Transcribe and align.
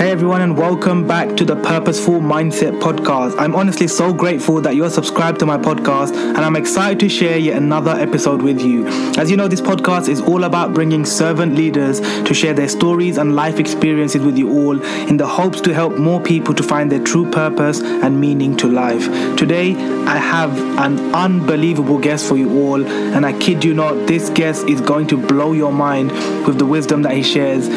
Hey 0.00 0.12
everyone, 0.12 0.40
and 0.40 0.56
welcome 0.56 1.06
back 1.06 1.36
to 1.36 1.44
the 1.44 1.56
Purposeful 1.56 2.20
Mindset 2.20 2.80
Podcast. 2.80 3.38
I'm 3.38 3.54
honestly 3.54 3.86
so 3.86 4.14
grateful 4.14 4.62
that 4.62 4.74
you're 4.74 4.88
subscribed 4.88 5.40
to 5.40 5.44
my 5.44 5.58
podcast, 5.58 6.14
and 6.14 6.38
I'm 6.38 6.56
excited 6.56 7.00
to 7.00 7.10
share 7.10 7.36
yet 7.36 7.58
another 7.58 7.90
episode 7.90 8.40
with 8.40 8.62
you. 8.62 8.86
As 9.18 9.30
you 9.30 9.36
know, 9.36 9.46
this 9.46 9.60
podcast 9.60 10.08
is 10.08 10.22
all 10.22 10.44
about 10.44 10.72
bringing 10.72 11.04
servant 11.04 11.54
leaders 11.54 12.00
to 12.00 12.32
share 12.32 12.54
their 12.54 12.70
stories 12.70 13.18
and 13.18 13.36
life 13.36 13.60
experiences 13.60 14.22
with 14.22 14.38
you 14.38 14.48
all 14.50 14.82
in 14.82 15.18
the 15.18 15.26
hopes 15.26 15.60
to 15.60 15.74
help 15.74 15.98
more 15.98 16.18
people 16.18 16.54
to 16.54 16.62
find 16.62 16.90
their 16.90 17.04
true 17.04 17.30
purpose 17.30 17.82
and 17.82 18.18
meaning 18.18 18.56
to 18.56 18.68
life. 18.68 19.04
Today, 19.36 19.74
I 20.06 20.16
have 20.16 20.58
an 20.78 21.14
unbelievable 21.14 21.98
guest 21.98 22.26
for 22.26 22.38
you 22.38 22.58
all, 22.62 22.82
and 22.86 23.26
I 23.26 23.38
kid 23.38 23.62
you 23.62 23.74
not, 23.74 24.06
this 24.06 24.30
guest 24.30 24.66
is 24.66 24.80
going 24.80 25.08
to 25.08 25.18
blow 25.18 25.52
your 25.52 25.74
mind 25.74 26.10
with 26.46 26.56
the 26.56 26.64
wisdom 26.64 27.02
that 27.02 27.12
he 27.12 27.22
shares. 27.22 27.68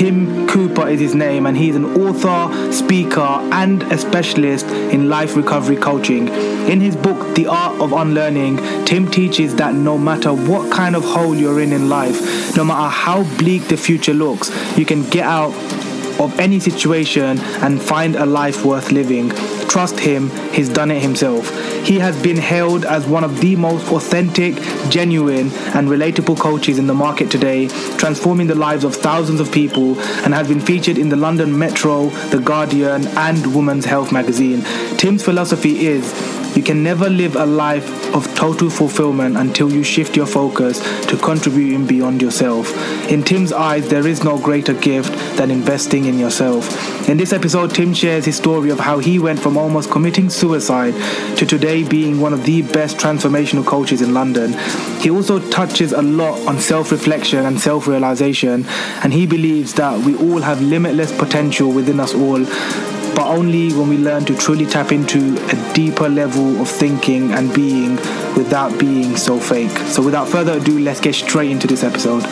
Tim 0.00 0.48
Cooper 0.48 0.88
is 0.88 0.98
his 0.98 1.14
name, 1.14 1.44
and 1.44 1.54
he's 1.54 1.76
an 1.76 1.84
author, 1.84 2.72
speaker, 2.72 3.20
and 3.20 3.82
a 3.92 3.98
specialist 3.98 4.64
in 4.64 5.10
life 5.10 5.36
recovery 5.36 5.76
coaching. 5.76 6.28
In 6.70 6.80
his 6.80 6.96
book, 6.96 7.36
The 7.36 7.48
Art 7.48 7.78
of 7.82 7.92
Unlearning, 7.92 8.56
Tim 8.86 9.10
teaches 9.10 9.56
that 9.56 9.74
no 9.74 9.98
matter 9.98 10.32
what 10.32 10.72
kind 10.72 10.96
of 10.96 11.04
hole 11.04 11.34
you're 11.34 11.60
in 11.60 11.74
in 11.74 11.90
life, 11.90 12.56
no 12.56 12.64
matter 12.64 12.88
how 12.88 13.24
bleak 13.36 13.68
the 13.68 13.76
future 13.76 14.14
looks, 14.14 14.50
you 14.78 14.86
can 14.86 15.02
get 15.10 15.26
out 15.26 15.52
of 16.20 16.38
any 16.38 16.60
situation 16.60 17.38
and 17.62 17.80
find 17.80 18.14
a 18.14 18.26
life 18.26 18.64
worth 18.64 18.92
living. 18.92 19.30
Trust 19.68 19.98
him, 19.98 20.30
he's 20.52 20.68
done 20.68 20.90
it 20.90 21.00
himself. 21.00 21.48
He 21.84 21.98
has 21.98 22.20
been 22.22 22.36
hailed 22.36 22.84
as 22.84 23.06
one 23.06 23.24
of 23.24 23.40
the 23.40 23.56
most 23.56 23.90
authentic, 23.90 24.54
genuine, 24.90 25.50
and 25.74 25.88
relatable 25.88 26.38
coaches 26.38 26.78
in 26.78 26.86
the 26.86 26.94
market 26.94 27.30
today, 27.30 27.68
transforming 27.96 28.46
the 28.48 28.54
lives 28.54 28.84
of 28.84 28.94
thousands 28.94 29.40
of 29.40 29.50
people, 29.50 29.98
and 30.24 30.34
has 30.34 30.46
been 30.46 30.60
featured 30.60 30.98
in 30.98 31.08
the 31.08 31.16
London 31.16 31.58
Metro, 31.58 32.10
The 32.30 32.38
Guardian, 32.38 33.06
and 33.16 33.54
Women's 33.54 33.86
Health 33.86 34.12
magazine. 34.12 34.62
Tim's 34.98 35.24
philosophy 35.24 35.86
is 35.86 36.12
you 36.60 36.66
can 36.66 36.82
never 36.82 37.08
live 37.08 37.36
a 37.36 37.46
life 37.46 38.14
of 38.14 38.34
total 38.34 38.68
fulfillment 38.68 39.34
until 39.38 39.72
you 39.72 39.82
shift 39.82 40.14
your 40.14 40.26
focus 40.26 40.78
to 41.06 41.16
contributing 41.16 41.86
beyond 41.86 42.20
yourself. 42.20 42.70
In 43.10 43.22
Tim's 43.22 43.50
eyes, 43.50 43.88
there 43.88 44.06
is 44.06 44.22
no 44.22 44.36
greater 44.38 44.74
gift 44.74 45.10
than 45.38 45.50
investing 45.50 46.04
in 46.04 46.18
yourself. 46.18 47.08
In 47.08 47.16
this 47.16 47.32
episode, 47.32 47.74
Tim 47.74 47.94
shares 47.94 48.26
his 48.26 48.36
story 48.36 48.68
of 48.68 48.78
how 48.78 48.98
he 48.98 49.18
went 49.18 49.40
from 49.40 49.56
almost 49.56 49.90
committing 49.90 50.28
suicide 50.28 50.92
to 51.38 51.46
today 51.46 51.82
being 51.82 52.20
one 52.20 52.34
of 52.34 52.44
the 52.44 52.60
best 52.60 52.98
transformational 52.98 53.64
coaches 53.64 54.02
in 54.02 54.12
London. 54.12 54.52
He 55.00 55.10
also 55.10 55.38
touches 55.48 55.92
a 55.92 56.02
lot 56.02 56.46
on 56.46 56.60
self 56.60 56.92
reflection 56.92 57.46
and 57.46 57.58
self 57.58 57.86
realization, 57.88 58.66
and 59.02 59.14
he 59.14 59.26
believes 59.26 59.72
that 59.74 59.98
we 60.04 60.14
all 60.14 60.42
have 60.42 60.60
limitless 60.60 61.10
potential 61.10 61.72
within 61.72 62.00
us 62.00 62.12
all 62.12 62.44
but 63.14 63.26
only 63.26 63.72
when 63.72 63.88
we 63.88 63.98
learn 63.98 64.24
to 64.26 64.36
truly 64.36 64.66
tap 64.66 64.92
into 64.92 65.36
a 65.48 65.72
deeper 65.74 66.08
level 66.08 66.60
of 66.60 66.68
thinking 66.68 67.32
and 67.32 67.52
being 67.54 67.96
without 68.36 68.78
being 68.78 69.16
so 69.16 69.38
fake. 69.38 69.76
So, 69.88 70.02
without 70.02 70.28
further 70.28 70.54
ado, 70.54 70.78
let's 70.78 71.00
get 71.00 71.14
straight 71.14 71.50
into 71.50 71.66
this 71.66 71.82
episode. 71.82 72.24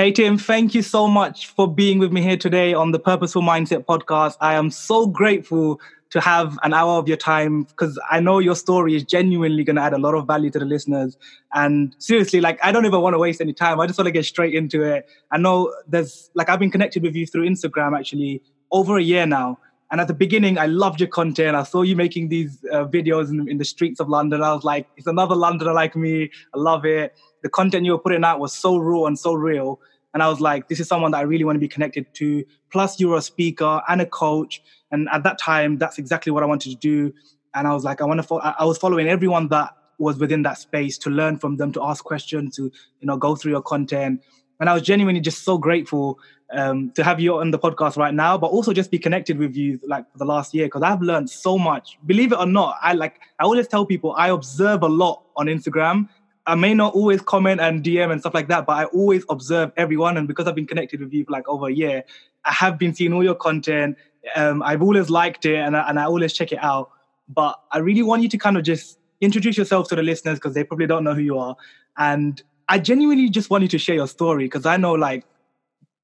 Hey, 0.00 0.12
Tim, 0.12 0.38
thank 0.38 0.76
you 0.76 0.82
so 0.82 1.08
much 1.08 1.48
for 1.48 1.66
being 1.66 1.98
with 1.98 2.12
me 2.12 2.22
here 2.22 2.36
today 2.36 2.72
on 2.72 2.92
the 2.92 3.00
Purposeful 3.00 3.42
Mindset 3.42 3.84
podcast. 3.84 4.36
I 4.40 4.54
am 4.54 4.70
so 4.70 5.08
grateful 5.08 5.80
to 6.10 6.20
have 6.20 6.58
an 6.62 6.72
hour 6.72 6.98
of 6.98 7.06
your 7.06 7.16
time 7.16 7.64
because 7.64 7.98
I 8.10 8.20
know 8.20 8.38
your 8.38 8.54
story 8.54 8.94
is 8.94 9.04
genuinely 9.04 9.62
going 9.62 9.76
to 9.76 9.82
add 9.82 9.92
a 9.92 9.98
lot 9.98 10.14
of 10.14 10.26
value 10.26 10.50
to 10.50 10.58
the 10.58 10.64
listeners. 10.64 11.18
And 11.52 11.94
seriously, 11.98 12.40
like, 12.40 12.58
I 12.64 12.72
don't 12.72 12.86
even 12.86 13.00
want 13.00 13.14
to 13.14 13.18
waste 13.18 13.40
any 13.40 13.52
time. 13.52 13.78
I 13.78 13.86
just 13.86 13.98
want 13.98 14.06
to 14.06 14.12
get 14.12 14.24
straight 14.24 14.54
into 14.54 14.82
it. 14.82 15.08
I 15.30 15.38
know 15.38 15.74
there's, 15.86 16.30
like, 16.34 16.48
I've 16.48 16.58
been 16.58 16.70
connected 16.70 17.02
with 17.02 17.14
you 17.14 17.26
through 17.26 17.46
Instagram 17.46 17.98
actually 17.98 18.42
over 18.70 18.96
a 18.96 19.02
year 19.02 19.26
now. 19.26 19.58
And 19.90 20.00
at 20.00 20.08
the 20.08 20.14
beginning, 20.14 20.58
I 20.58 20.66
loved 20.66 21.00
your 21.00 21.08
content. 21.08 21.56
I 21.56 21.62
saw 21.62 21.82
you 21.82 21.96
making 21.96 22.28
these 22.28 22.62
uh, 22.70 22.84
videos 22.84 23.30
in, 23.30 23.48
in 23.48 23.56
the 23.56 23.64
streets 23.64 24.00
of 24.00 24.08
London. 24.08 24.42
I 24.42 24.52
was 24.52 24.64
like, 24.64 24.86
it's 24.96 25.06
another 25.06 25.34
Londoner 25.34 25.72
like 25.72 25.96
me. 25.96 26.30
I 26.54 26.58
love 26.58 26.84
it. 26.84 27.16
The 27.42 27.48
content 27.48 27.86
you 27.86 27.92
were 27.92 27.98
putting 27.98 28.24
out 28.24 28.38
was 28.38 28.52
so 28.52 28.76
raw 28.76 29.04
and 29.04 29.18
so 29.18 29.32
real. 29.32 29.80
And 30.14 30.22
I 30.22 30.28
was 30.28 30.40
like, 30.40 30.68
this 30.68 30.80
is 30.80 30.88
someone 30.88 31.10
that 31.12 31.18
I 31.18 31.22
really 31.22 31.44
want 31.44 31.56
to 31.56 31.60
be 31.60 31.68
connected 31.68 32.06
to. 32.14 32.44
Plus, 32.70 32.98
you're 32.98 33.16
a 33.16 33.22
speaker 33.22 33.82
and 33.88 34.00
a 34.00 34.06
coach. 34.06 34.62
And 34.90 35.08
at 35.12 35.22
that 35.22 35.38
time, 35.38 35.78
that's 35.78 35.98
exactly 35.98 36.32
what 36.32 36.42
I 36.42 36.46
wanted 36.46 36.70
to 36.70 36.76
do. 36.76 37.12
And 37.54 37.66
I 37.66 37.74
was 37.74 37.84
like, 37.84 38.00
I 38.00 38.04
want 38.04 38.18
to. 38.18 38.22
Fo- 38.22 38.38
I 38.38 38.64
was 38.64 38.78
following 38.78 39.08
everyone 39.08 39.48
that 39.48 39.74
was 39.98 40.18
within 40.18 40.42
that 40.42 40.58
space 40.58 40.96
to 40.98 41.10
learn 41.10 41.38
from 41.38 41.56
them, 41.56 41.72
to 41.72 41.82
ask 41.82 42.04
questions, 42.04 42.56
to 42.56 42.64
you 42.64 43.06
know 43.06 43.16
go 43.16 43.36
through 43.36 43.52
your 43.52 43.62
content. 43.62 44.22
And 44.60 44.68
I 44.68 44.74
was 44.74 44.82
genuinely 44.82 45.20
just 45.20 45.44
so 45.44 45.56
grateful 45.56 46.18
um, 46.52 46.90
to 46.92 47.04
have 47.04 47.20
you 47.20 47.36
on 47.38 47.50
the 47.50 47.58
podcast 47.58 47.96
right 47.96 48.14
now, 48.14 48.38
but 48.38 48.48
also 48.48 48.72
just 48.72 48.90
be 48.90 48.98
connected 48.98 49.38
with 49.38 49.54
you 49.54 49.78
like 49.86 50.10
for 50.10 50.18
the 50.18 50.24
last 50.24 50.54
year 50.54 50.66
because 50.66 50.82
I've 50.82 51.02
learned 51.02 51.30
so 51.30 51.58
much. 51.58 51.98
Believe 52.06 52.32
it 52.32 52.38
or 52.38 52.46
not, 52.46 52.76
I 52.82 52.94
like 52.94 53.20
I 53.38 53.44
always 53.44 53.68
tell 53.68 53.84
people 53.86 54.14
I 54.16 54.28
observe 54.30 54.82
a 54.82 54.88
lot 54.88 55.24
on 55.36 55.46
Instagram. 55.46 56.08
I 56.48 56.56
may 56.56 56.74
not 56.74 56.94
always 56.94 57.20
comment 57.20 57.60
and 57.60 57.84
DM 57.84 58.10
and 58.10 58.20
stuff 58.20 58.34
like 58.34 58.48
that, 58.48 58.66
but 58.66 58.72
I 58.72 58.84
always 58.86 59.24
observe 59.28 59.70
everyone. 59.76 60.16
And 60.16 60.26
because 60.26 60.46
I've 60.46 60.54
been 60.54 60.66
connected 60.66 61.00
with 61.00 61.12
you 61.12 61.24
for 61.24 61.30
like 61.30 61.48
over 61.48 61.68
a 61.68 61.72
year, 61.72 62.02
I 62.44 62.52
have 62.52 62.78
been 62.78 62.94
seeing 62.94 63.12
all 63.12 63.22
your 63.22 63.34
content 63.34 63.96
um, 64.34 64.62
I've 64.62 64.82
always 64.82 65.10
liked 65.10 65.46
it 65.46 65.56
and 65.56 65.76
I, 65.76 65.88
and 65.88 65.98
I 65.98 66.04
always 66.04 66.32
check 66.32 66.52
it 66.52 66.62
out. 66.62 66.90
But 67.28 67.60
I 67.72 67.78
really 67.78 68.02
want 68.02 68.22
you 68.22 68.28
to 68.30 68.38
kind 68.38 68.56
of 68.56 68.62
just 68.62 68.98
introduce 69.20 69.56
yourself 69.56 69.88
to 69.88 69.96
the 69.96 70.02
listeners 70.02 70.38
because 70.38 70.54
they 70.54 70.64
probably 70.64 70.86
don't 70.86 71.04
know 71.04 71.14
who 71.14 71.20
you 71.20 71.38
are. 71.38 71.56
And 71.96 72.42
I 72.68 72.78
genuinely 72.78 73.28
just 73.28 73.50
want 73.50 73.62
you 73.62 73.68
to 73.68 73.78
share 73.78 73.94
your 73.94 74.08
story 74.08 74.44
because 74.44 74.66
I 74.66 74.76
know 74.76 74.92
like 74.92 75.24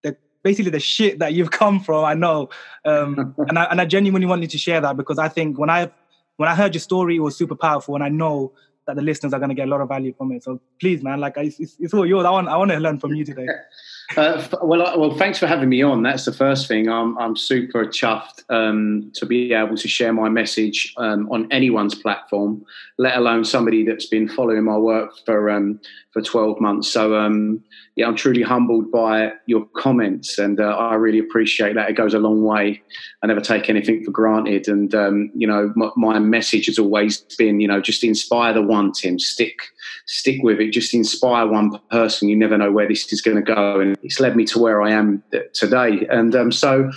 the 0.02 0.16
basically 0.42 0.70
the 0.70 0.80
shit 0.80 1.18
that 1.18 1.32
you've 1.32 1.50
come 1.62 1.80
from. 1.80 2.04
I 2.04 2.14
know, 2.14 2.50
um, 2.84 3.34
and 3.48 3.58
I 3.58 3.64
and 3.64 3.80
I 3.80 3.86
genuinely 3.86 4.26
want 4.26 4.42
you 4.42 4.48
to 4.48 4.58
share 4.58 4.80
that 4.80 4.96
because 4.96 5.18
I 5.18 5.28
think 5.28 5.58
when 5.58 5.70
I 5.70 5.90
when 6.36 6.48
I 6.48 6.54
heard 6.54 6.74
your 6.74 6.80
story, 6.80 7.16
it 7.16 7.20
was 7.20 7.36
super 7.36 7.54
powerful, 7.54 7.94
and 7.94 8.04
I 8.04 8.08
know 8.08 8.52
that 8.86 8.96
the 8.96 9.02
listeners 9.02 9.32
are 9.32 9.38
going 9.38 9.48
to 9.48 9.54
get 9.54 9.68
a 9.68 9.70
lot 9.70 9.80
of 9.80 9.88
value 9.88 10.12
from 10.16 10.32
it. 10.32 10.44
So 10.44 10.60
please, 10.80 11.02
man, 11.02 11.20
like 11.20 11.34
it's, 11.36 11.76
it's 11.78 11.94
all 11.94 12.06
yours. 12.06 12.24
I 12.24 12.30
want 12.30 12.48
I 12.48 12.56
want 12.56 12.70
to 12.70 12.78
learn 12.78 12.98
from 12.98 13.14
you 13.14 13.24
today. 13.24 13.46
Uh, 14.16 14.46
well, 14.62 14.98
well, 14.98 15.16
thanks 15.16 15.38
for 15.38 15.46
having 15.46 15.68
me 15.68 15.82
on. 15.82 16.02
That's 16.02 16.24
the 16.24 16.32
first 16.32 16.68
thing. 16.68 16.88
I'm 16.88 17.16
I'm 17.18 17.36
super 17.36 17.86
chuffed 17.86 18.44
um, 18.50 19.10
to 19.14 19.24
be 19.24 19.52
able 19.52 19.76
to 19.76 19.88
share 19.88 20.12
my 20.12 20.28
message 20.28 20.92
um, 20.98 21.28
on 21.32 21.50
anyone's 21.50 21.94
platform, 21.94 22.64
let 22.98 23.16
alone 23.16 23.44
somebody 23.44 23.84
that's 23.84 24.06
been 24.06 24.28
following 24.28 24.64
my 24.64 24.76
work 24.76 25.12
for 25.24 25.50
um, 25.50 25.80
for 26.12 26.20
12 26.20 26.60
months. 26.60 26.90
So 26.92 27.16
um, 27.16 27.64
yeah, 27.96 28.06
I'm 28.06 28.14
truly 28.14 28.42
humbled 28.42 28.92
by 28.92 29.32
your 29.46 29.66
comments, 29.74 30.38
and 30.38 30.60
uh, 30.60 30.76
I 30.76 30.94
really 30.94 31.18
appreciate 31.18 31.74
that. 31.74 31.88
It 31.88 31.96
goes 31.96 32.14
a 32.14 32.18
long 32.18 32.44
way. 32.44 32.82
I 33.22 33.26
never 33.26 33.40
take 33.40 33.70
anything 33.70 34.04
for 34.04 34.10
granted, 34.10 34.68
and 34.68 34.94
um, 34.94 35.30
you 35.34 35.46
know, 35.46 35.72
my, 35.76 35.90
my 35.96 36.18
message 36.18 36.66
has 36.66 36.78
always 36.78 37.20
been, 37.38 37.58
you 37.58 37.68
know, 37.68 37.80
just 37.80 38.04
inspire 38.04 38.52
the 38.52 38.62
one, 38.62 38.92
Tim. 38.92 39.18
Stick 39.18 39.58
stick 40.06 40.42
with 40.42 40.60
it. 40.60 40.72
Just 40.72 40.94
inspire 40.94 41.46
one 41.46 41.78
person. 41.90 42.28
You 42.28 42.36
never 42.36 42.56
know 42.58 42.72
where 42.72 42.88
this 42.88 43.12
is 43.12 43.20
going 43.20 43.36
to 43.36 43.54
go, 43.54 43.80
and 43.80 43.96
it's 44.02 44.20
led 44.20 44.36
me 44.36 44.44
to 44.46 44.58
where 44.58 44.82
I 44.82 44.90
am 44.90 45.22
today. 45.52 46.06
And 46.10 46.34
um, 46.34 46.52
so, 46.52 46.90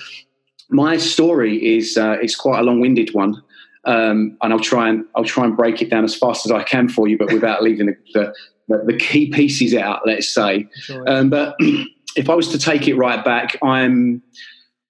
my 0.70 0.98
story 0.98 1.78
is 1.78 1.98
uh, 1.98 2.18
it's 2.22 2.36
quite 2.36 2.60
a 2.60 2.64
long-winded 2.64 3.14
one, 3.14 3.42
um, 3.86 4.38
and 4.42 4.54
I'll 4.54 4.60
try 4.60 4.90
and 4.90 5.06
I'll 5.16 5.24
try 5.24 5.46
and 5.46 5.56
break 5.56 5.82
it 5.82 5.90
down 5.90 6.04
as 6.04 6.16
fast 6.16 6.46
as 6.46 6.52
I 6.52 6.64
can 6.64 6.90
for 6.90 7.08
you, 7.08 7.18
but 7.18 7.32
without 7.32 7.64
leaving 7.68 7.88
the, 8.14 8.34
the, 8.68 8.84
the 8.86 8.98
key 8.98 9.30
pieces 9.32 9.74
out. 9.74 10.02
Let's 10.06 10.34
say, 10.34 10.68
sure. 10.82 11.10
um, 11.10 11.30
but 11.30 11.56
if 12.16 12.30
I 12.30 12.36
was 12.36 12.50
to 12.50 12.60
take 12.60 12.88
it 12.88 12.96
right 12.96 13.24
back, 13.24 13.58
I'm. 13.64 14.22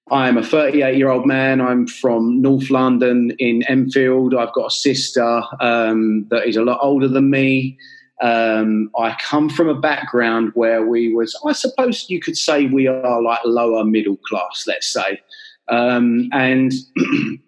I'm 0.09 0.37
a 0.37 0.41
38 0.41 0.95
year 0.95 1.09
old 1.09 1.25
man. 1.25 1.59
I'm 1.59 1.85
from 1.85 2.41
North 2.41 2.69
London 2.69 3.31
in 3.39 3.63
Enfield. 3.63 4.33
I've 4.33 4.53
got 4.53 4.67
a 4.67 4.71
sister 4.71 5.43
um, 5.59 6.25
that 6.29 6.47
is 6.47 6.55
a 6.55 6.61
lot 6.61 6.79
older 6.81 7.09
than 7.09 7.29
me. 7.29 7.77
Um, 8.21 8.89
I 8.97 9.15
come 9.19 9.49
from 9.49 9.69
a 9.69 9.79
background 9.79 10.51
where 10.55 10.85
we 10.85 11.13
was, 11.13 11.39
I 11.45 11.53
suppose 11.53 12.09
you 12.09 12.19
could 12.19 12.37
say 12.37 12.65
we 12.65 12.87
are 12.87 13.21
like 13.21 13.39
lower 13.45 13.83
middle 13.83 14.17
class, 14.17 14.65
let's 14.67 14.91
say. 14.91 15.21
Um, 15.67 16.29
and 16.31 16.73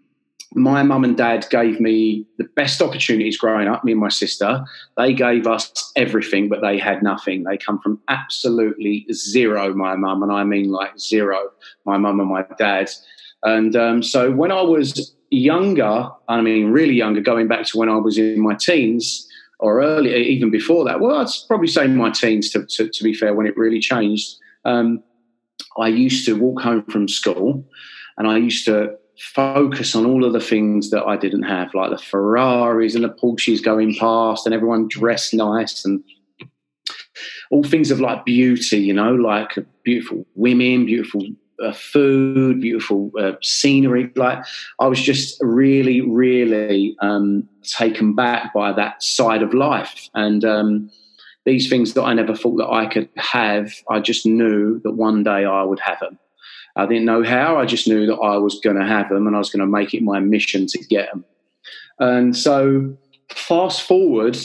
my 0.53 0.83
mum 0.83 1.03
and 1.03 1.15
dad 1.15 1.45
gave 1.49 1.79
me 1.79 2.25
the 2.37 2.43
best 2.55 2.81
opportunities 2.81 3.37
growing 3.37 3.67
up, 3.67 3.83
me 3.83 3.91
and 3.91 4.01
my 4.01 4.09
sister. 4.09 4.63
They 4.97 5.13
gave 5.13 5.47
us 5.47 5.91
everything, 5.95 6.49
but 6.49 6.61
they 6.61 6.77
had 6.77 7.03
nothing. 7.03 7.43
They 7.43 7.57
come 7.57 7.79
from 7.79 7.99
absolutely 8.07 9.05
zero, 9.11 9.73
my 9.73 9.95
mum, 9.95 10.23
and 10.23 10.31
I 10.31 10.43
mean 10.43 10.69
like 10.69 10.99
zero, 10.99 11.51
my 11.85 11.97
mum 11.97 12.19
and 12.19 12.29
my 12.29 12.45
dad. 12.57 12.89
And 13.43 13.75
um, 13.75 14.03
so 14.03 14.31
when 14.31 14.51
I 14.51 14.61
was 14.61 15.15
younger, 15.29 16.09
I 16.27 16.41
mean 16.41 16.71
really 16.71 16.95
younger, 16.95 17.21
going 17.21 17.47
back 17.47 17.65
to 17.67 17.77
when 17.77 17.89
I 17.89 17.97
was 17.97 18.17
in 18.17 18.39
my 18.41 18.55
teens, 18.55 19.28
or 19.59 19.81
earlier, 19.81 20.15
even 20.15 20.49
before 20.49 20.85
that. 20.85 20.99
Well, 20.99 21.17
I'd 21.17 21.27
probably 21.47 21.67
say 21.67 21.87
my 21.87 22.11
teens, 22.11 22.49
to, 22.51 22.65
to, 22.65 22.89
to 22.89 23.03
be 23.03 23.13
fair, 23.13 23.33
when 23.33 23.45
it 23.45 23.57
really 23.57 23.79
changed. 23.79 24.35
Um, 24.65 25.03
I 25.77 25.87
used 25.87 26.25
to 26.25 26.39
walk 26.39 26.61
home 26.61 26.83
from 26.83 27.07
school 27.07 27.65
and 28.17 28.27
I 28.27 28.37
used 28.37 28.65
to 28.65 28.97
focus 29.19 29.95
on 29.95 30.05
all 30.05 30.23
of 30.23 30.33
the 30.33 30.39
things 30.39 30.91
that 30.91 31.03
I 31.03 31.17
didn't 31.17 31.43
have, 31.43 31.73
like 31.73 31.91
the 31.91 31.97
Ferraris 31.97 32.95
and 32.95 33.03
the 33.03 33.09
Porsches 33.09 33.61
going 33.61 33.95
past, 33.95 34.45
and 34.45 34.55
everyone 34.55 34.87
dressed 34.87 35.33
nice 35.33 35.83
and 35.83 36.01
all 37.51 37.63
things 37.63 37.91
of 37.91 37.99
like 37.99 38.25
beauty, 38.25 38.77
you 38.77 38.93
know, 38.93 39.13
like 39.13 39.57
beautiful 39.83 40.25
women, 40.35 40.85
beautiful 40.85 41.21
uh, 41.63 41.71
food, 41.71 42.61
beautiful 42.61 43.11
uh, 43.19 43.33
scenery. 43.41 44.11
Like 44.15 44.43
I 44.79 44.87
was 44.87 45.01
just 45.01 45.37
really, 45.41 46.01
really 46.01 46.95
um, 47.01 47.47
taken 47.63 48.13
back 48.13 48.53
by 48.53 48.71
that 48.73 49.03
side 49.03 49.41
of 49.41 49.53
life, 49.53 50.09
and 50.13 50.43
um, 50.45 50.91
these 51.45 51.69
things 51.69 51.93
that 51.93 52.03
I 52.03 52.13
never 52.13 52.35
thought 52.35 52.57
that 52.57 52.69
I 52.69 52.85
could 52.85 53.09
have. 53.17 53.73
I 53.89 53.99
just 53.99 54.25
knew 54.25 54.79
that 54.83 54.91
one 54.91 55.23
day 55.23 55.45
I 55.45 55.63
would 55.63 55.79
have 55.79 55.99
them. 55.99 56.17
I 56.75 56.85
didn't 56.85 57.05
know 57.05 57.23
how. 57.23 57.57
I 57.57 57.65
just 57.65 57.87
knew 57.87 58.05
that 58.05 58.17
I 58.17 58.37
was 58.37 58.59
going 58.63 58.77
to 58.77 58.85
have 58.85 59.09
them, 59.09 59.27
and 59.27 59.35
I 59.35 59.39
was 59.39 59.49
going 59.49 59.61
to 59.61 59.65
make 59.65 59.93
it 59.93 60.03
my 60.03 60.19
mission 60.19 60.65
to 60.67 60.79
get 60.79 61.11
them. 61.11 61.25
And 61.99 62.35
so, 62.35 62.97
fast 63.29 63.83
forward 63.83 64.37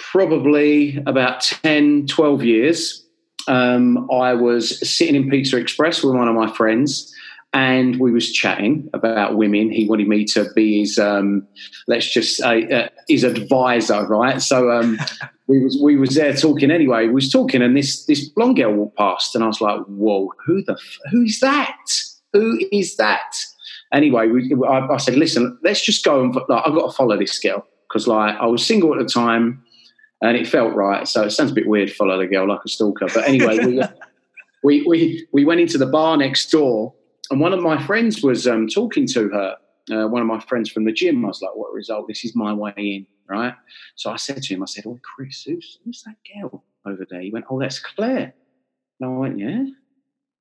probably 0.00 1.02
about 1.06 1.42
10, 1.42 2.06
12 2.06 2.44
years, 2.44 3.06
um, 3.48 4.10
I 4.10 4.34
was 4.34 4.88
sitting 4.88 5.14
in 5.14 5.30
Pizza 5.30 5.56
Express 5.56 6.02
with 6.02 6.14
one 6.14 6.28
of 6.28 6.34
my 6.34 6.50
friends, 6.52 7.14
and 7.52 7.98
we 7.98 8.12
was 8.12 8.32
chatting 8.32 8.88
about 8.92 9.36
women. 9.36 9.70
He 9.70 9.88
wanted 9.88 10.08
me 10.08 10.24
to 10.26 10.50
be 10.54 10.80
his, 10.80 10.98
um, 10.98 11.46
let's 11.88 12.08
just 12.08 12.36
say, 12.36 12.70
uh, 12.70 12.88
his 13.08 13.24
advisor, 13.24 14.06
right? 14.06 14.40
So 14.40 14.70
um, 14.70 14.98
we 15.48 15.62
was 15.62 15.78
we 15.82 15.96
was 15.96 16.14
there 16.14 16.34
talking 16.34 16.70
anyway. 16.70 17.06
We 17.06 17.14
was 17.14 17.30
talking, 17.30 17.62
and 17.62 17.76
this 17.76 18.04
this 18.06 18.28
blonde 18.28 18.56
girl 18.56 18.72
walked 18.72 18.96
past, 18.96 19.34
and 19.34 19.42
I 19.42 19.48
was 19.48 19.60
like, 19.60 19.80
"Whoa, 19.86 20.30
who 20.46 20.62
the 20.62 20.78
who's 21.10 21.40
that? 21.40 21.76
Who 22.32 22.60
is 22.70 22.96
that?" 22.96 23.36
Anyway, 23.92 24.28
we, 24.28 24.54
I, 24.68 24.86
I, 24.86 24.96
said, 24.98 25.16
"Listen, 25.16 25.58
let's 25.64 25.84
just 25.84 26.04
go 26.04 26.22
and 26.22 26.34
like, 26.34 26.62
I've 26.64 26.74
got 26.74 26.90
to 26.90 26.96
follow 26.96 27.18
this 27.18 27.36
girl 27.40 27.66
because 27.88 28.06
like 28.06 28.36
I 28.36 28.46
was 28.46 28.64
single 28.64 28.92
at 28.94 29.00
the 29.00 29.12
time." 29.12 29.64
And 30.22 30.36
it 30.36 30.46
felt 30.46 30.74
right. 30.74 31.06
So 31.08 31.22
it 31.24 31.30
sounds 31.30 31.50
a 31.50 31.54
bit 31.54 31.66
weird, 31.66 31.92
follow 31.92 32.18
the 32.18 32.26
girl 32.26 32.48
like 32.48 32.60
a 32.64 32.68
stalker. 32.68 33.06
But 33.12 33.26
anyway, 33.26 33.58
we, 33.58 33.82
we, 34.62 34.86
we, 34.86 35.26
we 35.32 35.44
went 35.44 35.60
into 35.60 35.78
the 35.78 35.86
bar 35.86 36.16
next 36.16 36.50
door, 36.50 36.94
and 37.30 37.40
one 37.40 37.52
of 37.52 37.60
my 37.60 37.82
friends 37.84 38.22
was 38.22 38.46
um, 38.46 38.68
talking 38.68 39.06
to 39.08 39.28
her. 39.28 39.56
Uh, 39.90 40.06
one 40.06 40.22
of 40.22 40.28
my 40.28 40.38
friends 40.40 40.70
from 40.70 40.84
the 40.84 40.92
gym. 40.92 41.24
I 41.24 41.28
was 41.28 41.42
like, 41.42 41.56
"What 41.56 41.72
result? 41.72 42.06
This 42.06 42.24
is 42.24 42.36
my 42.36 42.52
way 42.52 42.72
in, 42.76 43.06
right?" 43.28 43.54
So 43.96 44.10
I 44.10 44.16
said 44.16 44.42
to 44.42 44.54
him, 44.54 44.62
"I 44.62 44.66
said, 44.66 44.84
oh, 44.86 45.00
Chris, 45.02 45.42
who's, 45.42 45.78
who's 45.84 46.02
that 46.04 46.16
girl 46.34 46.64
over 46.86 47.06
there?" 47.10 47.20
He 47.20 47.30
went, 47.30 47.46
"Oh, 47.50 47.58
that's 47.58 47.78
Claire." 47.80 48.34
And 49.00 49.10
I 49.10 49.12
went, 49.12 49.38
"Yeah." 49.38 49.64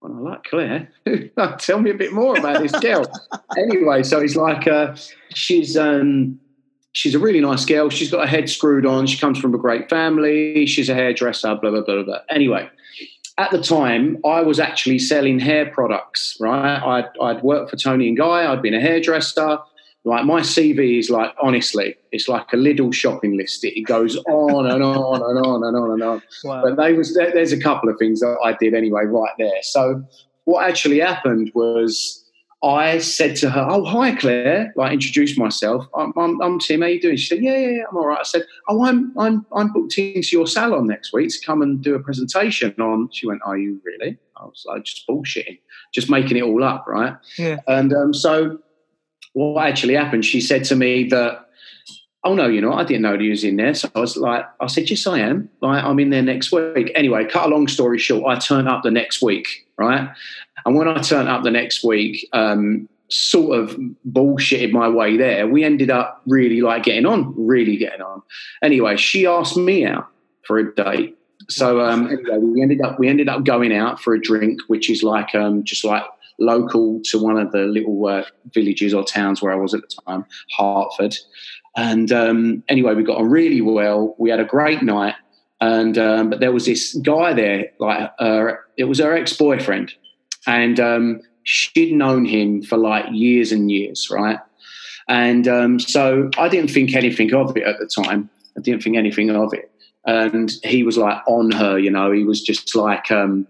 Well, 0.02 0.16
I 0.16 0.32
like 0.32 0.44
Claire. 0.44 0.92
Tell 1.60 1.80
me 1.80 1.92
a 1.92 1.96
bit 1.96 2.14
more 2.14 2.38
about 2.38 2.62
this 2.62 2.78
girl. 2.80 3.06
anyway, 3.58 4.04
so 4.04 4.22
he's 4.22 4.38
like, 4.38 4.66
uh, 4.66 4.96
she's 5.34 5.76
um, 5.76 6.40
she's 6.92 7.16
a 7.16 7.20
really 7.20 7.42
nice 7.42 7.66
girl. 7.66 7.90
She's 7.90 8.12
got 8.12 8.22
her 8.22 8.28
head 8.28 8.50
screwed 8.50 8.86
on. 8.86 9.08
She 9.08 9.18
comes 9.18 9.40
from 9.40 9.54
a 9.54 9.58
great 9.58 9.90
family. 9.90 10.66
She's 10.66 10.90
a 10.90 10.96
hairdresser, 10.96 11.56
blah, 11.56 11.72
blah, 11.72 11.82
blah, 11.82 12.04
blah. 12.04 12.20
Anyway, 12.30 12.70
at 13.38 13.52
the 13.52 13.62
time, 13.62 14.18
I 14.26 14.42
was 14.42 14.60
actually 14.60 15.00
selling 15.00 15.40
hair 15.40 15.72
products, 15.72 16.38
right? 16.40 16.78
I'd, 16.78 17.10
I'd 17.22 17.42
worked 17.44 17.70
for 17.70 17.78
Toni 17.78 18.08
and 18.08 18.18
Guy. 18.18 18.52
I'd 18.52 18.62
been 18.62 18.74
a 18.74 18.82
hairdresser. 18.82 19.60
Like 20.06 20.26
my 20.26 20.42
CV 20.42 20.98
is 20.98 21.10
like, 21.10 21.34
honestly, 21.42 21.96
it's 22.12 22.28
like 22.28 22.52
a 22.54 22.58
little 22.58 22.92
shopping 22.92 23.38
list. 23.38 23.64
It 23.64 23.82
goes 23.82 24.16
on 24.28 24.66
and 24.66 24.82
on 24.82 25.22
and 25.22 25.46
on 25.46 25.64
and 25.64 25.78
on 25.78 25.92
and 25.92 26.04
on. 26.04 26.22
Wow. 26.44 26.64
But 26.64 26.78
they 26.78 26.94
was, 26.94 27.14
there, 27.16 27.32
there's 27.32 27.52
a 27.52 27.60
couple 27.60 27.90
of 27.90 27.98
things 28.00 28.22
that 28.22 28.38
I 28.44 28.54
did 28.54 28.74
anyway 28.74 29.06
right 29.06 29.32
there. 29.38 29.62
So 29.62 30.04
what 30.46 30.68
actually 30.68 31.00
happened 31.00 31.52
was 31.54 32.26
I 32.62 32.98
said 32.98 33.38
to 33.38 33.50
her, 33.50 33.66
"Oh, 33.70 33.86
hi, 33.86 34.14
Claire." 34.16 34.74
Like, 34.76 34.92
introduced 34.92 35.38
myself. 35.38 35.86
I'm, 35.96 36.12
I'm, 36.18 36.42
I'm, 36.42 36.60
Tim. 36.60 36.82
How 36.82 36.88
are 36.88 36.90
you 36.90 37.00
doing? 37.00 37.16
She 37.16 37.28
said, 37.28 37.42
"Yeah, 37.42 37.58
yeah, 37.58 37.68
yeah, 37.70 37.84
I'm 37.90 37.96
all 37.96 38.08
right." 38.08 38.20
I 38.20 38.24
said, 38.24 38.44
"Oh, 38.68 38.86
I'm, 38.86 39.14
I'm, 39.18 39.46
I'm 39.56 39.72
booked 39.72 39.98
into 39.98 40.36
your 40.36 40.46
salon 40.46 40.88
next 40.88 41.14
week 41.14 41.30
to 41.30 41.46
come 41.46 41.62
and 41.62 41.82
do 41.82 41.96
a 41.96 42.00
presentation 42.00 42.76
on." 42.80 43.10
She 43.12 43.28
went, 43.28 43.42
"Are 43.46 43.58
you 43.58 43.82
really?" 43.86 44.18
I 44.36 44.44
was 44.44 44.66
like, 44.68 44.84
"Just 44.84 45.08
bullshitting, 45.08 45.60
just 45.94 46.10
making 46.10 46.36
it 46.36 46.44
all 46.44 46.64
up, 46.64 46.86
right?" 46.88 47.16
Yeah. 47.38 47.58
And 47.68 47.94
um, 47.94 48.14
so, 48.14 48.60
what 49.34 49.66
actually 49.66 49.94
happened? 49.94 50.26
She 50.26 50.42
said 50.42 50.66
to 50.66 50.76
me 50.76 51.06
that 51.10 51.49
oh 52.24 52.34
no, 52.34 52.48
you 52.48 52.62
know, 52.62 52.74
I 52.74 52.84
didn't 52.84 53.04
know 53.04 53.18
he 53.18 53.30
was 53.30 53.44
in 53.44 53.56
there. 53.56 53.74
So 53.74 53.90
I 53.96 54.00
was 54.00 54.18
like, 54.18 54.46
I 54.60 54.68
said, 54.68 54.90
yes, 54.90 55.08
I 55.08 55.20
am. 55.20 55.50
Like, 55.62 55.84
I'm 55.84 56.00
in 56.00 56.10
there 56.10 56.22
next 56.22 56.52
week. 56.52 56.92
Anyway, 56.96 57.26
cut 57.26 57.46
a 57.46 57.50
long 57.50 57.68
story 57.68 57.98
short, 57.98 58.26
I 58.26 58.40
turned 58.40 58.68
up 58.68 58.84
the 58.84 58.92
next 58.92 59.22
week, 59.22 59.48
right? 59.78 60.10
And 60.66 60.76
when 60.76 60.88
I 60.88 61.02
turned 61.02 61.30
up 61.30 61.44
the 61.44 61.52
next 61.52 61.84
week, 61.84 62.28
um, 62.34 62.90
sort 63.10 63.58
of 63.58 63.78
bullshitted 64.08 64.72
my 64.72 64.88
way 64.88 65.18
there. 65.18 65.48
We 65.48 65.64
ended 65.64 65.90
up 65.90 66.22
really 66.28 66.62
like 66.62 66.84
getting 66.84 67.06
on, 67.06 67.34
really 67.36 67.78
getting 67.78 68.02
on. 68.02 68.22
Anyway, 68.62 68.98
she 68.98 69.26
asked 69.26 69.58
me 69.58 69.86
out 69.86 70.08
for 70.46 70.60
a 70.60 70.76
date. 70.76 71.18
So 71.48 71.82
um, 71.82 72.08
anyway, 72.08 72.38
we 72.38 72.62
ended 72.62 72.82
up 72.82 73.00
we 73.00 73.08
ended 73.08 73.30
up 73.30 73.44
going 73.44 73.74
out 73.74 74.00
for 74.00 74.14
a 74.14 74.22
drink, 74.22 74.60
which 74.68 74.90
is 74.90 75.02
like 75.02 75.34
um, 75.34 75.64
just 75.64 75.84
like 75.84 76.04
local 76.40 77.02
to 77.06 77.22
one 77.22 77.38
of 77.38 77.52
the 77.52 77.64
little 77.64 78.06
uh, 78.06 78.24
villages 78.54 78.94
or 78.94 79.04
towns 79.04 79.42
where 79.42 79.52
I 79.52 79.56
was 79.56 79.74
at 79.74 79.82
the 79.82 80.02
time, 80.08 80.26
Hertford. 80.58 81.16
And 81.76 82.12
um, 82.12 82.64
anyway, 82.68 82.96
we 82.96 83.04
got 83.04 83.18
on 83.18 83.30
really 83.30 83.62
well. 83.62 84.16
We 84.18 84.30
had 84.30 84.40
a 84.40 84.46
great 84.46 84.82
night, 84.82 85.16
and 85.62 85.98
um, 85.98 86.30
but 86.30 86.40
there 86.40 86.52
was 86.52 86.66
this 86.66 86.96
guy 86.96 87.34
there, 87.34 87.72
like 87.80 88.12
uh, 88.20 88.54
it 88.78 88.86
was 88.86 89.00
her 89.00 89.14
ex 89.14 89.34
boyfriend, 89.34 89.94
and 90.48 90.80
um, 90.80 91.22
she'd 91.44 91.94
known 91.94 92.26
him 92.26 92.62
for 92.64 92.78
like 92.78 93.06
years 93.12 93.52
and 93.52 93.72
years, 93.72 94.10
right? 94.12 94.40
And 95.08 95.48
um, 95.48 95.80
so 95.80 96.30
I 96.38 96.50
didn't 96.50 96.70
think 96.70 96.96
anything 96.96 97.34
of 97.34 97.58
it 97.58 97.64
at 97.64 97.80
the 97.80 97.88
time. 97.88 98.30
I 98.56 98.62
didn't 98.62 98.84
think 98.84 98.96
anything 98.96 99.32
of 99.32 99.54
it. 99.54 99.72
And 100.06 100.52
he 100.64 100.84
was 100.84 100.98
like 100.98 101.18
on 101.28 101.52
her, 101.52 101.78
you 101.78 101.90
know, 101.90 102.12
he 102.12 102.24
was 102.24 102.42
just 102.42 102.76
like, 102.76 103.12
um, 103.12 103.48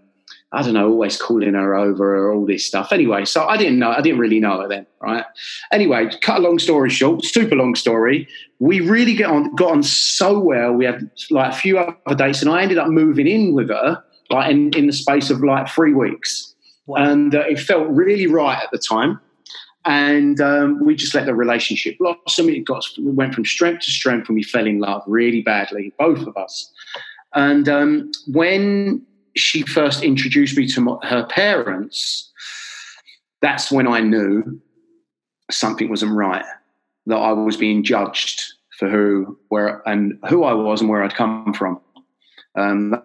I 0.52 0.62
don't 0.62 0.74
know, 0.74 0.88
always 0.90 1.16
calling 1.16 1.54
her 1.54 1.74
over 1.76 2.16
or 2.16 2.34
all 2.34 2.44
this 2.44 2.66
stuff. 2.66 2.92
Anyway, 2.92 3.24
so 3.24 3.46
I 3.46 3.56
didn't 3.56 3.78
know, 3.78 3.90
I 3.90 4.00
didn't 4.00 4.18
really 4.18 4.40
know 4.40 4.60
her 4.60 4.68
then, 4.68 4.84
right? 5.00 5.24
Anyway, 5.72 6.10
cut 6.22 6.38
a 6.38 6.42
long 6.42 6.58
story 6.58 6.90
short, 6.90 7.24
super 7.24 7.54
long 7.54 7.76
story. 7.76 8.26
We 8.58 8.80
really 8.80 9.14
get 9.14 9.30
on, 9.30 9.54
got 9.54 9.70
on 9.70 9.82
so 9.84 10.38
well. 10.38 10.72
We 10.72 10.84
had 10.84 11.08
like 11.30 11.52
a 11.52 11.56
few 11.56 11.78
other 11.78 12.14
dates, 12.16 12.42
and 12.42 12.50
I 12.50 12.62
ended 12.62 12.78
up 12.78 12.88
moving 12.88 13.28
in 13.28 13.54
with 13.54 13.68
her 13.68 14.02
like 14.30 14.50
in, 14.50 14.72
in 14.74 14.86
the 14.86 14.92
space 14.92 15.30
of 15.30 15.42
like 15.42 15.68
three 15.68 15.92
weeks. 15.92 16.54
Wow. 16.86 17.10
And 17.10 17.34
uh, 17.34 17.40
it 17.40 17.60
felt 17.60 17.88
really 17.88 18.26
right 18.26 18.60
at 18.60 18.70
the 18.72 18.78
time. 18.78 19.20
And 19.84 20.40
um, 20.40 20.84
we 20.84 20.94
just 20.94 21.14
let 21.14 21.26
the 21.26 21.34
relationship 21.34 21.96
blossom. 21.98 22.48
It 22.48 22.60
got 22.60 22.84
we 22.98 23.12
went 23.12 23.34
from 23.34 23.44
strength 23.44 23.84
to 23.84 23.90
strength, 23.90 24.28
and 24.28 24.34
we 24.34 24.42
fell 24.42 24.66
in 24.66 24.78
love 24.78 25.02
really 25.06 25.42
badly, 25.42 25.94
both 25.98 26.26
of 26.26 26.36
us. 26.36 26.70
And 27.34 27.68
um, 27.68 28.10
when 28.26 29.06
she 29.36 29.62
first 29.62 30.02
introduced 30.02 30.56
me 30.56 30.66
to 30.68 30.80
my, 30.80 30.96
her 31.02 31.24
parents, 31.26 32.30
that's 33.40 33.70
when 33.70 33.88
I 33.88 34.00
knew 34.00 34.60
something 35.50 35.88
wasn't 35.88 36.12
right. 36.12 36.44
That 37.06 37.16
I 37.16 37.32
was 37.32 37.56
being 37.56 37.82
judged 37.82 38.42
for 38.78 38.88
who, 38.88 39.38
where, 39.48 39.82
and 39.88 40.18
who 40.28 40.44
I 40.44 40.52
was 40.52 40.80
and 40.80 40.90
where 40.90 41.02
I'd 41.02 41.14
come 41.14 41.54
from. 41.54 41.80
Um, 42.56 43.02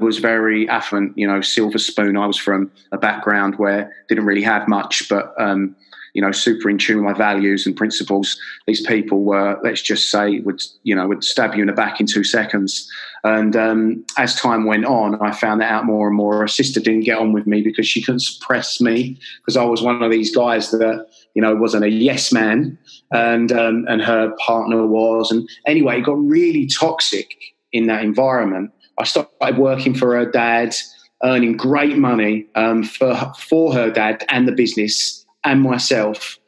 was 0.00 0.18
very 0.18 0.68
affluent, 0.68 1.16
you 1.16 1.26
know, 1.26 1.40
silver 1.40 1.78
spoon. 1.78 2.16
I 2.16 2.26
was 2.26 2.36
from 2.36 2.70
a 2.92 2.98
background 2.98 3.54
where 3.56 3.94
didn't 4.08 4.26
really 4.26 4.42
have 4.42 4.68
much, 4.68 5.08
but 5.08 5.34
um, 5.40 5.74
you 6.14 6.22
know, 6.22 6.32
super 6.32 6.68
in 6.68 6.78
tune 6.78 6.96
with 6.96 7.04
my 7.04 7.16
values 7.16 7.66
and 7.66 7.76
principles. 7.76 8.38
These 8.66 8.82
people 8.86 9.22
were, 9.24 9.58
let's 9.62 9.82
just 9.82 10.10
say, 10.10 10.40
would 10.40 10.62
you 10.82 10.94
know, 10.94 11.06
would 11.06 11.24
stab 11.24 11.54
you 11.54 11.62
in 11.62 11.68
the 11.68 11.72
back 11.72 12.00
in 12.00 12.06
two 12.06 12.24
seconds. 12.24 12.90
And 13.24 13.56
um, 13.56 14.04
as 14.16 14.34
time 14.34 14.64
went 14.64 14.84
on, 14.84 15.20
I 15.20 15.32
found 15.32 15.60
that 15.60 15.70
out 15.70 15.84
more 15.84 16.08
and 16.08 16.16
more. 16.16 16.38
Her 16.38 16.48
sister 16.48 16.80
didn't 16.80 17.04
get 17.04 17.18
on 17.18 17.32
with 17.32 17.46
me 17.46 17.62
because 17.62 17.86
she 17.86 18.02
couldn't 18.02 18.20
suppress 18.20 18.80
me 18.80 19.18
because 19.40 19.56
I 19.56 19.64
was 19.64 19.82
one 19.82 20.02
of 20.02 20.10
these 20.10 20.34
guys 20.34 20.70
that 20.70 21.06
you 21.34 21.42
know 21.42 21.54
wasn't 21.56 21.84
a 21.84 21.90
yes 21.90 22.32
man, 22.32 22.78
and 23.10 23.50
um, 23.52 23.86
and 23.88 24.00
her 24.02 24.34
partner 24.38 24.86
was. 24.86 25.30
And 25.30 25.48
anyway, 25.66 25.98
it 25.98 26.04
got 26.04 26.18
really 26.24 26.66
toxic 26.66 27.34
in 27.72 27.86
that 27.86 28.02
environment 28.02 28.72
I 28.98 29.04
started 29.04 29.58
working 29.58 29.94
for 29.94 30.16
her 30.16 30.30
dad, 30.30 30.74
earning 31.22 31.56
great 31.56 31.96
money 31.96 32.46
um, 32.54 32.82
for 32.82 33.14
for 33.38 33.72
her 33.72 33.90
dad 33.90 34.24
and 34.28 34.46
the 34.46 34.52
business 34.52 35.24
and 35.44 35.62
myself. 35.62 36.38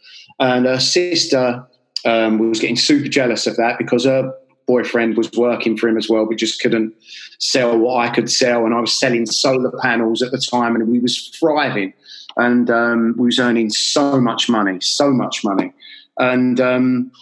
And 0.41 0.67
her 0.67 0.81
sister 0.81 1.65
um, 2.05 2.39
was 2.39 2.61
getting 2.61 2.77
super 2.77 3.09
jealous 3.09 3.47
of 3.47 3.57
that 3.57 3.79
because 3.79 4.05
her 4.05 4.33
boyfriend 4.71 5.17
was 5.17 5.31
working 5.33 5.77
for 5.77 5.89
him 5.89 5.97
as 5.97 6.09
well, 6.09 6.25
We 6.25 6.37
just 6.37 6.61
couldn't 6.63 6.95
sell 7.39 7.77
what 7.79 8.07
I 8.07 8.09
could 8.15 8.31
sell. 8.31 8.65
And 8.65 8.75
I 8.75 8.81
was 8.81 8.93
selling 8.93 9.27
solar 9.27 9.73
panels 9.83 10.23
at 10.23 10.31
the 10.31 10.39
time, 10.39 10.75
and 10.75 10.89
we 10.89 10.99
was 10.99 11.29
thriving, 11.39 11.93
and 12.37 12.71
um, 12.71 13.15
we 13.19 13.27
was 13.27 13.39
earning 13.39 13.71
so 13.71 14.21
much 14.21 14.49
money, 14.49 14.81
so 14.81 15.11
much 15.11 15.45
money, 15.45 15.73
and 16.19 16.61
um, 16.61 17.13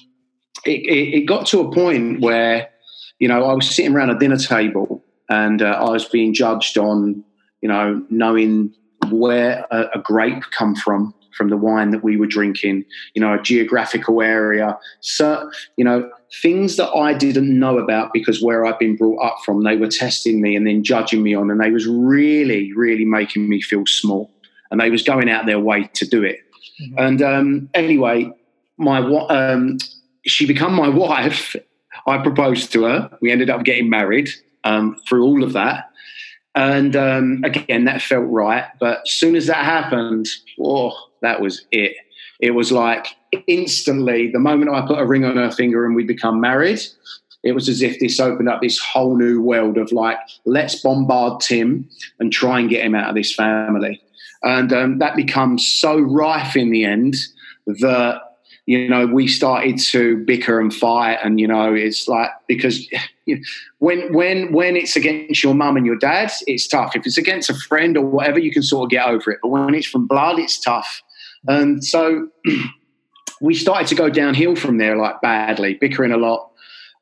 it, 0.64 0.80
it, 0.96 1.04
it 1.18 1.26
got 1.26 1.46
to 1.48 1.60
a 1.60 1.72
point 1.72 2.20
where 2.20 2.68
you 3.18 3.28
know 3.28 3.44
I 3.44 3.54
was 3.54 3.74
sitting 3.74 3.94
around 3.94 4.10
a 4.10 4.18
dinner 4.18 4.36
table 4.36 5.02
and 5.28 5.62
uh, 5.62 5.78
I 5.80 5.90
was 5.90 6.04
being 6.06 6.32
judged 6.32 6.78
on, 6.78 7.22
you 7.60 7.68
know, 7.68 8.04
knowing 8.10 8.72
where 9.10 9.66
a, 9.70 9.86
a, 9.94 9.98
grape 10.00 10.42
come 10.50 10.74
from 10.74 11.14
from 11.36 11.50
the 11.50 11.56
wine 11.56 11.90
that 11.90 12.02
we 12.02 12.16
were 12.16 12.26
drinking, 12.26 12.84
you 13.14 13.22
know, 13.22 13.34
a 13.34 13.42
geographical 13.42 14.20
area, 14.22 14.76
so, 15.00 15.48
you 15.76 15.84
know, 15.84 16.10
things 16.42 16.76
that 16.76 16.90
I 16.90 17.14
didn't 17.14 17.58
know 17.58 17.78
about 17.78 18.12
because 18.12 18.42
where 18.42 18.66
I've 18.66 18.78
been 18.78 18.96
brought 18.96 19.24
up 19.24 19.38
from, 19.44 19.64
they 19.64 19.76
were 19.76 19.88
testing 19.88 20.40
me 20.40 20.56
and 20.56 20.66
then 20.66 20.84
judging 20.84 21.22
me 21.22 21.34
on, 21.34 21.50
and 21.50 21.60
they 21.60 21.70
was 21.70 21.86
really, 21.86 22.72
really 22.72 23.04
making 23.04 23.48
me 23.48 23.60
feel 23.60 23.84
small, 23.86 24.30
and 24.70 24.80
they 24.80 24.90
was 24.90 25.02
going 25.02 25.30
out 25.30 25.46
their 25.46 25.60
way 25.60 25.88
to 25.94 26.06
do 26.06 26.22
it. 26.22 26.40
Mm-hmm. 26.82 26.98
And 26.98 27.22
um, 27.22 27.70
anyway, 27.74 28.30
my 28.76 28.98
um, 28.98 29.78
she 30.26 30.46
became 30.46 30.74
my 30.74 30.88
wife. 31.06 31.56
I 32.06 32.18
proposed 32.18 32.72
to 32.72 32.84
her. 32.84 33.18
We 33.20 33.30
ended 33.30 33.50
up 33.50 33.64
getting 33.64 33.90
married 33.90 34.30
um, 34.64 35.00
through 35.06 35.24
all 35.24 35.42
of 35.42 35.52
that. 35.54 35.90
And 36.54 36.96
um, 36.96 37.42
again, 37.44 37.84
that 37.84 38.02
felt 38.02 38.26
right. 38.28 38.64
But 38.80 39.02
as 39.06 39.12
soon 39.12 39.36
as 39.36 39.46
that 39.46 39.64
happened, 39.64 40.26
oh, 40.60 40.92
that 41.22 41.40
was 41.40 41.66
it. 41.70 41.96
It 42.40 42.52
was 42.52 42.70
like 42.70 43.16
instantly, 43.46 44.30
the 44.30 44.38
moment 44.38 44.70
I 44.70 44.86
put 44.86 44.98
a 44.98 45.06
ring 45.06 45.24
on 45.24 45.36
her 45.36 45.50
finger 45.50 45.84
and 45.84 45.94
we 45.94 46.04
become 46.04 46.40
married, 46.40 46.80
it 47.42 47.52
was 47.52 47.68
as 47.68 47.82
if 47.82 47.98
this 48.00 48.20
opened 48.20 48.48
up 48.48 48.60
this 48.60 48.78
whole 48.78 49.16
new 49.16 49.40
world 49.40 49.76
of 49.78 49.92
like, 49.92 50.18
let's 50.44 50.80
bombard 50.82 51.40
Tim 51.40 51.88
and 52.18 52.32
try 52.32 52.60
and 52.60 52.70
get 52.70 52.84
him 52.84 52.94
out 52.94 53.08
of 53.08 53.14
this 53.14 53.34
family. 53.34 54.00
And 54.42 54.72
um, 54.72 54.98
that 54.98 55.16
becomes 55.16 55.66
so 55.66 55.98
rife 55.98 56.56
in 56.56 56.70
the 56.70 56.84
end 56.84 57.16
that 57.66 58.22
you 58.68 58.86
know, 58.86 59.06
we 59.06 59.26
started 59.28 59.78
to 59.78 60.18
bicker 60.26 60.60
and 60.60 60.74
fight, 60.74 61.20
and 61.24 61.40
you 61.40 61.48
know, 61.48 61.72
it's 61.72 62.06
like 62.06 62.28
because 62.46 62.86
you 63.24 63.36
know, 63.36 63.42
when 63.78 64.12
when 64.12 64.52
when 64.52 64.76
it's 64.76 64.94
against 64.94 65.42
your 65.42 65.54
mum 65.54 65.78
and 65.78 65.86
your 65.86 65.96
dad, 65.96 66.30
it's 66.46 66.68
tough. 66.68 66.94
If 66.94 67.06
it's 67.06 67.16
against 67.16 67.48
a 67.48 67.54
friend 67.54 67.96
or 67.96 68.04
whatever, 68.04 68.38
you 68.38 68.52
can 68.52 68.62
sort 68.62 68.84
of 68.84 68.90
get 68.90 69.06
over 69.06 69.30
it. 69.30 69.38
But 69.40 69.48
when 69.48 69.74
it's 69.74 69.86
from 69.86 70.06
blood, 70.06 70.38
it's 70.38 70.60
tough. 70.60 71.02
And 71.46 71.84
so 71.84 72.28
we 73.40 73.54
started 73.54 73.86
to 73.88 73.94
go 73.94 74.08
downhill 74.10 74.56
from 74.56 74.78
there, 74.78 74.96
like 74.96 75.20
badly, 75.20 75.74
bickering 75.74 76.12
a 76.12 76.16
lot. 76.16 76.50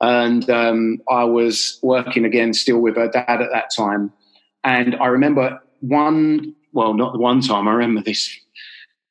And 0.00 0.48
um, 0.50 0.98
I 1.10 1.24
was 1.24 1.78
working 1.82 2.24
again, 2.24 2.52
still 2.52 2.80
with 2.80 2.96
her 2.96 3.08
dad 3.08 3.40
at 3.40 3.50
that 3.52 3.70
time. 3.74 4.12
And 4.62 4.94
I 4.96 5.06
remember 5.06 5.60
one, 5.80 6.54
well, 6.72 6.92
not 6.92 7.12
the 7.12 7.18
one 7.18 7.40
time. 7.40 7.66
I 7.66 7.72
remember 7.72 8.02
this 8.02 8.38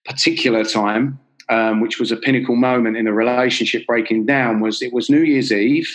particular 0.06 0.64
time 0.64 1.20
um, 1.50 1.82
which 1.82 2.00
was 2.00 2.12
a 2.12 2.18
pinnacle 2.18 2.56
moment 2.56 2.98
in 2.98 3.06
the 3.06 3.14
relationship 3.14 3.86
breaking 3.86 4.26
down, 4.26 4.60
was 4.60 4.82
it 4.82 4.94
was 4.94 5.10
New 5.10 5.22
Year's 5.22 5.52
Eve, 5.52 5.90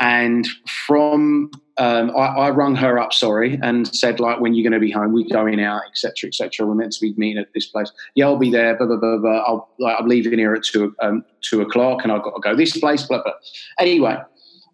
and 0.00 0.46
from 0.86 1.50
um, 1.78 2.10
I, 2.10 2.26
I 2.26 2.50
rung 2.50 2.74
her 2.76 2.98
up, 2.98 3.12
sorry, 3.12 3.58
and 3.62 3.92
said 3.94 4.20
like, 4.20 4.40
when 4.40 4.54
you're 4.54 4.68
going 4.68 4.78
to 4.78 4.84
be 4.84 4.90
home, 4.90 5.12
we're 5.12 5.28
going 5.28 5.60
out, 5.60 5.82
etc., 5.88 6.28
etc. 6.28 6.66
We're 6.66 6.74
meant 6.74 6.92
to 6.92 7.00
be 7.00 7.14
meeting 7.16 7.40
at 7.40 7.52
this 7.54 7.66
place. 7.66 7.90
Yeah, 8.14 8.26
I'll 8.26 8.36
be 8.36 8.50
there. 8.50 8.76
Blah 8.76 8.88
blah 8.88 8.96
blah. 8.96 9.18
blah. 9.18 9.38
I'll, 9.46 9.68
like, 9.78 9.96
I'm 9.98 10.06
leaving 10.06 10.38
here 10.38 10.54
at 10.54 10.64
two 10.64 10.94
um, 11.00 11.24
two 11.40 11.60
o'clock, 11.62 12.00
and 12.02 12.12
I've 12.12 12.22
got 12.22 12.34
to 12.34 12.40
go 12.40 12.54
this 12.54 12.78
place. 12.78 13.04
Blah 13.04 13.22
blah. 13.22 13.32
Anyway, 13.78 14.16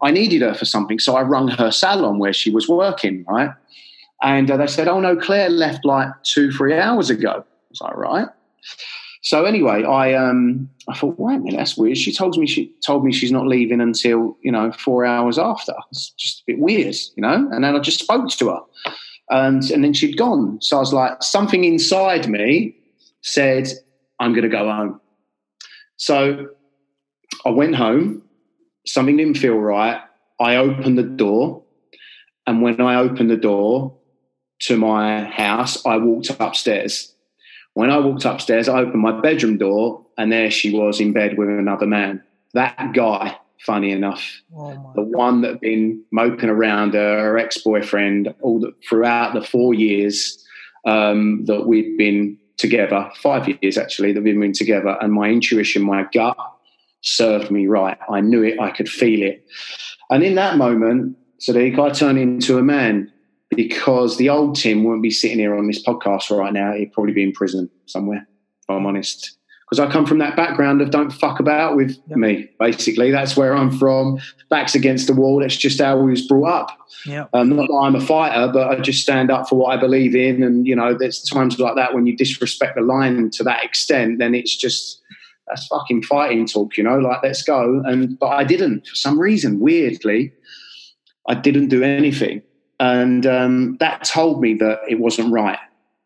I 0.03 0.11
needed 0.11 0.43
her 0.43 0.55
for 0.55 0.65
something, 0.65 0.99
so 0.99 1.17
I 1.17 1.23
rung 1.23 1.49
her 1.49 1.71
salon 1.71 2.19
where 2.19 2.33
she 2.33 2.51
was 2.51 2.69
working, 2.69 3.25
right? 3.29 3.51
And 4.23 4.51
uh, 4.51 4.57
they 4.57 4.67
said, 4.67 4.89
"Oh 4.89 5.01
no, 5.01 5.17
Claire 5.17 5.51
left 5.51 5.85
like 5.85 6.09
two, 6.25 6.51
three 6.51 6.75
hours 6.75 7.11
ago." 7.11 7.45
I 7.45 7.71
was 7.71 7.81
like, 7.81 7.97
"Right." 7.97 8.29
So 9.23 9.45
anyway, 9.45 9.85
I 9.85 10.15
um 10.15 10.69
I 10.89 10.95
thought, 10.95 11.19
wait 11.19 11.37
a 11.37 11.39
minute, 11.39 11.57
that's 11.57 11.77
weird. 11.77 11.99
She 11.99 12.13
told 12.13 12.37
me 12.39 12.47
she 12.47 12.73
told 12.85 13.05
me 13.05 13.13
she's 13.13 13.33
not 13.33 13.47
leaving 13.47 13.81
until 13.81 14.37
you 14.43 14.53
know 14.53 14.73
four 14.73 15.05
hours 15.05 15.39
after. 15.39 15.75
It's 15.91 16.11
just 16.11 16.41
a 16.41 16.45
bit 16.47 16.59
weird, 16.59 16.95
you 17.17 17.23
know. 17.23 17.49
And 17.53 17.65
then 17.65 17.75
I 17.75 17.81
just 17.81 18.01
spoke 18.01 18.29
to 18.29 18.49
her, 18.51 18.61
and 19.31 19.63
and 19.71 19.83
then 19.83 19.93
she'd 19.93 20.17
gone. 20.17 20.61
So 20.61 20.77
I 20.77 20.81
was 20.81 20.93
like, 20.93 21.23
something 21.23 21.65
inside 21.65 22.29
me 22.29 22.77
said, 23.23 23.69
I'm 24.21 24.33
going 24.33 24.45
to 24.45 24.49
go 24.49 24.71
home. 24.71 25.01
So 25.97 26.49
I 27.45 27.51
went 27.51 27.75
home. 27.75 28.23
Something 28.87 29.17
didn't 29.17 29.37
feel 29.37 29.57
right. 29.57 30.01
I 30.41 30.57
opened 30.57 30.97
the 30.97 31.03
door, 31.03 31.65
and 32.47 32.63
when 32.63 32.81
I 32.81 32.97
opened 32.97 33.31
the 33.31 33.37
door 33.37 33.97
to 34.61 34.77
my 34.77 35.25
house, 35.25 35.85
I 35.85 35.97
walked 35.97 36.31
upstairs 36.39 37.13
when 37.79 37.93
I 37.93 37.99
walked 37.99 38.25
upstairs, 38.25 38.69
I 38.69 38.81
opened 38.81 39.01
my 39.01 39.21
bedroom 39.21 39.57
door, 39.57 40.05
and 40.19 40.33
there 40.33 40.51
she 40.51 40.77
was 40.77 40.99
in 40.99 41.13
bed 41.13 41.39
with 41.39 41.49
another 41.49 41.87
man. 41.87 42.25
That 42.53 42.93
guy, 42.93 43.39
funny 43.65 43.93
enough, 43.93 44.21
oh 44.53 44.93
the 44.97 45.03
one 45.03 45.43
that 45.43 45.51
had 45.53 45.61
been 45.61 46.03
moping 46.11 46.49
around 46.49 46.95
her, 46.95 47.21
her 47.21 47.39
ex 47.39 47.59
boyfriend, 47.59 48.35
all 48.41 48.59
the, 48.59 48.73
throughout 48.89 49.33
the 49.33 49.45
four 49.45 49.75
years 49.75 50.45
um, 50.87 51.45
that 51.45 51.69
we'd 51.69 51.97
been 51.97 52.37
together, 52.57 53.09
five 53.23 53.49
years 53.49 53.79
actually, 53.79 54.13
that 54.13 54.25
we'd 54.25 54.41
been 54.41 54.53
together. 54.53 54.99
And 55.01 55.13
my 55.13 55.29
intuition, 55.29 55.83
my 55.83 56.05
gut 56.13 56.37
served 57.03 57.53
me 57.53 57.69
right. 57.69 57.97
I 58.11 58.21
knew 58.21 58.43
it, 58.43 58.59
I 58.59 58.71
could 58.71 58.89
feel 58.89 59.23
it. 59.23 59.47
And 60.11 60.25
in 60.25 60.35
that 60.35 60.57
moment, 60.57 61.17
Sadiq, 61.41 61.79
I 61.79 61.91
turned 61.91 62.19
into 62.19 62.59
a 62.59 62.63
man 62.63 63.13
because 63.51 64.17
the 64.19 64.29
old 64.29 64.57
Tim 64.57 64.85
wouldn't 64.85 65.03
be 65.03 65.11
sitting 65.11 65.39
here 65.39 65.57
on 65.57 65.67
this 65.67 65.83
podcast 65.83 66.37
right 66.37 66.53
now. 66.53 66.73
He'd 66.73 66.93
probably 66.93 67.13
be 67.13 67.23
in 67.23 67.33
prison 67.33 67.71
somewhere, 67.87 68.27
if 68.63 68.71
I'm 68.71 68.87
honest. 68.87 69.37
Because 69.69 69.87
I 69.87 69.93
come 69.93 70.07
from 70.07 70.19
that 70.19 70.35
background 70.35 70.81
of 70.81 70.91
don't 70.91 71.11
fuck 71.11 71.41
about 71.41 71.77
with 71.77 71.99
yep. 72.09 72.17
me, 72.17 72.49
basically. 72.59 73.11
That's 73.11 73.37
where 73.37 73.55
I'm 73.55 73.71
from. 73.71 74.19
Backs 74.49 74.75
against 74.75 75.09
the 75.09 75.13
wall. 75.13 75.41
That's 75.41 75.57
just 75.57 75.79
how 75.79 75.99
we 75.99 76.11
was 76.11 76.27
brought 76.27 76.49
up. 76.49 76.79
Yeah. 77.05 77.27
Um, 77.35 77.51
not 77.51 77.69
that 77.69 77.75
I'm 77.75 77.95
a 77.95 78.01
fighter, 78.01 78.51
but 78.51 78.69
I 78.69 78.81
just 78.81 79.03
stand 79.03 79.31
up 79.31 79.47
for 79.47 79.57
what 79.57 79.77
I 79.77 79.77
believe 79.79 80.17
in. 80.17 80.43
And, 80.43 80.67
you 80.67 80.75
know, 80.75 80.97
there's 80.97 81.23
times 81.23 81.59
like 81.59 81.75
that 81.77 81.93
when 81.93 82.07
you 82.07 82.17
disrespect 82.17 82.77
the 82.77 82.83
line 82.83 83.29
to 83.31 83.45
that 83.45 83.63
extent, 83.63 84.19
then 84.19 84.35
it's 84.35 84.57
just, 84.57 85.03
that's 85.49 85.67
fucking 85.67 86.03
fighting 86.03 86.47
talk, 86.47 86.79
you 86.79 86.85
know, 86.85 86.99
like 86.99 87.23
let's 87.23 87.43
go. 87.43 87.83
And, 87.85 88.19
but 88.19 88.29
I 88.29 88.45
didn't 88.45 88.87
for 88.87 88.95
some 88.95 89.19
reason, 89.19 89.61
weirdly, 89.61 90.33
I 91.29 91.35
didn't 91.35 91.69
do 91.69 91.83
anything. 91.83 92.43
And 92.81 93.27
um, 93.27 93.77
that 93.79 94.05
told 94.05 94.41
me 94.41 94.55
that 94.55 94.81
it 94.89 95.01
wasn't 95.01 95.33
right. 95.33 95.59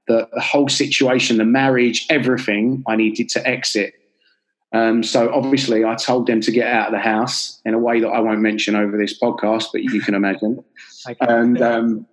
That 0.08 0.30
the 0.32 0.40
whole 0.40 0.68
situation, 0.68 1.36
the 1.36 1.44
marriage, 1.44 2.06
everything, 2.10 2.82
I 2.88 2.96
needed 2.96 3.28
to 3.30 3.46
exit. 3.46 3.94
Um, 4.72 5.02
so 5.02 5.32
obviously, 5.32 5.84
I 5.84 5.94
told 5.96 6.26
them 6.26 6.40
to 6.40 6.50
get 6.50 6.66
out 6.66 6.86
of 6.86 6.92
the 6.92 6.98
house 6.98 7.60
in 7.64 7.74
a 7.74 7.78
way 7.78 8.00
that 8.00 8.08
I 8.08 8.20
won't 8.20 8.40
mention 8.40 8.74
over 8.74 8.96
this 8.96 9.18
podcast, 9.18 9.66
but 9.72 9.82
you 9.82 10.00
can 10.00 10.14
imagine. 10.14 10.64
and 11.20 11.60
um, 11.60 12.06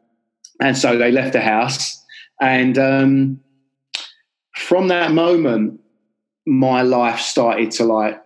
and 0.59 0.77
so 0.77 0.97
they 0.97 1.11
left 1.11 1.33
the 1.33 1.41
house, 1.41 2.03
and 2.41 2.77
um, 2.77 3.39
from 4.55 4.89
that 4.89 5.11
moment, 5.11 5.79
my 6.45 6.81
life 6.81 7.21
started 7.21 7.71
to 7.71 7.85
like 7.85 8.21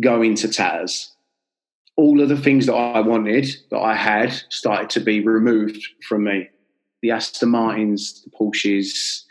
go 0.00 0.20
into 0.20 0.48
tatters 0.48 1.13
all 1.96 2.20
of 2.20 2.28
the 2.28 2.36
things 2.36 2.66
that 2.66 2.74
I 2.74 3.00
wanted 3.00 3.46
that 3.70 3.78
I 3.78 3.94
had 3.94 4.32
started 4.48 4.90
to 4.90 5.00
be 5.00 5.20
removed 5.20 5.86
from 6.06 6.24
me. 6.24 6.48
The 7.02 7.12
Aston 7.12 7.50
Martins, 7.50 8.24
the 8.24 8.30
Porsches, 8.30 9.22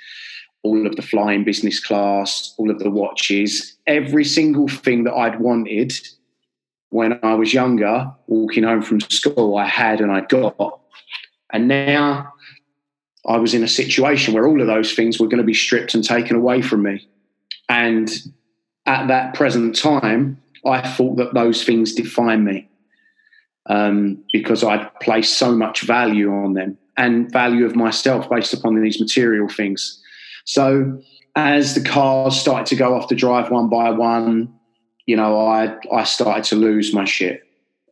all 0.64 0.88
of 0.88 0.96
the 0.96 1.02
flying 1.02 1.44
business 1.44 1.80
class, 1.80 2.54
all 2.58 2.72
of 2.72 2.80
the 2.80 2.90
watches, 2.90 3.78
every 3.86 4.24
single 4.24 4.68
thing 4.68 5.04
that 5.04 5.14
I'd 5.14 5.40
wanted 5.40 5.94
when 6.90 7.20
I 7.24 7.34
was 7.34 7.54
younger, 7.54 8.12
walking 8.28 8.64
home 8.64 8.82
from 8.82 9.02
school, 9.02 9.58
I 9.58 9.66
had 9.66 10.00
and 10.00 10.12
I 10.12 10.22
got. 10.22 10.80
And 11.52 11.68
now 11.68 12.32
I 13.26 13.38
was 13.38 13.54
in 13.54 13.64
a 13.64 13.68
situation 13.68 14.34
where 14.34 14.48
all 14.48 14.62
of 14.62 14.68
those 14.68 14.94
things 14.94 15.20
were 15.20 15.28
going 15.28 15.40
to 15.40 15.44
be 15.44 15.54
stripped 15.54 15.96
and 15.96 16.04
taken 16.04 16.36
away 16.36 16.62
from 16.62 16.84
me. 16.84 17.08
And 17.68 18.10
at 18.86 19.08
that 19.08 19.34
present 19.34 19.76
time, 19.76 20.42
I 20.66 20.82
thought 20.82 21.18
that 21.18 21.34
those 21.34 21.64
things 21.64 21.94
define 21.94 22.44
me 22.44 22.70
um, 23.68 24.24
because 24.32 24.64
I'd 24.64 24.90
placed 25.00 25.38
so 25.38 25.56
much 25.56 25.82
value 25.82 26.32
on 26.32 26.54
them 26.54 26.78
and 26.98 27.32
value 27.32 27.66
of 27.66 27.76
myself 27.76 28.30
based 28.30 28.54
upon 28.54 28.82
these 28.82 29.00
material 29.00 29.48
things. 29.48 30.02
So 30.46 31.02
as 31.36 31.76
the 31.76 31.82
cars 31.82 32.40
started 32.40 32.68
to 32.68 32.76
go 32.76 32.96
off 32.96 33.10
the 33.10 33.16
drive 33.16 33.50
one 33.50 33.70
by 33.70 33.90
one, 33.92 34.54
you 35.06 35.16
know, 35.16 35.40
I 35.40 35.76
I 35.92 36.04
started 36.04 36.44
to 36.46 36.56
lose 36.56 36.94
my 36.94 37.06
shit. 37.06 37.44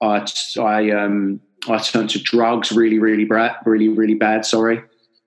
I 0.02 0.26
I 0.60 0.92
um 0.92 1.42
I 1.68 1.78
turned 1.80 2.10
to 2.12 2.20
drugs 2.20 2.72
really 2.72 3.00
really 3.00 3.26
bad 3.26 3.56
really 3.66 3.90
really 3.90 4.14
bad. 4.14 4.46
Sorry, 4.46 4.82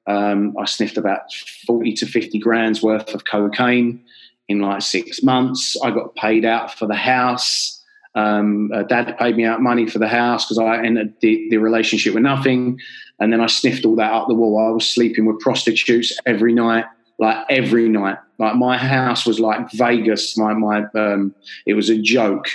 um, 0.06 0.54
I 0.58 0.64
sniffed 0.64 0.96
about 0.96 1.32
forty 1.66 1.92
to 1.94 2.06
fifty 2.06 2.38
grand's 2.38 2.82
worth 2.82 3.14
of 3.14 3.24
cocaine 3.24 4.04
in 4.48 4.60
like 4.60 4.82
six 4.82 5.22
months. 5.22 5.76
I 5.82 5.90
got 5.90 6.14
paid 6.14 6.44
out 6.44 6.72
for 6.74 6.86
the 6.86 6.94
house. 6.94 7.82
Um, 8.14 8.70
uh, 8.72 8.84
dad 8.84 9.16
paid 9.18 9.36
me 9.36 9.44
out 9.44 9.60
money 9.60 9.88
for 9.88 9.98
the 9.98 10.08
house 10.08 10.44
because 10.44 10.58
I 10.58 10.84
ended 10.84 11.14
the, 11.20 11.48
the 11.50 11.56
relationship 11.56 12.14
with 12.14 12.22
nothing. 12.22 12.78
And 13.18 13.32
then 13.32 13.40
I 13.40 13.46
sniffed 13.46 13.84
all 13.84 13.96
that 13.96 14.12
up 14.12 14.28
the 14.28 14.34
wall. 14.34 14.68
I 14.68 14.70
was 14.70 14.88
sleeping 14.88 15.26
with 15.26 15.40
prostitutes 15.40 16.16
every 16.26 16.52
night, 16.52 16.84
like 17.18 17.44
every 17.48 17.88
night. 17.88 18.18
Like 18.38 18.56
my 18.56 18.76
house 18.76 19.26
was 19.26 19.40
like 19.40 19.70
Vegas. 19.72 20.36
My 20.36 20.52
my 20.54 20.84
um, 20.96 21.34
it 21.66 21.74
was 21.74 21.88
a 21.88 21.96
joke, 21.96 22.48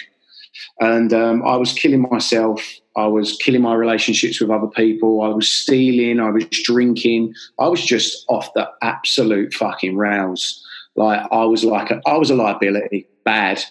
and 0.82 1.14
um, 1.14 1.42
I 1.48 1.56
was 1.56 1.72
killing 1.72 2.02
myself. 2.02 2.62
I 2.98 3.08
was 3.08 3.38
killing 3.38 3.62
my 3.62 3.74
relationships 3.74 4.42
with 4.42 4.50
other 4.50 4.68
people. 4.68 5.22
I 5.22 5.30
was 5.30 5.48
stealing. 5.48 6.20
I 6.20 6.32
was 6.32 6.44
drinking. 6.50 7.34
I 7.58 7.70
was 7.70 7.86
just 7.86 8.26
off 8.28 8.54
the 8.54 8.70
absolute 8.82 9.54
fucking 9.54 9.96
rails 9.96 10.66
Like 11.00 11.26
I 11.32 11.46
was 11.46 11.64
like 11.64 11.92
a, 11.92 12.02
I 12.06 12.18
was 12.18 12.30
a 12.30 12.36
liability, 12.36 13.08
bad. 13.24 13.64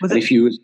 Was 0.00 0.12
and 0.12 0.18
it, 0.18 0.22
if 0.22 0.30
you 0.30 0.44
was 0.44 0.60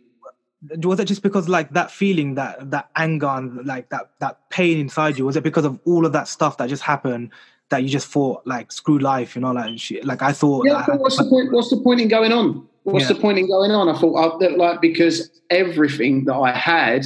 was 0.85 1.01
it 1.01 1.07
just 1.07 1.23
because 1.23 1.49
like 1.49 1.71
that 1.71 1.91
feeling, 1.91 2.37
that 2.37 2.71
that 2.71 2.91
anger 2.95 3.27
and 3.27 3.67
like 3.67 3.89
that 3.91 4.11
that 4.21 4.49
pain 4.49 4.79
inside 4.79 5.19
you? 5.19 5.27
Was 5.27 5.37
it 5.37 5.43
because 5.43 5.65
of 5.65 5.81
all 5.85 6.07
of 6.07 6.13
that 6.13 6.29
stuff 6.29 6.59
that 6.59 6.69
just 6.69 6.85
happened 6.85 7.33
that 7.71 7.83
you 7.83 7.89
just 7.89 8.07
thought 8.07 8.47
like 8.47 8.71
screw 8.71 9.01
life, 9.01 9.35
you 9.35 9.43
know? 9.43 9.51
Like 9.51 9.81
she, 9.81 10.01
like 10.03 10.23
I 10.23 10.33
thought. 10.33 10.65
yeah, 10.65 10.85
but 10.87 11.01
what's 11.01 11.17
the 11.17 11.25
point? 11.25 11.53
What's 11.53 11.71
the 11.71 11.79
point 11.79 12.01
in 12.01 12.07
going 12.07 12.31
on? 12.33 12.69
What's 12.85 13.09
Yeah. 13.09 13.15
the 13.15 13.21
point 13.21 13.39
in 13.39 13.49
going 13.49 13.73
on? 13.73 13.89
I 13.89 13.99
thought 13.99 14.15
I, 14.17 14.39
that, 14.39 14.59
like 14.59 14.81
because 14.81 15.29
everything 15.51 16.25
that 16.27 16.37
I 16.37 16.53
had 16.57 17.05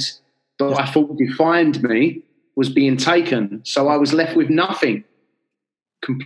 that 0.59 0.79
I 0.79 0.85
thought 0.85 1.17
defined 1.17 1.81
me 1.81 2.21
was 2.55 2.69
being 2.69 2.97
taken, 2.97 3.61
so 3.63 3.87
I 3.87 3.97
was 3.97 4.13
left 4.13 4.35
with 4.35 4.51
nothing. 4.51 5.03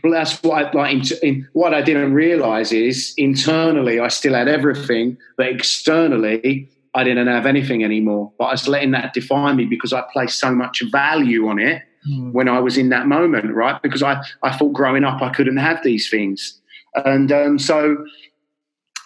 That's 0.04 0.42
what 0.44 0.66
I 0.66 0.72
like. 0.72 0.94
In, 0.94 1.18
in, 1.24 1.50
what 1.54 1.74
I 1.74 1.82
didn't 1.82 2.13
realize 2.13 2.72
is 2.72 3.13
internally 3.18 4.00
I 4.00 4.10
still 4.10 4.34
had 4.34 4.48
everything, 4.48 5.18
but 5.38 5.48
externally 5.48 6.70
I 6.94 7.04
didn't 7.04 7.28
have 7.28 7.46
anything 7.46 7.84
anymore. 7.84 8.32
But 8.38 8.46
I 8.46 8.51
was 8.51 8.68
letting 8.68 8.92
that 8.92 9.13
define 9.13 9.56
me 9.56 9.66
because 9.66 9.94
I 9.94 10.04
placed 10.12 10.40
so 10.40 10.54
much 10.54 10.84
value 10.92 11.48
on 11.48 11.60
it 11.60 11.84
Hmm. 12.06 12.32
when 12.32 12.48
I 12.48 12.60
was 12.60 12.78
in 12.78 12.90
that 12.90 13.06
moment, 13.06 13.54
right? 13.54 13.80
Because 13.82 14.01
I, 14.01 14.24
I 14.42 14.56
thought 14.56 14.74
growing 14.74 15.04
up 15.04 15.22
I 15.22 15.30
couldn't 15.30 15.58
have 15.58 15.84
these 15.84 16.10
things. 16.10 16.60
And 16.96 17.32
um, 17.32 17.60
so 17.60 18.06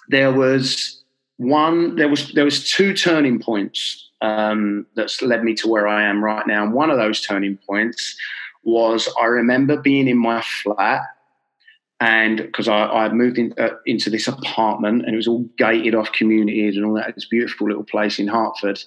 there 0.07 0.31
was 0.31 1.03
one, 1.37 1.97
there 1.97 2.07
was 2.07 2.31
there 2.33 2.45
was 2.45 2.69
two 2.69 2.93
turning 2.93 3.39
points 3.39 4.09
um, 4.21 4.85
that's 4.95 5.21
led 5.21 5.43
me 5.43 5.55
to 5.55 5.67
where 5.67 5.87
I 5.89 6.03
am 6.03 6.23
right 6.23 6.47
now. 6.47 6.63
And 6.63 6.73
one 6.73 6.89
of 6.89 6.97
those 6.97 7.19
turning 7.19 7.59
points 7.67 8.15
was 8.65 9.07
I 9.19 9.25
remember 9.25 9.77
being 9.77 10.07
in 10.07 10.17
my 10.17 10.41
flat 10.41 11.01
and 12.01 12.37
because 12.37 12.67
I, 12.67 12.83
I 12.87 13.09
moved 13.09 13.37
in, 13.37 13.53
uh, 13.57 13.69
into 13.85 14.09
this 14.09 14.27
apartment 14.27 15.05
and 15.05 15.13
it 15.13 15.15
was 15.15 15.27
all 15.27 15.45
gated 15.57 15.95
off 15.95 16.11
communities 16.11 16.75
and 16.75 16.85
all 16.85 16.95
that. 16.95 17.09
A 17.09 17.21
beautiful 17.29 17.67
little 17.67 17.85
place 17.85 18.19
in 18.19 18.27
Hertford. 18.27 18.83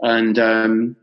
And 0.00 0.38
um, 0.38 0.96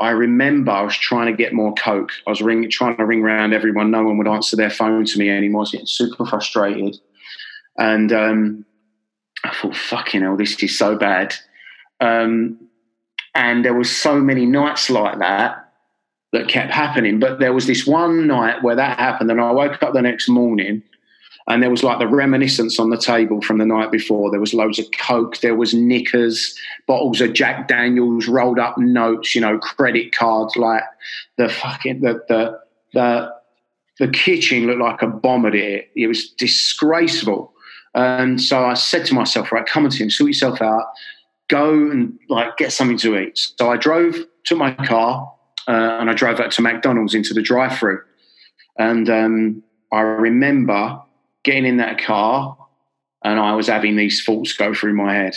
I 0.00 0.10
remember 0.10 0.70
I 0.70 0.82
was 0.82 0.96
trying 0.96 1.26
to 1.26 1.36
get 1.36 1.52
more 1.52 1.74
coke. 1.74 2.12
I 2.26 2.30
was 2.30 2.40
ring, 2.40 2.68
trying 2.70 2.96
to 2.96 3.04
ring 3.04 3.22
around 3.22 3.52
everyone. 3.52 3.90
No 3.90 4.04
one 4.04 4.16
would 4.16 4.28
answer 4.28 4.56
their 4.56 4.70
phone 4.70 5.04
to 5.04 5.18
me 5.18 5.28
anymore. 5.28 5.60
I 5.60 5.62
was 5.62 5.70
getting 5.72 5.86
super 5.86 6.24
frustrated. 6.24 6.96
And 7.76 8.12
um, 8.12 8.64
I 9.44 9.54
thought, 9.54 9.76
fucking 9.76 10.22
hell, 10.22 10.36
this 10.36 10.62
is 10.62 10.78
so 10.78 10.96
bad. 10.96 11.34
Um, 12.00 12.68
and 13.34 13.64
there 13.64 13.74
was 13.74 13.94
so 13.94 14.18
many 14.18 14.46
nights 14.46 14.88
like 14.88 15.18
that 15.18 15.65
that 16.32 16.48
kept 16.48 16.72
happening. 16.72 17.18
But 17.18 17.38
there 17.38 17.52
was 17.52 17.66
this 17.66 17.86
one 17.86 18.26
night 18.26 18.62
where 18.62 18.76
that 18.76 18.98
happened, 18.98 19.30
and 19.30 19.40
I 19.40 19.52
woke 19.52 19.82
up 19.82 19.94
the 19.94 20.02
next 20.02 20.28
morning 20.28 20.82
and 21.48 21.62
there 21.62 21.70
was 21.70 21.84
like 21.84 21.98
the 21.98 22.08
reminiscence 22.08 22.80
on 22.80 22.90
the 22.90 22.98
table 22.98 23.40
from 23.40 23.58
the 23.58 23.66
night 23.66 23.92
before. 23.92 24.30
There 24.30 24.40
was 24.40 24.52
loads 24.52 24.78
of 24.78 24.86
coke, 24.98 25.38
there 25.38 25.54
was 25.54 25.74
knickers, 25.74 26.58
bottles 26.86 27.20
of 27.20 27.34
Jack 27.34 27.68
Daniels, 27.68 28.26
rolled 28.26 28.58
up 28.58 28.76
notes, 28.78 29.34
you 29.34 29.40
know, 29.40 29.58
credit 29.58 30.14
cards, 30.14 30.56
like 30.56 30.82
the 31.38 31.48
fucking 31.48 32.00
the 32.00 32.20
the 32.28 32.58
the, 32.94 33.32
the 33.98 34.08
kitchen 34.08 34.66
looked 34.66 34.80
like 34.80 35.02
a 35.02 35.06
bomb 35.06 35.46
at 35.46 35.54
it. 35.54 35.90
It 35.94 36.06
was 36.08 36.30
disgraceful. 36.30 37.52
And 37.94 38.40
so 38.40 38.64
I 38.64 38.74
said 38.74 39.06
to 39.06 39.14
myself, 39.14 39.52
right, 39.52 39.66
come 39.66 39.84
on, 39.84 39.90
Tim, 39.90 40.10
sort 40.10 40.28
yourself 40.28 40.60
out, 40.60 40.84
go 41.48 41.72
and 41.90 42.18
like 42.28 42.56
get 42.56 42.72
something 42.72 42.98
to 42.98 43.18
eat. 43.18 43.38
So 43.58 43.70
I 43.70 43.76
drove, 43.76 44.16
to 44.44 44.56
my 44.56 44.72
car, 44.72 45.32
uh, 45.68 45.98
and 46.00 46.10
I 46.10 46.14
drove 46.14 46.40
out 46.40 46.50
to 46.52 46.62
McDonald's 46.62 47.14
into 47.14 47.34
the 47.34 47.42
drive-through. 47.42 48.00
And 48.78 49.08
um, 49.10 49.62
I 49.92 50.00
remember 50.00 51.00
getting 51.44 51.66
in 51.66 51.76
that 51.78 52.02
car, 52.02 52.56
and 53.24 53.40
I 53.40 53.54
was 53.54 53.66
having 53.66 53.96
these 53.96 54.24
thoughts 54.24 54.52
go 54.52 54.74
through 54.74 54.94
my 54.94 55.14
head, 55.14 55.34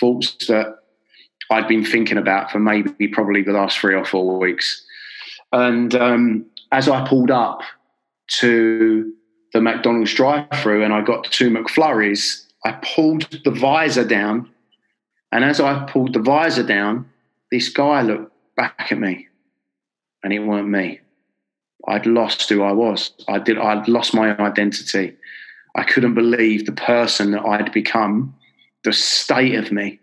thoughts 0.00 0.46
that 0.46 0.78
I'd 1.50 1.68
been 1.68 1.84
thinking 1.84 2.18
about 2.18 2.50
for 2.50 2.58
maybe 2.58 3.08
probably 3.08 3.42
the 3.42 3.52
last 3.52 3.78
three 3.78 3.94
or 3.94 4.04
four 4.04 4.38
weeks. 4.38 4.84
And 5.52 5.94
um, 5.94 6.46
as 6.72 6.88
I 6.88 7.06
pulled 7.06 7.30
up 7.30 7.62
to 8.28 9.12
the 9.54 9.60
McDonald's 9.60 10.12
drive-through 10.12 10.84
and 10.84 10.92
I 10.92 11.00
got 11.00 11.24
two 11.24 11.50
McFlurries, 11.50 12.44
I 12.64 12.72
pulled 12.82 13.42
the 13.44 13.50
visor 13.50 14.04
down, 14.04 14.50
and 15.32 15.44
as 15.44 15.60
I 15.60 15.84
pulled 15.84 16.12
the 16.12 16.20
visor 16.20 16.64
down, 16.64 17.08
this 17.50 17.68
guy 17.68 18.02
looked 18.02 18.32
back 18.56 18.88
at 18.90 18.98
me, 18.98 19.27
and 20.22 20.32
it 20.32 20.40
weren't 20.40 20.68
me. 20.68 21.00
I'd 21.86 22.06
lost 22.06 22.48
who 22.48 22.62
I 22.62 22.72
was. 22.72 23.12
I 23.28 23.38
did. 23.38 23.58
I'd 23.58 23.88
lost 23.88 24.14
my 24.14 24.36
identity. 24.38 25.16
I 25.76 25.84
couldn't 25.84 26.14
believe 26.14 26.66
the 26.66 26.72
person 26.72 27.30
that 27.32 27.44
I'd 27.44 27.72
become. 27.72 28.34
The 28.84 28.92
state 28.92 29.54
of 29.54 29.70
me. 29.70 30.00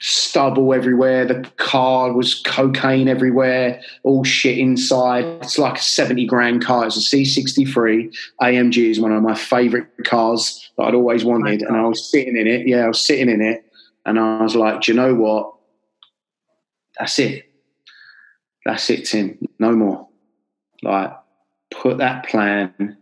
Stubble 0.00 0.74
everywhere. 0.74 1.24
The 1.24 1.48
car 1.56 2.12
was 2.12 2.42
cocaine 2.42 3.08
everywhere. 3.08 3.80
All 4.02 4.24
shit 4.24 4.58
inside. 4.58 5.24
It's 5.42 5.58
like 5.58 5.78
a 5.78 5.82
seventy 5.82 6.26
grand 6.26 6.64
car. 6.64 6.86
It's 6.86 6.96
a 6.96 7.16
C63 7.16 8.14
AMG. 8.42 8.90
is 8.90 9.00
one 9.00 9.12
of 9.12 9.22
my 9.22 9.34
favourite 9.34 9.86
cars 10.04 10.70
that 10.76 10.84
I'd 10.84 10.94
always 10.94 11.24
wanted, 11.24 11.62
and 11.62 11.76
I 11.76 11.84
was 11.84 12.10
sitting 12.10 12.36
in 12.36 12.46
it. 12.46 12.66
Yeah, 12.66 12.84
I 12.84 12.88
was 12.88 13.00
sitting 13.00 13.30
in 13.30 13.40
it, 13.40 13.64
and 14.04 14.18
I 14.18 14.42
was 14.42 14.54
like, 14.54 14.82
"Do 14.82 14.92
you 14.92 14.96
know 14.96 15.14
what? 15.14 15.54
That's 16.98 17.18
it. 17.18 17.47
That's 18.68 18.88
it, 18.90 19.06
Tim. 19.06 19.38
No 19.58 19.72
more." 19.72 20.08
like 20.82 21.12
put 21.70 21.98
that 21.98 22.26
plan 22.28 22.96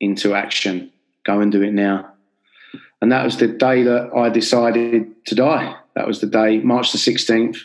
into 0.00 0.34
action. 0.34 0.90
Go 1.24 1.40
and 1.40 1.52
do 1.52 1.62
it 1.62 1.72
now. 1.72 2.12
And 3.00 3.12
that 3.12 3.24
was 3.24 3.36
the 3.36 3.46
day 3.46 3.82
that 3.84 4.10
i 4.16 4.28
decided 4.28 5.06
to 5.26 5.34
die. 5.34 5.76
That 5.94 6.06
was 6.06 6.20
the 6.20 6.26
day 6.26 6.58
march 6.58 6.92
the 6.92 6.98
16th 6.98 7.58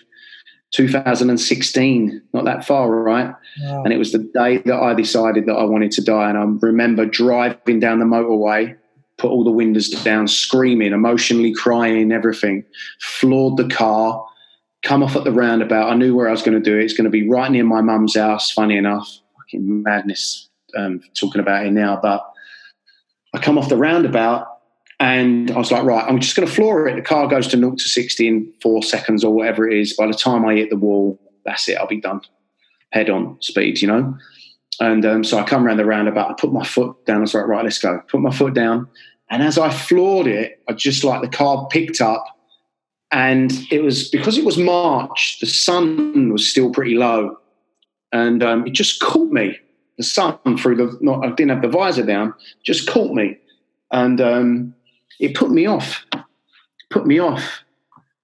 2016 0.71 2.21
not 2.33 2.43
that 2.45 2.65
far 2.65 2.89
right? 2.91 3.33
Wow. 3.61 3.83
and 3.83 3.93
it 3.93 3.97
was 3.97 4.11
the 4.11 4.29
day 4.33 4.57
that 4.57 4.75
i 4.75 4.93
decided 4.93 5.45
that 5.45 5.53
i 5.53 5.63
wanted 5.63 5.91
to 5.91 6.03
die. 6.03 6.29
And 6.29 6.37
i 6.37 6.43
remember 6.67 7.05
driving 7.05 7.79
down 7.79 7.99
the 7.99 8.05
motorway 8.05 8.75
put 9.17 9.31
all 9.31 9.43
the 9.43 9.51
windows 9.51 9.89
down 10.03 10.27
screaming 10.27 10.91
emotionally 10.91 11.53
crying 11.53 12.11
everything. 12.11 12.65
Floored 12.99 13.57
the 13.57 13.73
car 13.73 14.25
come 14.85 15.03
off 15.03 15.15
at 15.17 15.25
the 15.25 15.31
roundabout 15.31 15.89
i 15.89 15.95
knew 15.95 16.15
where 16.15 16.29
i 16.29 16.31
was 16.31 16.41
going 16.41 16.57
to 16.57 16.63
do 16.63 16.79
it 16.79 16.83
it's 16.83 16.93
going 16.93 17.03
to 17.03 17.09
be 17.09 17.27
right 17.27 17.51
near 17.51 17.65
my 17.65 17.81
mum's 17.81 18.15
house 18.15 18.51
funny 18.51 18.77
enough 18.77 19.19
fucking 19.37 19.83
madness 19.83 20.49
um, 20.75 21.01
talking 21.13 21.41
about 21.41 21.65
it 21.65 21.71
now. 21.71 21.99
But 22.01 22.25
I 23.33 23.39
come 23.39 23.57
off 23.57 23.69
the 23.69 23.77
roundabout 23.77 24.47
and 24.99 25.51
I 25.51 25.57
was 25.57 25.71
like, 25.71 25.83
right, 25.83 26.05
I'm 26.07 26.19
just 26.19 26.35
going 26.35 26.47
to 26.47 26.53
floor 26.53 26.87
it. 26.87 26.95
The 26.95 27.01
car 27.01 27.27
goes 27.27 27.47
to 27.47 27.57
0 27.57 27.75
to 27.75 27.83
60 27.83 28.27
in 28.27 28.53
four 28.61 28.83
seconds 28.83 29.23
or 29.23 29.33
whatever 29.33 29.67
it 29.67 29.77
is. 29.77 29.95
By 29.95 30.07
the 30.07 30.13
time 30.13 30.45
I 30.45 30.55
hit 30.55 30.69
the 30.69 30.77
wall, 30.77 31.19
that's 31.43 31.67
it. 31.67 31.77
I'll 31.77 31.87
be 31.87 32.01
done. 32.01 32.21
Head 32.91 33.09
on 33.09 33.37
speed, 33.41 33.81
you 33.81 33.87
know? 33.87 34.17
And 34.79 35.05
um, 35.05 35.23
so 35.23 35.37
I 35.37 35.43
come 35.43 35.65
around 35.65 35.77
the 35.77 35.85
roundabout. 35.85 36.31
I 36.31 36.33
put 36.33 36.51
my 36.51 36.65
foot 36.65 37.05
down. 37.05 37.17
I 37.17 37.21
was 37.21 37.33
like, 37.33 37.47
right, 37.47 37.63
let's 37.63 37.79
go. 37.79 38.01
Put 38.09 38.21
my 38.21 38.31
foot 38.31 38.53
down. 38.53 38.87
And 39.29 39.41
as 39.41 39.57
I 39.57 39.69
floored 39.69 40.27
it, 40.27 40.61
I 40.67 40.73
just 40.73 41.03
like 41.03 41.21
the 41.21 41.27
car 41.27 41.67
picked 41.69 42.01
up. 42.01 42.25
And 43.15 43.51
it 43.71 43.81
was 43.81 44.09
because 44.09 44.37
it 44.37 44.45
was 44.45 44.57
March, 44.57 45.39
the 45.39 45.47
sun 45.47 46.31
was 46.31 46.47
still 46.47 46.69
pretty 46.69 46.95
low 46.95 47.37
and 48.15 48.41
um, 48.43 48.65
it 48.65 48.71
just 48.71 49.01
caught 49.01 49.31
me. 49.31 49.57
The 49.97 50.03
sun 50.03 50.37
through 50.57 50.77
the 50.77 50.97
not, 51.01 51.25
I 51.25 51.31
didn't 51.31 51.49
have 51.49 51.61
the 51.61 51.67
visor 51.67 52.05
down, 52.05 52.33
just 52.63 52.89
caught 52.89 53.13
me, 53.13 53.37
and 53.91 54.19
um, 54.19 54.75
it 55.19 55.35
put 55.35 55.51
me 55.51 55.65
off. 55.65 56.05
Put 56.89 57.05
me 57.05 57.19
off, 57.19 57.61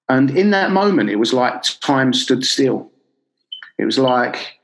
and 0.07 0.31
in 0.31 0.51
that 0.51 0.71
moment, 0.71 1.09
it 1.09 1.15
was 1.15 1.33
like 1.33 1.63
time 1.81 2.13
stood 2.13 2.45
still. 2.45 2.89
It 3.77 3.85
was 3.85 3.97
like 3.97 4.59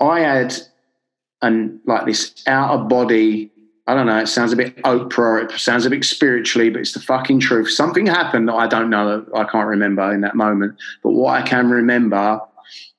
I 0.00 0.20
had 0.20 0.54
and 1.42 1.80
like 1.86 2.06
this 2.06 2.42
out 2.46 2.70
of 2.70 2.88
body. 2.88 3.50
I 3.88 3.94
don't 3.94 4.06
know. 4.06 4.18
It 4.18 4.26
sounds 4.26 4.52
a 4.52 4.56
bit 4.56 4.76
Oprah. 4.82 5.44
It 5.44 5.60
sounds 5.60 5.86
a 5.86 5.90
bit 5.90 6.04
spiritually, 6.04 6.70
but 6.70 6.80
it's 6.80 6.92
the 6.92 7.00
fucking 7.00 7.38
truth. 7.40 7.70
Something 7.70 8.06
happened 8.06 8.48
that 8.48 8.54
I 8.54 8.66
don't 8.66 8.90
know. 8.90 9.24
I 9.34 9.44
can't 9.44 9.68
remember 9.68 10.12
in 10.12 10.22
that 10.22 10.34
moment. 10.34 10.76
But 11.02 11.12
what 11.12 11.40
I 11.40 11.46
can 11.46 11.70
remember 11.70 12.40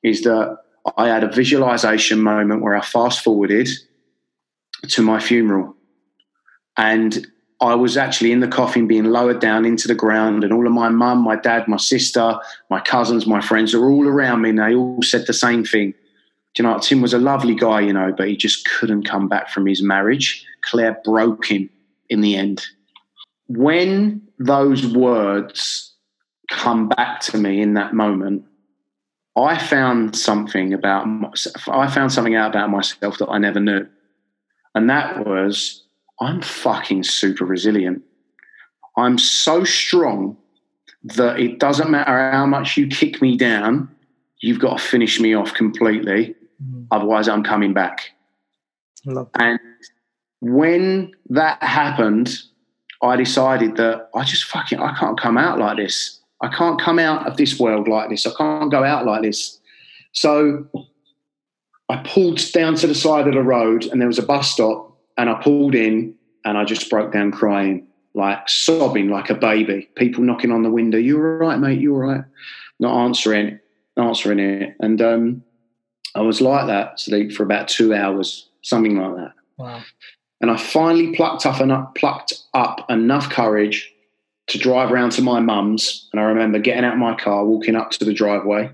is 0.02 0.22
that 0.22 0.60
I 0.96 1.10
had 1.10 1.26
a 1.26 1.32
visualization 1.32 2.22
moment 2.22 2.62
where 2.62 2.76
I 2.76 2.82
fast 2.82 3.22
forwarded 3.22 3.68
to 4.88 5.02
my 5.02 5.20
funeral. 5.20 5.76
And 6.78 7.28
I 7.60 7.76
was 7.76 7.98
actually 7.98 8.32
in 8.32 8.40
the 8.40 8.48
coffin 8.48 8.88
being 8.88 9.06
lowered 9.06 9.40
down 9.40 9.66
into 9.66 9.88
the 9.88 9.96
ground, 9.96 10.44
and 10.44 10.54
all 10.54 10.68
of 10.68 10.74
my 10.74 10.90
mum, 10.90 11.20
my 11.20 11.36
dad, 11.36 11.68
my 11.68 11.78
sister, 11.78 12.40
my 12.70 12.80
cousins, 12.80 13.26
my 13.26 13.42
friends 13.42 13.74
are 13.74 13.90
all 13.90 14.08
around 14.08 14.42
me, 14.42 14.50
and 14.50 14.60
they 14.60 14.76
all 14.76 15.02
said 15.02 15.26
the 15.26 15.34
same 15.34 15.66
thing. 15.66 15.96
You 16.58 16.64
know, 16.64 16.80
Tim 16.80 17.02
was 17.02 17.14
a 17.14 17.20
lovely 17.20 17.56
guy, 17.56 17.82
you 17.82 17.94
know, 17.94 18.14
but 18.16 18.28
he 18.28 18.36
just 18.36 18.68
couldn't 18.68 19.04
come 19.04 19.28
back 19.28 19.50
from 19.50 19.66
his 19.66 19.82
marriage. 19.82 20.46
Claire 20.62 21.00
broke 21.04 21.46
him 21.46 21.70
in 22.10 22.22
the 22.22 22.36
end. 22.36 22.66
When 23.48 24.22
those 24.40 24.88
words 24.88 25.94
come 26.50 26.90
back 26.90 27.22
to 27.22 27.38
me 27.38 27.62
in 27.62 27.76
that 27.76 27.94
moment, 27.94 28.44
I 29.36 29.60
found 29.60 30.16
something 30.16 30.74
about 30.74 31.06
myself, 31.06 31.70
I 31.70 31.88
found 31.88 32.12
something 32.12 32.36
out 32.36 32.50
about 32.50 32.72
myself 32.72 33.20
that 33.20 33.30
I 33.30 33.38
never 33.38 33.60
knew, 33.60 33.88
and 34.74 34.90
that 34.90 35.28
was 35.28 35.84
I'm 36.20 36.42
fucking 36.42 37.04
super 37.04 37.46
resilient. 37.46 38.02
I'm 38.98 39.20
so 39.20 39.64
strong 39.64 40.38
that 41.04 41.40
it 41.40 41.60
doesn't 41.60 41.92
matter 41.92 42.32
how 42.32 42.48
much 42.48 42.78
you 42.78 42.88
kick 42.88 43.22
me 43.22 43.38
down, 43.38 43.90
you've 44.40 44.60
got 44.60 44.80
to 44.80 44.84
finish 44.84 45.20
me 45.20 45.36
off 45.36 45.54
completely. 45.54 46.36
Otherwise, 46.92 47.28
I'm 47.28 47.44
coming 47.44 47.74
back. 47.74 48.12
And 49.36 49.60
when 50.42 51.12
that 51.30 51.62
happened, 51.64 52.38
I 53.02 53.16
decided 53.16 53.78
that 53.78 54.10
I 54.16 54.24
just 54.24 54.46
fucking 54.46 54.80
I 54.80 54.96
can't 54.98 55.20
come 55.20 55.38
out 55.38 55.60
like 55.60 55.78
this. 55.78 56.20
I 56.42 56.50
can't 56.50 56.80
come 56.80 57.00
out 57.00 57.28
of 57.28 57.38
this 57.38 57.60
world 57.60 57.88
like 57.88 58.10
this. 58.10 58.26
I 58.26 58.32
can't 58.38 58.72
go 58.72 58.84
out 58.84 59.06
like 59.06 59.24
this. 59.24 59.60
So 60.12 60.68
I 61.90 61.98
pulled 61.98 62.42
down 62.52 62.76
to 62.76 62.88
the 62.88 62.96
side 62.96 63.28
of 63.28 63.34
the 63.34 63.42
road 63.42 63.86
and 63.86 64.00
there 64.00 64.08
was 64.08 64.20
a 64.20 64.24
bus 64.24 64.52
stop 64.52 64.98
and 65.18 65.30
I 65.30 65.42
pulled 65.42 65.74
in 65.74 66.16
and 66.46 66.58
I 66.58 66.64
just 66.64 66.90
broke 66.90 67.14
down 67.14 67.32
crying, 67.32 67.88
like 68.14 68.48
sobbing 68.50 69.10
like 69.10 69.30
a 69.30 69.36
baby. 69.36 69.90
People 69.96 70.24
knocking 70.24 70.52
on 70.52 70.64
the 70.64 70.72
window, 70.72 70.98
you're 70.98 71.42
all 71.42 71.48
right, 71.48 71.60
mate? 71.60 71.80
you're 71.80 72.04
all 72.04 72.12
right? 72.14 72.26
Not 72.80 73.06
answering, 73.06 73.60
answering 73.96 74.40
it. 74.40 74.76
And 74.80 75.02
um, 75.02 75.44
I 76.18 76.22
was 76.22 76.42
like 76.42 76.68
that 76.68 77.00
sleep 77.00 77.32
for 77.32 77.44
about 77.44 77.68
two 77.68 77.94
hours, 77.94 78.50
something 78.64 78.98
like 78.98 79.16
that. 79.16 79.34
Wow. 79.58 79.84
And 80.42 80.52
I 80.52 80.58
finally 80.58 81.16
plucked 81.16 81.46
up 81.46 81.62
enough, 81.62 81.94
plucked 81.96 82.34
up 82.54 82.90
enough 82.90 83.30
courage 83.30 83.92
to 84.48 84.58
drive 84.58 84.92
around 84.92 85.12
to 85.12 85.22
my 85.22 85.40
mum's. 85.40 86.10
And 86.12 86.20
I 86.20 86.26
remember 86.26 86.60
getting 86.60 86.86
out 86.86 86.94
of 86.94 87.00
my 87.00 87.16
car, 87.16 87.46
walking 87.46 87.76
up 87.76 87.92
to 87.92 88.06
the 88.06 88.14
driveway. 88.14 88.72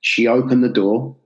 She 0.00 0.26
opened 0.26 0.62
the 0.62 0.68
door. 0.68 1.16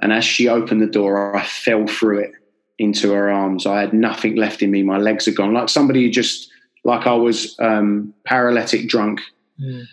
And 0.00 0.12
as 0.12 0.24
she 0.24 0.48
opened 0.48 0.82
the 0.82 0.86
door, 0.86 1.36
I 1.36 1.44
fell 1.44 1.86
through 1.86 2.20
it 2.20 2.32
into 2.78 3.12
her 3.12 3.30
arms. 3.30 3.66
I 3.66 3.80
had 3.80 3.92
nothing 3.92 4.36
left 4.36 4.62
in 4.62 4.70
me. 4.70 4.82
My 4.82 4.98
legs 4.98 5.26
are 5.26 5.32
gone, 5.32 5.54
like 5.54 5.68
somebody 5.68 6.10
just, 6.10 6.50
like 6.84 7.06
I 7.06 7.14
was 7.14 7.56
um, 7.58 8.14
paralytic 8.24 8.88
drunk. 8.88 9.20
Mm. 9.60 9.86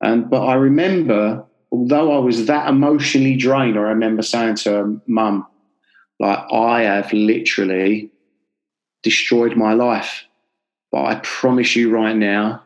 And 0.00 0.30
but 0.30 0.44
I 0.44 0.54
remember, 0.54 1.44
although 1.72 2.12
I 2.12 2.18
was 2.18 2.46
that 2.46 2.68
emotionally 2.68 3.34
drained, 3.36 3.78
I 3.78 3.82
remember 3.82 4.22
saying 4.22 4.56
to 4.56 4.70
her, 4.70 5.00
"Mum, 5.06 5.46
like 6.20 6.38
I 6.52 6.82
have 6.82 7.12
literally 7.12 8.10
destroyed 9.02 9.56
my 9.56 9.72
life, 9.72 10.24
but 10.92 11.04
I 11.04 11.16
promise 11.22 11.74
you 11.74 11.90
right 11.90 12.14
now, 12.14 12.62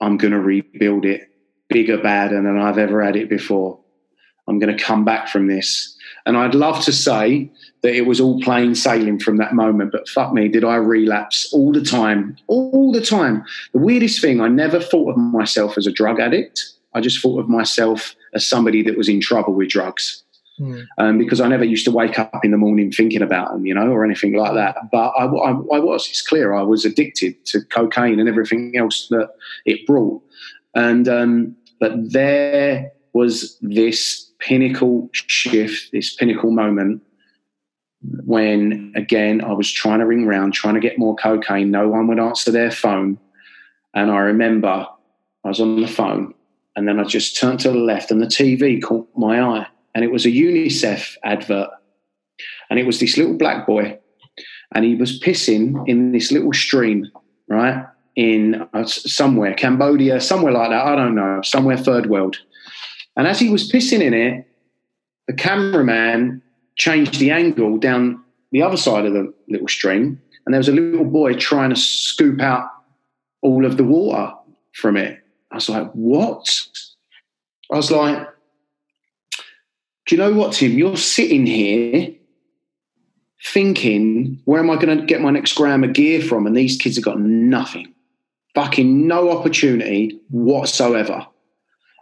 I'm 0.00 0.18
going 0.18 0.32
to 0.32 0.38
rebuild 0.38 1.04
it 1.04 1.28
bigger, 1.68 1.98
badder 1.98 2.36
than 2.42 2.58
I've 2.58 2.78
ever 2.78 3.02
had 3.02 3.16
it 3.16 3.28
before. 3.28 3.80
I'm 4.46 4.58
going 4.58 4.76
to 4.76 4.82
come 4.82 5.04
back 5.04 5.28
from 5.28 5.46
this." 5.48 5.96
And 6.26 6.36
I'd 6.36 6.54
love 6.54 6.84
to 6.84 6.92
say 6.92 7.50
that 7.82 7.94
it 7.94 8.06
was 8.06 8.20
all 8.20 8.42
plain 8.42 8.74
sailing 8.74 9.18
from 9.18 9.38
that 9.38 9.54
moment. 9.54 9.90
But 9.90 10.06
fuck 10.06 10.34
me, 10.34 10.48
did 10.48 10.64
I 10.64 10.76
relapse 10.76 11.50
all 11.50 11.72
the 11.72 11.82
time? 11.82 12.36
All 12.46 12.92
the 12.92 13.00
time. 13.00 13.42
The 13.72 13.78
weirdest 13.78 14.20
thing, 14.20 14.40
I 14.42 14.48
never 14.48 14.78
thought 14.78 15.12
of 15.12 15.16
myself 15.16 15.78
as 15.78 15.86
a 15.86 15.92
drug 15.92 16.20
addict. 16.20 16.74
I 16.92 17.00
just 17.00 17.20
thought 17.20 17.40
of 17.40 17.48
myself 17.48 18.14
as 18.34 18.46
somebody 18.46 18.82
that 18.82 18.96
was 18.96 19.08
in 19.08 19.20
trouble 19.20 19.54
with 19.54 19.68
drugs. 19.68 20.24
Mm. 20.58 20.86
Um, 20.98 21.18
because 21.18 21.40
I 21.40 21.48
never 21.48 21.64
used 21.64 21.86
to 21.86 21.90
wake 21.90 22.18
up 22.18 22.44
in 22.44 22.50
the 22.50 22.58
morning 22.58 22.92
thinking 22.92 23.22
about 23.22 23.50
them, 23.50 23.64
you 23.64 23.72
know, 23.72 23.88
or 23.88 24.04
anything 24.04 24.34
like 24.34 24.52
that. 24.54 24.76
But 24.92 25.12
I, 25.16 25.24
I, 25.24 25.50
I 25.52 25.78
was, 25.78 26.06
it's 26.06 26.20
clear, 26.20 26.52
I 26.52 26.60
was 26.60 26.84
addicted 26.84 27.46
to 27.46 27.62
cocaine 27.62 28.20
and 28.20 28.28
everything 28.28 28.76
else 28.76 29.08
that 29.08 29.30
it 29.64 29.86
brought. 29.86 30.22
And, 30.74 31.08
um, 31.08 31.56
but 31.80 31.92
there 32.12 32.92
was 33.14 33.58
this 33.62 34.30
pinnacle 34.38 35.08
shift, 35.12 35.92
this 35.92 36.14
pinnacle 36.14 36.50
moment 36.50 37.02
when 38.24 38.92
again 38.96 39.42
I 39.42 39.52
was 39.52 39.70
trying 39.70 39.98
to 40.00 40.06
ring 40.06 40.26
round, 40.26 40.54
trying 40.54 40.74
to 40.74 40.80
get 40.80 40.98
more 40.98 41.16
cocaine. 41.16 41.70
No 41.70 41.88
one 41.88 42.06
would 42.08 42.20
answer 42.20 42.50
their 42.50 42.70
phone. 42.70 43.18
And 43.94 44.10
I 44.10 44.18
remember 44.18 44.86
I 45.44 45.48
was 45.48 45.60
on 45.60 45.80
the 45.80 45.88
phone 45.88 46.34
and 46.80 46.88
then 46.88 46.98
I 46.98 47.04
just 47.04 47.36
turned 47.36 47.60
to 47.60 47.68
the 47.68 47.76
left 47.76 48.10
and 48.10 48.22
the 48.22 48.26
TV 48.26 48.82
caught 48.82 49.06
my 49.14 49.38
eye. 49.38 49.66
And 49.94 50.02
it 50.02 50.10
was 50.10 50.24
a 50.24 50.30
UNICEF 50.30 51.14
advert. 51.22 51.68
And 52.70 52.78
it 52.78 52.86
was 52.86 52.98
this 52.98 53.18
little 53.18 53.36
black 53.36 53.66
boy. 53.66 53.98
And 54.74 54.82
he 54.86 54.94
was 54.94 55.20
pissing 55.20 55.86
in 55.86 56.12
this 56.12 56.32
little 56.32 56.54
stream, 56.54 57.06
right? 57.48 57.84
In 58.16 58.66
uh, 58.72 58.86
somewhere, 58.86 59.52
Cambodia, 59.52 60.22
somewhere 60.22 60.54
like 60.54 60.70
that. 60.70 60.86
I 60.86 60.96
don't 60.96 61.14
know, 61.14 61.42
somewhere 61.44 61.76
third 61.76 62.06
world. 62.06 62.38
And 63.14 63.26
as 63.28 63.38
he 63.38 63.50
was 63.50 63.70
pissing 63.70 64.00
in 64.00 64.14
it, 64.14 64.46
the 65.26 65.34
cameraman 65.34 66.40
changed 66.76 67.20
the 67.20 67.30
angle 67.30 67.76
down 67.76 68.24
the 68.52 68.62
other 68.62 68.78
side 68.78 69.04
of 69.04 69.12
the 69.12 69.34
little 69.50 69.68
stream, 69.68 70.18
and 70.46 70.54
there 70.54 70.60
was 70.60 70.70
a 70.70 70.72
little 70.72 71.04
boy 71.04 71.34
trying 71.34 71.68
to 71.68 71.76
scoop 71.76 72.40
out 72.40 72.70
all 73.42 73.66
of 73.66 73.76
the 73.76 73.84
water 73.84 74.32
from 74.72 74.96
it. 74.96 75.19
I 75.50 75.56
was 75.56 75.68
like, 75.68 75.90
what? 75.92 76.66
I 77.72 77.76
was 77.76 77.90
like, 77.90 78.28
do 80.06 80.14
you 80.14 80.22
know 80.22 80.32
what, 80.32 80.54
Tim? 80.54 80.72
You're 80.72 80.96
sitting 80.96 81.46
here 81.46 82.14
thinking, 83.44 84.40
where 84.44 84.60
am 84.60 84.70
I 84.70 84.76
going 84.76 84.98
to 84.98 85.06
get 85.06 85.20
my 85.20 85.30
next 85.30 85.54
gram 85.54 85.84
of 85.84 85.92
gear 85.92 86.20
from? 86.20 86.46
And 86.46 86.56
these 86.56 86.76
kids 86.76 86.96
have 86.96 87.04
got 87.04 87.20
nothing, 87.20 87.94
fucking 88.54 89.06
no 89.06 89.30
opportunity 89.36 90.20
whatsoever. 90.30 91.26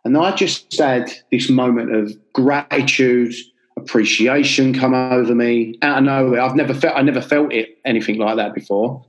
And 0.05 0.17
I 0.17 0.35
just 0.35 0.79
had 0.79 1.13
this 1.31 1.51
moment 1.51 1.95
of 1.95 2.17
gratitude, 2.33 3.35
appreciation 3.77 4.73
come 4.73 4.95
over 4.95 5.35
me 5.35 5.79
out 5.83 5.99
of 5.99 6.05
nowhere. 6.05 6.41
I've 6.41 6.57
never 6.57 6.75
felt 6.75 6.97
I 6.97 7.03
never 7.03 7.21
felt 7.21 7.53
it 7.53 7.79
anything 7.85 8.19
like 8.19 8.37
that 8.37 8.55
before. 8.55 9.05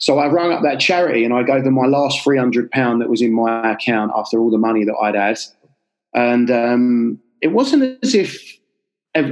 So 0.00 0.18
I 0.18 0.26
rang 0.26 0.52
up 0.52 0.62
that 0.62 0.80
charity 0.80 1.24
and 1.24 1.32
I 1.32 1.42
gave 1.44 1.62
them 1.62 1.74
my 1.74 1.86
last 1.86 2.22
three 2.22 2.38
hundred 2.38 2.70
pound 2.70 3.00
that 3.00 3.08
was 3.08 3.22
in 3.22 3.32
my 3.32 3.72
account 3.72 4.12
after 4.16 4.40
all 4.40 4.50
the 4.50 4.58
money 4.58 4.84
that 4.84 4.96
I'd 4.96 5.14
had, 5.14 5.38
and 6.14 6.50
um, 6.50 7.20
it 7.40 7.48
wasn't 7.48 7.98
as 8.02 8.14
if 8.14 8.58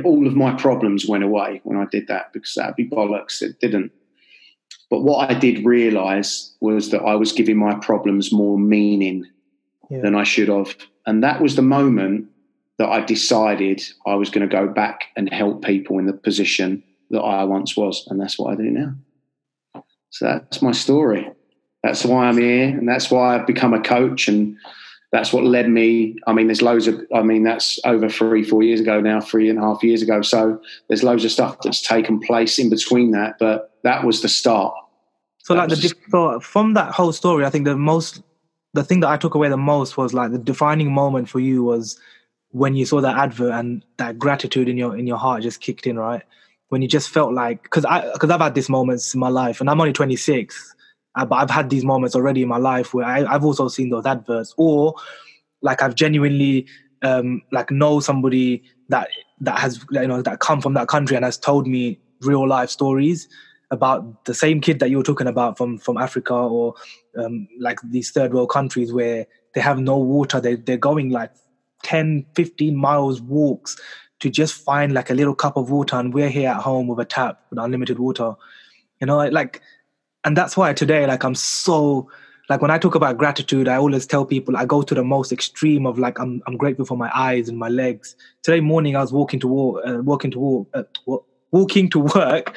all 0.04 0.26
of 0.26 0.34
my 0.34 0.54
problems 0.54 1.06
went 1.06 1.24
away 1.24 1.60
when 1.64 1.78
I 1.78 1.86
did 1.90 2.06
that 2.08 2.32
because 2.32 2.54
that'd 2.54 2.76
be 2.76 2.88
bollocks. 2.88 3.42
It 3.42 3.60
didn't. 3.60 3.92
But 4.90 5.02
what 5.02 5.30
I 5.30 5.34
did 5.34 5.64
realise 5.64 6.54
was 6.60 6.90
that 6.90 7.02
I 7.02 7.14
was 7.14 7.32
giving 7.32 7.56
my 7.56 7.74
problems 7.74 8.32
more 8.32 8.58
meaning 8.58 9.24
yeah. 9.90 10.00
than 10.00 10.14
I 10.14 10.24
should 10.24 10.48
have. 10.48 10.74
And 11.06 11.22
that 11.22 11.40
was 11.40 11.56
the 11.56 11.62
moment 11.62 12.26
that 12.78 12.88
I 12.88 13.00
decided 13.00 13.82
I 14.06 14.14
was 14.14 14.30
going 14.30 14.48
to 14.48 14.52
go 14.52 14.66
back 14.66 15.04
and 15.16 15.32
help 15.32 15.64
people 15.64 15.98
in 15.98 16.06
the 16.06 16.12
position 16.12 16.82
that 17.10 17.20
I 17.20 17.44
once 17.44 17.76
was. 17.76 18.06
And 18.08 18.20
that's 18.20 18.38
what 18.38 18.52
I 18.52 18.56
do 18.56 18.70
now. 18.70 18.94
So 20.10 20.26
that's 20.26 20.62
my 20.62 20.72
story. 20.72 21.30
That's 21.82 22.04
why 22.04 22.26
I'm 22.26 22.38
here. 22.38 22.68
And 22.68 22.88
that's 22.88 23.10
why 23.10 23.34
I've 23.34 23.46
become 23.46 23.72
a 23.72 23.80
coach. 23.80 24.28
And 24.28 24.56
that's 25.12 25.32
what 25.32 25.44
led 25.44 25.68
me. 25.68 26.16
I 26.26 26.32
mean, 26.32 26.48
there's 26.48 26.62
loads 26.62 26.86
of, 26.86 27.00
I 27.14 27.22
mean, 27.22 27.44
that's 27.44 27.78
over 27.84 28.08
three, 28.08 28.42
four 28.42 28.62
years 28.62 28.80
ago 28.80 29.00
now, 29.00 29.20
three 29.20 29.48
and 29.48 29.58
a 29.58 29.62
half 29.62 29.82
years 29.82 30.02
ago. 30.02 30.22
So 30.22 30.60
there's 30.88 31.02
loads 31.02 31.24
of 31.24 31.30
stuff 31.30 31.58
that's 31.62 31.82
taken 31.82 32.20
place 32.20 32.58
in 32.58 32.68
between 32.68 33.12
that. 33.12 33.36
But 33.38 33.72
that 33.84 34.04
was 34.04 34.22
the 34.22 34.28
start. 34.28 34.74
So, 35.38 35.54
that 35.54 35.70
like 35.70 35.80
the, 35.80 35.94
so 36.10 36.40
from 36.40 36.74
that 36.74 36.92
whole 36.92 37.12
story, 37.12 37.46
I 37.46 37.50
think 37.50 37.64
the 37.64 37.76
most 37.76 38.22
the 38.74 38.84
thing 38.84 39.00
that 39.00 39.08
I 39.08 39.16
took 39.16 39.34
away 39.34 39.48
the 39.48 39.56
most 39.56 39.96
was 39.96 40.12
like 40.12 40.30
the 40.30 40.38
defining 40.38 40.92
moment 40.92 41.28
for 41.28 41.40
you 41.40 41.64
was 41.64 41.98
when 42.50 42.74
you 42.74 42.84
saw 42.84 43.00
that 43.00 43.16
advert 43.16 43.52
and 43.52 43.82
that 43.96 44.18
gratitude 44.18 44.68
in 44.68 44.76
your 44.76 44.96
in 44.96 45.06
your 45.06 45.16
heart 45.16 45.42
just 45.42 45.60
kicked 45.60 45.86
in, 45.86 45.98
right? 45.98 46.22
When 46.68 46.82
you 46.82 46.88
just 46.88 47.08
felt 47.08 47.32
like 47.32 47.62
because 47.62 47.84
I 47.84 48.12
because 48.12 48.30
I've 48.30 48.40
had 48.40 48.54
these 48.54 48.68
moments 48.68 49.14
in 49.14 49.20
my 49.20 49.28
life 49.28 49.60
and 49.60 49.70
I'm 49.70 49.80
only 49.80 49.92
26, 49.92 50.74
uh, 51.14 51.24
but 51.24 51.36
I've 51.36 51.50
had 51.50 51.70
these 51.70 51.84
moments 51.84 52.14
already 52.14 52.42
in 52.42 52.48
my 52.48 52.58
life 52.58 52.92
where 52.92 53.06
I, 53.06 53.24
I've 53.24 53.44
also 53.44 53.68
seen 53.68 53.90
those 53.90 54.04
adverts 54.06 54.54
or 54.58 54.94
like 55.62 55.82
I've 55.82 55.94
genuinely 55.94 56.66
um 57.02 57.42
like 57.52 57.70
know 57.70 58.00
somebody 58.00 58.62
that 58.88 59.08
that 59.40 59.58
has 59.58 59.84
you 59.90 60.06
know 60.06 60.20
that 60.20 60.40
come 60.40 60.60
from 60.60 60.74
that 60.74 60.88
country 60.88 61.16
and 61.16 61.24
has 61.24 61.38
told 61.38 61.66
me 61.66 61.98
real 62.20 62.46
life 62.46 62.70
stories 62.70 63.28
about 63.70 64.24
the 64.24 64.34
same 64.34 64.60
kid 64.60 64.78
that 64.80 64.90
you 64.90 64.96
were 64.96 65.02
talking 65.02 65.26
about 65.26 65.58
from 65.58 65.78
from 65.78 65.96
Africa 65.96 66.34
or 66.34 66.74
um, 67.18 67.48
like 67.60 67.78
these 67.84 68.10
third 68.10 68.32
world 68.32 68.50
countries 68.50 68.92
where 68.92 69.26
they 69.54 69.60
have 69.60 69.78
no 69.78 69.96
water. 69.98 70.40
They, 70.40 70.56
they're 70.56 70.76
going 70.76 71.10
like 71.10 71.30
10 71.82 72.26
15 72.34 72.76
miles 72.76 73.20
walks 73.20 73.76
to 74.20 74.30
just 74.30 74.54
find 74.54 74.92
like 74.92 75.10
a 75.10 75.14
little 75.14 75.34
cup 75.34 75.56
of 75.56 75.70
water 75.70 75.96
and 75.96 76.12
we're 76.12 76.28
here 76.28 76.50
at 76.50 76.56
home 76.56 76.88
with 76.88 76.98
a 76.98 77.04
tap 77.04 77.40
with 77.50 77.58
unlimited 77.58 77.98
water 77.98 78.34
you 79.00 79.06
know 79.06 79.26
like 79.28 79.60
and 80.24 80.36
that's 80.36 80.56
why 80.56 80.72
today 80.72 81.06
like 81.06 81.24
i'm 81.24 81.34
so 81.34 82.08
like 82.48 82.60
when 82.62 82.70
i 82.70 82.78
talk 82.78 82.94
about 82.94 83.16
gratitude 83.16 83.68
i 83.68 83.76
always 83.76 84.06
tell 84.06 84.24
people 84.24 84.56
i 84.56 84.64
go 84.64 84.82
to 84.82 84.94
the 84.94 85.04
most 85.04 85.32
extreme 85.32 85.86
of 85.86 85.98
like 85.98 86.18
i'm, 86.18 86.42
I'm 86.46 86.56
grateful 86.56 86.84
for 86.84 86.96
my 86.96 87.10
eyes 87.14 87.48
and 87.48 87.58
my 87.58 87.68
legs 87.68 88.16
today 88.42 88.60
morning 88.60 88.96
i 88.96 89.00
was 89.00 89.12
walking 89.12 89.40
to 89.40 89.48
walk 89.48 89.82
uh, 89.86 89.98
walking 90.02 90.30
to 90.32 90.38
walk 90.38 90.68
uh, 90.74 90.82
walking 91.50 91.88
to 91.90 92.00
work. 92.00 92.56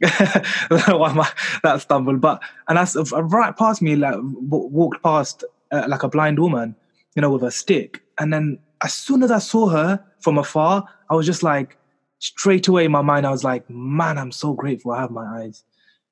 Why 0.00 1.28
that 1.62 1.80
stumbled? 1.80 2.20
But 2.20 2.42
and 2.68 2.78
I 2.78 2.86
right 3.20 3.56
past 3.56 3.82
me, 3.82 3.96
like 3.96 4.16
walked 4.20 5.02
past 5.02 5.44
uh, 5.70 5.86
like 5.88 6.02
a 6.02 6.08
blind 6.08 6.38
woman, 6.38 6.74
you 7.14 7.22
know, 7.22 7.30
with 7.30 7.42
a 7.42 7.50
stick. 7.50 8.02
And 8.18 8.32
then 8.32 8.58
as 8.82 8.94
soon 8.94 9.22
as 9.22 9.30
I 9.30 9.38
saw 9.38 9.68
her 9.68 10.04
from 10.20 10.38
afar, 10.38 10.84
I 11.12 11.14
was 11.14 11.26
just 11.26 11.42
like, 11.42 11.76
straight 12.20 12.68
away 12.68 12.84
in 12.86 12.92
my 12.92 13.02
mind, 13.02 13.26
I 13.26 13.30
was 13.30 13.44
like, 13.44 13.68
man, 13.68 14.16
I'm 14.16 14.32
so 14.32 14.54
grateful 14.54 14.92
I 14.92 15.00
have 15.02 15.10
my 15.10 15.26
eyes. 15.42 15.62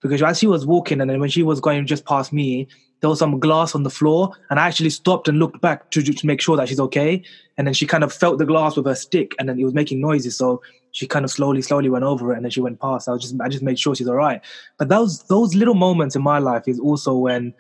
because 0.01 0.23
as 0.23 0.39
she 0.39 0.47
was 0.47 0.67
walking 0.67 1.01
and 1.01 1.11
then 1.11 1.21
when 1.21 1.31
she 1.31 1.43
was 1.43 1.61
going 1.61 1.87
just 1.87 2.05
past 2.05 2.33
me, 2.33 2.67
there 3.01 3.09
was 3.09 3.19
some 3.19 3.41
glass 3.41 3.75
on 3.75 3.83
the 3.83 3.91
floor, 3.91 4.33
and 4.51 4.61
I 4.61 4.67
actually 4.67 4.91
stopped 4.91 5.27
and 5.27 5.39
looked 5.39 5.61
back 5.63 5.91
to 5.93 6.03
to 6.03 6.27
make 6.27 6.41
sure 6.41 6.57
that 6.57 6.69
she's 6.69 6.81
okay. 6.81 7.23
And 7.57 7.67
then 7.67 7.73
she 7.73 7.87
kind 7.87 8.05
of 8.05 8.13
felt 8.13 8.39
the 8.39 8.45
glass 8.45 8.77
with 8.77 8.85
her 8.87 8.95
stick, 8.95 9.35
and 9.39 9.49
then 9.49 9.59
it 9.59 9.65
was 9.65 9.73
making 9.73 10.01
noises. 10.03 10.37
So 10.37 10.63
she 10.93 11.07
kind 11.07 11.25
of 11.25 11.31
slowly, 11.31 11.63
slowly 11.63 11.89
went 11.89 12.05
over 12.05 12.33
it, 12.33 12.37
and 12.37 12.45
then 12.45 12.51
she 12.51 12.61
went 12.61 12.79
past. 12.79 13.09
I 13.09 13.13
was 13.13 13.23
just 13.23 13.41
I 13.41 13.49
just 13.49 13.63
made 13.63 13.79
sure 13.79 13.95
she's 13.95 14.09
all 14.09 14.17
right. 14.17 14.43
But 14.79 14.91
those 14.91 15.23
those 15.25 15.55
little 15.55 15.75
moments 15.75 16.15
in 16.15 16.23
my 16.23 16.39
life 16.39 16.69
is 16.69 16.79
also 16.79 17.15
when 17.15 17.55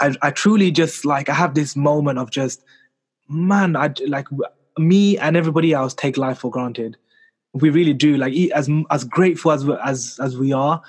I 0.00 0.14
I 0.20 0.30
truly 0.32 0.70
just 0.70 1.06
like 1.06 1.30
I 1.30 1.34
have 1.34 1.54
this 1.54 1.74
moment 1.74 2.18
of 2.18 2.30
just 2.30 2.62
man, 3.28 3.74
I 3.74 3.94
like 4.06 4.28
me 4.78 5.18
and 5.18 5.36
everybody 5.36 5.72
else 5.72 5.94
take 5.94 6.16
life 6.16 6.38
for 6.38 6.50
granted. 6.50 6.96
We 7.54 7.70
really 7.70 7.94
do. 7.94 8.16
Like 8.16 8.34
as 8.54 8.68
as 8.90 9.04
grateful 9.04 9.52
as 9.52 9.68
as 9.84 10.18
as 10.22 10.36
we 10.36 10.52
are, 10.52 10.82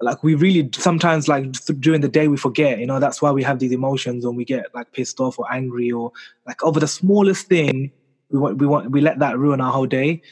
like 0.00 0.22
we 0.22 0.34
really 0.34 0.70
sometimes 0.74 1.28
like 1.28 1.52
during 1.80 2.00
the 2.00 2.08
day 2.08 2.28
we 2.28 2.36
forget. 2.36 2.78
You 2.78 2.86
know 2.86 3.00
that's 3.00 3.20
why 3.20 3.30
we 3.30 3.42
have 3.42 3.58
these 3.58 3.72
emotions 3.72 4.24
when 4.24 4.36
we 4.36 4.44
get 4.44 4.74
like 4.74 4.92
pissed 4.92 5.20
off 5.20 5.38
or 5.38 5.50
angry 5.52 5.90
or 5.92 6.12
like 6.46 6.62
over 6.62 6.80
the 6.80 6.88
smallest 6.88 7.48
thing. 7.48 7.90
We 8.30 8.38
want 8.38 8.58
we 8.58 8.66
want 8.66 8.90
we 8.90 9.00
let 9.00 9.18
that 9.18 9.38
ruin 9.38 9.60
our 9.60 9.72
whole 9.72 9.86
day. 9.86 10.22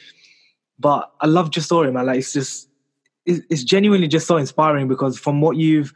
But 0.79 1.11
I 1.21 1.27
love 1.27 1.55
your 1.55 1.63
story, 1.63 1.91
man. 1.91 2.07
Like 2.07 2.19
it's 2.19 2.33
just 2.33 2.69
it's 3.25 3.63
genuinely 3.63 4.07
just 4.07 4.27
so 4.27 4.37
inspiring 4.37 4.87
because 4.87 5.17
from 5.17 5.41
what 5.41 5.57
you've 5.57 5.93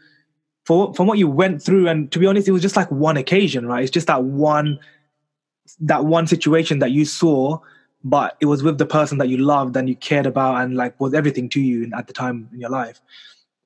for, 0.66 0.94
from 0.94 1.08
what 1.08 1.18
you 1.18 1.28
went 1.28 1.62
through 1.62 1.88
and 1.88 2.12
to 2.12 2.20
be 2.20 2.26
honest 2.26 2.48
it 2.48 2.52
was 2.52 2.62
just 2.62 2.76
like 2.76 2.90
one 2.92 3.18
occasion 3.18 3.66
right 3.66 3.84
it's 3.84 3.92
just 3.92 4.08
that 4.08 4.24
one 4.24 4.80
that 5.80 6.06
one 6.06 6.28
situation 6.28 6.80
that 6.80 6.92
you 6.92 7.06
saw 7.06 7.60
but 8.04 8.38
it 8.40 8.46
was 8.46 8.64
with 8.64 8.78
the 8.78 8.86
person 8.86 9.18
that 9.18 9.28
you 9.28 9.38
loved 9.38 9.76
and 9.76 9.90
you 9.90 9.96
cared 9.96 10.26
about 10.26 10.62
and 10.62 10.76
like 10.76 11.00
was 11.00 11.14
everything 11.14 11.50
to 11.50 11.62
you 11.62 11.92
at 11.98 12.08
the 12.08 12.14
time 12.14 12.50
in 12.54 12.60
your 12.60 12.70
life. 12.70 13.02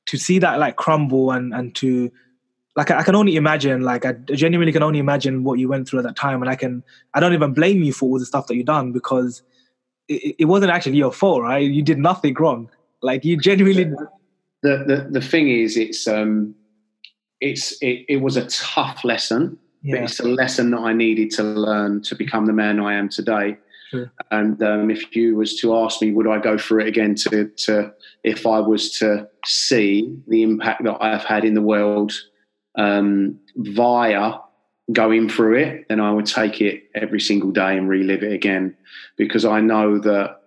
To 0.08 0.18
see 0.18 0.40
that 0.40 0.60
like 0.60 0.76
crumble 0.76 1.32
and 1.32 1.54
and 1.54 1.74
to 1.76 2.12
like 2.76 2.90
I 2.92 3.04
can 3.04 3.16
only 3.16 3.36
imagine 3.36 3.82
like 3.82 4.06
I 4.06 4.14
genuinely 4.14 4.72
can 4.72 4.84
only 4.84 5.00
imagine 5.00 5.44
what 5.44 5.60
you 5.60 5.70
went 5.70 5.88
through 5.88 6.00
at 6.00 6.06
that 6.06 6.16
time. 6.16 6.42
And 6.42 6.50
I 6.50 6.56
can 6.56 6.84
I 7.14 7.20
don't 7.20 7.34
even 7.34 7.54
blame 7.54 7.84
you 7.84 7.94
for 7.94 8.10
all 8.10 8.20
the 8.20 8.26
stuff 8.26 8.48
that 8.48 8.56
you 8.56 8.64
done 8.64 8.92
because 8.92 9.44
it, 10.08 10.36
it 10.40 10.46
wasn't 10.46 10.72
actually 10.72 10.98
your 10.98 11.12
fault 11.12 11.44
right? 11.44 11.60
You 11.60 11.84
did 11.84 12.00
nothing 12.00 12.34
wrong. 12.34 12.70
Like 13.02 13.24
you 13.24 13.38
genuinely 13.38 13.86
the 14.62 14.84
the, 14.84 15.08
the 15.12 15.22
thing 15.22 15.48
is 15.48 15.78
it's 15.78 16.08
um 16.08 16.56
it's 17.40 17.74
it, 17.82 18.06
it 18.10 18.18
was 18.18 18.36
a 18.36 18.48
tough 18.48 19.04
lesson 19.04 19.60
yeah. 19.84 19.96
but 19.96 20.04
it's 20.04 20.20
a 20.20 20.28
lesson 20.28 20.72
that 20.72 20.80
I 20.80 20.94
needed 20.94 21.32
to 21.32 21.44
learn 21.44 22.02
to 22.04 22.16
become 22.16 22.46
the 22.46 22.54
man 22.54 22.80
I 22.80 22.94
am 22.96 23.10
today. 23.10 23.58
Sure. 23.92 24.12
And 24.32 24.62
um, 24.64 24.90
if 24.90 25.16
you 25.16 25.36
was 25.36 25.60
to 25.60 25.76
ask 25.76 26.02
me, 26.02 26.12
would 26.12 26.28
I 26.28 26.40
go 26.40 26.58
through 26.58 26.82
it 26.82 26.88
again 26.88 27.16
to, 27.16 27.50
to 27.50 27.94
if 28.24 28.48
I 28.48 28.60
was 28.60 28.98
to 29.00 29.28
see 29.46 30.18
the 30.28 30.42
impact 30.42 30.84
that 30.86 30.98
I've 31.00 31.24
had 31.24 31.46
in 31.46 31.54
the 31.54 31.62
world 31.62 32.14
um, 32.76 33.40
via 33.56 34.40
going 34.92 35.30
through 35.30 35.58
it, 35.58 35.86
then 35.90 36.00
I 36.00 36.12
would 36.12 36.26
take 36.26 36.60
it 36.60 36.86
every 36.96 37.20
single 37.20 37.52
day 37.52 37.78
and 37.78 37.88
relive 37.88 38.24
it 38.24 38.34
again 38.34 38.76
because 39.18 39.46
I 39.46 39.62
know 39.62 40.00
that 40.00 40.42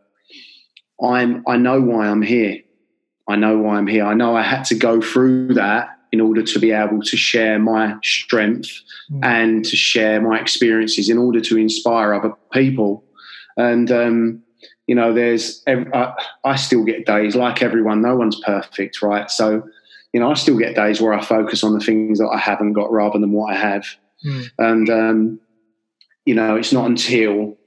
I'm 1.03 1.44
I 1.46 1.57
know 1.57 1.81
why 1.81 2.09
I'm 2.09 2.22
here. 2.22 2.61
I 3.29 3.37
know 3.37 3.59
why 3.59 3.77
I'm 3.77 3.87
here. 3.87 4.05
I 4.05 4.14
know 4.14 4.37
I 4.37 4.42
had 4.42 4.64
to 4.64 4.75
go 4.75 5.01
through 5.01 5.55
that 5.55 5.95
in 6.16 6.22
order 6.22 6.42
to 6.42 6.59
be 6.59 6.72
able 6.72 7.02
to 7.02 7.16
share 7.16 7.59
my 7.59 7.94
strength 8.02 8.70
mm. 9.12 9.22
and 9.22 9.66
to 9.66 9.76
share 9.76 10.18
my 10.22 10.40
experiences 10.40 11.11
in 11.11 11.18
order 11.18 11.42
to 11.42 11.59
inspire 11.59 12.14
other 12.14 12.33
people. 12.55 13.05
And, 13.59 13.90
um, 13.92 14.42
you 14.87 14.94
know, 14.94 15.12
there's, 15.12 15.62
I, 15.66 16.14
I 16.42 16.57
still 16.57 16.85
get 16.85 17.05
days 17.05 17.37
like 17.37 17.61
everyone, 17.61 18.00
no 18.00 18.16
one's 18.16 18.40
perfect, 18.40 19.02
right? 19.02 19.31
So, 19.31 19.62
you 20.14 20.20
know, 20.20 20.31
I 20.31 20.35
still 20.35 20.57
get 20.57 20.74
days 20.74 21.02
where 21.02 21.12
I 21.12 21.22
focus 21.22 21.62
on 21.62 21.74
the 21.74 21.85
things 21.85 22.18
that 22.18 22.31
I 22.33 22.38
haven't 22.38 22.72
got 22.72 22.90
rather 22.90 23.18
than 23.18 23.33
what 23.33 23.52
I 23.52 23.59
have. 23.59 23.85
Mm. 24.24 24.50
And, 24.59 24.90
um, 24.90 25.40
you 26.24 26.35
know, 26.35 26.57
it's 26.57 26.72
not 26.72 26.87
until 26.87 27.59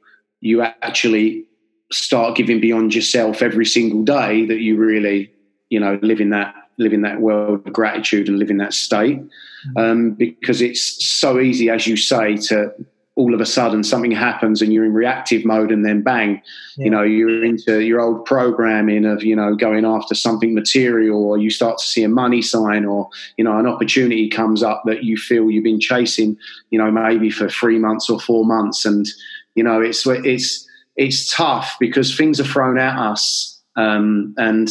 you 0.42 0.64
actually 0.64 1.46
start 1.92 2.36
giving 2.36 2.60
beyond 2.60 2.96
yourself 2.96 3.44
every 3.44 3.66
single 3.66 4.04
day 4.04 4.46
that 4.48 4.60
you 4.60 4.76
really, 4.76 5.32
you 5.70 5.80
know, 5.80 6.00
live 6.02 6.20
in 6.20 6.32
that 6.32 6.56
live 6.80 6.94
in 6.94 7.04
that 7.04 7.22
world 7.22 7.68
of 7.68 7.74
gratitude 7.74 8.28
and 8.28 8.40
live 8.40 8.50
in 8.50 8.58
that 8.58 8.74
state. 8.74 9.20
Mm-hmm. 9.20 9.78
Um, 9.78 10.12
because 10.12 10.62
it's 10.62 11.06
so 11.06 11.40
easy, 11.40 11.70
as 11.70 11.86
you 11.86 11.98
say, 11.98 12.38
to 12.38 12.74
all 13.20 13.34
of 13.34 13.42
a 13.42 13.46
sudden 13.46 13.84
something 13.84 14.12
happens 14.12 14.62
and 14.62 14.72
you're 14.72 14.86
in 14.86 14.94
reactive 14.94 15.44
mode 15.44 15.74
and 15.74 15.86
then 15.86 16.02
bang, 16.02 16.42
yeah. 16.78 16.86
you 16.86 16.90
know, 16.90 17.04
you're 17.04 17.44
into 17.44 17.82
your 17.82 18.00
old 18.00 18.24
programming 18.24 19.04
of, 19.04 19.22
you 19.24 19.36
know, 19.36 19.54
going 19.56 19.84
after 19.84 20.16
something 20.16 20.54
material 20.54 21.26
or 21.26 21.38
you 21.38 21.50
start 21.50 21.78
to 21.78 21.84
see 21.84 22.02
a 22.02 22.08
money 22.08 22.42
sign 22.42 22.86
or, 22.86 23.10
you 23.36 23.44
know, 23.44 23.60
an 23.60 23.68
opportunity 23.68 24.30
comes 24.30 24.64
up 24.64 24.84
that 24.86 25.04
you 25.04 25.18
feel 25.18 25.52
you've 25.52 25.66
been 25.66 25.82
chasing, 25.82 26.38
you 26.70 26.80
know, 26.80 26.90
maybe 26.90 27.30
for 27.30 27.50
three 27.50 27.78
months 27.78 28.10
or 28.10 28.22
four 28.22 28.46
months. 28.46 28.86
And, 28.86 29.06
you 29.54 29.66
know, 29.66 29.82
it's, 29.82 30.08
it's, 30.08 30.66
it's 30.96 31.36
tough 31.36 31.76
because 31.78 32.16
things 32.16 32.40
are 32.40 32.46
thrown 32.46 32.80
at 32.80 32.98
us. 32.98 33.60
Um, 33.76 34.34
and, 34.38 34.70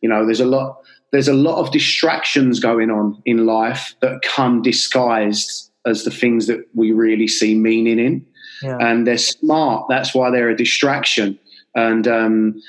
you 0.00 0.08
know, 0.08 0.24
there's 0.24 0.40
a 0.40 0.46
lot, 0.46 0.79
there's 1.12 1.28
a 1.28 1.34
lot 1.34 1.58
of 1.58 1.72
distractions 1.72 2.60
going 2.60 2.90
on 2.90 3.20
in 3.24 3.46
life 3.46 3.94
that 4.00 4.22
come 4.22 4.62
disguised 4.62 5.70
as 5.86 6.04
the 6.04 6.10
things 6.10 6.46
that 6.46 6.60
we 6.74 6.92
really 6.92 7.26
see 7.26 7.54
meaning 7.54 7.98
in. 7.98 8.26
Yeah. 8.62 8.78
And 8.80 9.06
they're 9.06 9.18
smart. 9.18 9.86
That's 9.88 10.14
why 10.14 10.30
they're 10.30 10.50
a 10.50 10.56
distraction. 10.56 11.38
And, 11.74 12.06
um, 12.06 12.62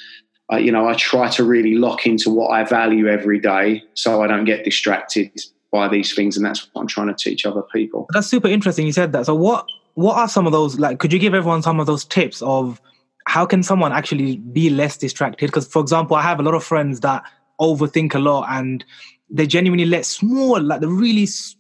I, 0.50 0.60
you 0.60 0.72
know, 0.72 0.88
I 0.88 0.94
try 0.94 1.30
to 1.30 1.44
really 1.44 1.76
lock 1.76 2.06
into 2.06 2.30
what 2.30 2.50
I 2.50 2.64
value 2.64 3.08
every 3.08 3.40
day 3.40 3.84
so 3.94 4.22
I 4.22 4.28
don't 4.28 4.46
get 4.46 4.64
distracted 4.64 5.32
by 5.72 5.88
these 5.88 6.14
things. 6.14 6.38
And 6.38 6.46
that's 6.46 6.68
what 6.72 6.82
I'm 6.82 6.88
trying 6.88 7.08
to 7.08 7.14
teach 7.14 7.46
other 7.46 7.64
people. 7.74 8.08
That's 8.14 8.28
super 8.28 8.48
interesting. 8.48 8.86
You 8.86 8.94
said 8.94 9.12
that. 9.14 9.26
So, 9.26 9.36
what, 9.36 9.66
what 9.96 10.16
are 10.18 10.30
some 10.30 10.46
of 10.46 10.52
those, 10.52 10.80
like, 10.80 11.00
could 11.00 11.12
you 11.12 11.20
give 11.20 11.34
everyone 11.34 11.62
some 11.62 11.80
of 11.80 11.88
those 11.88 12.06
tips 12.06 12.42
of 12.42 12.82
how 13.28 13.46
can 13.46 13.64
someone 13.64 13.92
actually 13.92 14.38
be 14.38 14.70
less 14.70 14.98
distracted? 14.98 15.48
Because, 15.48 15.68
for 15.68 15.82
example, 15.82 16.16
I 16.16 16.22
have 16.22 16.40
a 16.40 16.44
lot 16.44 16.54
of 16.54 16.64
friends 16.64 17.02
that 17.02 17.24
overthink 17.62 18.16
a 18.16 18.20
lot 18.20 18.48
and 18.50 18.84
they 19.30 19.48
genuinely 19.48 19.86
let 19.86 20.06
small, 20.06 20.62
like 20.62 20.82
the 20.82 20.90
really 20.90 21.24
s- 21.24 21.56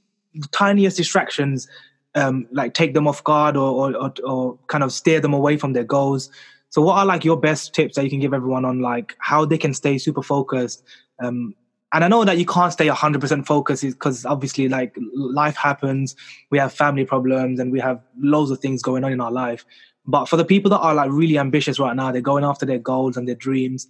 tiniest 0.52 0.98
distractions, 0.98 1.68
um, 2.16 2.48
like 2.52 2.74
take 2.74 2.94
them 2.94 3.08
off 3.08 3.24
guard 3.24 3.56
or, 3.56 3.96
or, 3.96 4.14
or 4.26 4.60
kind 4.68 4.84
of 4.84 4.92
steer 4.92 5.22
them 5.22 5.34
away 5.34 5.58
from 5.58 5.74
their 5.74 5.84
goals. 5.84 6.30
So, 6.70 6.82
what 6.82 6.98
are 6.98 7.06
like 7.06 7.24
your 7.24 7.38
best 7.38 7.74
tips 7.74 7.96
that 7.96 8.04
you 8.04 8.10
can 8.10 8.20
give 8.20 8.34
everyone 8.34 8.66
on 8.66 8.80
like 8.80 9.16
how 9.20 9.46
they 9.46 9.58
can 9.58 9.74
stay 9.74 9.98
super 9.98 10.24
focused? 10.24 10.84
Um, 11.24 11.56
and 11.94 12.06
I 12.06 12.08
know 12.08 12.24
that 12.24 12.38
you 12.38 12.46
can't 12.46 12.72
stay 12.72 12.88
100% 12.88 13.46
focused 13.46 13.84
because 13.84 14.26
obviously, 14.26 14.70
like 14.70 14.98
life 15.14 15.58
happens, 15.58 16.16
we 16.50 16.58
have 16.58 16.74
family 16.74 17.06
problems 17.06 17.60
and 17.60 17.72
we 17.72 17.80
have 17.80 18.02
loads 18.18 18.52
of 18.52 18.60
things 18.60 18.82
going 18.82 19.04
on 19.04 19.12
in 19.12 19.20
our 19.20 19.32
life. 19.32 19.66
But 20.06 20.26
for 20.26 20.38
the 20.38 20.46
people 20.46 20.70
that 20.72 20.80
are 20.80 20.96
like 20.96 21.12
really 21.12 21.38
ambitious 21.38 21.80
right 21.80 21.96
now, 21.96 22.12
they're 22.12 22.22
going 22.22 22.44
after 22.44 22.66
their 22.66 22.80
goals 22.80 23.18
and 23.18 23.28
their 23.28 23.36
dreams 23.36 23.88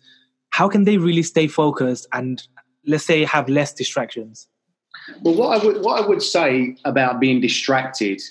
how 0.51 0.67
can 0.69 0.83
they 0.83 0.97
really 0.97 1.23
stay 1.23 1.47
focused 1.47 2.07
and 2.13 2.47
let's 2.85 3.05
say 3.05 3.23
have 3.23 3.49
less 3.49 3.73
distractions? 3.73 4.47
Well, 5.23 5.35
what 5.35 5.59
I 5.59 5.65
would 5.65 5.83
what 5.83 6.03
I 6.03 6.07
would 6.07 6.21
say 6.21 6.77
about 6.85 7.19
being 7.19 7.41
distracted 7.41 8.21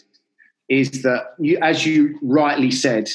is 0.68 1.02
that 1.02 1.34
you, 1.38 1.58
as 1.60 1.84
you 1.84 2.18
rightly 2.22 2.70
said, 2.70 3.10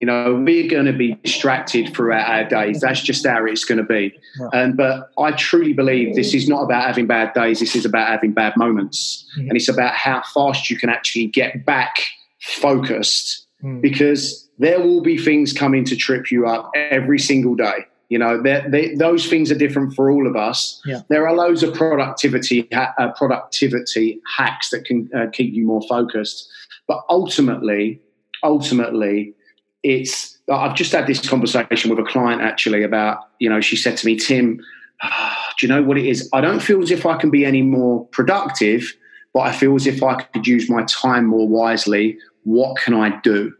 you 0.00 0.06
know, 0.06 0.34
we're 0.34 0.68
going 0.68 0.84
to 0.86 0.92
be 0.92 1.14
distracted 1.24 1.94
throughout 1.94 2.28
our 2.28 2.44
days. 2.44 2.80
That's 2.80 3.00
just 3.00 3.26
how 3.26 3.44
it's 3.46 3.64
going 3.64 3.78
to 3.78 3.84
be. 3.84 4.16
Yeah. 4.38 4.48
Um, 4.60 4.72
but 4.76 5.10
I 5.18 5.32
truly 5.32 5.72
believe 5.72 6.14
this 6.14 6.34
is 6.34 6.48
not 6.48 6.62
about 6.62 6.84
having 6.84 7.06
bad 7.06 7.32
days. 7.32 7.60
This 7.60 7.74
is 7.74 7.84
about 7.84 8.08
having 8.08 8.32
bad 8.32 8.52
moments, 8.56 9.26
mm-hmm. 9.36 9.48
and 9.48 9.56
it's 9.56 9.68
about 9.68 9.94
how 9.94 10.22
fast 10.34 10.70
you 10.70 10.76
can 10.76 10.90
actually 10.90 11.26
get 11.26 11.64
back 11.64 11.96
focused. 12.40 13.46
Mm. 13.64 13.80
Because 13.80 14.47
there 14.58 14.80
will 14.80 15.00
be 15.00 15.16
things 15.16 15.52
coming 15.52 15.84
to 15.84 15.96
trip 15.96 16.30
you 16.30 16.46
up 16.46 16.70
every 16.74 17.18
single 17.18 17.54
day. 17.54 17.86
You 18.08 18.18
know, 18.18 18.42
they, 18.42 18.94
those 18.94 19.26
things 19.26 19.50
are 19.52 19.54
different 19.54 19.94
for 19.94 20.10
all 20.10 20.26
of 20.26 20.34
us. 20.34 20.80
Yeah. 20.86 21.02
There 21.08 21.28
are 21.28 21.34
loads 21.34 21.62
of 21.62 21.74
productivity 21.74 22.70
uh, 22.72 23.12
productivity 23.12 24.20
hacks 24.36 24.70
that 24.70 24.86
can 24.86 25.10
uh, 25.14 25.26
keep 25.30 25.52
you 25.52 25.66
more 25.66 25.82
focused, 25.82 26.48
but 26.86 27.04
ultimately, 27.10 28.00
ultimately, 28.42 29.34
it's. 29.82 30.36
I've 30.50 30.74
just 30.74 30.92
had 30.92 31.06
this 31.06 31.28
conversation 31.28 31.90
with 31.90 31.98
a 31.98 32.10
client 32.10 32.40
actually 32.40 32.82
about. 32.82 33.28
You 33.40 33.50
know, 33.50 33.60
she 33.60 33.76
said 33.76 33.98
to 33.98 34.06
me, 34.06 34.16
Tim, 34.16 34.56
do 35.02 35.66
you 35.66 35.68
know 35.68 35.82
what 35.82 35.98
it 35.98 36.06
is? 36.06 36.30
I 36.32 36.40
don't 36.40 36.60
feel 36.60 36.82
as 36.82 36.90
if 36.90 37.04
I 37.04 37.18
can 37.18 37.28
be 37.28 37.44
any 37.44 37.60
more 37.60 38.06
productive, 38.06 38.90
but 39.34 39.40
I 39.40 39.52
feel 39.52 39.74
as 39.74 39.86
if 39.86 40.02
I 40.02 40.22
could 40.22 40.46
use 40.46 40.70
my 40.70 40.82
time 40.84 41.26
more 41.26 41.46
wisely. 41.46 42.16
What 42.44 42.78
can 42.78 42.94
I 42.94 43.20
do? 43.20 43.52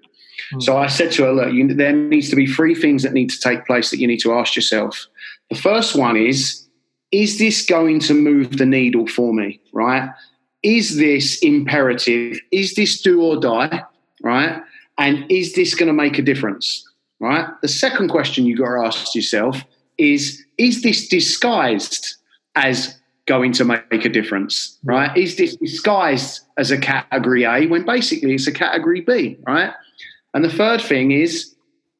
Mm. 0.55 0.63
So 0.63 0.77
I 0.77 0.87
said 0.87 1.13
to 1.13 1.25
her, 1.25 1.33
look, 1.33 1.53
you, 1.53 1.73
there 1.75 1.93
needs 1.93 2.31
to 2.31 2.37
be 2.37 2.47
three 2.47 2.75
things 2.75 3.03
that 3.03 3.13
need 3.13 3.31
to 3.31 3.41
take 3.41 3.67
place 3.67 3.91
that 3.91 3.99
you 3.99 4.07
need 4.07 4.21
to 4.21 4.33
ask 4.33 4.57
yourself. 4.57 5.07
The 5.51 5.57
first 5.57 5.97
one 5.97 6.17
is, 6.17 6.67
is 7.11 7.39
this 7.39 7.65
going 7.65 8.01
to 8.01 8.15
move 8.15 8.59
the 8.59 8.67
needle 8.67 9.07
for 9.07 9.33
me? 9.33 9.61
Right? 9.73 10.09
Is 10.63 10.97
this 10.97 11.39
imperative? 11.41 12.39
Is 12.53 12.75
this 12.75 13.01
do 13.01 13.23
or 13.23 13.41
die? 13.41 13.83
Right? 14.23 14.61
And 14.99 15.31
is 15.31 15.55
this 15.55 15.75
going 15.75 15.87
to 15.87 15.93
make 15.93 16.19
a 16.19 16.23
difference? 16.23 16.85
Right? 17.21 17.49
The 17.63 17.69
second 17.69 18.09
question 18.09 18.47
you 18.47 18.57
got 18.57 18.81
to 18.81 18.87
ask 18.87 19.15
yourself 19.15 19.63
is 19.97 20.45
is 20.57 20.83
this 20.83 21.09
disguised 21.09 22.17
as 22.55 22.99
going 23.27 23.53
to 23.53 23.65
make 23.65 24.05
a 24.05 24.09
difference, 24.09 24.79
right? 24.85 25.15
Is 25.17 25.37
this 25.37 25.55
disguised 25.57 26.41
as 26.57 26.71
a 26.71 26.79
category 26.79 27.45
A 27.45 27.67
when 27.67 27.85
basically 27.85 28.35
it's 28.35 28.47
a 28.47 28.53
category 28.53 29.03
B, 29.03 29.37
right? 29.47 29.73
And 30.39 30.45
the 30.45 30.57
third 30.57 30.81
thing 30.81 31.11
is 31.11 31.57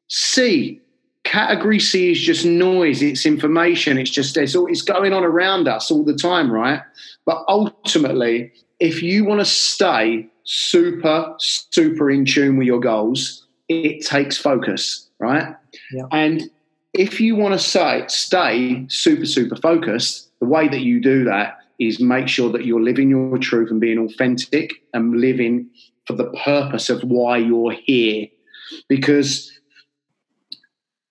C. 0.07 0.79
Category 1.25 1.77
C 1.77 2.13
is 2.13 2.21
just 2.21 2.45
noise, 2.45 3.01
it's 3.01 3.25
information, 3.25 3.97
it's 3.97 4.09
just 4.09 4.37
it's, 4.37 4.55
all, 4.55 4.65
it's 4.67 4.81
going 4.81 5.11
on 5.11 5.25
around 5.25 5.67
us 5.67 5.91
all 5.91 6.05
the 6.05 6.15
time, 6.15 6.49
right? 6.49 6.81
But 7.25 7.43
ultimately, 7.49 8.53
if 8.79 9.03
you 9.03 9.25
want 9.25 9.41
to 9.41 9.45
stay 9.45 10.25
super, 10.45 11.35
super 11.39 12.09
in 12.09 12.23
tune 12.23 12.55
with 12.55 12.65
your 12.65 12.79
goals, 12.79 13.45
it 13.67 14.05
takes 14.05 14.37
focus, 14.37 15.09
right? 15.19 15.53
Yeah. 15.91 16.03
And 16.13 16.49
if 16.93 17.19
you 17.19 17.35
want 17.35 17.55
to 17.55 17.59
say 17.59 18.05
stay 18.07 18.85
super, 18.87 19.25
super 19.25 19.57
focused, 19.57 20.29
the 20.39 20.47
way 20.47 20.69
that 20.69 20.79
you 20.79 21.01
do 21.01 21.25
that 21.25 21.57
is 21.77 21.99
make 21.99 22.29
sure 22.29 22.49
that 22.53 22.63
you're 22.63 22.81
living 22.81 23.09
your 23.09 23.37
truth 23.37 23.69
and 23.69 23.81
being 23.81 23.99
authentic 23.99 24.75
and 24.93 25.19
living 25.19 25.69
for 26.09 26.15
the 26.15 26.31
purpose 26.43 26.89
of 26.89 27.03
why 27.03 27.37
you're 27.37 27.71
here. 27.71 28.27
Because 28.87 29.51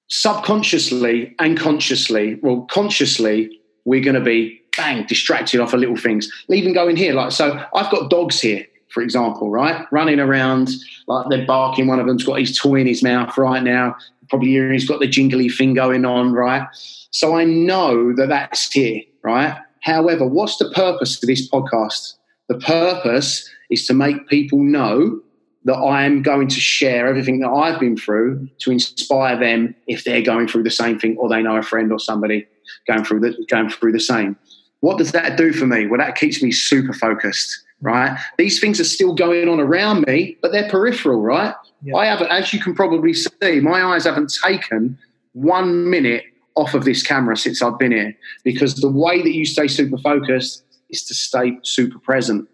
subconsciously 0.09 1.37
and 1.39 1.57
consciously, 1.57 2.35
well, 2.43 2.63
consciously, 2.63 3.61
we're 3.85 4.03
going 4.03 4.17
to 4.17 4.21
be 4.21 4.61
bang 4.77 5.07
distracted 5.07 5.61
off 5.61 5.73
of 5.73 5.79
little 5.79 5.97
things. 5.97 6.29
Even 6.51 6.73
going 6.73 6.97
here, 6.97 7.15
like 7.15 7.31
so, 7.31 7.65
I've 7.73 7.93
got 7.93 8.11
dogs 8.11 8.41
here, 8.41 8.67
for 8.89 9.01
example, 9.05 9.51
right, 9.51 9.87
running 9.93 10.19
around 10.19 10.71
like 11.07 11.27
they're 11.31 11.47
barking. 11.47 11.87
One 11.87 12.01
of 12.01 12.07
them's 12.09 12.25
got 12.25 12.41
his 12.41 12.59
toy 12.59 12.81
in 12.81 12.89
his 12.89 13.01
mouth 13.01 13.39
right 13.39 13.63
now. 13.63 13.95
Probably 14.29 14.73
he's 14.73 14.89
got 14.89 14.99
the 14.99 15.07
jingly 15.07 15.49
thing 15.49 15.75
going 15.75 16.05
on, 16.05 16.33
right? 16.33 16.67
So 17.13 17.37
I 17.37 17.45
know 17.45 18.13
that 18.17 18.31
that's 18.31 18.73
here, 18.73 19.03
right? 19.23 19.57
However, 19.83 20.27
what's 20.27 20.57
the 20.57 20.71
purpose 20.73 21.23
of 21.23 21.29
this 21.29 21.49
podcast? 21.49 22.15
The 22.49 22.59
purpose 22.59 23.49
is 23.71 23.87
to 23.87 23.95
make 23.95 24.29
people 24.29 24.63
know 24.63 25.21
that 25.65 25.75
I 25.75 26.05
am 26.05 26.23
going 26.23 26.49
to 26.49 26.61
share 26.61 27.07
everything 27.07 27.41
that 27.41 27.51
I've 27.51 27.79
been 27.79 27.97
through 27.97 28.49
to 28.61 28.71
inspire 28.71 29.39
them 29.39 29.75
if 29.87 30.05
they're 30.05 30.23
going 30.23 30.49
through 30.49 30.63
the 30.63 30.71
same 30.71 30.99
thing 30.99 31.17
or 31.19 31.29
they 31.29 31.43
know 31.43 31.57
a 31.57 31.63
friend 31.63 31.93
or 31.93 31.99
somebody 31.99 32.47
going 32.87 33.05
through 33.05 33.21
the, 33.21 33.47
going 33.51 33.69
through 33.69 33.93
the 33.93 34.01
same. 34.01 34.37
What 34.81 34.99
does 34.99 35.13
that 35.13 35.37
do 35.37 35.53
for 35.53 35.67
me? 35.67 35.87
Well, 35.87 35.99
that 35.99 36.15
keeps 36.15 36.43
me 36.43 36.53
super 36.53 36.93
focused, 36.93 37.65
right? 37.81 38.19
These 38.39 38.61
things 38.61 38.81
are 38.81 38.85
still 38.85 39.15
going 39.15 39.49
on 39.49 39.61
around 39.61 40.07
me, 40.07 40.39
but 40.41 40.53
they're 40.53 40.71
peripheral, 40.71 41.21
right? 41.21 41.55
Yeah. 41.83 41.97
I 41.97 42.07
haven't, 42.07 42.31
as 42.31 42.53
you 42.53 42.61
can 42.61 42.75
probably 42.75 43.13
see, 43.13 43.61
my 43.61 43.83
eyes 43.83 44.05
haven't 44.05 44.33
taken 44.43 44.97
one 45.33 45.91
minute 45.91 46.25
off 46.55 46.75
of 46.75 46.85
this 46.85 47.03
camera 47.03 47.37
since 47.37 47.63
I've 47.63 47.79
been 47.79 47.93
here 47.93 48.17
because 48.43 48.77
the 48.77 48.91
way 48.91 49.23
that 49.23 49.33
you 49.35 49.45
stay 49.45 49.69
super 49.69 49.99
focused 49.99 50.65
is 50.91 51.05
to 51.05 51.15
stay 51.15 51.59
super 51.63 51.99
present. 51.99 52.49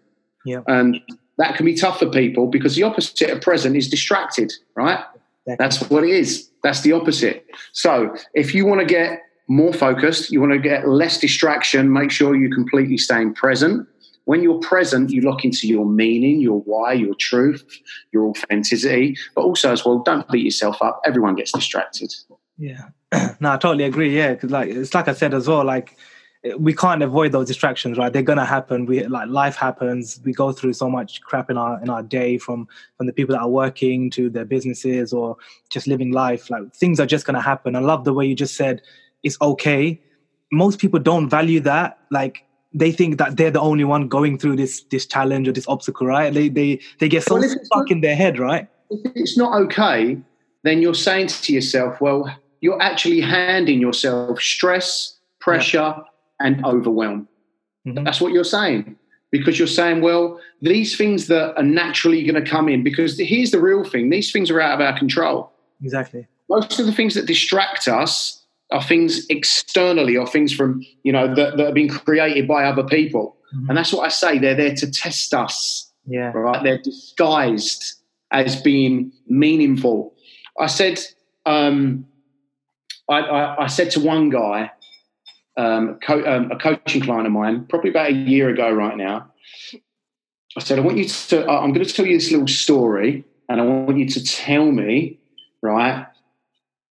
Yeah. 0.45 0.61
And 0.67 1.01
that 1.37 1.55
can 1.55 1.65
be 1.65 1.75
tough 1.75 1.99
for 1.99 2.09
people 2.09 2.47
because 2.47 2.75
the 2.75 2.83
opposite 2.83 3.29
of 3.29 3.41
present 3.41 3.75
is 3.75 3.89
distracted, 3.89 4.53
right? 4.75 5.03
That's 5.45 5.81
what 5.89 6.03
it 6.03 6.09
is. 6.09 6.49
That's 6.63 6.81
the 6.81 6.93
opposite. 6.93 7.45
So 7.73 8.15
if 8.33 8.55
you 8.55 8.65
want 8.65 8.81
to 8.81 8.85
get 8.85 9.21
more 9.47 9.73
focused, 9.73 10.31
you 10.31 10.39
want 10.39 10.53
to 10.53 10.59
get 10.59 10.87
less 10.87 11.19
distraction, 11.19 11.91
make 11.93 12.09
sure 12.09 12.35
you're 12.35 12.53
completely 12.53 12.97
staying 12.97 13.35
present. 13.35 13.87
When 14.23 14.41
you're 14.41 14.59
present, 14.59 15.11
you 15.11 15.21
lock 15.21 15.45
into 15.45 15.67
your 15.67 15.85
meaning, 15.85 16.39
your 16.39 16.61
why, 16.61 16.93
your 16.93 17.13
truth, 17.13 17.63
your 18.11 18.29
authenticity, 18.29 19.15
but 19.35 19.41
also 19.41 19.71
as 19.71 19.85
well, 19.85 19.99
don't 19.99 20.27
beat 20.29 20.43
yourself 20.43 20.81
up. 20.81 20.99
Everyone 21.05 21.35
gets 21.35 21.51
distracted. 21.51 22.11
Yeah. 22.57 22.89
no, 23.39 23.51
I 23.51 23.57
totally 23.57 23.83
agree. 23.83 24.15
Yeah, 24.15 24.33
because 24.33 24.49
like 24.49 24.69
it's 24.69 24.95
like 24.95 25.07
I 25.07 25.13
said 25.13 25.35
as 25.35 25.47
well. 25.47 25.63
Like 25.63 25.95
we 26.57 26.73
can't 26.73 27.01
avoid 27.01 27.31
those 27.31 27.47
distractions, 27.47 27.97
right? 27.97 28.13
They're 28.13 28.21
gonna 28.21 28.45
happen. 28.45 28.85
We 28.85 29.05
like 29.05 29.29
life 29.29 29.55
happens. 29.55 30.19
We 30.23 30.31
go 30.33 30.51
through 30.51 30.73
so 30.73 30.89
much 30.89 31.21
crap 31.21 31.49
in 31.49 31.57
our 31.57 31.81
in 31.81 31.89
our 31.89 32.03
day, 32.03 32.37
from 32.37 32.67
from 32.97 33.07
the 33.07 33.13
people 33.13 33.33
that 33.35 33.41
are 33.41 33.49
working 33.49 34.09
to 34.11 34.29
their 34.29 34.45
businesses 34.45 35.11
or 35.11 35.37
just 35.69 35.87
living 35.87 36.11
life. 36.11 36.49
Like 36.49 36.73
things 36.75 36.99
are 36.99 37.05
just 37.05 37.25
gonna 37.25 37.41
happen. 37.41 37.75
I 37.75 37.79
love 37.79 38.03
the 38.03 38.13
way 38.13 38.25
you 38.25 38.35
just 38.35 38.55
said 38.55 38.81
it's 39.23 39.37
okay. 39.41 39.99
Most 40.51 40.79
people 40.79 40.99
don't 40.99 41.29
value 41.29 41.59
that. 41.61 41.99
Like 42.11 42.43
they 42.73 42.91
think 42.91 43.17
that 43.17 43.37
they're 43.37 43.51
the 43.51 43.61
only 43.61 43.83
one 43.83 44.07
going 44.07 44.37
through 44.37 44.57
this 44.57 44.83
this 44.91 45.05
challenge 45.05 45.47
or 45.47 45.51
this 45.51 45.67
obstacle, 45.67 46.05
right? 46.05 46.31
They 46.31 46.49
they 46.49 46.79
they 46.99 47.09
get 47.09 47.23
so 47.23 47.35
well, 47.39 47.49
stuck 47.63 47.89
in 47.89 48.01
their 48.01 48.15
head, 48.15 48.37
right? 48.37 48.67
If 48.91 49.11
it's 49.15 49.37
not 49.37 49.59
okay, 49.63 50.17
then 50.63 50.81
you're 50.81 50.93
saying 50.93 51.27
to 51.27 51.53
yourself, 51.53 52.01
well 52.01 52.29
you're 52.61 52.81
actually 52.81 53.21
handing 53.21 53.79
yourself 53.79 54.41
stress, 54.41 55.17
pressure, 55.39 55.93
yeah. 55.97 56.03
And 56.39 56.65
overwhelm. 56.65 57.27
Mm-hmm. 57.87 58.03
That's 58.03 58.21
what 58.21 58.33
you're 58.33 58.43
saying. 58.43 58.95
Because 59.31 59.59
you're 59.59 59.67
saying, 59.67 60.01
well, 60.01 60.39
these 60.61 60.95
things 60.95 61.27
that 61.27 61.57
are 61.57 61.63
naturally 61.63 62.23
going 62.23 62.41
to 62.41 62.49
come 62.49 62.69
in, 62.69 62.83
because 62.83 63.19
here's 63.19 63.51
the 63.51 63.59
real 63.59 63.83
thing 63.83 64.09
these 64.09 64.31
things 64.31 64.49
are 64.49 64.61
out 64.61 64.79
of 64.79 64.81
our 64.81 64.97
control. 64.97 65.51
Exactly. 65.83 66.27
Most 66.49 66.79
of 66.79 66.85
the 66.85 66.93
things 66.93 67.15
that 67.15 67.25
distract 67.25 67.87
us 67.87 68.45
are 68.71 68.81
things 68.81 69.25
externally 69.29 70.15
or 70.15 70.25
things 70.25 70.53
from, 70.53 70.85
you 71.03 71.11
know, 71.11 71.27
that, 71.33 71.57
that 71.57 71.65
have 71.65 71.73
been 71.73 71.89
created 71.89 72.47
by 72.47 72.63
other 72.63 72.83
people. 72.83 73.35
Mm-hmm. 73.55 73.69
And 73.69 73.77
that's 73.77 73.91
what 73.91 74.05
I 74.05 74.09
say. 74.09 74.39
They're 74.39 74.55
there 74.55 74.75
to 74.75 74.91
test 74.91 75.33
us. 75.33 75.91
Yeah. 76.05 76.31
Right. 76.31 76.63
They're 76.63 76.81
disguised 76.81 77.95
as 78.31 78.61
being 78.61 79.11
meaningful. 79.27 80.13
I 80.59 80.67
said, 80.67 80.99
um, 81.45 82.05
I, 83.09 83.19
I, 83.19 83.63
I 83.63 83.67
said 83.67 83.91
to 83.91 83.99
one 83.99 84.29
guy, 84.29 84.71
um, 85.57 85.99
co- 86.03 86.25
um, 86.25 86.51
a 86.51 86.57
coaching 86.57 87.01
client 87.01 87.27
of 87.27 87.33
mine, 87.33 87.65
probably 87.67 87.89
about 87.89 88.09
a 88.09 88.13
year 88.13 88.49
ago 88.49 88.71
right 88.71 88.97
now, 88.97 89.31
I 90.57 90.61
said, 90.61 90.79
I 90.79 90.81
want 90.81 90.97
you 90.97 91.05
to, 91.05 91.49
I'm 91.49 91.73
going 91.73 91.85
to 91.85 91.93
tell 91.93 92.05
you 92.05 92.17
this 92.17 92.31
little 92.31 92.47
story 92.47 93.25
and 93.49 93.59
I 93.59 93.63
want 93.65 93.97
you 93.97 94.07
to 94.07 94.23
tell 94.23 94.71
me, 94.71 95.19
right? 95.61 96.07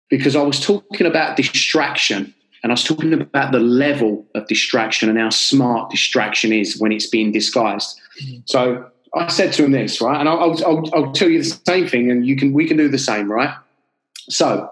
Because 0.10 0.36
I 0.36 0.42
was 0.42 0.60
talking 0.60 1.08
about 1.08 1.38
distraction 1.38 2.34
and 2.62 2.72
I 2.72 2.74
was 2.74 2.84
talking 2.84 3.14
about 3.14 3.52
the 3.52 3.60
level 3.60 4.26
of 4.36 4.48
distraction 4.48 5.10
and 5.10 5.18
how 5.18 5.30
smart 5.30 5.92
distraction 5.92 6.52
is 6.52 6.80
when 6.80 6.92
it's 6.92 7.08
being 7.08 7.32
disguised. 7.32 8.00
Mm-hmm. 8.22 8.42
So 8.46 8.90
I 9.16 9.28
said 9.28 9.54
to 9.54 9.66
him 9.66 9.72
this, 9.72 10.02
right? 10.02 10.20
And 10.20 10.28
I'll, 10.28 10.62
I'll, 10.66 10.90
I'll 10.94 11.12
tell 11.14 11.30
you 11.30 11.40
the 11.40 11.60
same 11.66 11.88
thing 11.88 12.12
and 12.12 12.26
you 12.26 12.36
can, 12.36 12.52
we 12.54 12.68
can 12.68 12.78
do 12.78 12.90
the 12.90 12.98
same, 12.98 13.32
right? 13.32 13.56
So 14.30 14.70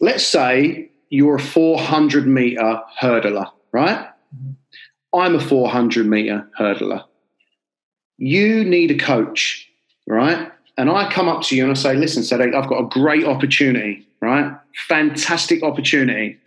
let's 0.00 0.26
say 0.26 0.90
you're 1.08 1.36
a 1.36 1.40
400 1.40 2.26
meter 2.26 2.82
hurdler, 3.00 3.50
right? 3.72 4.08
I'm 5.14 5.34
a 5.34 5.40
400 5.40 6.06
meter 6.06 6.48
hurdler. 6.58 7.04
You 8.18 8.64
need 8.64 8.90
a 8.90 8.98
coach, 8.98 9.68
right? 10.06 10.50
And 10.76 10.90
I 10.90 11.10
come 11.10 11.28
up 11.28 11.42
to 11.44 11.56
you 11.56 11.62
and 11.62 11.72
I 11.72 11.74
say, 11.74 11.94
listen, 11.94 12.22
Sadiq, 12.22 12.54
I've 12.54 12.68
got 12.68 12.80
a 12.80 12.88
great 12.88 13.24
opportunity, 13.24 14.06
right? 14.20 14.52
Fantastic 14.88 15.62
opportunity. 15.62 16.38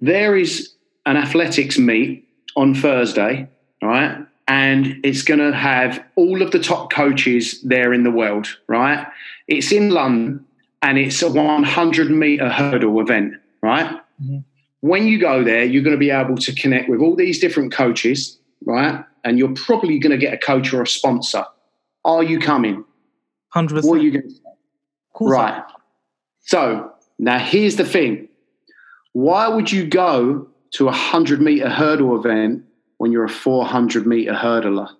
There 0.00 0.36
is 0.36 0.74
an 1.06 1.16
athletics 1.16 1.78
meet 1.78 2.26
on 2.56 2.74
Thursday, 2.74 3.48
right? 3.82 4.18
And 4.48 5.00
it's 5.04 5.22
going 5.22 5.40
to 5.40 5.56
have 5.56 6.04
all 6.16 6.42
of 6.42 6.50
the 6.50 6.58
top 6.58 6.92
coaches 6.92 7.60
there 7.62 7.92
in 7.92 8.02
the 8.02 8.10
world, 8.10 8.46
right? 8.66 9.06
It's 9.46 9.72
in 9.72 9.90
London 9.90 10.44
and 10.82 10.98
it's 10.98 11.22
a 11.22 11.30
100 11.30 12.10
meter 12.10 12.48
hurdle 12.48 13.00
event, 13.00 13.34
right? 13.64 14.00
Mm-hmm. 14.22 14.38
When 14.80 15.06
you 15.06 15.18
go 15.18 15.42
there, 15.42 15.64
you're 15.64 15.82
going 15.82 15.96
to 15.96 15.98
be 15.98 16.10
able 16.10 16.36
to 16.36 16.54
connect 16.54 16.90
with 16.90 17.00
all 17.00 17.16
these 17.16 17.38
different 17.38 17.72
coaches, 17.72 18.38
right? 18.66 19.02
And 19.24 19.38
you're 19.38 19.54
probably 19.54 19.98
going 19.98 20.10
to 20.12 20.18
get 20.18 20.34
a 20.34 20.38
coach 20.38 20.72
or 20.74 20.82
a 20.82 20.86
sponsor. 20.86 21.44
Are 22.04 22.22
you 22.22 22.38
coming? 22.38 22.84
100%. 23.54 23.84
What 23.84 23.98
are 23.98 24.02
you 24.02 24.10
going 24.10 24.28
to 24.28 24.30
say? 24.30 24.40
Right. 25.20 25.62
So 26.40 26.92
now 27.18 27.38
here's 27.38 27.76
the 27.76 27.84
thing. 27.84 28.28
Why 29.12 29.48
would 29.48 29.72
you 29.72 29.86
go 29.86 30.48
to 30.72 30.84
a 30.84 30.86
100 30.86 31.40
meter 31.40 31.70
hurdle 31.70 32.18
event 32.18 32.64
when 32.98 33.12
you're 33.12 33.24
a 33.24 33.28
400 33.28 34.06
meter 34.06 34.32
hurdler? 34.32 34.90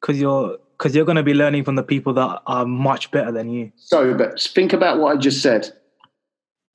Because 0.00 0.20
you're 0.20 0.58
because 0.78 0.94
you're 0.94 1.04
going 1.04 1.16
to 1.16 1.24
be 1.24 1.34
learning 1.34 1.64
from 1.64 1.74
the 1.74 1.82
people 1.82 2.12
that 2.14 2.40
are 2.46 2.64
much 2.64 3.10
better 3.10 3.32
than 3.32 3.48
you. 3.48 3.72
So, 3.76 4.14
but 4.14 4.40
think 4.40 4.72
about 4.72 5.00
what 5.00 5.16
I 5.16 5.18
just 5.18 5.42
said. 5.42 5.72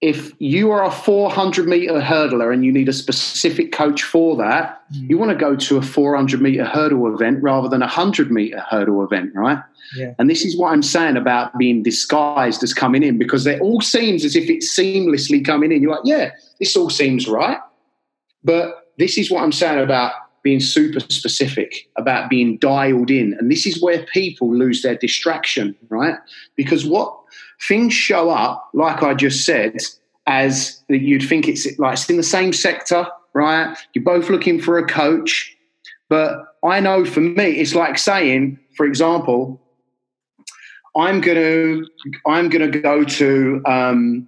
If 0.04 0.34
you 0.40 0.70
are 0.72 0.84
a 0.84 0.92
400 0.92 1.66
meter 1.66 1.94
hurdler 1.94 2.54
and 2.54 2.66
you 2.66 2.74
need 2.74 2.90
a 2.90 2.94
specific 2.94 3.72
coach 3.72 4.04
for 4.04 4.36
that, 4.36 4.82
mm. 4.94 5.10
you 5.10 5.18
want 5.18 5.32
to 5.32 5.38
go 5.38 5.56
to 5.56 5.78
a 5.78 5.82
400 5.82 6.42
meter 6.42 6.66
hurdle 6.66 7.14
event 7.14 7.42
rather 7.42 7.70
than 7.70 7.82
a 7.82 7.86
100 7.86 8.30
meter 8.30 8.60
hurdle 8.60 9.02
event, 9.06 9.32
right? 9.34 9.60
Yeah. 9.96 10.14
And 10.20 10.30
this 10.30 10.44
is 10.44 10.58
what 10.58 10.74
I'm 10.74 10.84
saying 10.84 11.16
about 11.16 11.58
being 11.58 11.84
disguised 11.84 12.64
as 12.64 12.74
coming 12.74 13.02
in 13.02 13.18
because 13.18 13.48
it 13.48 13.62
all 13.62 13.80
seems 13.80 14.26
as 14.26 14.36
if 14.36 14.50
it's 14.50 14.78
seamlessly 14.78 15.44
coming 15.44 15.72
in. 15.72 15.82
You're 15.82 15.92
like, 15.92 16.02
yeah, 16.04 16.32
this 16.60 16.76
all 16.76 16.90
seems 16.90 17.26
right. 17.26 17.60
But 18.44 18.92
this 18.98 19.18
is 19.18 19.32
what 19.32 19.42
I'm 19.42 19.54
saying 19.54 19.82
about 19.82 20.12
being 20.44 20.60
super 20.60 21.00
specific, 21.00 21.90
about 21.96 22.30
being 22.30 22.58
dialed 22.58 23.10
in. 23.10 23.38
And 23.40 23.50
this 23.50 23.66
is 23.66 23.82
where 23.82 24.06
people 24.08 24.54
lose 24.54 24.82
their 24.82 24.96
distraction, 24.96 25.76
right? 25.88 26.18
Because 26.58 26.86
what 26.86 27.18
things 27.68 27.94
show 27.94 28.30
up, 28.30 28.70
like 28.74 29.04
I 29.04 29.14
just 29.14 29.46
said, 29.46 29.78
as 30.28 30.84
you'd 30.90 31.24
think 31.24 31.48
it's 31.48 31.68
like 31.80 31.94
it's 31.94 32.10
in 32.10 32.18
the 32.18 32.24
same 32.24 32.54
sector, 32.54 33.08
right? 33.34 33.78
You're 33.94 34.04
both 34.04 34.30
looking 34.30 34.62
for 34.62 34.78
a 34.78 34.86
coach, 34.86 35.56
but 36.10 36.58
I 36.64 36.80
know 36.80 37.06
for 37.06 37.22
me, 37.22 37.46
it's 37.46 37.76
like 37.76 37.98
saying, 37.98 38.60
for 38.76 38.86
example, 38.86 39.62
I'm 40.96 41.22
gonna 41.22 41.82
I'm 42.28 42.50
gonna 42.50 42.70
go 42.70 43.04
to 43.04 43.62
um, 43.66 44.28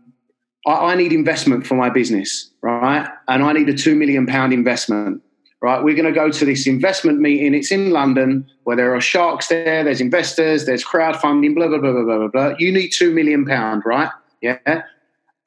I, 0.66 0.94
I 0.94 0.96
need 0.96 1.14
investment 1.14 1.66
for 1.66 1.76
my 1.76 1.90
business, 1.90 2.52
right? 2.62 3.08
And 3.28 3.44
I 3.44 3.54
need 3.54 3.70
a 3.70 3.74
two 3.74 3.96
million 3.96 4.26
pound 4.26 4.54
investment 4.54 5.22
right? 5.62 5.84
We're 5.84 5.95
going 5.95 6.06
to 6.06 6.12
go 6.12 6.30
to 6.30 6.45
this 6.45 6.68
investment 6.68 7.20
meeting. 7.20 7.53
It's 7.53 7.72
in 7.72 7.91
London 7.91 8.49
where 8.64 8.76
there 8.76 8.93
are 8.95 9.01
sharks 9.01 9.47
there, 9.47 9.84
there's 9.84 10.01
investors, 10.01 10.66
there's 10.66 10.84
crowdfunding, 10.84 11.56
blah, 11.56 11.68
blah, 11.68 11.80
blah, 11.80 11.91
blah, 11.91 12.03
blah, 12.03 12.28
blah. 12.28 12.56
You 12.60 12.72
need 12.72 12.89
two 12.89 13.14
million 13.14 13.45
pound, 13.45 13.84
right? 13.86 14.10
Yeah. 14.41 14.84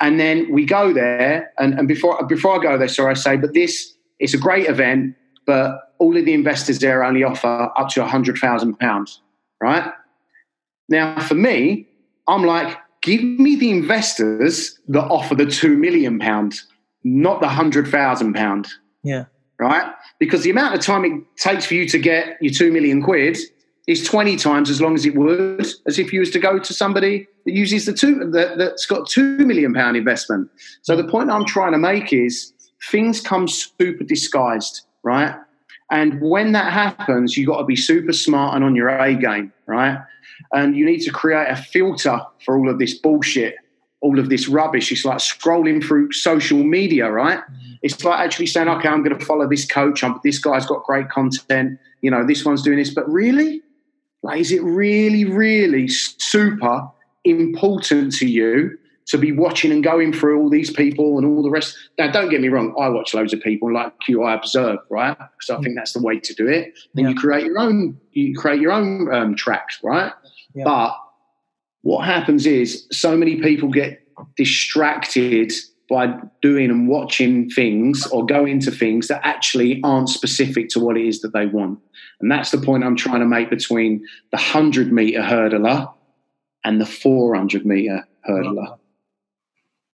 And 0.00 0.18
then 0.18 0.52
we 0.52 0.64
go 0.64 0.92
there, 0.92 1.52
and, 1.58 1.78
and 1.78 1.88
before 1.88 2.24
before 2.26 2.58
I 2.58 2.62
go 2.62 2.78
there, 2.78 2.88
sorry, 2.88 3.10
I 3.10 3.14
say, 3.14 3.36
but 3.36 3.52
this 3.52 3.94
it's 4.20 4.32
a 4.32 4.38
great 4.38 4.68
event, 4.68 5.16
but 5.44 5.94
all 5.98 6.16
of 6.16 6.24
the 6.24 6.34
investors 6.34 6.78
there 6.78 7.02
only 7.02 7.24
offer 7.24 7.70
up 7.76 7.88
to 7.90 8.04
a 8.04 8.06
hundred 8.06 8.38
thousand 8.38 8.78
pounds, 8.78 9.20
right? 9.60 9.92
Now, 10.88 11.20
for 11.20 11.34
me, 11.34 11.88
I'm 12.28 12.44
like, 12.44 12.76
give 13.02 13.22
me 13.22 13.56
the 13.56 13.70
investors 13.70 14.78
that 14.88 15.04
offer 15.04 15.34
the 15.34 15.46
two 15.46 15.76
million 15.76 16.20
pounds, 16.20 16.66
not 17.02 17.40
the 17.40 17.48
hundred 17.48 17.88
thousand 17.88 18.34
pound. 18.34 18.68
Yeah 19.02 19.24
right? 19.58 19.92
Because 20.18 20.42
the 20.42 20.50
amount 20.50 20.74
of 20.74 20.80
time 20.80 21.04
it 21.04 21.22
takes 21.36 21.66
for 21.66 21.74
you 21.74 21.88
to 21.88 21.98
get 21.98 22.36
your 22.40 22.52
two 22.52 22.72
million 22.72 23.02
quid 23.02 23.38
is 23.86 24.04
20 24.04 24.36
times 24.36 24.68
as 24.70 24.80
long 24.80 24.94
as 24.94 25.06
it 25.06 25.14
would 25.14 25.66
as 25.86 25.98
if 25.98 26.12
you 26.12 26.20
was 26.20 26.30
to 26.30 26.38
go 26.38 26.58
to 26.58 26.74
somebody 26.74 27.26
that 27.46 27.52
uses 27.52 27.86
the 27.86 27.92
two 27.92 28.30
that, 28.30 28.58
that's 28.58 28.86
got 28.86 29.08
two 29.08 29.38
million 29.38 29.72
pound 29.72 29.96
investment. 29.96 30.50
So 30.82 30.94
the 30.94 31.08
point 31.08 31.30
I'm 31.30 31.46
trying 31.46 31.72
to 31.72 31.78
make 31.78 32.12
is 32.12 32.52
things 32.90 33.20
come 33.20 33.48
super 33.48 34.04
disguised, 34.04 34.82
right? 35.02 35.34
And 35.90 36.20
when 36.20 36.52
that 36.52 36.70
happens, 36.70 37.36
you've 37.36 37.48
got 37.48 37.58
to 37.58 37.64
be 37.64 37.76
super 37.76 38.12
smart 38.12 38.54
and 38.54 38.62
on 38.62 38.76
your 38.76 38.90
A 38.90 39.14
game, 39.14 39.52
right? 39.66 39.98
And 40.52 40.76
you 40.76 40.84
need 40.84 41.00
to 41.00 41.10
create 41.10 41.48
a 41.48 41.56
filter 41.56 42.20
for 42.44 42.58
all 42.58 42.68
of 42.68 42.78
this 42.78 42.94
bullshit 42.94 43.56
all 44.00 44.18
of 44.18 44.28
this 44.28 44.48
rubbish. 44.48 44.92
It's 44.92 45.04
like 45.04 45.18
scrolling 45.18 45.82
through 45.82 46.12
social 46.12 46.62
media, 46.62 47.10
right? 47.10 47.38
Mm-hmm. 47.38 47.72
It's 47.82 48.02
like 48.04 48.20
actually 48.20 48.46
saying, 48.46 48.68
okay, 48.68 48.88
I'm 48.88 49.02
going 49.02 49.18
to 49.18 49.24
follow 49.24 49.48
this 49.48 49.66
coach. 49.66 50.04
I'm, 50.04 50.20
this 50.22 50.38
guy's 50.38 50.66
got 50.66 50.84
great 50.84 51.08
content. 51.08 51.78
You 52.00 52.10
know, 52.10 52.26
this 52.26 52.44
one's 52.44 52.62
doing 52.62 52.78
this. 52.78 52.94
But 52.94 53.10
really, 53.10 53.62
like, 54.22 54.40
is 54.40 54.52
it 54.52 54.62
really, 54.62 55.24
really 55.24 55.88
super 55.88 56.88
important 57.24 58.14
to 58.16 58.26
you 58.26 58.78
to 59.06 59.18
be 59.18 59.32
watching 59.32 59.72
and 59.72 59.82
going 59.82 60.12
through 60.12 60.38
all 60.40 60.50
these 60.50 60.70
people 60.70 61.18
and 61.18 61.26
all 61.26 61.42
the 61.42 61.50
rest? 61.50 61.76
Now, 61.98 62.10
don't 62.10 62.28
get 62.28 62.40
me 62.40 62.48
wrong. 62.48 62.74
I 62.80 62.88
watch 62.88 63.14
loads 63.14 63.32
of 63.32 63.40
people 63.40 63.72
like 63.72 63.92
you. 64.06 64.22
I 64.22 64.34
observe, 64.34 64.78
right? 64.90 65.16
So 65.40 65.56
I 65.56 65.58
mm. 65.58 65.64
think 65.64 65.76
that's 65.76 65.92
the 65.92 66.02
way 66.02 66.20
to 66.20 66.34
do 66.34 66.46
it. 66.46 66.78
Then 66.94 67.04
yeah. 67.04 67.10
you 67.10 67.16
create 67.16 67.46
your 67.46 67.58
own. 67.58 67.98
You 68.12 68.36
create 68.36 68.60
your 68.60 68.72
own 68.72 69.12
um, 69.12 69.34
tracks, 69.34 69.80
right? 69.82 70.12
Yeah. 70.54 70.64
But 70.64 70.96
what 71.82 72.04
happens 72.04 72.46
is 72.46 72.86
so 72.90 73.16
many 73.16 73.36
people 73.40 73.68
get 73.68 74.02
distracted 74.36 75.52
by 75.88 76.18
doing 76.42 76.70
and 76.70 76.88
watching 76.88 77.48
things 77.48 78.06
or 78.08 78.26
going 78.26 78.60
to 78.60 78.70
things 78.70 79.08
that 79.08 79.20
actually 79.24 79.80
aren't 79.82 80.08
specific 80.08 80.68
to 80.68 80.80
what 80.80 80.98
it 80.98 81.06
is 81.06 81.22
that 81.22 81.32
they 81.32 81.46
want. 81.46 81.78
And 82.20 82.30
that's 82.30 82.50
the 82.50 82.58
point 82.58 82.84
I'm 82.84 82.96
trying 82.96 83.20
to 83.20 83.26
make 83.26 83.48
between 83.48 84.00
the 84.30 84.36
100 84.36 84.92
meter 84.92 85.20
hurdler 85.20 85.92
and 86.64 86.80
the 86.80 86.86
400 86.86 87.64
meter 87.64 88.06
hurdler. 88.28 88.78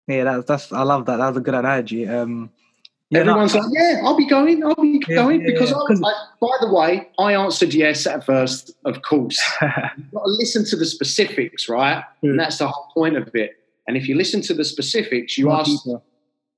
Yeah, 0.07 0.25
that's, 0.25 0.47
that's 0.47 0.73
I 0.73 0.83
love 0.83 1.07
that. 1.07 1.17
That's 1.17 1.37
a 1.37 1.41
good 1.41 1.55
analogy. 1.55 2.09
Um, 2.09 2.51
yeah, 3.13 3.21
Everyone's 3.21 3.55
like, 3.55 3.65
yeah, 3.73 4.01
I'll 4.03 4.17
be 4.17 4.27
going, 4.27 4.65
I'll 4.65 4.75
be 4.75 5.03
yeah, 5.07 5.17
going. 5.17 5.43
Yeah, 5.43 5.53
because, 5.53 5.71
I, 5.71 5.77
I, 5.77 6.13
by 6.41 6.49
the 6.63 6.73
way, 6.73 7.11
I 7.19 7.35
answered 7.35 7.75
yes 7.75 8.07
at 8.07 8.25
first, 8.25 8.71
of 8.87 9.03
course. 9.03 9.39
You've 9.63 10.13
got 10.13 10.25
to 10.25 10.31
listen 10.31 10.65
to 10.65 10.77
the 10.77 10.87
specifics, 10.87 11.69
right? 11.69 12.03
Mm. 12.25 12.31
And 12.31 12.41
that's 12.41 12.57
the 12.57 12.69
whole 12.69 12.91
point 12.95 13.19
of 13.19 13.29
it. 13.35 13.59
And 13.87 13.99
if 13.99 14.09
you 14.09 14.17
listen 14.17 14.41
to 14.43 14.55
the 14.55 14.65
specifics, 14.65 15.37
you 15.37 15.51
ask, 15.51 15.85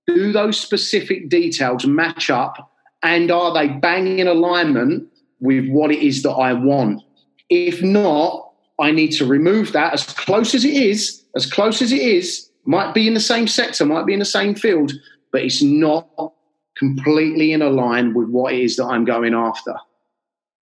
do 0.06 0.30
those 0.30 0.60
specific 0.60 1.28
details 1.28 1.86
match 1.86 2.30
up 2.30 2.70
and 3.02 3.32
are 3.32 3.52
they 3.52 3.66
bang 3.66 4.20
in 4.20 4.28
alignment 4.28 5.08
with 5.40 5.68
what 5.68 5.90
it 5.90 6.06
is 6.06 6.22
that 6.22 6.32
I 6.32 6.52
want? 6.52 7.02
If 7.50 7.82
not, 7.82 8.52
I 8.78 8.92
need 8.92 9.10
to 9.12 9.26
remove 9.26 9.72
that 9.72 9.92
as 9.92 10.04
close 10.04 10.54
as 10.54 10.64
it 10.64 10.74
is, 10.74 11.24
as 11.34 11.50
close 11.50 11.82
as 11.82 11.90
it 11.90 12.00
is, 12.00 12.48
might 12.64 12.94
be 12.94 13.08
in 13.08 13.14
the 13.14 13.20
same 13.20 13.48
sector, 13.48 13.84
might 13.84 14.06
be 14.06 14.12
in 14.12 14.20
the 14.20 14.24
same 14.24 14.54
field, 14.54 14.92
but 15.32 15.42
it's 15.42 15.62
not 15.62 16.08
completely 16.76 17.52
in 17.52 17.60
line 17.60 18.14
with 18.14 18.28
what 18.28 18.52
it 18.52 18.60
is 18.60 18.76
that 18.76 18.86
I'm 18.86 19.04
going 19.04 19.34
after. 19.34 19.74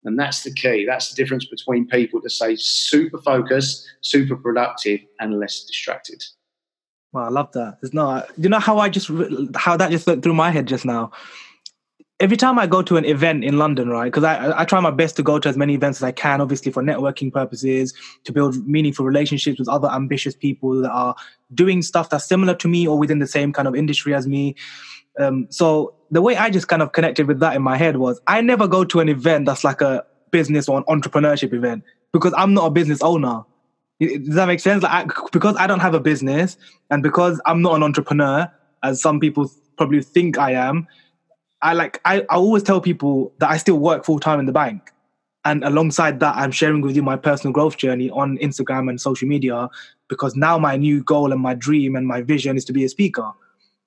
And 0.04 0.18
that's 0.18 0.42
the 0.42 0.52
key. 0.52 0.84
That's 0.84 1.10
the 1.10 1.14
difference 1.14 1.46
between 1.46 1.86
people 1.86 2.20
to 2.22 2.30
say 2.30 2.56
super 2.56 3.18
focused, 3.18 3.86
super 4.00 4.36
productive, 4.36 5.00
and 5.20 5.38
less 5.38 5.64
distracted. 5.64 6.24
Well, 7.12 7.24
I 7.24 7.28
love 7.28 7.52
that. 7.52 7.78
It's 7.82 7.94
not, 7.94 8.28
you 8.36 8.48
know 8.48 8.58
how 8.58 8.78
I 8.78 8.88
just, 8.88 9.10
how 9.54 9.76
that 9.76 9.90
just 9.90 10.06
went 10.06 10.22
through 10.22 10.34
my 10.34 10.50
head 10.50 10.66
just 10.66 10.84
now? 10.84 11.12
Every 12.18 12.36
time 12.36 12.58
I 12.58 12.66
go 12.66 12.82
to 12.82 12.96
an 12.96 13.04
event 13.04 13.44
in 13.44 13.58
London, 13.58 13.88
right? 13.88 14.06
Because 14.06 14.24
I, 14.24 14.60
I 14.60 14.64
try 14.64 14.80
my 14.80 14.92
best 14.92 15.16
to 15.16 15.22
go 15.22 15.38
to 15.38 15.48
as 15.48 15.56
many 15.56 15.74
events 15.74 15.98
as 15.98 16.04
I 16.04 16.12
can, 16.12 16.40
obviously 16.40 16.72
for 16.72 16.82
networking 16.82 17.32
purposes, 17.32 17.92
to 18.24 18.32
build 18.32 18.66
meaningful 18.66 19.04
relationships 19.04 19.58
with 19.58 19.68
other 19.68 19.88
ambitious 19.88 20.34
people 20.34 20.80
that 20.82 20.90
are 20.90 21.14
doing 21.52 21.82
stuff 21.82 22.10
that's 22.10 22.24
similar 22.24 22.54
to 22.54 22.68
me 22.68 22.86
or 22.86 22.98
within 22.98 23.18
the 23.18 23.26
same 23.26 23.52
kind 23.52 23.68
of 23.68 23.74
industry 23.74 24.14
as 24.14 24.26
me. 24.26 24.54
Um, 25.18 25.46
so 25.50 25.94
the 26.10 26.22
way 26.22 26.36
I 26.36 26.50
just 26.50 26.68
kind 26.68 26.82
of 26.82 26.92
connected 26.92 27.26
with 27.26 27.40
that 27.40 27.54
in 27.54 27.62
my 27.62 27.76
head 27.76 27.96
was 27.96 28.20
I 28.26 28.40
never 28.40 28.66
go 28.66 28.84
to 28.84 29.00
an 29.00 29.08
event 29.08 29.46
that's 29.46 29.64
like 29.64 29.80
a 29.80 30.04
business 30.30 30.68
or 30.68 30.78
an 30.78 30.84
entrepreneurship 30.84 31.52
event 31.52 31.84
because 32.12 32.34
I'm 32.36 32.54
not 32.54 32.66
a 32.66 32.70
business 32.70 33.02
owner. 33.02 33.42
Does 34.00 34.34
that 34.34 34.46
make 34.46 34.60
sense? 34.60 34.82
Like, 34.82 34.92
I, 34.92 35.28
because 35.32 35.56
I 35.56 35.66
don't 35.66 35.80
have 35.80 35.94
a 35.94 36.00
business 36.00 36.56
and 36.90 37.02
because 37.02 37.40
I'm 37.46 37.62
not 37.62 37.76
an 37.76 37.82
entrepreneur, 37.82 38.50
as 38.82 39.00
some 39.00 39.20
people 39.20 39.50
probably 39.76 40.02
think 40.02 40.38
I 40.38 40.52
am, 40.52 40.88
I 41.62 41.74
like 41.74 42.00
I, 42.04 42.22
I 42.22 42.36
always 42.36 42.62
tell 42.62 42.80
people 42.80 43.32
that 43.38 43.50
I 43.50 43.56
still 43.56 43.78
work 43.78 44.04
full 44.04 44.18
time 44.18 44.40
in 44.40 44.46
the 44.46 44.52
bank. 44.52 44.90
And 45.44 45.64
alongside 45.64 46.20
that, 46.20 46.36
I'm 46.36 46.52
sharing 46.52 46.82
with 46.82 46.94
you 46.94 47.02
my 47.02 47.16
personal 47.16 47.52
growth 47.52 47.76
journey 47.76 48.10
on 48.10 48.38
Instagram 48.38 48.88
and 48.88 49.00
social 49.00 49.26
media 49.26 49.68
because 50.08 50.36
now 50.36 50.58
my 50.58 50.76
new 50.76 51.02
goal 51.02 51.32
and 51.32 51.40
my 51.40 51.54
dream 51.54 51.96
and 51.96 52.06
my 52.06 52.22
vision 52.22 52.56
is 52.56 52.64
to 52.66 52.72
be 52.72 52.84
a 52.84 52.88
speaker. 52.88 53.32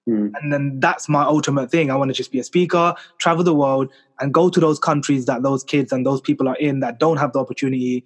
Mm. 0.07 0.31
And 0.39 0.53
then 0.53 0.79
that's 0.79 1.09
my 1.09 1.23
ultimate 1.23 1.71
thing. 1.71 1.89
I 1.89 1.95
want 1.95 2.09
to 2.09 2.13
just 2.13 2.31
be 2.31 2.39
a 2.39 2.43
speaker, 2.43 2.95
travel 3.17 3.43
the 3.43 3.55
world, 3.55 3.91
and 4.19 4.33
go 4.33 4.49
to 4.49 4.59
those 4.59 4.79
countries 4.79 5.25
that 5.25 5.43
those 5.43 5.63
kids 5.63 5.91
and 5.91 6.05
those 6.05 6.21
people 6.21 6.47
are 6.47 6.55
in 6.57 6.79
that 6.81 6.99
don't 6.99 7.17
have 7.17 7.33
the 7.33 7.39
opportunity 7.39 8.03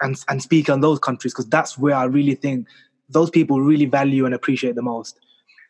and, 0.00 0.16
and 0.28 0.42
speak 0.42 0.68
in 0.68 0.80
those 0.80 0.98
countries 0.98 1.32
because 1.32 1.48
that's 1.48 1.78
where 1.78 1.94
I 1.94 2.04
really 2.04 2.34
think 2.34 2.66
those 3.08 3.30
people 3.30 3.60
really 3.60 3.86
value 3.86 4.26
and 4.26 4.34
appreciate 4.34 4.74
the 4.74 4.82
most. 4.82 5.18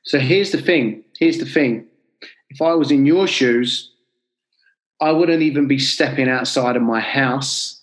So 0.04 0.18
here's 0.18 0.52
the 0.52 0.60
thing. 0.60 1.04
Here's 1.18 1.38
the 1.38 1.46
thing. 1.46 1.86
If 2.50 2.62
I 2.62 2.74
was 2.74 2.90
in 2.90 3.06
your 3.06 3.26
shoes, 3.26 3.92
I 5.00 5.10
wouldn't 5.12 5.42
even 5.42 5.68
be 5.68 5.78
stepping 5.78 6.28
outside 6.28 6.76
of 6.76 6.82
my 6.82 7.00
house 7.00 7.82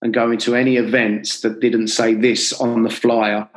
and 0.00 0.14
going 0.14 0.38
to 0.38 0.54
any 0.54 0.76
events 0.76 1.40
that 1.40 1.60
didn't 1.60 1.88
say 1.88 2.14
this 2.14 2.52
on 2.54 2.84
the 2.84 2.90
flyer 2.90 3.48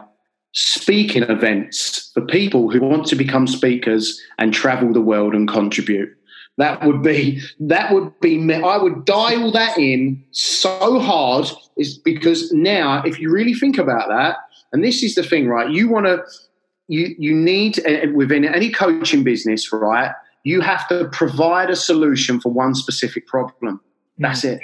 speaking 0.58 1.22
events 1.22 2.10
for 2.16 2.22
people 2.26 2.72
who 2.72 2.82
want 2.82 3.06
to 3.06 3.16
become 3.16 3.46
speakers 3.46 4.20
and 4.40 4.52
travel 4.52 4.92
the 4.92 5.00
world 5.00 5.36
and 5.36 5.48
contribute. 5.48 6.10
That 6.58 6.84
would 6.84 7.04
be 7.04 7.40
that 7.60 7.94
would 7.94 8.20
be 8.22 8.52
I 8.52 8.78
would 8.78 9.06
dial 9.06 9.52
that 9.52 9.78
in 9.78 10.24
so 10.32 11.00
hard 11.00 11.46
is 11.78 12.00
because 12.00 12.52
now 12.52 13.04
if 13.04 13.20
you 13.20 13.32
really 13.32 13.54
think 13.54 13.78
about 13.78 14.10
that, 14.10 14.38
and 14.74 14.84
this 14.84 15.04
is 15.04 15.14
the 15.14 15.22
thing, 15.22 15.48
right? 15.48 15.70
You 15.70 15.90
want 15.90 16.08
to 16.08 16.24
you 16.88 17.14
you 17.20 17.36
need 17.36 17.80
within 18.16 18.44
any 18.44 18.72
coaching 18.72 19.24
business, 19.24 19.72
right? 19.72 20.12
You 20.44 20.62
have 20.62 20.88
to 20.88 21.08
provide 21.12 21.70
a 21.70 21.76
solution 21.76 22.42
for 22.42 22.52
one 22.52 22.74
specific 22.74 23.28
problem. 23.28 23.80
That's 24.18 24.42
mm. 24.44 24.54
it. 24.54 24.62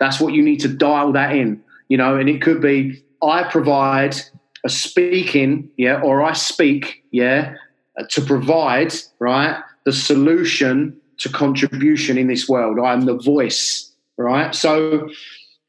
That's 0.00 0.20
what 0.20 0.32
you 0.32 0.42
need 0.42 0.60
to 0.60 0.68
dial 0.68 1.12
that 1.12 1.36
in, 1.36 1.62
you 1.88 1.98
know, 1.98 2.16
and 2.16 2.30
it 2.30 2.40
could 2.40 2.62
be 2.62 3.04
I 3.22 3.42
provide 3.42 4.16
a 4.64 4.68
speaking, 4.68 5.70
yeah, 5.76 6.00
or 6.00 6.22
I 6.22 6.32
speak, 6.32 7.04
yeah, 7.10 7.54
uh, 7.98 8.04
to 8.10 8.20
provide, 8.20 8.94
right, 9.18 9.60
the 9.84 9.92
solution 9.92 10.96
to 11.18 11.28
contribution 11.28 12.18
in 12.18 12.28
this 12.28 12.48
world. 12.48 12.78
I 12.78 12.92
am 12.92 13.02
the 13.02 13.16
voice, 13.16 13.92
right? 14.16 14.54
So 14.54 15.08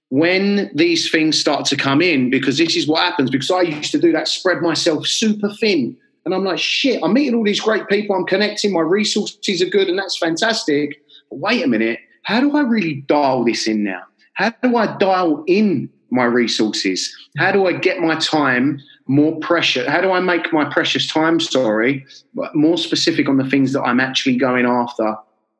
when 0.09 0.71
these 0.73 1.09
things 1.09 1.39
start 1.39 1.65
to 1.65 1.75
come 1.75 2.01
in, 2.01 2.29
because 2.29 2.57
this 2.57 2.75
is 2.75 2.87
what 2.87 2.99
happens, 2.99 3.29
because 3.29 3.51
I 3.51 3.61
used 3.61 3.91
to 3.91 3.99
do 3.99 4.11
that, 4.11 4.27
spread 4.27 4.61
myself 4.61 5.07
super 5.07 5.53
thin. 5.59 5.95
And 6.25 6.33
I'm 6.33 6.43
like, 6.43 6.59
shit, 6.59 7.01
I'm 7.03 7.13
meeting 7.13 7.35
all 7.35 7.43
these 7.43 7.61
great 7.61 7.87
people, 7.87 8.15
I'm 8.15 8.25
connecting, 8.25 8.73
my 8.73 8.81
resources 8.81 9.61
are 9.61 9.69
good, 9.69 9.87
and 9.87 9.97
that's 9.97 10.17
fantastic. 10.17 11.01
But 11.29 11.39
wait 11.39 11.63
a 11.63 11.67
minute, 11.67 11.99
how 12.23 12.41
do 12.41 12.55
I 12.55 12.61
really 12.61 12.95
dial 13.07 13.43
this 13.43 13.67
in 13.67 13.83
now? 13.83 14.03
How 14.33 14.51
do 14.61 14.75
I 14.75 14.97
dial 14.97 15.43
in 15.47 15.89
my 16.11 16.25
resources? 16.25 17.15
How 17.37 17.51
do 17.51 17.67
I 17.67 17.73
get 17.73 17.99
my 17.99 18.15
time 18.15 18.81
more 19.07 19.39
precious? 19.39 19.87
How 19.87 20.01
do 20.01 20.11
I 20.11 20.19
make 20.19 20.51
my 20.53 20.65
precious 20.65 21.07
time, 21.07 21.39
sorry, 21.39 22.05
more 22.53 22.77
specific 22.77 23.27
on 23.27 23.37
the 23.37 23.49
things 23.49 23.73
that 23.73 23.81
I'm 23.81 23.99
actually 23.99 24.37
going 24.37 24.65
after 24.65 25.15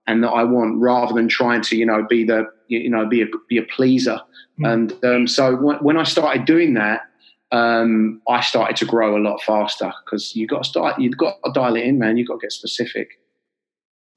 and 0.08 0.24
that 0.24 0.30
I 0.30 0.44
want 0.44 0.78
rather 0.78 1.14
than 1.14 1.28
trying 1.28 1.62
to, 1.64 1.76
you 1.76 1.86
know, 1.86 2.06
be 2.08 2.24
the, 2.24 2.46
you 2.68 2.90
know, 2.90 3.06
be 3.06 3.22
a, 3.22 3.26
be 3.48 3.58
a 3.58 3.64
pleaser. 3.64 4.20
Mm. 4.60 4.74
And 4.74 5.06
um, 5.06 5.28
so 5.28 5.56
when 5.56 5.98
I 5.98 6.04
started 6.04 6.46
doing 6.46 6.74
that, 6.76 7.02
um, 7.52 8.22
I 8.28 8.42
started 8.42 8.76
to 8.78 8.86
grow 8.86 9.18
a 9.18 9.22
lot 9.22 9.42
faster 9.42 9.92
because 10.06 10.36
you 10.36 10.48
got 10.48 10.64
to 10.64 10.70
start, 10.70 11.00
you've 11.00 11.18
got 11.18 11.36
to 11.44 11.52
dial 11.52 11.76
it 11.76 11.84
in, 11.84 11.98
man. 11.98 12.18
You've 12.18 12.28
got 12.28 12.36
to 12.36 12.46
get 12.46 12.52
specific. 12.52 13.20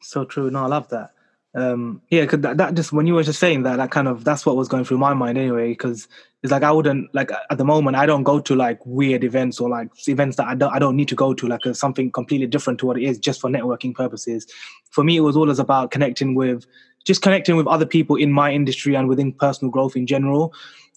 So 0.03 0.25
true. 0.25 0.51
No, 0.51 0.65
I 0.65 0.67
love 0.67 0.89
that 0.91 1.13
um 1.55 2.01
yeah 2.09 2.23
because 2.23 2.41
that, 2.41 2.57
that 2.57 2.75
just 2.75 2.93
when 2.93 3.07
you 3.07 3.15
were 3.15 3.23
just 3.23 3.39
saying 3.39 3.63
that 3.63 3.77
that 3.77 3.91
kind 3.91 4.09
of 4.09 4.25
that's 4.25 4.47
what 4.47 4.57
was 4.57 4.69
going 4.69 4.85
through 4.85 4.97
my 4.97 5.13
mind 5.13 5.37
anyway 5.37 5.69
because 5.69 6.09
it's 6.43 6.51
like 6.51 6.63
i 6.63 6.73
wouldn't 6.73 7.15
like 7.15 7.31
at 7.51 7.59
the 7.59 7.65
moment 7.65 7.95
i 7.95 8.07
don't 8.07 8.23
go 8.23 8.41
to 8.41 8.55
like 8.55 8.79
weird 8.87 9.23
events 9.23 9.61
or 9.61 9.69
like 9.69 9.91
events 10.09 10.37
that 10.37 10.47
i 10.47 10.55
don't 10.55 10.73
i 10.73 10.79
don't 10.79 10.97
need 10.97 11.09
to 11.09 11.15
go 11.15 11.35
to 11.35 11.47
like 11.47 11.61
something 11.75 12.11
completely 12.11 12.47
different 12.47 12.79
to 12.79 12.87
what 12.87 12.97
it 12.97 13.03
is 13.03 13.19
just 13.19 13.41
for 13.41 13.51
networking 13.51 13.95
purposes. 13.95 14.47
For 14.91 15.05
me 15.05 15.17
it 15.19 15.21
was 15.21 15.37
always 15.37 15.59
about 15.59 15.91
connecting 15.91 16.35
with 16.35 16.65
just 17.05 17.21
connecting 17.21 17.57
with 17.57 17.67
other 17.67 17.87
people 17.87 18.17
in 18.17 18.33
my 18.33 18.51
industry 18.51 18.95
and 18.95 19.09
within 19.09 19.33
personal 19.33 19.71
growth 19.71 19.97
in 19.97 20.07
general. 20.07 20.55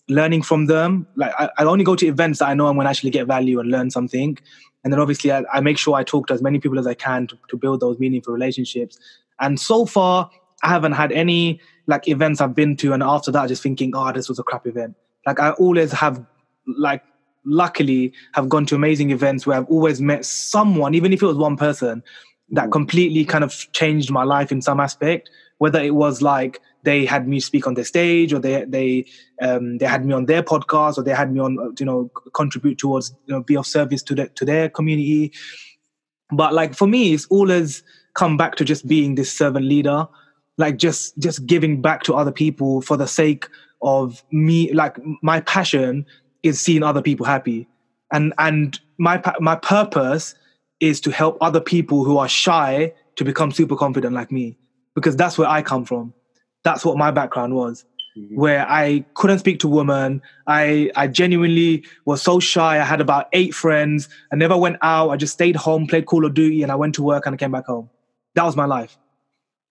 Learning 0.08 0.41
from 0.41 0.68
them 0.68 1.06
like 1.16 1.34
i, 1.38 1.49
I 1.58 1.64
only 1.66 1.84
go 1.84 1.95
to 1.95 2.08
events 2.08 2.39
that 2.39 2.47
i 2.47 2.53
know 2.53 2.68
i'm 2.68 2.76
going 2.76 2.86
to 2.86 2.89
actually 2.89 3.10
get 3.10 3.28
value 3.28 3.60
and 3.60 3.70
learn 3.70 3.91
something. 3.91 4.38
And 4.86 4.93
then 4.93 5.01
obviously 5.01 5.32
I, 5.34 5.43
I, 5.51 5.60
make 5.60 5.80
sure 5.80 5.95
i 5.95 6.03
talk 6.03 6.28
to 6.28 6.34
as 6.34 6.41
many 6.41 6.60
people 6.60 6.80
as 6.80 6.88
i 6.88 6.93
can 6.93 7.28
to, 7.28 7.38
to 7.49 7.58
build 7.58 7.82
those 7.82 7.99
meaningful 7.99 8.34
relationships. 8.34 8.97
And 9.39 9.60
so 9.60 9.86
far 9.86 10.30
I 10.64 10.70
haven't 10.70 10.93
had 10.93 11.12
any 11.12 11.60
like 11.88 12.08
events 12.08 12.41
I've 12.41 12.56
been 12.56 12.76
to, 12.78 12.93
and 12.93 13.03
after 13.03 13.32
that, 13.32 13.47
just 13.47 13.62
thinking, 13.62 13.91
oh, 13.95 14.12
this 14.12 14.30
was 14.30 14.39
a 14.39 14.43
crap 14.43 14.66
event. 14.66 14.95
Like 15.26 15.39
I 15.39 15.51
always 15.51 15.91
have, 15.91 16.24
like, 16.66 17.03
luckily, 17.45 18.14
have 18.34 18.49
gone 18.49 18.66
to 18.68 18.76
amazing 18.76 19.12
events 19.12 19.45
where 19.45 19.58
I've 19.58 19.70
always 19.70 20.01
met 20.01 20.26
someone, 20.26 20.95
even 20.95 21.14
if 21.14 21.22
it 21.22 21.26
was 21.26 21.38
one 21.38 21.58
person, 21.58 22.03
that 22.49 22.70
mm. 22.70 22.72
completely 22.72 23.26
kind 23.26 23.43
of 23.43 23.53
changed 23.74 24.12
my 24.12 24.24
life 24.24 24.51
in 24.51 24.62
some 24.62 24.80
aspect. 24.80 25.30
Whether 25.58 25.82
it 25.82 25.95
was 25.95 26.22
like 26.22 26.60
they 26.84 27.06
had 27.06 27.28
me 27.28 27.39
speak 27.39 27.66
on 27.66 27.76
the 27.76 27.86
stage, 27.86 28.34
or 28.34 28.39
they 28.39 28.66
they 28.66 29.06
um, 29.41 29.78
they 29.78 29.86
had 29.86 30.06
me 30.06 30.14
on 30.14 30.26
their 30.26 30.43
podcast, 30.43 30.97
or 30.97 31.03
they 31.03 31.14
had 31.14 31.32
me 31.32 31.39
on 31.39 31.58
uh, 31.60 31.72
you 31.80 31.86
know 31.86 32.12
contribute 32.34 32.78
towards 32.78 33.14
you 33.26 33.34
know 33.34 33.41
be 33.41 33.56
of 33.56 33.66
service 33.66 34.03
to 34.03 34.16
the 34.16 34.28
to 34.30 34.45
their 34.45 34.70
community. 34.70 35.32
But 36.32 36.53
like 36.53 36.76
for 36.76 36.88
me, 36.88 37.14
it's 37.14 37.26
always 37.28 37.84
come 38.16 38.38
back 38.38 38.56
to 38.56 38.66
just 38.66 38.88
being 38.88 39.16
this 39.16 39.32
servant 39.32 39.66
leader 39.66 40.08
like 40.58 40.78
just 40.78 41.18
just 41.18 41.45
giving 41.45 41.82
back 41.82 42.03
to 42.03 42.14
other 42.14 42.32
people 42.32 42.82
for 42.82 42.97
the 42.97 43.08
sake 43.08 43.47
of 43.82 44.24
me 44.32 44.72
like 44.74 44.97
my 45.22 45.41
passion 45.41 46.06
is 46.43 46.60
seeing 46.60 46.84
other 46.84 47.01
people 47.01 47.26
happy. 47.26 47.68
And 48.12 48.34
and 48.38 48.80
my 48.97 49.22
my 49.39 49.56
purpose 49.56 50.36
is 50.80 51.01
to 51.01 51.12
help 51.12 51.38
other 51.41 51.62
people 51.62 52.03
who 52.03 52.18
are 52.18 52.28
shy 52.28 52.93
to 53.16 53.24
become 53.24 53.51
super 53.51 53.76
confident 53.76 54.14
like 54.14 54.32
me 54.32 54.58
because 54.93 55.16
that's 55.16 55.38
where 55.38 55.49
I 55.49 55.62
come 55.62 55.86
from. 55.86 56.14
That's 56.64 56.86
what 56.86 56.97
my 56.97 57.12
background 57.12 57.56
was 57.56 57.86
mm-hmm. 58.18 58.36
where 58.36 58.66
I 58.70 59.06
couldn't 59.14 59.39
speak 59.39 59.60
to 59.60 59.68
women. 59.68 60.22
I 60.47 60.91
I 60.95 61.08
genuinely 61.08 61.86
was 62.06 62.22
so 62.22 62.39
shy. 62.39 62.80
I 62.80 62.84
had 62.84 63.01
about 63.01 63.28
8 63.34 63.53
friends. 63.53 64.10
I 64.32 64.36
never 64.36 64.58
went 64.58 64.78
out. 64.82 65.10
I 65.10 65.18
just 65.18 65.34
stayed 65.34 65.56
home 65.56 65.88
played 65.88 66.06
Call 66.06 66.26
of 66.26 66.34
Duty 66.34 66.64
and 66.64 66.72
I 66.72 66.76
went 66.76 66.95
to 66.95 67.03
work 67.03 67.26
and 67.26 67.34
I 67.34 67.38
came 67.38 67.51
back 67.51 67.66
home. 67.66 67.89
That 68.36 68.43
was 68.43 68.56
my 68.56 68.66
life 68.66 68.97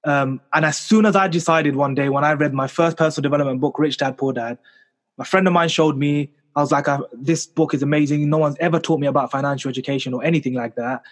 um, 0.04 0.40
and 0.52 0.64
as 0.64 0.76
soon 0.76 1.06
as 1.06 1.16
I 1.16 1.28
decided 1.28 1.76
one 1.76 1.94
day 1.94 2.08
when 2.08 2.24
I 2.24 2.32
read 2.32 2.52
my 2.52 2.66
first 2.66 2.96
personal 2.96 3.22
development 3.22 3.60
book, 3.60 3.78
Rich 3.78 3.98
Dad 3.98 4.18
Poor 4.18 4.32
Dad, 4.32 4.58
a 5.18 5.24
friend 5.24 5.46
of 5.46 5.52
mine 5.52 5.68
showed 5.68 5.96
me. 5.96 6.30
I 6.56 6.60
was 6.60 6.70
like, 6.70 6.86
"This 7.12 7.46
book 7.46 7.74
is 7.74 7.82
amazing. 7.82 8.28
No 8.28 8.38
one's 8.38 8.56
ever 8.60 8.78
taught 8.78 9.00
me 9.00 9.06
about 9.06 9.30
financial 9.30 9.68
education 9.68 10.12
or 10.12 10.22
anything 10.22 10.54
like 10.54 10.76
that." 10.76 11.02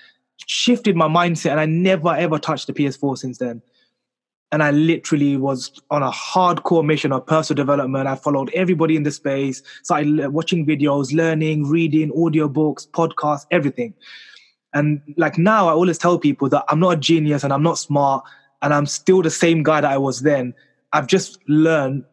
Shifted 0.46 0.94
my 0.94 1.08
mindset, 1.08 1.52
and 1.52 1.60
I 1.60 1.66
never 1.66 2.14
ever 2.14 2.38
touched 2.38 2.66
the 2.66 2.72
PS4 2.72 3.16
since 3.16 3.38
then. 3.38 3.62
And 4.52 4.62
I 4.62 4.70
literally 4.70 5.38
was 5.38 5.72
on 5.90 6.02
a 6.02 6.10
hardcore 6.10 6.84
mission 6.84 7.10
of 7.10 7.26
personal 7.26 7.56
development. 7.56 8.06
I 8.06 8.16
followed 8.16 8.50
everybody 8.52 8.96
in 8.96 9.02
the 9.02 9.10
space, 9.10 9.62
started 9.82 10.28
watching 10.28 10.66
videos, 10.66 11.14
learning, 11.14 11.64
reading, 11.70 12.10
audiobooks, 12.10 12.86
podcasts, 12.86 13.46
everything. 13.50 13.94
And 14.74 15.00
like 15.16 15.38
now, 15.38 15.68
I 15.68 15.72
always 15.72 15.96
tell 15.96 16.18
people 16.18 16.50
that 16.50 16.64
I'm 16.68 16.80
not 16.80 16.90
a 16.90 16.96
genius 16.96 17.44
and 17.44 17.52
I'm 17.52 17.62
not 17.62 17.78
smart 17.78 18.24
and 18.62 18.72
I'm 18.72 18.86
still 18.86 19.22
the 19.22 19.30
same 19.30 19.62
guy 19.62 19.80
that 19.80 19.90
I 19.90 19.98
was 19.98 20.20
then. 20.20 20.54
I've 20.92 21.06
just 21.06 21.38
learned 21.48 22.04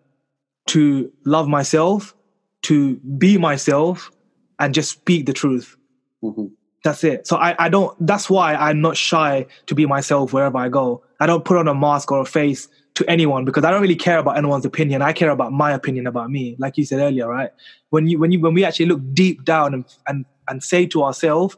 to 0.67 1.11
love 1.25 1.47
myself, 1.47 2.15
to 2.63 2.95
be 2.97 3.37
myself, 3.37 4.11
and 4.59 4.73
just 4.73 4.91
speak 4.91 5.25
the 5.25 5.33
truth. 5.33 5.77
Mm-hmm. 6.23 6.45
That's 6.83 7.03
it. 7.03 7.27
So 7.27 7.37
I, 7.37 7.55
I 7.59 7.69
don't, 7.69 7.95
that's 8.05 8.29
why 8.29 8.55
I'm 8.55 8.81
not 8.81 8.95
shy 8.95 9.45
to 9.65 9.75
be 9.75 9.85
myself 9.85 10.31
wherever 10.31 10.57
I 10.57 10.69
go. 10.69 11.03
I 11.19 11.25
don't 11.27 11.43
put 11.43 11.57
on 11.57 11.67
a 11.67 11.73
mask 11.73 12.11
or 12.11 12.21
a 12.21 12.25
face 12.25 12.67
to 12.95 13.09
anyone 13.09 13.45
because 13.45 13.65
I 13.65 13.71
don't 13.71 13.81
really 13.81 13.95
care 13.95 14.17
about 14.17 14.37
anyone's 14.37 14.65
opinion. 14.65 15.01
I 15.01 15.11
care 15.11 15.29
about 15.29 15.51
my 15.51 15.71
opinion 15.71 16.07
about 16.07 16.29
me. 16.29 16.55
Like 16.57 16.77
you 16.77 16.85
said 16.85 16.99
earlier, 16.99 17.27
right? 17.27 17.51
When 17.89 18.07
you, 18.07 18.17
when 18.17 18.31
you, 18.31 18.39
when 18.39 18.53
we 18.53 18.63
actually 18.63 18.85
look 18.85 19.01
deep 19.13 19.43
down 19.43 19.73
and, 19.73 19.85
and, 20.07 20.25
and 20.47 20.63
say 20.63 20.85
to 20.87 21.03
ourselves, 21.03 21.57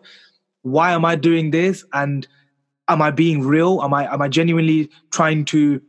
why 0.64 0.92
am 0.92 1.06
I 1.06 1.16
doing 1.16 1.52
this? 1.52 1.86
And 1.94 2.28
am 2.88 3.02
I 3.02 3.12
being 3.12 3.42
real? 3.42 3.82
Am 3.82 3.94
I 3.94 4.12
am 4.14 4.22
I 4.22 4.28
genuinely 4.28 4.90
trying 5.12 5.46
to 5.46 5.82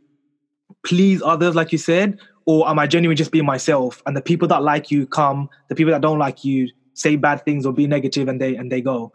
please 0.85 1.21
others, 1.21 1.55
like 1.55 1.71
you 1.71 1.77
said, 1.77 2.19
or 2.45 2.67
am 2.67 2.79
I 2.79 2.87
genuinely 2.87 3.15
just 3.15 3.31
being 3.31 3.45
myself? 3.45 4.01
And 4.05 4.15
the 4.15 4.21
people 4.21 4.47
that 4.49 4.63
like 4.63 4.91
you 4.91 5.07
come, 5.07 5.49
the 5.69 5.75
people 5.75 5.91
that 5.91 6.01
don't 6.01 6.19
like 6.19 6.43
you 6.43 6.69
say 6.93 7.15
bad 7.15 7.43
things 7.45 7.65
or 7.65 7.73
be 7.73 7.87
negative, 7.87 8.27
and 8.27 8.39
they 8.39 8.55
and 8.55 8.71
they 8.71 8.81
go. 8.81 9.11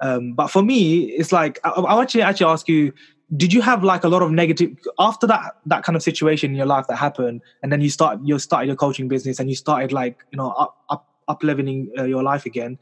Um, 0.00 0.32
but 0.32 0.48
for 0.48 0.62
me, 0.62 1.04
it's 1.10 1.32
like 1.32 1.58
I, 1.64 1.70
I 1.70 2.02
actually 2.02 2.22
actually 2.22 2.50
ask 2.50 2.68
you: 2.68 2.92
Did 3.36 3.52
you 3.52 3.60
have 3.60 3.84
like 3.84 4.04
a 4.04 4.08
lot 4.08 4.22
of 4.22 4.30
negative 4.30 4.76
after 4.98 5.26
that 5.26 5.56
that 5.66 5.84
kind 5.84 5.96
of 5.96 6.02
situation 6.02 6.50
in 6.50 6.56
your 6.56 6.66
life 6.66 6.86
that 6.88 6.96
happened, 6.96 7.42
and 7.62 7.72
then 7.72 7.80
you 7.80 7.90
start 7.90 8.18
you 8.24 8.38
started 8.38 8.66
your 8.66 8.76
coaching 8.76 9.08
business 9.08 9.38
and 9.38 9.48
you 9.48 9.56
started 9.56 9.92
like 9.92 10.24
you 10.32 10.38
know 10.38 10.50
up 10.52 10.78
up 10.88 11.06
up 11.28 11.42
leveling 11.42 11.90
uh, 11.98 12.04
your 12.04 12.22
life 12.22 12.46
again? 12.46 12.78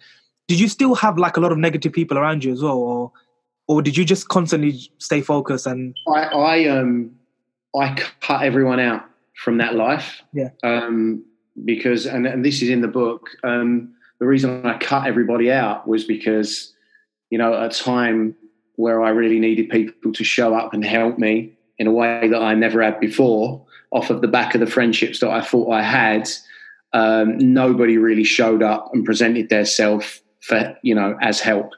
Did 0.47 0.61
you 0.61 0.69
still 0.69 0.95
have 0.95 1.19
like 1.19 1.37
a 1.37 1.41
lot 1.41 1.53
of 1.53 1.59
negative 1.59 1.93
people 1.93 2.17
around 2.17 2.43
you 2.45 2.53
as 2.53 2.63
well, 2.63 2.79
or 2.79 3.13
or 3.69 3.83
did 3.83 3.97
you 3.97 4.05
just 4.05 4.29
constantly 4.29 4.91
stay 4.99 5.21
focused 5.21 5.67
and 5.67 5.97
i 6.09 6.23
i 6.25 6.69
um 6.69 7.11
i 7.79 7.95
cut 8.21 8.43
everyone 8.43 8.81
out 8.81 9.05
from 9.39 9.59
that 9.59 9.75
life. 9.77 10.23
Yeah. 10.33 10.51
Um 10.65 11.25
because 11.65 12.07
and, 12.07 12.27
and 12.27 12.45
this 12.45 12.63
is 12.63 12.69
in 12.69 12.83
the 12.83 12.89
book 12.89 13.31
um 13.43 13.93
the 14.21 14.27
reason 14.27 14.65
i 14.65 14.79
cut 14.79 15.09
everybody 15.09 15.51
out 15.51 15.89
was 15.89 16.05
because 16.05 16.73
you 17.31 17.39
know 17.39 17.53
at 17.53 17.75
a 17.75 17.83
time 17.83 18.37
where 18.77 19.03
i 19.03 19.09
really 19.09 19.41
needed 19.41 19.69
people 19.69 20.13
to 20.13 20.23
show 20.23 20.55
up 20.55 20.73
and 20.73 20.85
help 20.85 21.19
me 21.19 21.53
in 21.79 21.89
a 21.89 21.91
way 21.91 22.29
that 22.29 22.41
i 22.41 22.55
never 22.55 22.81
had 22.81 23.01
before 23.01 23.65
off 23.91 24.09
of 24.09 24.21
the 24.21 24.29
back 24.29 24.55
of 24.55 24.61
the 24.61 24.69
friendships 24.69 25.19
that 25.19 25.31
i 25.31 25.41
thought 25.41 25.69
i 25.73 25.83
had 25.83 26.29
um, 26.93 27.37
nobody 27.39 27.99
really 27.99 28.23
showed 28.23 28.63
up 28.63 28.91
and 28.95 29.05
presented 29.05 29.49
their 29.49 29.65
self 29.65 30.23
for 30.41 30.77
you 30.83 30.95
know 30.95 31.19
as 31.21 31.41
help 31.41 31.73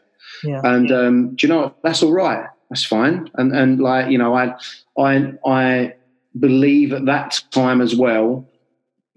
yeah. 0.45 0.61
And 0.65 0.91
um, 0.93 1.37
do 1.37 1.47
you 1.47 1.53
know 1.53 1.61
what? 1.61 1.83
That's 1.83 2.03
all 2.03 2.13
right. 2.13 2.49
That's 2.71 2.85
fine. 2.85 3.31
And 3.35 3.55
and 3.55 3.81
like 3.81 4.11
you 4.11 4.19
know, 4.19 4.35
I 4.35 4.55
I 4.99 5.33
I 5.47 5.95
believe 6.39 6.93
at 6.93 7.07
that 7.07 7.43
time 7.51 7.81
as 7.81 7.97
well, 7.97 8.49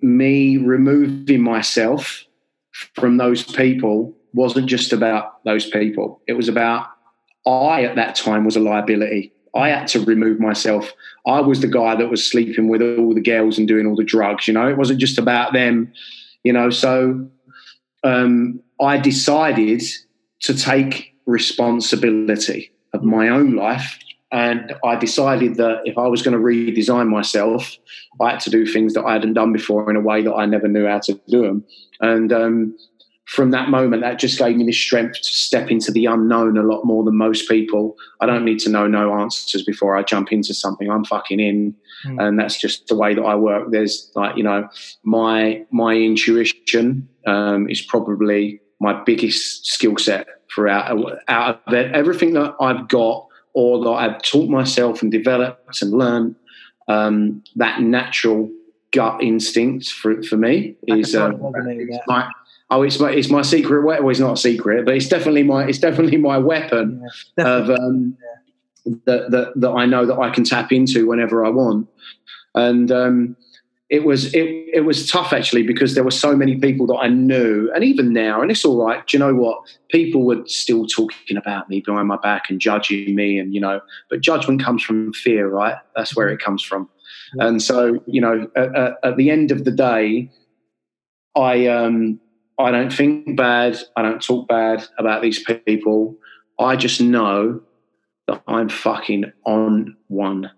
me 0.02 0.58
removing 0.58 1.42
myself 1.42 2.26
from 2.96 3.18
those 3.18 3.44
people 3.44 4.14
wasn't 4.34 4.68
just 4.68 4.92
about 4.92 5.44
those 5.46 5.70
people. 5.70 6.22
It 6.28 6.34
was 6.34 6.48
about 6.48 6.88
I 7.46 7.84
at 7.84 7.96
that 7.96 8.16
time 8.16 8.46
was 8.46 8.56
a 8.56 8.60
liability. 8.60 9.32
I 9.56 9.70
had 9.70 9.88
to 9.90 10.04
remove 10.04 10.40
myself. 10.40 10.92
I 11.28 11.40
was 11.42 11.62
the 11.62 11.68
guy 11.68 11.96
that 11.96 12.10
was 12.10 12.26
sleeping 12.26 12.70
with 12.70 12.82
all 12.82 13.14
the 13.14 13.22
girls 13.22 13.60
and 13.60 13.68
doing 13.68 13.86
all 13.86 13.96
the 13.96 14.04
drugs. 14.04 14.48
You 14.48 14.56
know, 14.56 14.68
it 14.68 14.78
wasn't 14.78 15.00
just 15.00 15.20
about 15.20 15.54
them. 15.54 15.94
You 16.44 16.54
know, 16.54 16.72
so 16.72 17.28
um, 18.04 18.62
I 18.82 18.98
decided 18.98 19.84
to 20.42 20.54
take 20.54 21.13
responsibility 21.26 22.72
of 22.94 23.04
my 23.04 23.30
own 23.30 23.56
life. 23.56 24.00
And 24.32 24.74
I 24.84 24.96
decided 24.96 25.56
that 25.56 25.82
if 25.86 25.98
I 25.98 26.08
was 26.08 26.24
going 26.24 26.36
to 26.36 26.44
redesign 26.44 27.08
myself, 27.08 27.72
I 28.20 28.32
had 28.32 28.40
to 28.42 28.50
do 28.50 28.66
things 28.66 28.94
that 28.96 29.06
I 29.06 29.14
hadn't 29.14 29.34
done 29.34 29.54
before 29.54 29.90
in 29.90 29.96
a 29.96 30.02
way 30.02 30.24
that 30.24 30.34
I 30.34 30.46
never 30.46 30.68
knew 30.68 30.88
how 30.88 31.00
to 31.00 31.20
do 31.28 31.44
them. 31.44 31.66
And 32.02 32.34
um, 32.34 32.76
from 33.26 33.52
that 33.52 33.70
moment, 33.70 34.02
that 34.02 34.20
just 34.20 34.38
gave 34.38 34.56
me 34.58 34.66
the 34.66 34.74
strength 34.74 35.18
to 35.18 35.24
step 35.24 35.72
into 35.72 35.92
the 35.92 36.06
unknown 36.06 36.58
a 36.58 36.64
lot 36.64 36.84
more 36.84 37.04
than 37.04 37.16
most 37.16 37.48
people. 37.48 37.96
I 38.20 38.26
don't 38.26 38.44
need 38.44 38.60
to 38.60 38.70
know 38.70 38.88
no 38.88 39.14
answers 39.14 39.64
before 39.64 39.96
I 39.96 40.04
jump 40.04 40.32
into 40.32 40.54
something. 40.54 40.90
I'm 40.90 41.06
fucking 41.06 41.40
in, 41.40 41.76
mm. 42.06 42.22
and 42.22 42.38
that's 42.38 42.60
just 42.60 42.88
the 42.88 42.96
way 42.96 43.14
that 43.14 43.22
I 43.22 43.36
work. 43.36 43.70
There's 43.72 44.12
like 44.16 44.36
you 44.36 44.44
know, 44.44 44.68
my 45.04 45.66
my 45.72 45.94
intuition 45.94 47.08
um, 47.26 47.70
is 47.70 47.82
probably 47.82 48.60
my 48.80 49.02
biggest 49.04 49.68
skill 49.68 49.98
set 49.98 50.28
for 50.54 50.68
out, 50.68 50.90
out 51.28 51.62
of 51.68 51.74
it. 51.74 51.92
Everything 51.94 52.34
that 52.34 52.56
I've 52.60 52.88
got 52.88 53.28
or 53.54 53.84
that 53.84 53.90
I've 53.90 54.22
taught 54.22 54.50
myself 54.50 55.02
and 55.02 55.12
developed 55.12 55.82
and 55.82 55.92
learned, 55.92 56.36
um, 56.88 57.44
that 57.56 57.82
natural 57.82 58.50
gut 58.92 59.24
instinct 59.24 59.90
for 59.90 60.22
for 60.24 60.38
me 60.38 60.76
is 60.88 61.16
uh, 61.16 61.32
totally 61.32 61.52
resonate 61.52 61.78
with 61.78 61.90
it's 61.90 62.08
my 62.08 62.32
oh 62.70 62.84
it's 62.84 63.00
my 63.00 63.12
it's 63.12 63.30
my 63.30 63.42
secret 63.42 63.84
weapon. 63.84 64.06
Well, 64.06 64.12
it's 64.12 64.20
not 64.20 64.34
a 64.34 64.38
secret, 64.38 64.86
but 64.86 64.96
it's 64.96 65.08
definitely 65.08 65.44
my 65.44 65.66
it's 65.66 65.80
definitely 65.80 66.18
my 66.18 66.38
weapon 66.38 67.08
Yeah, 67.38 67.48
of 67.48 67.70
um, 67.70 68.18
that, 69.06 69.32
that 69.32 69.54
that 69.56 69.72
I 69.72 69.86
know 69.86 70.06
that 70.06 70.20
I 70.20 70.30
can 70.30 70.44
tap 70.44 70.72
into 70.72 71.08
whenever 71.08 71.46
I 71.46 71.50
want. 71.50 71.88
And 72.56 72.92
um, 72.92 73.36
it 73.94 74.04
was 74.06 74.34
it 74.34 74.48
it 74.74 74.86
was 74.86 75.08
tough 75.08 75.32
actually 75.34 75.62
because 75.62 75.94
there 75.94 76.04
were 76.04 76.10
so 76.10 76.36
many 76.36 76.56
people 76.58 76.88
that 76.88 76.96
I 76.96 77.10
knew, 77.10 77.72
and 77.76 77.84
even 77.84 78.12
now, 78.12 78.42
and 78.42 78.50
it's 78.50 78.66
all 78.66 78.84
right. 78.84 79.06
Do 79.06 79.16
you 79.16 79.24
know 79.24 79.36
what? 79.36 79.62
People 79.90 80.26
were 80.26 80.42
still 80.48 80.88
talking 80.88 81.38
about 81.38 81.70
me 81.70 81.80
behind 81.80 82.08
my 82.08 82.18
back 82.18 82.50
and 82.50 82.60
judging 82.60 83.14
me, 83.14 83.38
and 83.38 83.54
you 83.54 83.62
know, 83.62 83.82
but 84.10 84.22
judgment 84.22 84.64
comes 84.64 84.82
from 84.82 85.14
fear, 85.14 85.48
right? 85.48 85.76
That's 85.96 86.16
where 86.16 86.30
it 86.30 86.40
comes 86.40 86.64
from. 86.64 86.90
Yeah. 87.36 87.46
And 87.46 87.62
so, 87.62 88.02
you 88.08 88.20
know, 88.20 88.50
at, 88.56 88.76
at, 88.76 88.94
at 89.04 89.18
the 89.18 89.30
end 89.30 89.52
of 89.52 89.64
the 89.64 89.72
day, 89.72 90.32
I 91.36 91.68
um, 91.68 92.20
I 92.58 92.72
don't 92.72 92.92
think 92.92 93.38
bad. 93.38 93.78
I 93.96 94.02
don't 94.02 94.24
talk 94.24 94.48
bad 94.48 94.88
about 94.98 95.22
these 95.22 95.44
people. 95.44 96.18
I 96.60 96.78
just 96.78 97.00
know 97.00 97.62
that 98.28 98.42
I'm 98.48 98.70
fucking 98.70 99.32
on 99.46 99.98
one. 100.08 100.50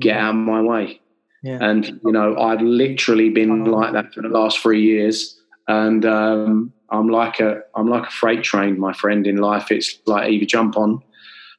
Get 0.00 0.16
out 0.16 0.30
of 0.30 0.36
my 0.36 0.62
way. 0.62 1.01
Yeah. 1.42 1.58
And 1.60 2.00
you 2.04 2.12
know, 2.12 2.36
I've 2.36 2.60
literally 2.60 3.30
been 3.30 3.64
like 3.64 3.92
that 3.92 4.14
for 4.14 4.22
the 4.22 4.28
last 4.28 4.60
three 4.60 4.82
years. 4.82 5.38
And 5.68 6.04
um, 6.06 6.72
I'm 6.90 7.08
like 7.08 7.40
a 7.40 7.60
I'm 7.74 7.88
like 7.88 8.08
a 8.08 8.10
freight 8.10 8.42
train, 8.42 8.78
my 8.78 8.92
friend. 8.92 9.26
In 9.26 9.36
life, 9.36 9.70
it's 9.70 9.98
like 10.06 10.30
either 10.30 10.46
jump 10.46 10.76
on 10.76 11.02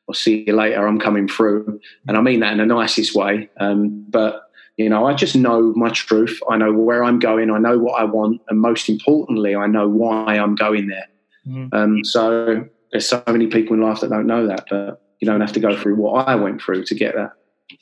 or 0.08 0.16
see 0.16 0.44
you 0.46 0.56
later. 0.56 0.86
I'm 0.86 1.00
coming 1.00 1.28
through, 1.28 1.80
and 2.08 2.18
I 2.18 2.22
mean 2.22 2.40
that 2.42 2.54
in 2.54 2.60
the 2.60 2.66
nicest 2.66 3.16
way. 3.16 3.50
Um, 3.60 4.06
but 4.10 4.44
you 4.78 4.90
know, 4.90 5.06
I 5.06 5.14
just 5.14 5.36
know 5.36 5.74
my 5.76 5.90
truth. 5.90 6.40
I 6.50 6.58
know 6.58 6.74
where 6.74 7.04
I'm 7.04 7.20
going. 7.20 7.52
I 7.52 7.60
know 7.60 7.78
what 7.78 8.00
I 8.02 8.06
want, 8.06 8.42
and 8.50 8.60
most 8.60 8.90
importantly, 8.90 9.56
I 9.56 9.68
know 9.68 9.88
why 9.88 10.38
I'm 10.38 10.56
going 10.56 10.88
there. 10.88 11.08
Mhm. 11.48 11.70
Um, 11.74 12.04
so 12.06 12.66
there's 12.92 13.08
so 13.08 13.22
many 13.28 13.48
people 13.48 13.76
in 13.76 13.82
life 13.82 14.02
that 14.02 14.10
don't 14.10 14.28
know 14.28 14.48
that, 14.48 14.66
but 14.70 15.02
you 15.20 15.26
don't 15.26 15.42
have 15.42 15.54
to 15.54 15.60
go 15.60 15.76
through 15.78 15.96
what 15.96 16.28
I 16.28 16.36
went 16.36 16.62
through 16.62 16.86
to 16.86 16.96
get 16.96 17.16
that. 17.16 17.34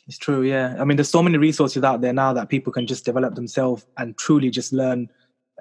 It's 0.08 0.18
true, 0.18 0.44
yeah. 0.44 0.76
I 0.80 0.84
mean, 0.84 0.98
there's 0.98 1.10
so 1.10 1.24
many 1.24 1.38
resources 1.38 1.84
out 1.84 2.02
there 2.02 2.14
now 2.14 2.34
that 2.34 2.50
people 2.50 2.72
can 2.74 2.88
just 2.88 3.06
develop 3.06 3.36
themselves 3.36 3.86
and 3.98 4.18
truly 4.18 4.50
just 4.50 4.74
learn. 4.74 5.10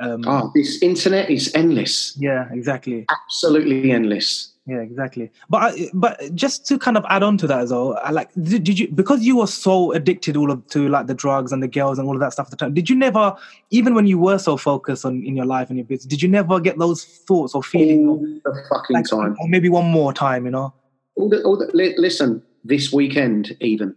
Um, 0.00 0.24
Oh, 0.26 0.50
this 0.54 0.82
internet 0.82 1.30
is 1.30 1.52
endless, 1.54 2.16
Yeah, 2.18 2.48
exactly. 2.52 3.06
absolutely 3.10 3.90
endless. 3.92 4.52
Yeah, 4.66 4.78
exactly. 4.82 5.30
But 5.48 5.58
I, 5.58 5.88
but 5.94 6.34
just 6.34 6.64
to 6.68 6.78
kind 6.78 6.96
of 6.96 7.04
add 7.08 7.22
on 7.24 7.36
to 7.38 7.46
that 7.48 7.58
as 7.60 7.72
well, 7.72 7.98
I 8.04 8.10
like 8.12 8.30
did, 8.34 8.62
did 8.62 8.78
you 8.78 8.88
because 8.88 9.22
you 9.22 9.38
were 9.38 9.48
so 9.48 9.92
addicted 9.92 10.36
all 10.36 10.50
of 10.50 10.64
to 10.68 10.88
like 10.88 11.06
the 11.08 11.14
drugs 11.14 11.50
and 11.50 11.60
the 11.60 11.66
girls 11.66 11.98
and 11.98 12.06
all 12.06 12.14
of 12.14 12.20
that 12.20 12.32
stuff 12.34 12.46
at 12.46 12.50
the 12.52 12.56
time? 12.56 12.72
Did 12.72 12.88
you 12.88 12.94
never, 12.94 13.34
even 13.70 13.94
when 13.94 14.06
you 14.06 14.18
were 14.18 14.38
so 14.38 14.56
focused 14.56 15.04
on 15.04 15.24
in 15.24 15.34
your 15.34 15.46
life 15.46 15.70
and 15.70 15.78
your 15.78 15.86
business, 15.86 16.06
did 16.06 16.22
you 16.22 16.28
never 16.28 16.60
get 16.60 16.78
those 16.78 17.04
thoughts 17.04 17.54
or 17.54 17.62
feelings? 17.64 18.08
All 18.46 18.52
the 18.52 18.64
fucking 18.70 18.94
like, 18.94 19.06
time. 19.06 19.36
or 19.40 19.48
maybe 19.48 19.68
one 19.68 19.86
more 19.86 20.12
time, 20.12 20.44
you 20.44 20.52
know? 20.52 20.72
All 21.16 21.28
the, 21.28 21.42
all 21.42 21.56
the, 21.56 21.68
listen, 21.98 22.40
this 22.62 22.92
weekend, 22.92 23.56
even 23.60 23.96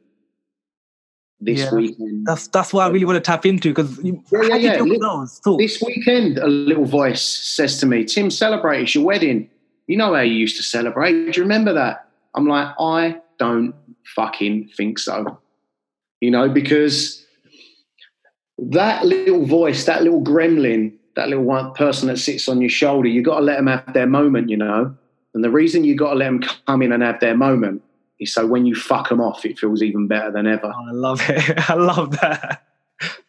this 1.46 1.60
Yeah. 1.60 1.76
weekend, 1.76 2.26
That's 2.26 2.48
that's 2.48 2.74
what 2.74 2.86
I 2.86 2.90
really 2.90 3.06
want 3.06 3.18
to 3.18 3.22
tap 3.22 3.46
into 3.46 3.70
because 3.70 4.00
Yeah, 4.04 4.14
yeah, 4.32 4.56
yeah. 4.56 5.26
This 5.58 5.82
weekend, 5.82 6.38
a 6.38 6.48
little 6.48 6.86
voice 6.86 7.22
says 7.22 7.80
to 7.80 7.86
me, 7.86 8.04
"Tim, 8.06 8.30
celebrate! 8.30 8.84
It's 8.84 8.96
your 8.96 9.04
wedding. 9.06 9.50
You 9.88 9.98
know 9.98 10.14
how 10.14 10.22
you 10.22 10.36
used 10.36 10.58
to 10.58 10.64
celebrate. 10.64 11.32
Do 11.32 11.38
you 11.40 11.44
remember 11.44 11.74
that?" 11.74 12.08
I'm 12.36 12.48
like, 12.48 12.70
I 12.80 13.18
don't 13.38 13.76
fucking 14.16 14.70
think 14.76 14.98
so. 15.00 15.40
You 16.22 16.32
know, 16.32 16.50
because 16.50 17.26
that 18.58 19.06
little 19.06 19.46
voice, 19.46 19.86
that 19.86 20.04
little 20.04 20.22
gremlin, 20.22 20.94
that 21.16 21.30
little 21.30 21.44
one 21.44 21.74
person 21.74 22.08
that 22.08 22.18
sits 22.18 22.48
on 22.48 22.62
your 22.62 22.70
shoulder, 22.70 23.08
you 23.08 23.22
got 23.22 23.40
to 23.40 23.46
let 23.46 23.58
them 23.58 23.68
have 23.68 23.94
their 23.94 24.08
moment. 24.08 24.50
You 24.50 24.58
know, 24.58 24.96
and 25.34 25.44
the 25.44 25.52
reason 25.52 25.84
you 25.84 25.96
got 25.96 26.12
to 26.12 26.16
let 26.16 26.26
them 26.26 26.42
come 26.66 26.82
in 26.82 26.92
and 26.92 27.04
have 27.04 27.20
their 27.20 27.36
moment 27.36 27.82
so 28.26 28.46
when 28.46 28.66
you 28.66 28.76
fuck 28.76 29.10
them 29.10 29.22
off, 29.22 29.46
it 29.46 29.58
feels 29.58 29.82
even 29.82 30.08
better 30.08 30.32
than 30.32 30.48
ever. 30.48 30.72
Oh, 30.74 30.90
I 30.90 30.92
love 30.92 31.22
it. 31.30 31.70
I 31.70 31.74
love 31.76 32.12
that. 32.22 32.64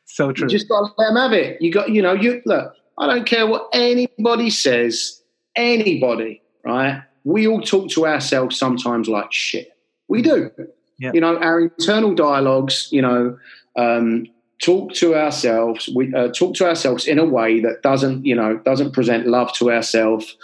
So 0.05 0.33
true. 0.33 0.45
You 0.45 0.51
just 0.51 0.69
got 0.69 0.81
to 0.87 0.95
let 0.97 1.09
them 1.09 1.17
have 1.17 1.33
it. 1.33 1.61
You 1.61 1.73
got, 1.73 1.91
you 1.91 2.01
know, 2.01 2.13
you 2.13 2.43
look. 2.47 2.75
I 2.99 3.07
don't 3.07 3.27
care 3.27 3.47
what 3.47 3.69
anybody 3.73 4.51
says. 4.51 5.21
Anybody, 5.57 6.43
right? 6.65 7.03
We 7.25 7.49
all 7.49 7.61
talk 7.61 7.91
to 7.91 8.07
ourselves 8.07 8.59
sometimes 8.59 9.09
like 9.09 9.33
shit. 9.33 9.77
We 10.09 10.23
do. 10.23 10.51
Yeah. 10.99 11.11
You 11.15 11.21
know, 11.21 11.37
our 11.39 11.61
internal 11.61 12.15
dialogues. 12.15 12.89
You 12.91 13.03
know, 13.03 13.39
um, 13.77 14.27
talk 14.63 14.93
to 14.95 15.15
ourselves. 15.15 15.89
We 15.95 16.13
uh, 16.15 16.29
talk 16.29 16.55
to 16.57 16.67
ourselves 16.67 17.07
in 17.07 17.19
a 17.19 17.25
way 17.25 17.61
that 17.61 17.83
doesn't, 17.83 18.25
you 18.25 18.35
know, 18.35 18.59
doesn't 18.59 18.93
present 18.93 19.27
love 19.27 19.53
to 19.55 19.71
ourselves, 19.71 20.37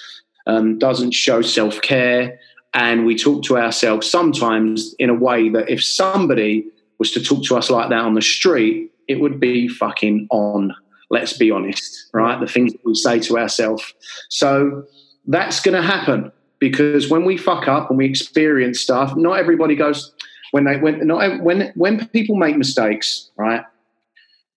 um, 0.46 0.78
doesn't 0.78 1.12
show 1.12 1.42
self 1.42 1.80
care, 1.80 2.38
and 2.74 3.04
we 3.04 3.16
talk 3.16 3.42
to 3.44 3.58
ourselves 3.58 4.10
sometimes 4.10 4.94
in 4.98 5.10
a 5.10 5.14
way 5.14 5.48
that 5.48 5.68
if 5.68 5.82
somebody 5.82 6.66
was 6.98 7.10
to 7.12 7.22
talk 7.22 7.42
to 7.44 7.56
us 7.56 7.70
like 7.70 7.88
that 7.90 8.00
on 8.00 8.14
the 8.14 8.22
street, 8.22 8.92
it 9.08 9.20
would 9.20 9.40
be 9.40 9.68
fucking 9.68 10.28
on. 10.30 10.74
Let's 11.10 11.36
be 11.36 11.50
honest, 11.50 12.06
right? 12.12 12.38
The 12.38 12.46
things 12.46 12.72
that 12.72 12.84
we 12.84 12.94
say 12.94 13.18
to 13.20 13.38
ourselves. 13.38 13.82
So 14.28 14.84
that's 15.26 15.60
going 15.60 15.74
to 15.74 15.82
happen 15.82 16.30
because 16.60 17.08
when 17.08 17.24
we 17.24 17.36
fuck 17.36 17.66
up 17.66 17.90
and 17.90 17.98
we 17.98 18.06
experience 18.06 18.78
stuff, 18.78 19.16
not 19.16 19.32
everybody 19.32 19.74
goes 19.74 20.12
when 20.52 20.64
they 20.64 20.76
when 20.76 21.06
not 21.06 21.42
when 21.42 21.72
when 21.74 22.06
people 22.08 22.36
make 22.36 22.56
mistakes, 22.56 23.30
right? 23.36 23.64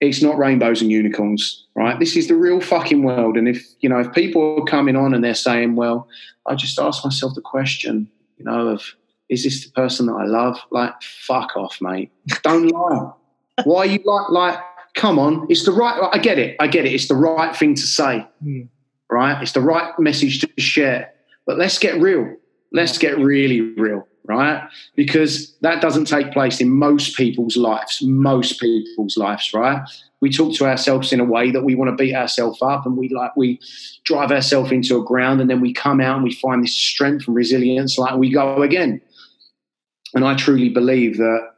It's 0.08 0.22
not 0.22 0.38
rainbows 0.38 0.82
and 0.82 0.92
unicorns, 0.92 1.66
right? 1.76 1.98
This 2.00 2.16
is 2.16 2.28
the 2.28 2.36
real 2.36 2.60
fucking 2.60 3.04
world. 3.04 3.38
And 3.38 3.48
if 3.48 3.66
you 3.80 3.90
know, 3.90 4.00
if 4.00 4.12
people 4.14 4.60
are 4.62 4.66
coming 4.66 4.96
on 4.96 5.14
and 5.14 5.24
they're 5.24 5.34
saying, 5.34 5.76
"Well," 5.76 6.08
I 6.46 6.56
just 6.56 6.78
ask 6.80 7.04
myself 7.06 7.36
the 7.36 7.42
question, 7.42 8.10
you 8.38 8.46
know, 8.46 8.68
of 8.68 8.84
is 9.30 9.44
this 9.44 9.66
the 9.66 9.72
person 9.72 10.06
that 10.08 10.14
I 10.14 10.26
love? 10.26 10.60
Like, 10.72 10.94
fuck 11.02 11.56
off, 11.56 11.80
mate. 11.82 12.12
Don't 12.44 12.68
lie. 12.68 13.12
Why 13.64 13.80
are 13.80 13.86
you 13.86 14.00
like 14.04 14.30
like? 14.30 14.60
Come 14.96 15.18
on, 15.18 15.48
it's 15.50 15.66
the 15.66 15.72
right. 15.72 16.00
I 16.12 16.20
get 16.20 16.38
it. 16.38 16.56
I 16.60 16.68
get 16.68 16.86
it. 16.86 16.94
It's 16.94 17.08
the 17.08 17.16
right 17.16 17.56
thing 17.56 17.74
to 17.76 17.82
say, 17.82 18.28
Mm. 18.46 18.68
right? 19.10 19.42
It's 19.42 19.54
the 19.54 19.62
right 19.62 19.92
message 19.98 20.42
to 20.42 20.50
share. 20.62 21.12
But 21.48 21.58
let's 21.58 21.80
get 21.80 22.00
real. 22.00 22.36
Let's 22.72 22.98
get 23.00 23.18
really 23.18 23.62
real, 23.62 24.08
right? 24.26 24.68
Because 24.96 25.54
that 25.62 25.82
doesn't 25.82 26.06
take 26.06 26.32
place 26.32 26.62
in 26.62 26.70
most 26.70 27.18
people's 27.18 27.58
lives. 27.58 28.02
Most 28.02 28.60
people's 28.60 29.18
lives, 29.18 29.54
right? 29.54 29.82
We 30.22 30.32
talk 30.32 30.56
to 30.56 30.66
ourselves 30.66 31.12
in 31.12 31.20
a 31.20 31.26
way 31.26 31.52
that 31.52 31.64
we 31.64 31.76
want 31.76 31.90
to 31.90 32.02
beat 32.02 32.16
ourselves 32.16 32.60
up, 32.62 32.86
and 32.86 32.96
we 32.96 33.10
like 33.10 33.36
we 33.36 33.60
drive 34.06 34.32
ourselves 34.32 34.72
into 34.72 34.98
a 34.98 35.04
ground, 35.04 35.42
and 35.42 35.50
then 35.50 35.60
we 35.60 35.74
come 35.74 36.00
out 36.00 36.16
and 36.16 36.24
we 36.24 36.34
find 36.34 36.64
this 36.64 36.74
strength 36.74 37.28
and 37.28 37.36
resilience, 37.36 37.98
like 37.98 38.16
we 38.16 38.32
go 38.32 38.62
again. 38.62 39.02
And 40.14 40.24
I 40.24 40.36
truly 40.36 40.70
believe 40.70 41.18
that 41.18 41.50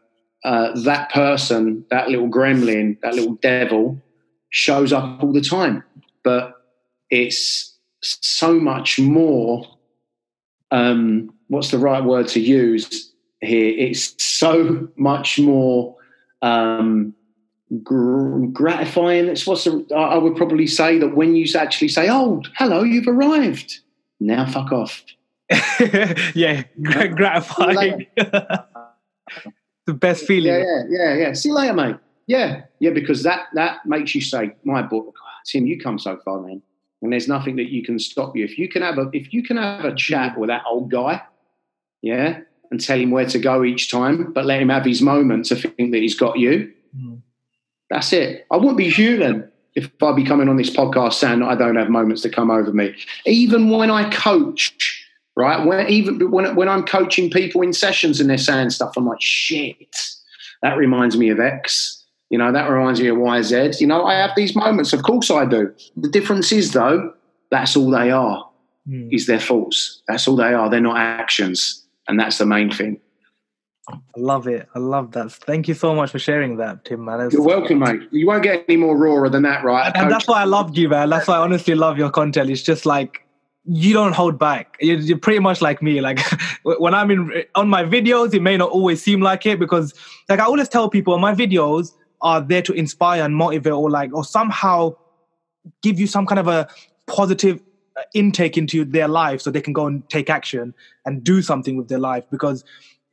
uh, 0.43 0.80
that 0.82 1.11
person, 1.11 1.86
that 1.89 2.09
little 2.09 2.30
gremlin, 2.30 2.99
that 3.01 3.13
little 3.13 3.36
devil, 3.36 4.01
shows 4.49 4.93
up 4.93 5.22
all 5.22 5.34
the 5.34 5.41
time. 5.41 5.84
But 6.24 6.53
it's 7.11 7.78
so 8.01 8.59
much 8.59 8.99
more. 8.99 9.68
Um, 10.72 11.34
what's 11.47 11.71
the 11.71 11.77
right 11.77 12.03
word 12.03 12.27
to 12.29 12.39
use 12.39 13.11
here? 13.41 13.73
It's 13.77 14.21
so 14.23 14.87
much 14.95 15.39
more 15.39 15.95
um, 16.41 17.13
gr- 17.83 18.45
gratifying. 18.47 19.27
It's 19.27 19.45
what's 19.45 19.63
the, 19.65 19.85
I 19.95 20.17
would 20.17 20.35
probably 20.35 20.67
say 20.67 20.97
that 20.99 21.15
when 21.15 21.35
you 21.35 21.45
actually 21.57 21.89
say, 21.89 22.07
"Oh, 22.09 22.41
hello, 22.55 22.83
you've 22.83 23.07
arrived," 23.07 23.79
now 24.19 24.45
fuck 24.45 24.71
off. 24.71 25.03
yeah, 26.33 26.63
gra- 26.81 27.09
gratifying. 27.09 28.07
the 28.15 29.93
best 29.93 30.25
feeling. 30.25 30.53
Yeah, 30.53 30.83
yeah, 30.89 31.13
yeah, 31.13 31.13
yeah. 31.15 31.33
See 31.33 31.49
you 31.49 31.55
later, 31.55 31.73
mate. 31.73 31.95
Yeah, 32.27 32.63
yeah, 32.79 32.91
because 32.91 33.23
that 33.23 33.47
that 33.53 33.85
makes 33.85 34.15
you 34.15 34.21
say, 34.21 34.55
"My 34.63 34.81
boy, 34.81 35.03
Tim, 35.45 35.67
you 35.67 35.79
come 35.79 35.99
so 35.99 36.17
far, 36.25 36.41
man." 36.41 36.61
And 37.01 37.13
there's 37.13 37.27
nothing 37.27 37.55
that 37.57 37.71
you 37.71 37.83
can 37.83 37.99
stop 37.99 38.35
you. 38.35 38.43
If 38.43 38.57
you 38.57 38.67
can 38.67 38.81
have 38.81 38.97
a 38.97 39.09
if 39.13 39.31
you 39.31 39.43
can 39.43 39.57
have 39.57 39.85
a 39.85 39.93
chat 39.93 40.37
with 40.39 40.49
that 40.49 40.63
old 40.67 40.89
guy, 40.89 41.21
yeah, 42.05 42.39
and 42.69 42.79
tell 42.79 42.99
him 42.99 43.09
where 43.09 43.25
to 43.25 43.39
go 43.39 43.63
each 43.63 43.89
time, 43.89 44.31
but 44.31 44.45
let 44.45 44.61
him 44.61 44.69
have 44.69 44.85
his 44.85 45.01
moment 45.01 45.45
to 45.47 45.55
think 45.55 45.91
that 45.91 45.97
he's 46.01 46.15
got 46.15 46.37
you. 46.37 46.71
Mm. 46.95 47.21
That's 47.89 48.13
it. 48.13 48.45
I 48.51 48.57
wouldn't 48.57 48.77
be 48.77 48.89
human 48.89 49.49
if 49.75 49.91
I'd 50.01 50.15
be 50.15 50.23
coming 50.23 50.47
on 50.47 50.55
this 50.57 50.69
podcast 50.69 51.13
saying 51.13 51.41
I 51.41 51.55
don't 51.55 51.75
have 51.75 51.89
moments 51.89 52.21
to 52.21 52.29
come 52.29 52.51
over 52.51 52.71
me. 52.71 52.95
Even 53.25 53.69
when 53.71 53.89
I 53.89 54.09
coach, 54.11 55.03
right? 55.35 55.65
When 55.65 55.87
even 55.89 56.31
when 56.31 56.55
when 56.55 56.69
I'm 56.69 56.83
coaching 56.85 57.29
people 57.31 57.61
in 57.63 57.73
sessions 57.73 58.19
and 58.21 58.29
they're 58.29 58.37
saying 58.37 58.69
stuff, 58.69 58.93
I'm 58.95 59.05
like, 59.07 59.21
shit. 59.21 59.95
That 60.61 60.77
reminds 60.77 61.17
me 61.17 61.29
of 61.29 61.39
X. 61.39 62.03
You 62.29 62.37
know, 62.37 62.51
that 62.51 62.69
reminds 62.69 63.01
me 63.01 63.07
of 63.07 63.17
YZ. 63.17 63.81
You 63.81 63.87
know, 63.87 64.05
I 64.05 64.13
have 64.15 64.31
these 64.35 64.55
moments. 64.55 64.93
Of 64.93 65.03
course 65.03 65.29
I 65.31 65.45
do. 65.45 65.73
The 65.97 66.09
difference 66.09 66.51
is 66.51 66.71
though, 66.73 67.13
that's 67.51 67.75
all 67.75 67.89
they 67.89 68.11
are, 68.11 68.49
Mm. 68.87 69.09
is 69.11 69.25
their 69.25 69.39
thoughts. 69.39 70.03
That's 70.07 70.27
all 70.27 70.35
they 70.35 70.53
are. 70.53 70.69
They're 70.69 70.79
not 70.79 70.97
actions. 70.97 71.84
And 72.07 72.19
that's 72.19 72.37
the 72.37 72.45
main 72.45 72.71
thing. 72.71 72.99
I 73.87 73.97
love 74.17 74.47
it. 74.47 74.67
I 74.73 74.79
love 74.79 75.11
that. 75.11 75.31
Thank 75.31 75.67
you 75.67 75.75
so 75.75 75.93
much 75.93 76.11
for 76.11 76.17
sharing 76.17 76.57
that, 76.57 76.85
Tim. 76.85 77.05
Man, 77.05 77.29
You're 77.31 77.43
welcome, 77.43 77.79
mate. 77.79 78.01
You 78.11 78.25
won't 78.25 78.41
get 78.41 78.65
any 78.67 78.77
more 78.77 78.97
rawer 78.97 79.29
than 79.29 79.43
that, 79.43 79.63
right? 79.63 79.87
And, 79.87 80.03
and 80.03 80.11
that's 80.11 80.27
why 80.27 80.41
I 80.41 80.45
loved 80.45 80.75
you, 80.75 80.89
man. 80.89 81.09
That's 81.09 81.27
why 81.27 81.35
I 81.35 81.39
honestly 81.39 81.75
love 81.75 81.97
your 81.97 82.09
content. 82.09 82.49
It's 82.49 82.63
just 82.63 82.87
like 82.87 83.25
you 83.65 83.93
don't 83.93 84.13
hold 84.13 84.39
back. 84.39 84.75
You're, 84.79 84.97
you're 84.97 85.17
pretty 85.19 85.39
much 85.39 85.61
like 85.61 85.83
me. 85.83 86.01
Like 86.01 86.19
when 86.63 86.95
I'm 86.95 87.11
in 87.11 87.43
on 87.53 87.69
my 87.69 87.83
videos, 87.83 88.33
it 88.33 88.41
may 88.41 88.57
not 88.57 88.71
always 88.71 89.03
seem 89.03 89.21
like 89.21 89.45
it 89.45 89.59
because, 89.59 89.93
like 90.29 90.39
I 90.39 90.45
always 90.45 90.69
tell 90.69 90.89
people, 90.89 91.17
my 91.19 91.35
videos 91.35 91.93
are 92.21 92.41
there 92.41 92.63
to 92.63 92.73
inspire 92.73 93.23
and 93.23 93.35
motivate, 93.35 93.73
or 93.73 93.91
like, 93.91 94.13
or 94.15 94.23
somehow 94.23 94.95
give 95.83 95.99
you 95.99 96.07
some 96.07 96.25
kind 96.25 96.39
of 96.39 96.47
a 96.47 96.67
positive 97.05 97.61
Uh, 97.97 98.03
intake 98.13 98.57
into 98.57 98.83
their 98.83 99.07
life, 99.07 99.39
so 99.39 99.49
they 99.49 99.61
can 99.61 99.71
go 99.71 99.87
and 99.87 100.07
take 100.09 100.29
action 100.29 100.73
and 101.05 101.23
do 101.23 101.41
something 101.41 101.77
with 101.77 101.87
their 101.87 101.97
life 101.97 102.25
because 102.29 102.61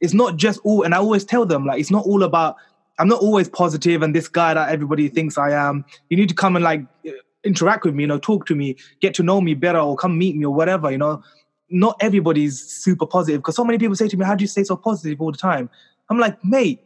it's 0.01 0.13
not 0.13 0.37
just 0.37 0.59
all 0.65 0.83
and 0.83 0.93
i 0.93 0.99
always 0.99 1.25
tell 1.25 1.47
them 1.47 1.65
like 1.65 1.79
it's 1.79 1.91
not 1.93 2.05
all 2.05 2.25
about 2.25 2.57
i'm 2.99 3.07
not 3.07 3.21
always 3.21 3.49
positive 3.49 4.03
and 4.03 4.13
this 4.13 4.27
guy 4.27 4.53
that 4.53 4.71
everybody 4.71 5.09
thinks 5.09 5.39
i 5.39 5.51
am. 5.53 5.85
You 6.11 6.17
need 6.17 6.29
to 6.29 6.35
come 6.35 6.57
and 6.57 6.65
like 6.65 6.83
uh, 7.07 7.13
interact 7.45 7.85
with 7.85 7.95
me 7.95 8.03
you 8.03 8.09
know 8.09 8.19
talk 8.19 8.45
to 8.47 8.57
me 8.57 8.77
get 9.01 9.15
to 9.15 9.23
know 9.23 9.41
me 9.41 9.55
better 9.55 9.79
or 9.79 9.95
come 9.95 10.19
meet 10.19 10.37
me 10.37 10.45
or 10.45 10.53
whatever 10.53 10.91
you 10.91 10.99
know. 10.99 11.23
Not 11.71 11.97
everybody's 12.01 12.61
super 12.61 13.07
positive 13.07 13.41
because 13.41 13.55
so 13.57 13.65
many 13.65 13.79
people 13.79 13.95
say 13.95 14.09
to 14.09 14.17
me 14.17 14.25
how 14.25 14.35
do 14.35 14.43
you 14.43 14.49
stay 14.49 14.65
so 14.65 14.77
positive 14.77 15.21
all 15.21 15.31
the 15.31 15.39
time? 15.39 15.71
I'm 16.11 16.19
like 16.19 16.45
mate 16.45 16.83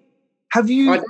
have 0.50 0.68
you 0.68 1.02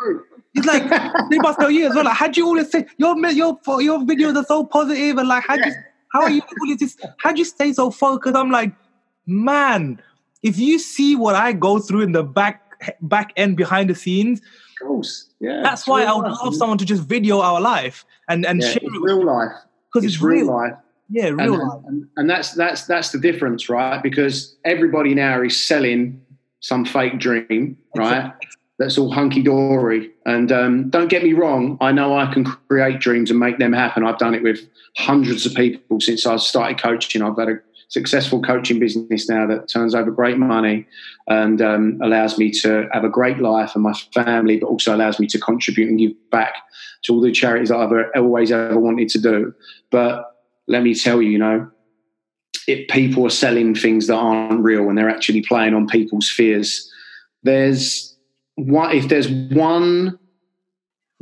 it's 0.55 0.67
like 0.67 0.89
they 1.31 1.39
must 1.39 1.59
tell 1.59 1.71
you 1.71 1.89
as 1.89 1.95
well. 1.97 2.05
Like 2.05 2.17
how 2.17 2.29
do 2.29 2.41
you 2.41 2.47
always 2.47 2.71
say 2.71 2.87
your 2.97 3.19
your 3.31 3.59
your 3.81 3.99
videos 4.01 4.37
are 4.37 4.45
so 4.45 4.65
positive 4.65 5.19
and 5.19 5.29
like 5.29 5.45
how 5.47 5.57
do 5.57 5.69
you, 5.69 5.75
how 6.17 6.23
are 6.23 6.31
you 6.31 6.43
always 6.61 6.79
just 6.79 7.05
how 7.19 7.33
do 7.33 7.39
you 7.39 7.45
stay 7.45 7.73
so 7.73 7.91
focused 7.91 8.37
i'm 8.37 8.51
like 8.51 8.73
man 9.27 10.01
if 10.47 10.59
you 10.59 10.79
see 10.79 11.17
what 11.17 11.35
I 11.35 11.53
go 11.53 11.79
through 11.79 12.03
in 12.03 12.13
the 12.13 12.23
back 12.23 12.63
back 13.01 13.33
end 13.37 13.57
behind 13.57 13.91
the 13.91 13.95
scenes, 13.95 14.41
of 14.41 14.87
course, 14.87 15.31
yeah. 15.41 15.61
That's 15.63 15.87
why 15.87 16.05
I 16.05 16.15
would 16.15 16.31
love 16.31 16.55
someone 16.55 16.79
to 16.79 16.85
just 16.85 17.03
video 17.03 17.41
our 17.41 17.61
life 17.61 18.05
and 18.29 18.47
and 18.47 18.63
yeah, 18.63 18.69
share 18.69 18.83
it 18.83 19.01
real 19.01 19.25
life 19.25 19.53
because 19.89 20.05
it's, 20.05 20.15
it's, 20.15 20.23
real 20.23 20.47
life. 20.47 20.75
Yeah, 21.09 21.29
real 21.29 21.41
and, 21.41 21.53
life. 21.53 21.83
And, 21.87 22.09
and 22.17 22.31
that's 22.31 22.53
that's 22.53 22.87
that's 22.87 23.11
the 23.11 23.19
difference, 23.19 23.69
right? 23.69 24.03
Because 24.03 24.57
everybody 24.65 25.15
now 25.15 25.43
is 25.43 25.61
selling 25.61 26.21
some 26.61 26.85
fake 26.85 27.19
dream, 27.19 27.77
right? 27.97 28.33
That's 28.79 28.99
all 28.99 29.11
hunky 29.11 29.43
dory. 29.43 30.11
And 30.27 30.53
um, 30.53 30.91
don't 30.91 31.09
get 31.09 31.23
me 31.23 31.33
wrong, 31.33 31.79
I 31.81 31.93
know 31.93 32.17
I 32.17 32.33
can 32.33 32.45
create 32.45 33.01
dreams 33.01 33.31
and 33.31 33.41
make 33.41 33.59
them 33.59 33.73
happen. 33.73 34.05
I've 34.05 34.19
done 34.19 34.35
it 34.35 34.43
with 34.43 34.61
hundreds 34.97 35.47
of 35.47 35.55
people 35.55 36.01
since 36.01 36.27
I 36.27 36.37
started 36.37 36.81
coaching. 36.81 37.23
I've 37.23 37.39
had 37.39 37.49
a 37.49 37.61
successful 37.89 38.43
coaching 38.43 38.79
business 38.79 39.29
now 39.29 39.47
that 39.47 39.69
turns 39.69 39.95
over 39.95 40.11
great 40.11 40.39
money 40.39 40.87
and 41.29 41.63
um, 41.63 42.01
allows 42.03 42.37
me 42.37 42.51
to 42.51 42.89
have 42.93 43.05
a 43.05 43.09
great 43.09 43.39
life 43.39 43.75
and 43.75 43.83
my 43.83 43.95
family, 44.13 44.59
but 44.59 44.67
also 44.67 44.95
allows 44.95 45.19
me 45.19 45.27
to 45.29 45.39
contribute 45.39 45.89
and 45.89 45.99
give 45.99 46.13
back 46.31 46.55
to 47.05 47.15
all 47.15 47.21
the 47.21 47.33
charities 47.33 47.69
that 47.69 47.79
I've 47.79 47.93
always 48.17 48.51
ever 48.51 48.79
wanted 48.79 49.09
to 49.11 49.21
do. 49.21 49.55
But 49.91 50.25
let 50.67 50.83
me 50.83 50.95
tell 50.95 51.23
you, 51.23 51.31
you 51.31 51.39
know, 51.39 51.71
if 52.67 52.89
people 52.89 53.25
are 53.25 53.31
selling 53.31 53.75
things 53.75 54.09
that 54.09 54.17
aren't 54.17 54.63
real 54.63 54.89
and 54.89 54.99
they're 54.99 55.09
actually 55.09 55.43
playing 55.43 55.75
on 55.75 55.87
people's 55.87 56.29
fears, 56.29 56.91
there's 57.45 58.16
one, 58.57 58.95
if 58.95 59.09
there's 59.09 59.29
one 59.29 60.19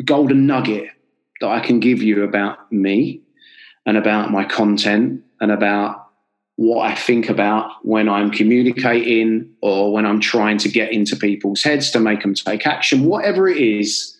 golden 0.05 0.47
nugget 0.47 0.89
that 1.41 1.49
I 1.49 1.61
can 1.61 1.81
give 1.81 2.03
you 2.03 2.25
about 2.25 2.73
me 2.73 3.21
and 3.87 3.97
about 3.97 4.31
my 4.31 4.45
content 4.45 5.23
and 5.41 5.53
about 5.53 6.09
what 6.57 6.87
I 6.87 6.95
think 6.95 7.29
about 7.29 7.85
when 7.85 8.09
I'm 8.09 8.31
communicating 8.31 9.51
or 9.61 9.93
when 9.93 10.07
I'm 10.07 10.21
trying 10.21 10.59
to 10.59 10.69
get 10.69 10.93
into 10.93 11.17
people's 11.17 11.63
heads 11.63 11.91
to 11.91 12.01
make 12.01 12.23
them 12.23 12.35
take 12.35 12.67
action, 12.67 13.05
whatever 13.05 13.49
it 13.49 13.59
is, 13.59 14.17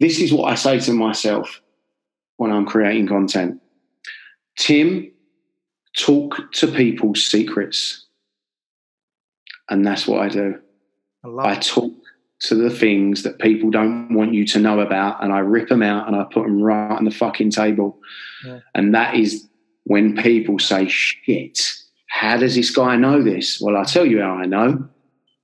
this 0.00 0.18
is 0.20 0.32
what 0.32 0.50
I 0.50 0.54
say 0.54 0.80
to 0.80 0.92
myself 0.92 1.60
when 2.38 2.50
I'm 2.50 2.64
creating 2.64 3.08
content. 3.08 3.60
Tim, 4.56 5.12
talk 5.96 6.52
to 6.52 6.66
people's 6.66 7.24
secrets. 7.24 8.06
And 9.68 9.86
that's 9.86 10.06
what 10.06 10.22
I 10.22 10.28
do. 10.28 10.58
I, 11.24 11.52
I 11.52 11.54
talk 11.56 11.92
to 12.40 12.54
the 12.54 12.70
things 12.70 13.24
that 13.24 13.38
people 13.38 13.70
don't 13.70 14.14
want 14.14 14.32
you 14.32 14.46
to 14.46 14.60
know 14.60 14.80
about 14.80 15.22
and 15.22 15.32
I 15.32 15.40
rip 15.40 15.68
them 15.68 15.82
out 15.82 16.06
and 16.06 16.14
I 16.14 16.24
put 16.24 16.44
them 16.44 16.62
right 16.62 16.96
on 16.96 17.04
the 17.04 17.10
fucking 17.10 17.50
table. 17.50 17.98
Yeah. 18.44 18.60
And 18.74 18.94
that 18.94 19.16
is 19.16 19.48
when 19.84 20.16
people 20.16 20.58
say, 20.58 20.86
shit, 20.86 21.58
how 22.08 22.36
does 22.36 22.54
this 22.54 22.70
guy 22.70 22.96
know 22.96 23.22
this? 23.22 23.60
Well, 23.60 23.76
I'll 23.76 23.84
tell 23.84 24.06
you 24.06 24.20
how 24.20 24.34
I 24.34 24.46
know 24.46 24.88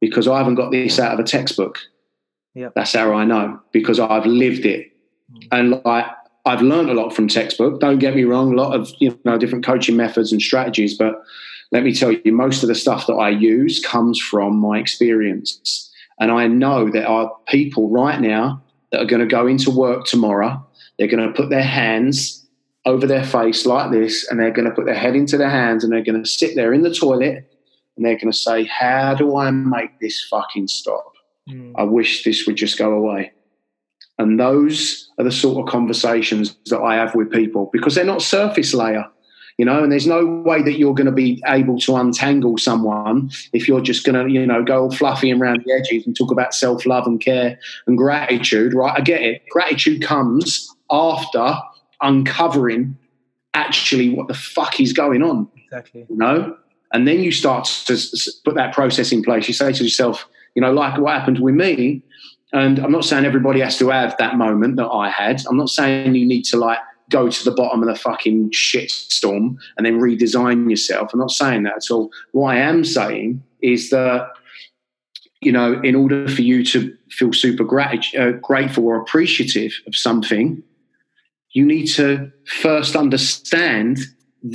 because 0.01 0.29
I 0.29 0.39
haven't 0.39 0.55
got 0.55 0.71
this 0.71 0.99
out 0.99 1.15
of 1.15 1.19
a 1.19 1.25
textbook. 1.25 1.79
Yep. 2.55 2.75
That's 2.77 2.93
how 2.93 3.13
I 3.13 3.25
know 3.25 3.61
because 3.73 3.99
I've 3.99 4.27
lived 4.27 4.65
it. 4.65 4.93
Mm. 5.33 5.49
And 5.51 5.83
like, 5.85 6.07
I've 6.45 6.63
learned 6.63 6.91
a 6.91 6.95
lot 6.95 7.15
from 7.15 7.27
textbook. 7.27 7.81
Don't 7.81 7.99
get 7.99 8.15
me 8.15 8.25
wrong, 8.25 8.53
a 8.53 8.57
lot 8.57 8.79
of 8.79 8.93
you 9.01 9.19
know 9.25 9.39
different 9.39 9.65
coaching 9.65 9.97
methods 9.97 10.31
and 10.31 10.43
strategies, 10.43 10.97
but 10.97 11.23
let 11.75 11.83
me 11.83 11.93
tell 11.93 12.13
you, 12.13 12.33
most 12.33 12.63
of 12.63 12.69
the 12.69 12.75
stuff 12.75 13.09
that 13.09 13.15
I 13.15 13.31
use 13.31 13.85
comes 13.85 14.21
from 14.21 14.57
my 14.57 14.79
experience. 14.79 15.93
And 16.21 16.31
I 16.31 16.47
know 16.47 16.89
there 16.89 17.09
are 17.09 17.33
people 17.49 17.91
right 17.91 18.21
now 18.21 18.63
that 18.93 19.03
are 19.03 19.07
going 19.07 19.21
to 19.21 19.27
go 19.27 19.49
into 19.49 19.73
work 19.73 20.07
tomorrow. 20.07 20.65
They're 20.97 21.09
going 21.09 21.27
to 21.27 21.35
put 21.35 21.51
their 21.51 21.65
hands 21.65 22.47
over 22.87 23.09
their 23.09 23.25
face 23.25 23.67
like 23.67 23.91
this, 23.91 24.25
and 24.31 24.39
they're 24.39 24.53
going 24.53 24.69
to 24.69 24.75
put 24.75 24.85
their 24.85 24.95
head 24.95 25.17
into 25.17 25.37
their 25.37 25.51
hands 25.51 25.83
and 25.83 25.93
they're 25.93 26.05
going 26.05 26.23
to 26.23 26.29
sit 26.29 26.55
there 26.55 26.73
in 26.73 26.83
the 26.83 26.95
toilet 26.95 27.51
and 27.97 28.07
they're 28.07 28.19
going 28.19 28.31
to 28.31 28.39
say, 28.39 28.65
How 28.65 29.15
do 29.15 29.37
I 29.37 29.51
make 29.51 29.99
this 29.99 30.25
fucking 30.31 30.69
stop? 30.69 31.13
Mm. 31.51 31.73
I 31.77 31.83
wish 31.83 32.23
this 32.23 32.47
would 32.47 32.57
just 32.57 32.79
go 32.79 32.93
away. 32.93 33.33
And 34.19 34.39
those 34.39 35.11
are 35.19 35.25
the 35.25 35.33
sort 35.33 35.59
of 35.59 35.73
conversations 35.73 36.55
that 36.67 36.81
I 36.81 36.95
have 36.95 37.17
with 37.17 37.33
people 37.33 37.69
because 37.73 37.97
they're 37.97 38.05
not 38.05 38.23
surface 38.23 38.73
layer, 38.73 39.07
you 39.59 39.65
know, 39.65 39.83
and 39.83 39.93
there's 39.93 40.07
no 40.07 40.27
way 40.27 40.63
that 40.63 40.79
you're 40.79 40.95
going 40.95 41.07
to 41.07 41.13
be 41.13 41.43
able 41.47 41.79
to 41.81 41.97
untangle 41.97 42.59
someone 42.59 43.31
if 43.53 43.69
you're 43.69 43.81
just 43.81 44.05
going 44.05 44.27
to, 44.27 44.33
you 44.33 44.45
know, 44.45 44.65
go 44.65 44.83
all 44.83 44.91
fluffy 44.91 45.33
around 45.33 45.63
the 45.65 45.73
edges 45.73 46.07
and 46.07 46.17
talk 46.17 46.33
about 46.33 46.55
self 46.55 46.85
love 46.87 47.07
and 47.07 47.21
care 47.21 47.59
and 47.87 47.97
gratitude, 47.97 48.75
right? 48.75 48.95
I 48.97 49.01
get 49.01 49.23
it. 49.23 49.43
Gratitude 49.51 50.03
comes 50.03 50.75
after 50.91 51.57
uncovering 52.03 52.97
actually 53.55 54.11
what 54.11 54.27
the 54.27 54.35
fuck 54.35 54.81
is 54.81 54.93
going 54.93 55.23
on. 55.23 55.49
Exactly. 55.65 56.07
You 56.09 56.17
know? 56.17 56.57
And 56.93 57.07
then 57.07 57.21
you 57.21 57.31
start 57.31 57.65
to 57.87 57.97
put 58.45 58.55
that 58.55 58.75
process 58.75 59.13
in 59.13 59.23
place. 59.23 59.47
You 59.49 59.55
say 59.55 59.73
to 59.73 59.85
yourself, 59.85 60.29
you 60.55 60.63
know, 60.63 60.73
like 60.73 60.99
what 60.99 61.15
happened 61.15 61.41
with 61.41 61.55
me. 61.55 62.03
And 62.53 62.79
I'm 62.79 62.93
not 62.93 63.05
saying 63.05 63.25
everybody 63.25 63.61
has 63.61 63.79
to 63.79 63.89
have 63.89 64.17
that 64.19 64.37
moment 64.37 64.77
that 64.77 64.87
I 64.87 65.11
had. 65.11 65.43
I'm 65.49 65.57
not 65.57 65.71
saying 65.71 66.15
you 66.15 66.27
need 66.27 66.45
to 66.47 66.57
like 66.57 66.79
go 67.11 67.29
to 67.29 67.45
the 67.45 67.51
bottom 67.51 67.83
of 67.83 67.89
the 67.89 67.95
fucking 67.95 68.51
shit 68.53 68.91
storm 68.91 69.59
and 69.77 69.85
then 69.85 70.01
redesign 70.01 70.69
yourself. 70.71 71.11
I'm 71.13 71.21
not 71.21 71.31
saying 71.31 71.65
that 71.65 71.77
at 71.77 71.91
all. 71.91 72.11
What 72.33 72.57
I 72.57 72.59
am 72.59 72.85
saying 72.85 73.43
is 73.61 73.91
that, 73.91 74.29
you 75.41 75.53
know, 75.53 75.81
in 75.83 75.95
order 75.95 76.29
for 76.29 76.43
you 76.43 76.65
to 76.67 76.97
feel 77.11 77.33
super 77.33 77.65
grat- 77.65 78.15
uh, 78.19 78.33
grateful 78.33 78.87
or 78.87 79.01
appreciative 79.01 79.73
of 79.87 79.95
something, 79.95 80.63
you 81.51 81.65
need 81.65 81.87
to 81.87 82.31
first 82.47 82.97
understand 82.97 83.99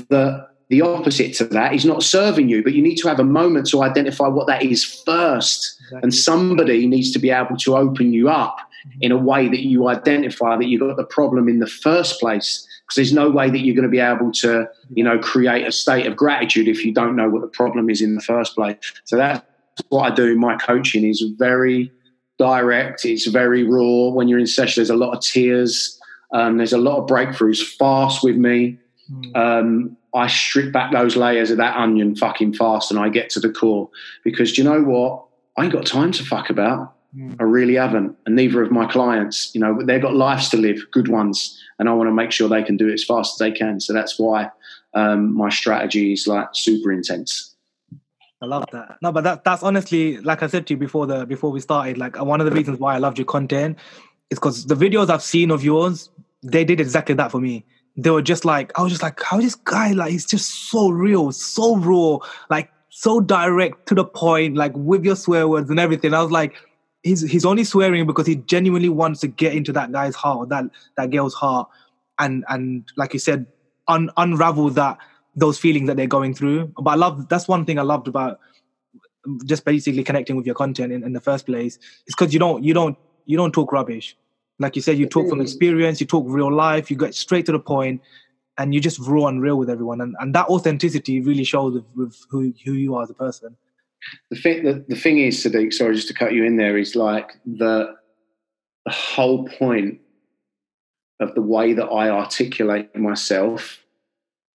that 0.09 0.48
the 0.70 0.82
opposite 0.82 1.34
to 1.36 1.45
that 1.45 1.74
is 1.74 1.84
not 1.84 2.03
serving 2.03 2.47
you, 2.49 2.63
but 2.63 2.74
you 2.74 2.82
need 2.82 2.97
to 2.97 3.07
have 3.07 3.20
a 3.20 3.24
moment 3.24 3.67
to 3.70 3.82
identify 3.82 4.28
what 4.28 4.47
that 4.47 4.63
is 4.63 4.84
first. 4.84 5.78
Exactly. 5.80 5.99
And 6.03 6.13
somebody 6.13 6.88
needs 6.88 7.11
to 7.11 7.20
be 7.20 7.32
able 7.32 7.57
to 7.57 7.76
open 7.76 8.13
you 8.13 8.30
up 8.30 8.57
in 9.01 9.11
a 9.11 9.17
way 9.17 9.47
that 9.47 9.65
you 9.65 9.88
identify 9.88 10.55
that 10.55 10.67
you've 10.67 10.82
got 10.82 10.95
the 10.95 11.05
problem 11.05 11.49
in 11.49 11.59
the 11.59 11.67
first 11.67 12.20
place. 12.20 12.67
Because 12.82 12.95
there's 12.95 13.13
no 13.13 13.30
way 13.30 13.49
that 13.49 13.59
you're 13.59 13.76
going 13.76 13.84
to 13.84 13.89
be 13.89 13.99
able 13.99 14.32
to, 14.32 14.67
you 14.93 15.03
know, 15.03 15.20
create 15.20 15.67
a 15.67 15.72
state 15.72 16.05
of 16.05 16.15
gratitude 16.15 16.67
if 16.67 16.86
you 16.86 16.93
don't 16.93 17.15
know 17.15 17.30
what 17.30 17.41
the 17.41 17.47
problem 17.47 17.89
is 17.89 18.01
in 18.01 18.15
the 18.15 18.22
first 18.22 18.55
place. 18.55 18.78
So 19.05 19.17
that's 19.17 19.43
what 19.89 20.11
I 20.11 20.15
do 20.15 20.26
in 20.26 20.39
my 20.39 20.55
coaching 20.57 21.03
is 21.03 21.24
very 21.38 21.91
direct. 22.38 23.05
It's 23.05 23.28
very 23.28 23.63
raw. 23.63 24.09
When 24.09 24.28
you're 24.28 24.39
in 24.39 24.47
session, 24.47 24.82
there's 24.82 24.89
a 24.89 24.95
lot 24.95 25.15
of 25.15 25.22
tears 25.22 25.99
um, 26.32 26.57
there's 26.57 26.74
a 26.74 26.78
lot 26.78 26.97
of 26.97 27.07
breakthroughs 27.07 27.63
fast 27.76 28.24
with 28.24 28.36
me. 28.36 28.78
Mm. 29.11 29.36
Um, 29.36 29.97
I 30.14 30.28
strip 30.28 30.72
back 30.72 30.91
those 30.91 31.16
layers 31.16 31.51
of 31.51 31.57
that 31.57 31.76
onion 31.76 32.16
fucking 32.16 32.53
fast 32.53 32.91
and 32.91 32.99
I 32.99 33.10
get 33.10 33.30
to 33.32 33.39
the 33.39 33.51
core 33.51 33.89
because 34.24 34.57
you 34.57 34.64
know 34.64 34.82
what? 34.82 35.26
I 35.57 35.64
ain't 35.64 35.74
got 35.74 35.86
time 35.86 36.12
to 36.14 36.24
fuck 36.24 36.49
about. 36.49 36.95
Mm. 37.16 37.36
I 37.39 37.43
really 37.43 37.76
haven't. 37.76 38.16
And 38.26 38.36
neither 38.36 38.62
of 38.62 38.72
my 38.72 38.86
clients, 38.86 39.53
you 39.53 39.62
know, 39.62 39.82
they've 39.84 40.01
got 40.01 40.16
lives 40.16 40.49
to 40.49 40.57
live, 40.57 40.80
good 40.91 41.07
ones. 41.07 41.60
And 41.78 41.89
I 41.89 41.93
want 41.93 42.07
to 42.07 42.14
make 42.14 42.32
sure 42.32 42.47
they 42.47 42.64
can 42.64 42.78
do 42.78 42.88
it 42.88 42.93
as 42.93 43.03
fast 43.03 43.36
as 43.36 43.38
they 43.39 43.51
can. 43.51 43.80
So 43.80 43.93
that's 43.93 44.20
why 44.20 44.49
um, 44.93 45.36
my 45.36 45.49
strategy 45.49 46.14
is 46.14 46.28
like 46.28 46.49
super 46.53 46.91
intense. 46.91 47.55
I 48.41 48.45
love 48.45 48.66
that. 48.72 48.97
No, 49.01 49.12
but 49.12 49.24
that 49.26 49.43
that's 49.43 49.64
honestly, 49.64 50.18
like 50.18 50.43
I 50.43 50.47
said 50.47 50.66
to 50.68 50.74
you 50.74 50.78
before 50.78 51.05
the 51.05 51.26
before 51.26 51.51
we 51.51 51.60
started, 51.60 51.97
like 51.97 52.18
one 52.18 52.39
of 52.39 52.45
the 52.45 52.53
reasons 52.53 52.80
why 52.80 52.95
I 52.95 52.97
loved 52.97 53.18
your 53.18 53.26
content 53.26 53.78
is 54.30 54.39
because 54.39 54.66
the 54.66 54.76
videos 54.76 55.10
I've 55.10 55.24
seen 55.24 55.51
of 55.51 55.64
yours, 55.64 56.10
they 56.41 56.64
did 56.64 56.80
exactly 56.80 57.16
that 57.16 57.32
for 57.32 57.39
me. 57.41 57.66
They 58.03 58.09
were 58.09 58.21
just 58.21 58.45
like, 58.45 58.77
I 58.77 58.83
was 58.83 58.91
just 58.91 59.03
like, 59.03 59.21
how 59.21 59.41
this 59.41 59.55
guy, 59.55 59.91
like, 59.91 60.11
he's 60.11 60.25
just 60.25 60.69
so 60.69 60.89
real, 60.89 61.31
so 61.31 61.75
raw. 61.75 62.19
Like, 62.49 62.69
so 62.89 63.19
direct 63.19 63.87
to 63.87 63.95
the 63.95 64.05
point, 64.05 64.55
like 64.55 64.73
with 64.75 65.05
your 65.05 65.15
swear 65.15 65.47
words 65.47 65.69
and 65.69 65.79
everything. 65.79 66.13
I 66.13 66.21
was 66.21 66.31
like, 66.31 66.55
he's 67.03 67.21
he's 67.21 67.45
only 67.45 67.63
swearing 67.63 68.05
because 68.05 68.27
he 68.27 68.35
genuinely 68.35 68.89
wants 68.89 69.21
to 69.21 69.27
get 69.27 69.53
into 69.53 69.71
that 69.73 69.91
guy's 69.91 70.15
heart, 70.15 70.49
that 70.49 70.65
that 70.97 71.11
girl's 71.11 71.33
heart, 71.33 71.69
and 72.19 72.43
and 72.49 72.83
like 72.97 73.13
you 73.13 73.19
said, 73.19 73.45
un, 73.87 74.09
unravel 74.17 74.69
that 74.71 74.97
those 75.35 75.57
feelings 75.57 75.87
that 75.87 75.97
they're 75.97 76.07
going 76.07 76.33
through. 76.33 76.73
But 76.77 76.91
I 76.91 76.95
love 76.95 77.29
that's 77.29 77.47
one 77.47 77.65
thing 77.65 77.79
I 77.79 77.83
loved 77.83 78.07
about 78.07 78.39
just 79.45 79.65
basically 79.65 80.03
connecting 80.03 80.35
with 80.35 80.45
your 80.45 80.55
content 80.55 80.91
in, 80.91 81.03
in 81.03 81.13
the 81.13 81.21
first 81.21 81.45
place 81.45 81.77
is 82.07 82.15
because 82.17 82.33
you 82.33 82.39
don't 82.39 82.63
you 82.63 82.73
don't 82.73 82.97
you 83.25 83.37
don't 83.37 83.51
talk 83.53 83.71
rubbish. 83.71 84.17
Like 84.60 84.76
you 84.76 84.82
said, 84.82 84.97
you 84.97 85.07
talk 85.07 85.30
from 85.30 85.41
experience, 85.41 86.01
you 86.01 86.07
talk 86.07 86.26
real 86.28 86.53
life, 86.53 86.91
you 86.91 86.97
get 86.97 87.16
straight 87.16 87.45
to 87.45 87.53
the 87.53 87.60
point, 87.60 88.01
and 88.57 88.74
you 88.74 88.82
just 88.82 88.99
raw 88.99 89.28
and 89.28 89.41
real 89.41 89.55
with 89.55 89.70
everyone. 89.70 90.01
And, 90.01 90.16
and 90.20 90.36
that 90.36 90.47
authenticity 90.47 91.22
really 91.22 91.45
shows 91.45 91.74
with, 91.74 91.86
with 91.95 92.26
who, 92.30 92.53
who 92.66 92.74
you 92.74 92.95
are 92.95 93.03
as 93.03 93.10
a 93.10 93.14
person. 93.14 93.55
The 94.30 94.38
thing, 94.38 94.64
the, 94.66 94.86
the 94.88 94.95
thing 94.95 95.20
is, 95.20 95.43
Sadiq, 95.43 95.74
sorry, 95.74 95.95
just 95.95 96.10
to 96.10 96.14
cut 96.14 96.34
you 96.34 96.43
in 96.43 96.57
there, 96.57 96.78
is 96.78 96.95
like 96.95 97.32
the, 97.45 97.95
the 98.86 98.91
whole 98.91 99.47
point 99.47 99.99
of 101.20 101.36
the 101.36 101.41
way 101.41 101.74
that 101.74 101.86
I 101.86 102.10
articulate 102.10 102.95
myself 102.95 103.84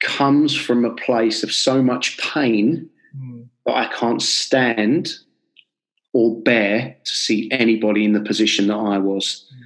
comes 0.02 0.54
from 0.54 0.84
a 0.84 0.94
place 0.94 1.42
of 1.42 1.52
so 1.52 1.82
much 1.82 2.18
pain 2.18 2.90
mm. 3.16 3.46
that 3.64 3.74
I 3.74 3.86
can't 3.88 4.20
stand 4.20 5.12
or 6.12 6.40
bear 6.42 6.96
to 7.04 7.10
see 7.10 7.50
anybody 7.50 8.04
in 8.04 8.12
the 8.12 8.20
position 8.20 8.68
that 8.68 8.76
I 8.76 8.98
was. 8.98 9.46
Mm. 9.54 9.64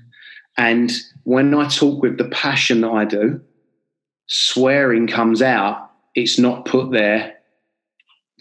And 0.59 0.91
when 1.23 1.55
I 1.55 1.69
talk 1.69 2.03
with 2.03 2.19
the 2.19 2.29
passion 2.29 2.81
that 2.81 2.91
I 2.91 3.05
do, 3.05 3.41
swearing 4.27 5.07
comes 5.07 5.41
out, 5.41 5.91
it's 6.17 6.39
not 6.39 6.65
put 6.65 6.91
there 6.91 7.37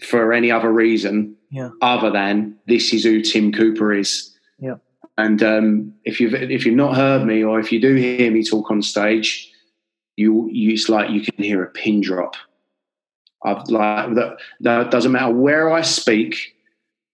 for 0.02 0.32
any 0.32 0.50
other 0.50 0.70
reason 0.70 1.36
yeah. 1.50 1.70
other 1.80 2.10
than 2.10 2.56
this 2.66 2.92
is 2.92 3.04
who 3.04 3.22
Tim 3.22 3.52
Cooper 3.52 3.92
is. 3.92 4.36
Yeah. 4.58 4.76
And 5.16 5.42
um, 5.42 5.94
if 6.04 6.20
you've 6.20 6.34
if 6.34 6.66
you've 6.66 6.76
not 6.76 6.96
heard 6.96 7.24
me 7.24 7.42
or 7.42 7.58
if 7.58 7.72
you 7.72 7.80
do 7.80 7.94
hear 7.94 8.30
me 8.30 8.44
talk 8.44 8.70
on 8.70 8.82
stage, 8.82 9.50
you, 10.16 10.48
you 10.50 10.72
it's 10.72 10.88
like 10.88 11.10
you 11.10 11.20
can 11.20 11.42
hear 11.42 11.62
a 11.62 11.70
pin 11.70 12.00
drop. 12.00 12.34
I've 13.44 13.68
like 13.68 14.14
that. 14.14 14.38
That 14.60 14.90
doesn't 14.90 15.12
matter 15.12 15.32
where 15.32 15.70
I 15.70 15.82
speak. 15.82 16.56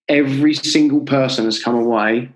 Every 0.09 0.55
single 0.55 1.01
person 1.01 1.47
has 1.47 1.63
come 1.63 1.75
away 1.75 2.31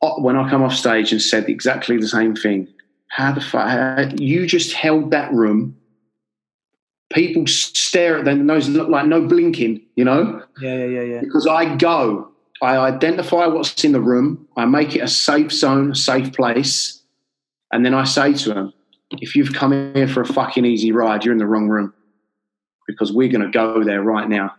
when 0.00 0.36
I 0.36 0.48
come 0.48 0.62
off 0.62 0.74
stage 0.74 1.12
and 1.12 1.20
said 1.20 1.48
exactly 1.48 1.96
the 1.96 2.08
same 2.08 2.34
thing. 2.34 2.68
How 3.08 3.32
the 3.32 3.40
fuck? 3.40 4.20
You 4.20 4.46
just 4.46 4.72
held 4.72 5.10
that 5.10 5.32
room. 5.32 5.76
People 7.12 7.46
stare 7.46 8.18
at 8.18 8.24
them, 8.24 8.46
nose 8.46 8.68
look 8.68 8.88
like 8.88 9.06
no 9.06 9.26
blinking, 9.26 9.80
you 9.94 10.04
know? 10.04 10.42
Yeah, 10.60 10.76
yeah, 10.76 10.86
yeah, 10.86 11.00
yeah. 11.02 11.20
Because 11.20 11.46
I 11.46 11.76
go, 11.76 12.30
I 12.60 12.78
identify 12.78 13.46
what's 13.46 13.84
in 13.84 13.92
the 13.92 14.00
room, 14.00 14.48
I 14.56 14.64
make 14.64 14.96
it 14.96 15.00
a 15.00 15.08
safe 15.08 15.52
zone, 15.52 15.92
a 15.92 15.94
safe 15.94 16.32
place, 16.32 17.00
and 17.72 17.86
then 17.86 17.94
I 17.94 18.04
say 18.04 18.32
to 18.32 18.48
them, 18.48 18.72
if 19.12 19.36
you've 19.36 19.52
come 19.52 19.92
here 19.94 20.08
for 20.08 20.22
a 20.22 20.26
fucking 20.26 20.64
easy 20.64 20.90
ride, 20.90 21.24
you're 21.24 21.32
in 21.32 21.38
the 21.38 21.46
wrong 21.46 21.68
room 21.68 21.94
because 22.88 23.12
we're 23.12 23.28
going 23.28 23.44
to 23.44 23.50
go 23.50 23.84
there 23.84 24.02
right 24.02 24.28
now. 24.28 24.54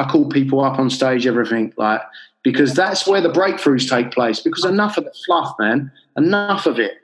I 0.00 0.08
call 0.08 0.28
people 0.28 0.60
up 0.60 0.78
on 0.78 0.90
stage, 0.90 1.26
everything 1.26 1.72
like, 1.76 2.00
because 2.42 2.74
that's 2.74 3.06
where 3.06 3.20
the 3.20 3.28
breakthroughs 3.28 3.88
take 3.88 4.10
place. 4.12 4.40
Because 4.40 4.64
enough 4.64 4.96
of 4.96 5.04
the 5.04 5.12
fluff, 5.26 5.54
man, 5.58 5.92
enough 6.16 6.66
of 6.66 6.78
it. 6.78 6.94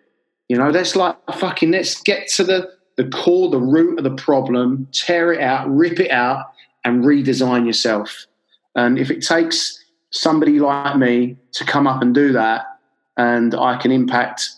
You 0.49 0.57
know, 0.57 0.73
that's 0.73 0.97
like 0.97 1.17
fucking 1.35 1.73
let's 1.73 2.01
get 2.03 2.29
to 2.29 2.45
the 2.45 2.71
the 2.97 3.09
core, 3.11 3.51
the 3.51 3.61
root 3.61 3.99
of 3.99 4.05
the 4.05 4.15
problem, 4.15 4.89
tear 4.91 5.33
it 5.33 5.43
out, 5.43 5.69
rip 5.69 6.01
it 6.01 6.11
out, 6.11 6.47
and 6.85 7.05
redesign 7.05 7.67
yourself. 7.67 8.27
And 8.75 8.99
if 8.99 9.11
it 9.11 9.23
takes 9.23 9.85
somebody 10.11 10.61
like 10.61 10.97
me 10.97 11.37
to 11.53 11.65
come 11.65 11.87
up 11.87 12.01
and 12.01 12.15
do 12.15 12.33
that, 12.33 12.65
and 13.19 13.55
I 13.55 13.77
can 13.77 13.93
impact 13.93 14.49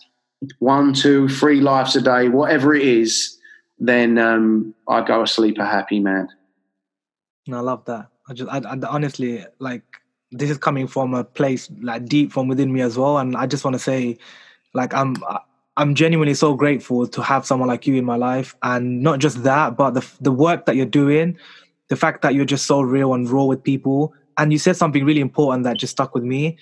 one, 0.61 0.93
two, 0.93 1.28
three 1.28 1.61
lives 1.61 1.97
a 1.97 2.01
day, 2.01 2.28
whatever 2.28 2.74
it 2.74 2.86
is, 2.86 3.36
then 3.80 4.18
um, 4.18 4.74
I 4.86 5.05
go 5.05 5.22
asleep 5.22 5.59
a 5.59 5.66
happy 5.66 5.99
man. 5.99 6.28
I 7.53 7.61
love 7.61 7.84
that. 7.86 8.09
I 8.29 8.35
just, 8.35 8.51
I, 8.51 8.59
I 8.59 8.79
honestly 8.89 9.45
like 9.59 9.83
this 10.31 10.51
is 10.51 10.59
coming 10.59 10.87
from 10.87 11.14
a 11.14 11.24
place 11.24 11.70
like 11.81 12.07
deep 12.07 12.33
from 12.33 12.49
within 12.49 12.72
me 12.72 12.81
as 12.81 12.99
well, 12.99 13.18
and 13.18 13.37
I 13.37 13.47
just 13.47 13.64
want 13.64 13.74
to 13.74 13.79
say, 13.79 14.18
like, 14.74 14.93
I'm 14.95 15.16
I'm 15.76 15.95
genuinely 15.95 16.35
so 16.35 16.55
grateful 16.55 17.07
to 17.07 17.22
have 17.22 17.47
someone 17.47 17.68
like 17.68 17.87
you 17.87 17.95
in 17.95 18.05
my 18.05 18.16
life, 18.16 18.55
and 18.62 19.03
not 19.03 19.20
just 19.20 19.43
that, 19.45 19.76
but 19.76 19.93
the 19.93 20.07
the 20.20 20.33
work 20.33 20.66
that 20.66 20.76
you're 20.76 20.87
doing, 20.87 21.39
the 21.89 21.97
fact 21.97 22.22
that 22.22 22.35
you're 22.35 22.45
just 22.45 22.66
so 22.66 22.81
real 22.81 23.14
and 23.14 23.29
raw 23.29 23.45
with 23.45 23.62
people. 23.62 24.14
And 24.37 24.53
you 24.53 24.59
said 24.59 24.76
something 24.76 25.05
really 25.05 25.20
important 25.20 25.64
that 25.64 25.79
just 25.79 25.91
stuck 25.93 26.14
with 26.14 26.22
me. 26.22 26.59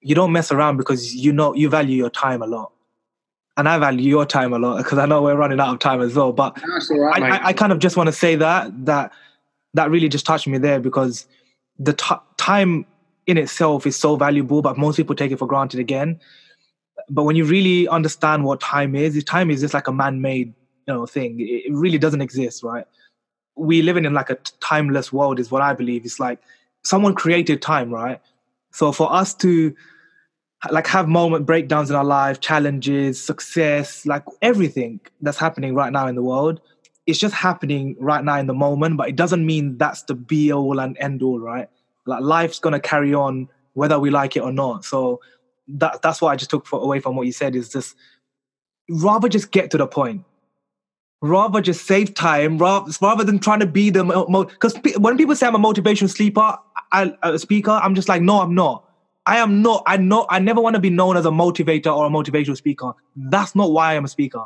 You 0.00 0.16
don't 0.16 0.32
mess 0.32 0.50
around 0.50 0.78
because 0.78 1.14
you 1.14 1.32
know 1.32 1.54
you 1.54 1.68
value 1.68 1.96
your 1.96 2.10
time 2.10 2.42
a 2.42 2.46
lot, 2.46 2.72
and 3.56 3.68
I 3.68 3.78
value 3.78 4.08
your 4.08 4.24
time 4.24 4.52
a 4.52 4.58
lot 4.58 4.78
because 4.78 4.98
I 4.98 5.06
know 5.06 5.22
we're 5.22 5.36
running 5.36 5.60
out 5.60 5.74
of 5.74 5.78
time 5.78 6.00
as 6.00 6.14
well. 6.14 6.32
But 6.32 6.58
right, 6.90 7.22
I, 7.22 7.28
I, 7.28 7.46
I, 7.48 7.52
kind 7.52 7.72
of 7.72 7.78
just 7.78 7.96
want 7.96 8.06
to 8.06 8.12
say 8.12 8.34
that 8.36 8.86
that 8.86 9.12
that 9.74 9.90
really 9.90 10.08
just 10.08 10.26
touched 10.26 10.46
me 10.46 10.58
there 10.58 10.80
because 10.80 11.26
the 11.78 11.92
t- 11.92 12.14
time 12.36 12.86
in 13.26 13.36
itself 13.38 13.86
is 13.86 13.96
so 13.96 14.16
valuable, 14.16 14.62
but 14.62 14.78
most 14.78 14.96
people 14.96 15.14
take 15.14 15.30
it 15.30 15.38
for 15.38 15.46
granted 15.46 15.80
again 15.80 16.18
but 17.10 17.24
when 17.24 17.36
you 17.36 17.44
really 17.44 17.88
understand 17.88 18.44
what 18.44 18.60
time 18.60 18.94
is, 18.94 19.22
time 19.24 19.50
is 19.50 19.60
just 19.60 19.74
like 19.74 19.88
a 19.88 19.92
man-made 19.92 20.54
you 20.86 20.94
know 20.94 21.06
thing. 21.06 21.36
It 21.38 21.72
really 21.72 21.98
doesn't 21.98 22.22
exist, 22.22 22.62
right? 22.62 22.84
We 23.56 23.82
living 23.82 24.04
in 24.04 24.14
like 24.14 24.30
a 24.30 24.36
timeless 24.60 25.12
world 25.12 25.38
is 25.38 25.50
what 25.50 25.62
I 25.62 25.74
believe. 25.74 26.04
It's 26.04 26.20
like 26.20 26.40
someone 26.84 27.14
created 27.14 27.60
time, 27.60 27.92
right? 27.92 28.20
So 28.72 28.92
for 28.92 29.12
us 29.12 29.34
to 29.36 29.74
like 30.70 30.86
have 30.88 31.08
moment 31.08 31.46
breakdowns 31.46 31.90
in 31.90 31.96
our 31.96 32.04
life, 32.04 32.40
challenges, 32.40 33.22
success, 33.22 34.04
like 34.06 34.24
everything 34.42 35.00
that's 35.20 35.38
happening 35.38 35.74
right 35.74 35.92
now 35.92 36.06
in 36.06 36.14
the 36.14 36.22
world, 36.22 36.60
it's 37.08 37.18
just 37.18 37.34
happening 37.34 37.96
right 37.98 38.22
now 38.22 38.36
in 38.36 38.46
the 38.46 38.54
moment, 38.54 38.98
but 38.98 39.08
it 39.08 39.16
doesn't 39.16 39.44
mean 39.44 39.78
that's 39.78 40.02
the 40.02 40.14
be 40.14 40.52
all 40.52 40.78
and 40.78 40.94
end 41.00 41.22
all, 41.22 41.40
right? 41.40 41.66
Like 42.04 42.20
life's 42.20 42.58
gonna 42.58 42.78
carry 42.78 43.14
on 43.14 43.48
whether 43.72 43.98
we 43.98 44.10
like 44.10 44.36
it 44.36 44.40
or 44.40 44.52
not. 44.52 44.84
So 44.84 45.20
that 45.68 46.02
that's 46.02 46.20
what 46.20 46.28
I 46.28 46.36
just 46.36 46.50
took 46.50 46.66
for, 46.66 46.78
away 46.78 47.00
from 47.00 47.16
what 47.16 47.24
you 47.24 47.32
said 47.32 47.56
is 47.56 47.70
just 47.70 47.96
rather 48.90 49.26
just 49.26 49.52
get 49.52 49.70
to 49.70 49.78
the 49.78 49.86
point. 49.86 50.24
Rather 51.22 51.62
just 51.62 51.86
save 51.86 52.12
time, 52.12 52.58
rather, 52.58 52.92
rather 53.00 53.24
than 53.24 53.38
trying 53.38 53.60
to 53.60 53.66
be 53.66 53.88
the 53.88 54.04
because 54.04 54.76
mo- 54.76 54.92
when 54.98 55.16
people 55.16 55.34
say 55.34 55.46
I'm 55.46 55.54
a 55.54 55.58
motivational 55.58 56.10
sleeper, 56.10 56.56
I, 56.92 57.12
a 57.22 57.38
speaker, 57.38 57.70
I'm 57.70 57.94
just 57.94 58.08
like, 58.08 58.20
no, 58.20 58.40
I'm 58.40 58.54
not. 58.54 58.84
I 59.24 59.38
am 59.38 59.62
not. 59.62 59.82
I 59.86 59.96
know. 59.96 60.26
I 60.28 60.40
never 60.40 60.60
want 60.60 60.74
to 60.74 60.80
be 60.80 60.90
known 60.90 61.16
as 61.16 61.24
a 61.24 61.30
motivator 61.30 61.94
or 61.94 62.06
a 62.06 62.10
motivational 62.10 62.56
speaker. 62.56 62.92
That's 63.16 63.56
not 63.56 63.72
why 63.72 63.96
I'm 63.96 64.04
a 64.04 64.08
speaker. 64.08 64.44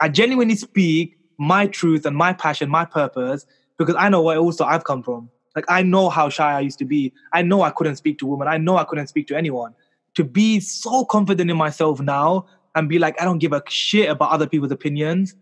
I 0.00 0.08
genuinely 0.08 0.54
speak 0.54 1.17
my 1.38 1.66
truth 1.66 2.04
and 2.04 2.16
my 2.16 2.32
passion, 2.32 2.68
my 2.68 2.84
purpose, 2.84 3.46
because 3.78 3.94
I 3.96 4.08
know 4.08 4.22
where 4.22 4.38
also 4.38 4.64
I've 4.64 4.84
come 4.84 5.02
from. 5.02 5.30
Like 5.56 5.64
I 5.68 5.82
know 5.82 6.08
how 6.08 6.28
shy 6.28 6.52
I 6.52 6.60
used 6.60 6.78
to 6.80 6.84
be. 6.84 7.12
I 7.32 7.42
know 7.42 7.62
I 7.62 7.70
couldn't 7.70 7.96
speak 7.96 8.18
to 8.18 8.26
women. 8.26 8.48
I 8.48 8.58
know 8.58 8.76
I 8.76 8.84
couldn't 8.84 9.06
speak 9.06 9.26
to 9.28 9.36
anyone 9.36 9.74
to 10.14 10.24
be 10.24 10.60
so 10.60 11.04
confident 11.04 11.50
in 11.50 11.56
myself 11.56 12.00
now 12.00 12.46
and 12.74 12.88
be 12.88 12.98
like, 12.98 13.20
I 13.20 13.24
don't 13.24 13.38
give 13.38 13.52
a 13.52 13.62
shit 13.68 14.08
about 14.08 14.30
other 14.30 14.46
people's 14.46 14.72
opinions. 14.72 15.34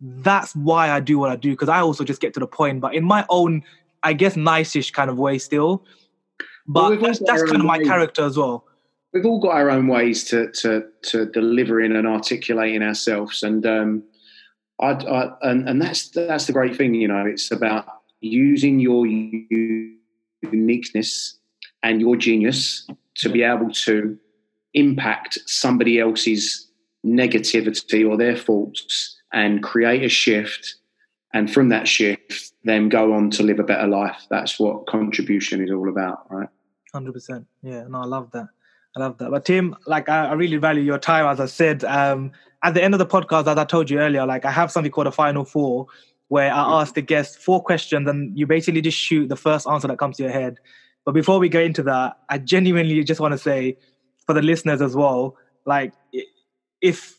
That's 0.00 0.54
why 0.54 0.90
I 0.90 1.00
do 1.00 1.18
what 1.18 1.30
I 1.30 1.36
do 1.36 1.50
because 1.50 1.68
I 1.68 1.80
also 1.80 2.04
just 2.04 2.20
get 2.20 2.34
to 2.34 2.40
the 2.40 2.46
point, 2.46 2.80
but 2.80 2.94
in 2.94 3.04
my 3.04 3.24
own, 3.30 3.62
I 4.02 4.12
guess, 4.12 4.36
nice-ish 4.36 4.90
kind 4.90 5.10
of 5.10 5.18
way 5.18 5.38
still. 5.38 5.84
But 6.66 6.90
well, 6.90 7.00
that's, 7.00 7.18
that's 7.20 7.42
kind 7.42 7.56
of 7.56 7.64
my 7.64 7.78
ways. 7.78 7.86
character 7.86 8.22
as 8.24 8.36
well. 8.36 8.64
We've 9.12 9.24
all 9.24 9.40
got 9.40 9.52
our 9.52 9.70
own 9.70 9.88
ways 9.88 10.24
to 10.24 10.52
to 10.52 10.84
to 11.04 11.26
delivering 11.26 11.96
and 11.96 12.06
articulating 12.06 12.82
ourselves, 12.82 13.42
and 13.42 13.64
um, 13.64 14.02
I, 14.80 14.90
I 14.90 15.32
and 15.42 15.68
and 15.68 15.82
that's 15.82 16.08
that's 16.10 16.46
the 16.46 16.52
great 16.52 16.76
thing, 16.76 16.94
you 16.94 17.08
know. 17.08 17.26
It's 17.26 17.50
about 17.50 17.86
using 18.20 18.78
your 18.80 19.06
uniqueness 20.42 21.38
and 21.82 22.00
your 22.00 22.16
genius 22.16 22.86
to 23.16 23.28
be 23.28 23.42
able 23.42 23.70
to 23.70 24.18
impact 24.74 25.38
somebody 25.46 25.98
else's 25.98 26.68
negativity 27.04 28.08
or 28.08 28.16
their 28.16 28.36
faults 28.36 29.16
and 29.32 29.62
create 29.62 30.02
a 30.02 30.08
shift. 30.08 30.76
And 31.34 31.52
from 31.52 31.68
that 31.68 31.86
shift 31.86 32.52
then 32.64 32.88
go 32.88 33.12
on 33.12 33.30
to 33.30 33.42
live 33.42 33.58
a 33.58 33.62
better 33.64 33.86
life. 33.86 34.26
That's 34.30 34.58
what 34.58 34.86
contribution 34.86 35.62
is 35.62 35.70
all 35.70 35.88
about 35.88 36.26
right? 36.30 36.48
100% 36.94 37.44
yeah 37.62 37.84
no 37.86 38.00
i 38.00 38.06
love 38.06 38.30
that. 38.32 38.48
I 38.96 39.00
love 39.00 39.18
that. 39.18 39.30
But 39.30 39.44
tim 39.44 39.76
like 39.86 40.08
i, 40.08 40.26
I 40.28 40.32
really 40.32 40.56
value 40.56 40.82
your 40.82 40.98
time 40.98 41.26
as 41.26 41.40
i 41.40 41.46
said. 41.46 41.84
Um, 41.84 42.32
at 42.62 42.74
the 42.74 42.82
end 42.82 42.94
of 42.94 42.98
the 42.98 43.06
podcast 43.06 43.46
as 43.46 43.56
i 43.56 43.64
told 43.64 43.88
you 43.88 43.98
earlier 43.98 44.26
like 44.26 44.44
i 44.44 44.50
have 44.50 44.70
something 44.70 44.90
called 44.90 45.06
a 45.06 45.12
final 45.12 45.44
four 45.44 45.86
where 46.28 46.52
i 46.52 46.80
ask 46.80 46.94
the 46.94 47.02
guests 47.02 47.36
four 47.36 47.62
questions 47.62 48.08
and 48.08 48.38
you 48.38 48.46
basically 48.46 48.80
just 48.80 48.98
shoot 48.98 49.28
the 49.28 49.36
first 49.36 49.66
answer 49.66 49.88
that 49.88 49.98
comes 49.98 50.16
to 50.16 50.22
your 50.22 50.32
head. 50.32 50.58
But 51.08 51.12
before 51.12 51.38
we 51.38 51.48
go 51.48 51.60
into 51.60 51.82
that, 51.84 52.18
I 52.28 52.36
genuinely 52.36 53.02
just 53.02 53.18
want 53.18 53.32
to 53.32 53.38
say 53.38 53.78
for 54.26 54.34
the 54.34 54.42
listeners 54.42 54.82
as 54.82 54.94
well, 54.94 55.36
like 55.64 55.94
if 56.82 57.18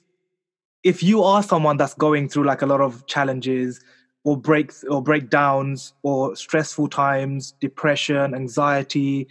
if 0.83 1.01
you 1.01 1.23
are 1.23 1.41
someone 1.41 1.77
that's 1.77 1.95
going 1.95 2.29
through 2.29 2.43
like 2.43 2.61
a 2.61 2.67
lot 2.67 2.81
of 2.81 3.07
challenges 3.07 3.81
or 4.23 4.37
breaks 4.37 4.83
or 4.83 5.01
breakdowns 5.01 5.93
or 6.03 6.35
stressful 6.35 6.87
times, 6.89 7.53
depression, 7.59 8.35
anxiety, 8.35 9.27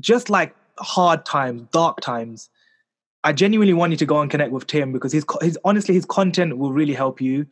just 0.00 0.30
like 0.30 0.56
hard 0.78 1.26
times, 1.26 1.62
dark 1.70 2.00
times, 2.00 2.48
I 3.24 3.32
genuinely 3.32 3.74
want 3.74 3.92
you 3.92 3.96
to 3.98 4.06
go 4.06 4.20
and 4.20 4.30
connect 4.30 4.52
with 4.52 4.66
Tim 4.66 4.92
because 4.92 5.12
his, 5.12 5.24
his 5.40 5.58
honestly 5.64 5.94
his 5.94 6.04
content 6.04 6.58
will 6.58 6.72
really 6.72 6.94
help 6.94 7.20
you. 7.20 7.46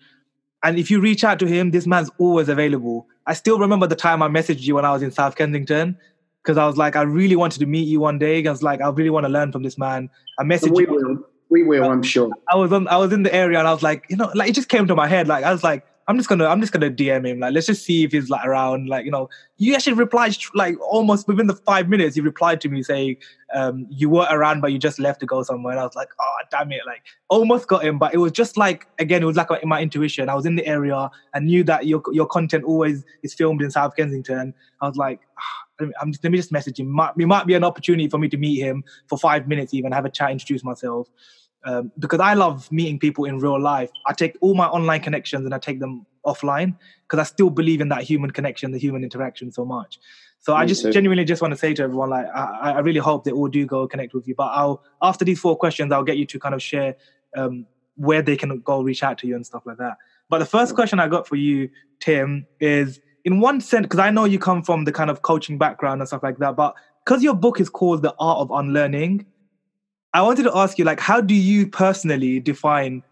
And 0.63 0.79
if 0.79 0.91
you 0.91 1.01
reach 1.01 1.25
out 1.25 1.39
to 1.39 1.47
him, 1.47 1.71
this 1.71 1.87
man's 1.87 2.11
always 2.19 2.49
available. 2.49 3.07
I 3.27 3.35
still 3.35 3.59
remember 3.59 3.87
the 3.87 3.97
time 3.97 4.23
I 4.23 4.29
messaged 4.29 4.63
you 4.63 4.75
when 4.75 4.85
I 4.85 4.93
was 4.93 5.03
in 5.03 5.11
South 5.11 5.37
Kensington 5.37 5.97
because 6.43 6.59
I 6.59 6.67
was 6.67 6.77
like, 6.77 6.97
I 6.97 7.03
really 7.03 7.37
wanted 7.37 7.61
to 7.61 7.67
meet 7.67 7.87
you 7.87 8.01
one 8.01 8.19
day. 8.19 8.47
I 8.47 8.51
was 8.51 8.63
like, 8.63 8.81
I 8.81 8.89
really 8.89 9.11
want 9.11 9.25
to 9.25 9.31
learn 9.31 9.53
from 9.53 9.63
this 9.63 9.79
man. 9.79 10.11
I 10.39 10.43
messaged 10.43 10.75
we 10.75 10.83
you. 10.83 10.93
Will. 10.93 11.27
We 11.51 11.65
will, 11.65 11.91
I'm 11.91 12.03
sure. 12.03 12.31
I 12.49 12.57
was 12.57 12.73
on, 12.73 12.87
I 12.87 12.97
was 12.97 13.13
in 13.13 13.25
the 13.25 13.35
area 13.35 13.59
and 13.59 13.67
I 13.67 13.73
was 13.73 13.83
like, 13.83 14.07
you 14.09 14.17
know, 14.17 14.31
like 14.37 14.51
it 14.51 14.55
just 14.55 14.69
came 14.69 14.87
to 14.87 14.95
my 14.95 15.09
head. 15.09 15.27
Like 15.27 15.45
I 15.45 15.51
was 15.51 15.65
like, 15.65 15.85
I'm 16.11 16.17
just 16.17 16.29
gonna 16.29 16.47
I'm 16.47 16.61
just 16.61 16.73
gonna 16.73 16.91
DM 16.91 17.25
him. 17.25 17.39
Like, 17.39 17.55
let's 17.55 17.69
just 17.69 17.85
see 17.85 18.03
if 18.03 18.11
he's 18.11 18.29
like 18.29 18.45
around. 18.45 18.89
Like, 18.89 19.05
you 19.05 19.13
know, 19.13 19.29
you 19.59 19.77
actually 19.77 19.93
replied 19.93 20.37
like 20.55 20.75
almost 20.81 21.29
within 21.29 21.47
the 21.47 21.55
five 21.55 21.89
minutes. 21.89 22.17
He 22.17 22.21
replied 22.21 22.61
to 22.63 22.69
me 22.69 22.83
saying, 22.83 23.19
um, 23.55 23.87
"You 23.89 24.11
were 24.11 24.27
around, 24.29 24.61
but 24.61 24.73
you 24.73 24.79
just 24.81 24.99
left 24.99 25.21
to 25.21 25.27
go 25.27 25.45
somewhere." 25.45 25.71
And 25.71 25.81
I 25.81 25.85
was 25.85 25.95
like, 25.95 26.09
"Oh, 26.21 26.37
damn 26.51 26.73
it!" 26.73 26.81
Like, 26.85 27.05
almost 27.29 27.69
got 27.69 27.85
him, 27.85 27.97
but 27.97 28.13
it 28.13 28.17
was 28.17 28.33
just 28.33 28.57
like 28.57 28.89
again, 28.99 29.23
it 29.23 29.27
was 29.27 29.37
like 29.37 29.51
my 29.65 29.81
intuition. 29.81 30.29
I 30.29 30.35
was 30.35 30.47
in 30.47 30.57
the 30.57 30.67
area 30.67 31.09
and 31.33 31.47
knew 31.47 31.63
that 31.63 31.87
your 31.87 32.03
your 32.11 32.27
content 32.27 32.65
always 32.65 33.05
is 33.23 33.33
filmed 33.33 33.63
in 33.63 33.71
South 33.71 33.95
Kensington. 33.95 34.53
I 34.81 34.89
was 34.89 34.97
like. 34.97 35.21
I'm 36.03 36.13
just, 36.13 36.23
let 36.23 36.31
me 36.31 36.37
just 36.37 36.53
message 36.53 36.79
him. 36.79 36.89
Might, 36.89 37.13
it 37.17 37.25
might 37.25 37.47
be 37.47 37.55
an 37.55 37.65
opportunity 37.65 38.07
for 38.07 38.19
me 38.19 38.29
to 38.29 38.37
meet 38.37 38.61
him 38.61 38.85
for 39.07 39.17
five 39.17 39.49
minutes, 39.49 39.73
even 39.73 39.93
have 39.93 40.05
a 40.05 40.11
chat, 40.11 40.31
introduce 40.31 40.63
myself 40.63 41.09
um, 41.65 41.93
because 41.99 42.21
I 42.21 42.35
love 42.35 42.71
meeting 42.73 42.99
people 42.99 43.25
in 43.25 43.39
real 43.39 43.61
life. 43.61 43.91
I 44.07 44.13
take 44.13 44.37
all 44.41 44.55
my 44.55 44.67
online 44.67 45.01
connections 45.01 45.45
and 45.45 45.55
I 45.55 45.59
take 45.59 45.81
them 45.81 46.07
offline 46.25 46.77
because 47.03 47.19
I 47.19 47.25
still 47.25 47.51
believe 47.51 47.81
in 47.81 47.89
that 47.89 48.03
human 48.03 48.31
connection, 48.31 48.73
the 48.73 48.79
human 48.79 49.05
interaction 49.05 49.53
so 49.53 49.65
much. 49.65 49.99
So 50.39 50.55
Me 50.55 50.61
I 50.61 50.67
just 50.67 50.83
too. 50.83 50.93
genuinely 50.93 51.25
just 51.25 51.43
want 51.43 51.53
to 51.53 51.59
say 51.59 51.75
to 51.75 51.83
everyone, 51.83 52.11
like, 52.11 52.27
I, 52.35 52.73
I, 52.73 52.79
really 52.81 53.01
hope 53.01 53.25
they 53.25 53.31
all 53.31 53.49
do 53.49 53.67
go 53.67 53.87
connect 53.87 54.15
with 54.15 54.27
you. 54.27 54.35
But 54.35 54.53
I'll 54.55 54.83
after 55.03 55.25
these 55.25 55.39
four 55.39 55.57
questions, 55.57 55.93
I'll 55.93 56.03
get 56.03 56.17
you 56.17 56.27
to 56.27 56.39
kind 56.39 56.55
of 56.55 56.63
share 56.63 56.97
um, 57.37 57.67
where 57.97 58.23
they 58.23 58.37
can 58.37 58.61
go 58.61 58.81
reach 58.81 59.03
out 59.03 59.19
to 59.19 59.27
you 59.27 59.37
and 59.37 59.45
stuff 59.45 59.63
like 59.67 59.77
that. 59.77 59.99
But 60.31 60.39
the 60.39 60.47
first 60.47 60.75
question 60.75 60.99
I 60.99 61.09
got 61.09 61.27
for 61.29 61.37
you, 61.37 61.69
Tim, 62.01 62.47
is 62.59 63.01
in 63.25 63.41
one 63.41 63.61
sense 63.61 63.85
because 63.85 63.99
I 63.99 64.11
know 64.11 64.25
you 64.25 64.39
come 64.39 64.63
from 64.63 64.85
the 64.85 64.93
kind 64.93 65.11
of 65.11 65.21
coaching 65.21 65.59
background 65.59 66.01
and 66.01 66.09
stuff 66.09 66.23
like 66.23 66.39
that, 66.39 66.57
but 66.57 66.75
because 67.05 67.23
your 67.23 67.35
book 67.35 67.61
is 67.61 67.69
called 67.69 68.03
The 68.03 68.15
Art 68.19 68.39
of 68.39 68.51
Unlearning, 68.51 69.27
I 70.13 70.23
wanted 70.23 70.45
to 70.45 70.57
ask 70.57 70.79
you, 70.79 70.85
like, 70.85 71.01
how 71.01 71.21
do 71.21 71.35
you 71.35 71.69
personally 71.69 72.41
define 72.41 73.03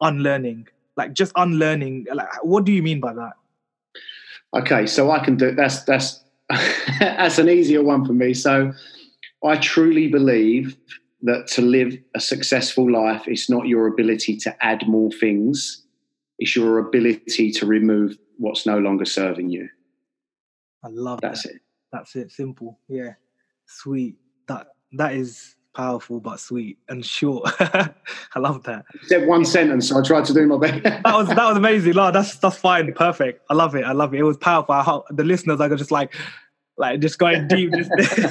unlearning? 0.00 0.68
Like, 0.96 1.12
just 1.12 1.32
unlearning. 1.36 2.06
Like, 2.12 2.28
what 2.42 2.64
do 2.64 2.72
you 2.72 2.82
mean 2.82 3.00
by 3.00 3.12
that? 3.14 3.32
Okay, 4.54 4.86
so 4.86 5.10
I 5.10 5.22
can 5.22 5.36
do 5.36 5.52
that's 5.52 5.82
that's 5.84 6.24
that's 6.98 7.38
an 7.38 7.48
easier 7.48 7.82
one 7.82 8.04
for 8.06 8.12
me. 8.12 8.32
So, 8.32 8.72
I 9.44 9.56
truly 9.56 10.08
believe 10.08 10.76
that 11.22 11.46
to 11.48 11.62
live 11.62 11.98
a 12.14 12.20
successful 12.20 12.90
life, 12.90 13.24
it's 13.26 13.50
not 13.50 13.66
your 13.66 13.86
ability 13.86 14.36
to 14.38 14.64
add 14.64 14.86
more 14.88 15.10
things; 15.10 15.84
it's 16.38 16.56
your 16.56 16.78
ability 16.78 17.50
to 17.52 17.66
remove 17.66 18.16
what's 18.38 18.64
no 18.64 18.78
longer 18.78 19.04
serving 19.04 19.50
you. 19.50 19.68
I 20.82 20.88
love 20.88 21.20
that's 21.20 21.42
that. 21.42 21.56
it. 21.56 21.60
That's 21.92 22.16
it. 22.16 22.30
Simple. 22.30 22.78
Yeah, 22.88 23.14
sweet. 23.66 24.16
That 24.48 24.68
that 24.92 25.14
is 25.14 25.56
powerful 25.76 26.18
but 26.18 26.40
sweet 26.40 26.78
and 26.88 27.04
short. 27.04 27.50
I 27.60 28.38
love 28.38 28.62
that. 28.64 28.86
You 28.94 29.08
said 29.08 29.28
one 29.28 29.44
sentence, 29.44 29.88
so 29.88 29.98
I 29.98 30.02
tried 30.02 30.24
to 30.24 30.34
do 30.34 30.46
my 30.46 30.56
best. 30.56 30.82
that 30.82 31.04
was 31.04 31.28
that 31.28 31.48
was 31.48 31.56
amazing. 31.56 31.92
No, 31.94 32.10
that's 32.10 32.36
that's 32.38 32.56
fine, 32.56 32.92
perfect. 32.94 33.42
I 33.50 33.54
love 33.54 33.76
it. 33.76 33.84
I 33.84 33.92
love 33.92 34.14
it. 34.14 34.20
It 34.20 34.22
was 34.24 34.38
powerful. 34.38 34.74
I 34.74 34.82
hope 34.82 35.04
the 35.10 35.22
listeners 35.24 35.60
are 35.60 35.68
just 35.76 35.90
like, 35.90 36.14
like 36.78 37.00
just 37.00 37.18
going 37.18 37.46
deep. 37.46 37.72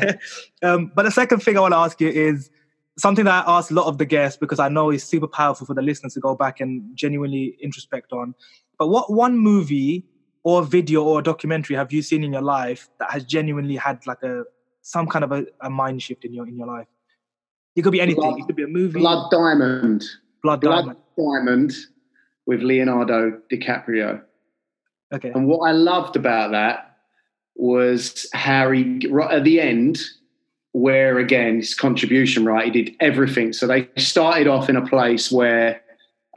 um, 0.64 0.92
but 0.96 1.04
the 1.04 1.12
second 1.12 1.42
thing 1.42 1.56
I 1.56 1.62
want 1.62 1.74
to 1.74 1.78
ask 1.78 2.02
you 2.02 2.10
is 2.10 2.50
something 2.98 3.26
that 3.26 3.48
I 3.48 3.58
ask 3.58 3.70
a 3.70 3.76
lot 3.76 3.86
of 3.86 4.00
the 4.00 4.06
guests 4.06 4.38
because 4.38 4.60
I 4.60 4.68
know 4.68 4.90
is 4.90 5.04
super 5.04 5.28
powerful 5.28 5.68
for 5.68 5.76
the 5.76 5.84
listeners 5.84 6.16
to 6.16 6.20
go 6.20 6.36
back 6.36 6.60
and 6.60 6.96
genuinely 6.96 7.58
introspect 7.62 8.12
on. 8.12 8.34
But 8.80 8.88
what 8.88 9.14
one 9.14 9.38
movie 9.38 10.04
or 10.44 10.64
video 10.64 11.04
or 11.04 11.22
documentary 11.22 11.76
have 11.76 11.94
you 11.94 12.02
seen 12.02 12.24
in 12.24 12.34
your 12.34 12.42
life 12.42 12.90
that 13.00 13.12
has 13.12 13.24
genuinely 13.24 13.76
had 13.76 14.06
like 14.08 14.24
a 14.24 14.44
some 14.82 15.08
kind 15.08 15.24
of 15.26 15.32
a, 15.32 15.46
a 15.62 15.70
mind 15.70 16.02
shift 16.02 16.26
in 16.26 16.34
your 16.34 16.48
in 16.48 16.58
your 16.58 16.68
life? 16.68 16.88
It 17.76 17.82
could 17.82 17.92
be 17.92 18.02
anything. 18.02 18.22
Blood, 18.22 18.40
it 18.40 18.46
could 18.46 18.56
be 18.56 18.64
a 18.64 18.68
movie. 18.68 19.00
Blood 19.00 19.30
Diamond. 19.32 20.04
Blood, 20.42 20.62
Blood 20.62 20.82
Diamond. 20.82 20.98
Diamond 21.18 21.74
with 22.46 22.62
Leonardo 22.62 23.40
DiCaprio. 23.52 24.22
Okay. 25.14 25.32
And 25.34 25.48
what 25.48 25.70
I 25.70 25.72
loved 25.72 26.16
about 26.16 26.52
that 26.52 26.98
was 27.56 28.28
Harry 28.34 29.00
right 29.10 29.32
at 29.32 29.44
the 29.44 29.62
end, 29.62 30.00
where 30.74 31.20
again 31.20 31.58
his 31.58 31.74
contribution, 31.74 32.46
right? 32.46 32.66
He 32.66 32.84
did 32.84 32.96
everything. 33.00 33.54
So 33.54 33.68
they 33.68 33.90
started 33.98 34.48
off 34.48 34.70
in 34.70 34.76
a 34.76 34.86
place 34.86 35.32
where 35.32 35.82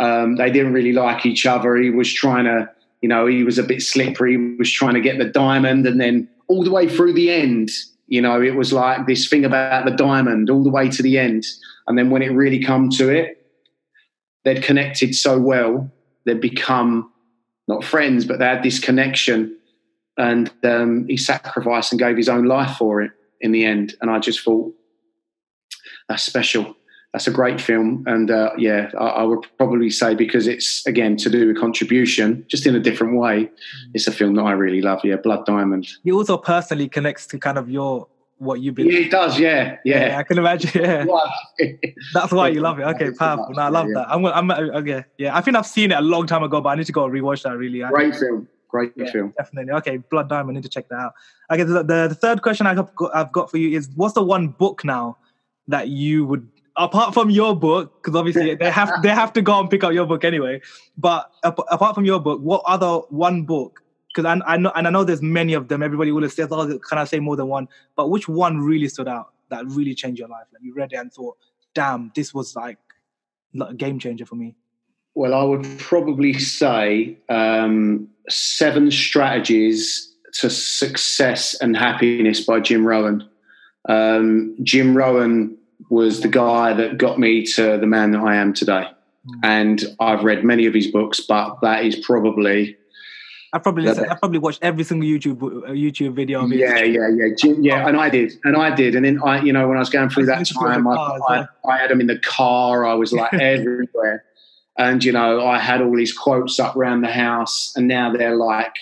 um, 0.01 0.37
they 0.37 0.51
didn't 0.51 0.73
really 0.73 0.93
like 0.93 1.27
each 1.27 1.45
other. 1.45 1.77
He 1.77 1.91
was 1.91 2.13
trying 2.13 2.45
to, 2.45 2.71
you 3.01 3.09
know, 3.09 3.27
he 3.27 3.43
was 3.43 3.59
a 3.59 3.65
bit 3.65 3.83
slippery. 3.83 4.33
He 4.33 4.57
was 4.57 4.71
trying 4.73 4.95
to 4.95 5.01
get 5.01 5.19
the 5.19 5.25
diamond, 5.25 5.87
and 5.87 6.01
then 6.01 6.29
all 6.47 6.63
the 6.63 6.71
way 6.71 6.89
through 6.89 7.15
the 7.15 7.31
end, 7.31 7.71
you 8.09 8.23
know, 8.23 8.43
it 8.43 8.57
was 8.57 8.73
like 8.73 9.07
this 9.07 9.29
thing 9.29 9.45
about 9.45 9.85
the 9.85 9.91
diamond 9.91 10.49
all 10.51 10.65
the 10.65 10.71
way 10.71 10.89
to 10.89 11.03
the 11.03 11.19
end. 11.19 11.45
And 11.87 11.97
then 11.97 12.11
when 12.11 12.23
it 12.23 12.29
really 12.29 12.63
come 12.63 12.89
to 12.91 13.11
it, 13.11 13.47
they'd 14.45 14.63
connected 14.63 15.15
so 15.15 15.39
well, 15.39 15.91
they'd 16.25 16.41
become 16.41 17.13
not 17.69 17.85
friends, 17.85 18.25
but 18.25 18.39
they 18.39 18.47
had 18.47 18.63
this 18.63 18.79
connection. 18.79 19.55
And 20.17 20.51
um, 20.65 21.07
he 21.07 21.19
sacrificed 21.19 21.93
and 21.93 22.01
gave 22.01 22.17
his 22.17 22.31
own 22.31 22.47
life 22.47 22.77
for 22.79 23.03
it 23.03 23.13
in 23.41 23.53
the 23.53 23.65
end. 23.65 23.95
And 24.01 24.11
I 24.11 24.19
just 24.19 24.41
thought, 24.41 24.75
that's 26.09 26.23
special. 26.23 26.75
That's 27.19 27.27
a 27.27 27.33
great 27.33 27.61
film. 27.61 28.05
And 28.07 28.31
uh, 28.31 28.53
yeah, 28.57 28.93
I, 28.97 29.07
I, 29.07 29.23
would 29.25 29.45
probably 29.57 29.91
say 29.91 30.15
because 30.15 30.47
it's, 30.47 30.87
again, 30.87 31.17
to 31.17 31.29
do 31.29 31.49
with 31.49 31.59
contribution, 31.59 32.45
just 32.47 32.65
in 32.65 32.77
a 32.77 32.79
different 32.79 33.17
way, 33.17 33.51
it's 33.93 34.07
a 34.07 34.13
film 34.13 34.37
that 34.37 34.43
I 34.43 34.53
really 34.53 34.81
love. 34.81 35.01
Yeah, 35.03 35.17
Blood 35.17 35.45
Diamond. 35.45 35.89
He 36.05 36.13
also 36.13 36.37
personally 36.37 36.89
connects 36.89 37.27
to 37.27 37.39
kind 37.41 37.59
of 37.59 37.69
your 37.69 38.07
what 38.37 38.61
you 38.61 38.71
believe. 38.71 38.93
Yeah, 38.93 39.01
it 39.01 39.11
does. 39.11 39.37
Yeah, 39.37 39.79
yeah. 39.85 40.07
yeah 40.07 40.19
I 40.19 40.23
can 40.23 40.39
imagine. 40.39 40.81
Yeah, 40.81 41.07
that's 42.15 42.31
why 42.31 42.51
you 42.51 42.61
love 42.61 42.79
it. 42.79 42.85
Okay, 42.85 43.11
powerful. 43.11 43.53
No, 43.53 43.63
I 43.63 43.69
love 43.69 43.89
yeah. 43.89 43.95
that. 43.95 44.11
I'm, 44.13 44.25
I'm, 44.25 44.49
okay. 44.53 45.05
Yeah, 45.19 45.37
I 45.37 45.41
think 45.41 45.57
I've 45.57 45.67
seen 45.67 45.91
it 45.91 45.99
a 45.99 46.01
long 46.01 46.29
time 46.29 46.45
ago, 46.45 46.61
but 46.61 46.69
I 46.69 46.77
need 46.77 46.87
to 46.87 46.93
go 46.93 47.09
rewatch 47.09 47.43
that. 47.43 47.57
Really, 47.57 47.81
great 47.81 48.15
film. 48.15 48.47
Great 48.69 48.93
yeah, 48.95 49.11
film. 49.11 49.35
Definitely. 49.37 49.73
Okay, 49.73 49.97
Blood 49.97 50.29
Diamond. 50.29 50.55
Need 50.55 50.63
to 50.63 50.69
check 50.69 50.89
that 50.91 51.01
out. 51.01 51.15
Okay, 51.51 51.65
the, 51.65 51.83
the, 51.83 52.07
the 52.11 52.15
third 52.15 52.43
question 52.43 52.69
I 52.69 52.75
have 52.75 52.95
got, 52.95 53.13
I've 53.13 53.33
got 53.33 53.51
for 53.51 53.57
you 53.57 53.77
is: 53.77 53.91
What's 53.97 54.15
the 54.15 54.23
one 54.23 54.51
book 54.51 54.85
now 54.85 55.17
that 55.67 55.89
you 55.89 56.25
would 56.25 56.49
apart 56.79 57.13
from 57.13 57.29
your 57.29 57.55
book, 57.55 58.03
because 58.03 58.17
obviously 58.17 58.55
they 58.61 58.71
have 58.71 58.91
they 59.03 59.11
have 59.11 59.33
to 59.35 59.43
go 59.43 59.61
and 59.61 59.69
pick 59.69 59.85
up 59.85 59.93
your 59.93 60.07
book 60.07 60.25
anyway. 60.25 60.61
But 60.97 61.31
apart 61.43 61.95
from 61.95 62.05
your 62.05 62.21
book, 62.21 62.41
what 62.41 62.63
other 62.67 62.99
one 63.11 63.43
book? 63.43 63.83
Because 64.15 64.25
I, 64.25 64.55
I 64.55 64.57
know 64.57 64.73
and 64.75 64.87
I 64.87 64.91
know 64.91 65.05
there's 65.05 65.23
many 65.23 65.53
of 65.53 65.69
them. 65.69 65.83
Everybody 65.83 66.13
will 66.13 66.29
say, 66.31 66.47
"Oh, 66.51 66.79
can 66.79 66.99
I 66.99 67.05
say 67.05 67.21
more 67.21 67.37
than 67.37 67.49
one?" 67.49 67.69
But 67.97 68.09
which 68.09 68.29
one 68.29 68.59
really 68.59 68.89
stood 68.89 69.09
out 69.09 69.33
that 69.51 69.67
really 69.67 69.95
changed 69.95 70.19
your 70.19 70.29
life? 70.29 70.47
Like 70.53 70.63
you 70.63 70.75
read 70.75 70.93
it 70.93 70.97
and 70.97 71.13
thought, 71.13 71.37
"Damn, 71.75 72.13
this 72.15 72.33
was 72.33 72.57
like 72.57 72.79
a 73.61 73.75
game 73.75 73.99
changer 73.99 74.25
for 74.25 74.37
me." 74.37 74.55
Well, 75.15 75.35
I 75.35 75.43
would 75.43 75.67
probably 75.79 76.39
say 76.39 77.19
um, 77.29 78.09
Seven 78.29 78.91
Strategies 78.91 80.15
to 80.35 80.49
Success 80.49 81.55
and 81.61 81.77
Happiness 81.77 82.41
by 82.45 82.61
Jim 82.61 82.87
Rohn. 82.87 83.29
Um, 83.89 84.57
Jim 84.63 84.97
Rohn 84.97 85.58
was 85.91 86.21
the 86.21 86.29
guy 86.29 86.73
that 86.75 86.99
got 86.99 87.19
me 87.19 87.45
to 87.45 87.79
the 87.79 87.87
man 87.87 88.13
that 88.13 88.21
I 88.21 88.37
am 88.37 88.53
today. 88.53 88.87
Hmm. 89.27 89.41
And 89.43 89.85
I've 90.01 90.25
read 90.25 90.45
many 90.45 90.67
of 90.67 90.75
his 90.75 90.89
books, 90.89 91.21
but 91.21 91.59
that 91.63 91.85
is 91.85 91.97
probably. 91.97 92.77
I 93.51 93.59
probably 93.59 93.89
I 93.89 94.15
probably 94.17 94.39
watched 94.39 94.59
every 94.61 94.85
single 94.85 95.09
YouTube 95.09 95.43
uh, 95.43 95.71
YouTube 95.71 96.15
video. 96.15 96.45
Of 96.45 96.53
yeah, 96.53 96.81
yeah, 96.81 97.09
yeah, 97.09 97.55
yeah, 97.59 97.89
and 97.89 97.97
I 97.97 98.11
did, 98.11 98.35
and 98.45 98.55
I 98.55 98.75
did, 98.75 98.95
and 98.95 99.07
then 99.07 99.23
I, 99.25 99.41
you 99.41 99.55
know, 99.55 99.67
when 99.67 99.79
I 99.79 99.81
was 99.81 99.89
going 99.89 100.11
through 100.11 100.27
that 100.27 100.45
time, 100.45 100.87
I, 100.87 101.19
I, 101.29 101.47
I 101.67 101.79
had 101.79 101.91
them 101.91 102.03
in 102.03 102.09
the 102.09 102.19
car. 102.19 102.85
I 102.85 102.93
was 102.93 103.15
like 103.15 103.33
everywhere, 103.41 104.23
and 104.77 105.03
you 105.03 105.13
know, 105.13 105.47
I 105.47 105.59
had 105.59 105.81
all 105.81 105.97
these 105.97 106.13
quotes 106.13 106.61
up 106.61 106.77
around 106.77 107.01
the 107.01 107.11
house, 107.11 107.73
and 107.75 107.89
now 107.89 108.13
they're 108.13 108.37
like 108.37 108.75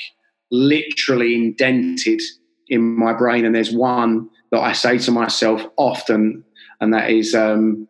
literally 0.50 1.36
indented 1.36 2.20
in 2.68 2.82
my 2.82 3.12
brain. 3.12 3.44
And 3.44 3.54
there's 3.54 3.72
one 3.72 4.28
that 4.50 4.60
I 4.60 4.72
say 4.72 4.98
to 4.98 5.12
myself 5.12 5.64
often 5.76 6.44
and 6.80 6.92
that 6.94 7.10
is 7.10 7.34
um, 7.34 7.88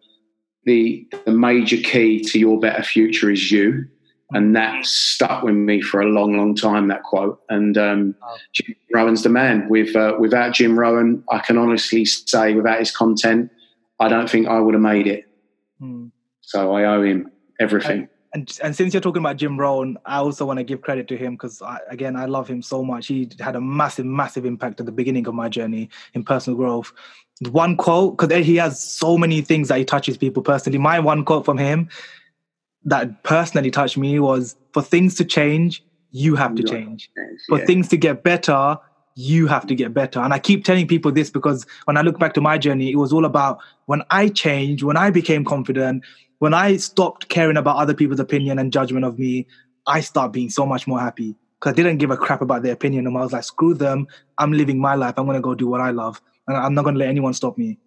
the 0.65 1.07
the 1.25 1.33
major 1.33 1.77
key 1.77 2.21
to 2.21 2.39
your 2.39 2.61
better 2.61 2.83
future 2.83 3.31
is 3.31 3.51
you, 3.51 3.87
and 4.33 4.55
that 4.57 4.85
stuck 4.85 5.43
with 5.43 5.55
me 5.55 5.81
for 5.81 6.01
a 6.01 6.07
long, 6.07 6.37
long 6.37 6.55
time. 6.55 6.89
That 6.89 7.03
quote, 7.05 7.41
and 7.49 7.79
um, 7.79 8.15
Jim 8.53 8.75
Rohn's 8.93 9.23
the 9.23 9.29
man. 9.29 9.69
With 9.69 9.95
uh, 9.97 10.15
without 10.19 10.55
Jim 10.55 10.79
Rohn, 10.79 11.23
I 11.31 11.39
can 11.39 11.57
honestly 11.57 12.05
say, 12.05 12.55
without 12.55 12.79
his 12.79 12.91
content, 12.91 13.51
I 14.01 14.09
don't 14.09 14.29
think 14.29 14.49
I 14.49 14.61
would 14.61 14.75
have 14.75 14.83
made 14.83 15.07
it. 15.07 15.25
Hmm. 15.79 16.09
So 16.41 16.75
I 16.75 16.85
owe 16.85 17.03
him 17.03 17.31
everything. 17.61 18.09
and 18.35 18.59
and 18.63 18.77
since 18.77 18.93
you're 18.93 19.01
talking 19.01 19.23
about 19.23 19.37
Jim 19.37 19.59
Rohn, 19.59 19.97
I 20.05 20.17
also 20.17 20.45
want 20.45 20.59
to 20.59 20.65
give 20.65 20.83
credit 20.83 21.09
to 21.09 21.17
him 21.17 21.35
because 21.35 21.63
again, 21.89 22.17
I 22.17 22.27
love 22.27 22.49
him 22.49 22.63
so 22.63 22.85
much. 22.85 23.07
He 23.07 23.31
had 23.41 23.57
a 23.57 23.61
massive, 23.61 24.07
massive 24.07 24.45
impact 24.45 24.81
at 24.81 24.87
the 24.87 24.93
beginning 24.93 25.27
of 25.27 25.35
my 25.35 25.49
journey 25.49 25.89
in 26.15 26.25
personal 26.25 26.57
growth. 26.57 26.93
One 27.51 27.77
quote, 27.77 28.17
because 28.17 28.45
he 28.45 28.57
has 28.57 28.83
so 28.83 29.19
many 29.19 29.41
things 29.43 29.69
that 29.69 29.79
he 29.79 29.85
touches 29.85 30.17
people 30.17 30.43
personally. 30.43 30.79
My 30.79 30.99
one 31.01 31.25
quote 31.25 31.45
from 31.45 31.59
him 31.59 31.89
that 32.85 33.23
personally 33.25 33.71
touched 33.71 33.99
me 33.99 34.19
was, 34.19 34.57
"For 34.73 34.83
things 34.83 35.15
to 35.17 35.25
change, 35.25 35.85
you 36.13 36.35
have 36.37 36.55
to 36.55 36.63
change. 36.63 37.11
For 37.49 37.59
things 37.67 37.89
to 37.89 37.97
get 37.97 38.23
better, 38.23 38.79
you 39.17 39.47
have 39.49 39.67
to 39.67 39.75
get 39.75 39.93
better." 39.93 40.21
And 40.21 40.33
I 40.33 40.39
keep 40.39 40.65
telling 40.65 40.87
people 40.87 41.13
this 41.13 41.31
because 41.31 41.67
when 41.85 41.97
I 41.97 42.03
look 42.03 42.19
back 42.19 42.33
to 42.35 42.41
my 42.41 42.57
journey, 42.57 42.91
it 42.91 42.97
was 42.97 43.13
all 43.13 43.25
about 43.25 43.59
when 43.85 44.03
I 44.11 44.29
changed, 44.29 44.83
when 44.83 44.97
I 44.97 45.11
became 45.11 45.45
confident 45.45 46.05
when 46.39 46.55
I 46.55 46.77
stopped 46.77 47.29
caring 47.29 47.57
about 47.57 47.77
other 47.77 47.95
people's 47.95 48.21
opinion 48.21 48.59
and 48.59 48.73
judgment 48.73 49.05
of 49.05 49.19
me, 49.19 49.47
I 49.87 50.01
start 50.01 50.33
being 50.33 50.51
so 50.51 50.67
much 50.67 50.87
more 50.87 51.01
happy 51.01 51.35
because 51.59 51.73
I 51.73 51.77
didn't 51.77 51.99
give 51.99 52.11
a 52.11 52.17
crap 52.17 52.43
about 52.43 52.63
their 52.63 52.73
opinion. 52.73 53.07
And 53.07 53.17
I 53.17 53.21
was 53.21 53.33
like, 53.33 53.45
screw 53.45 53.75
them. 53.75 54.07
I'm 54.39 54.53
living 54.53 54.79
my 54.79 54.95
life. 54.95 55.15
I'm 55.17 55.27
going 55.27 55.37
to 55.37 55.41
go 55.43 55.55
do 55.55 55.67
what 55.67 55.81
I 55.81 55.91
love. 55.91 56.21
And 56.47 56.57
I'm 56.57 56.75
not 56.75 56.83
going 56.83 56.95
to 56.95 56.99
let 56.99 57.09
anyone 57.09 57.35
stop 57.35 57.59
me. 57.59 57.79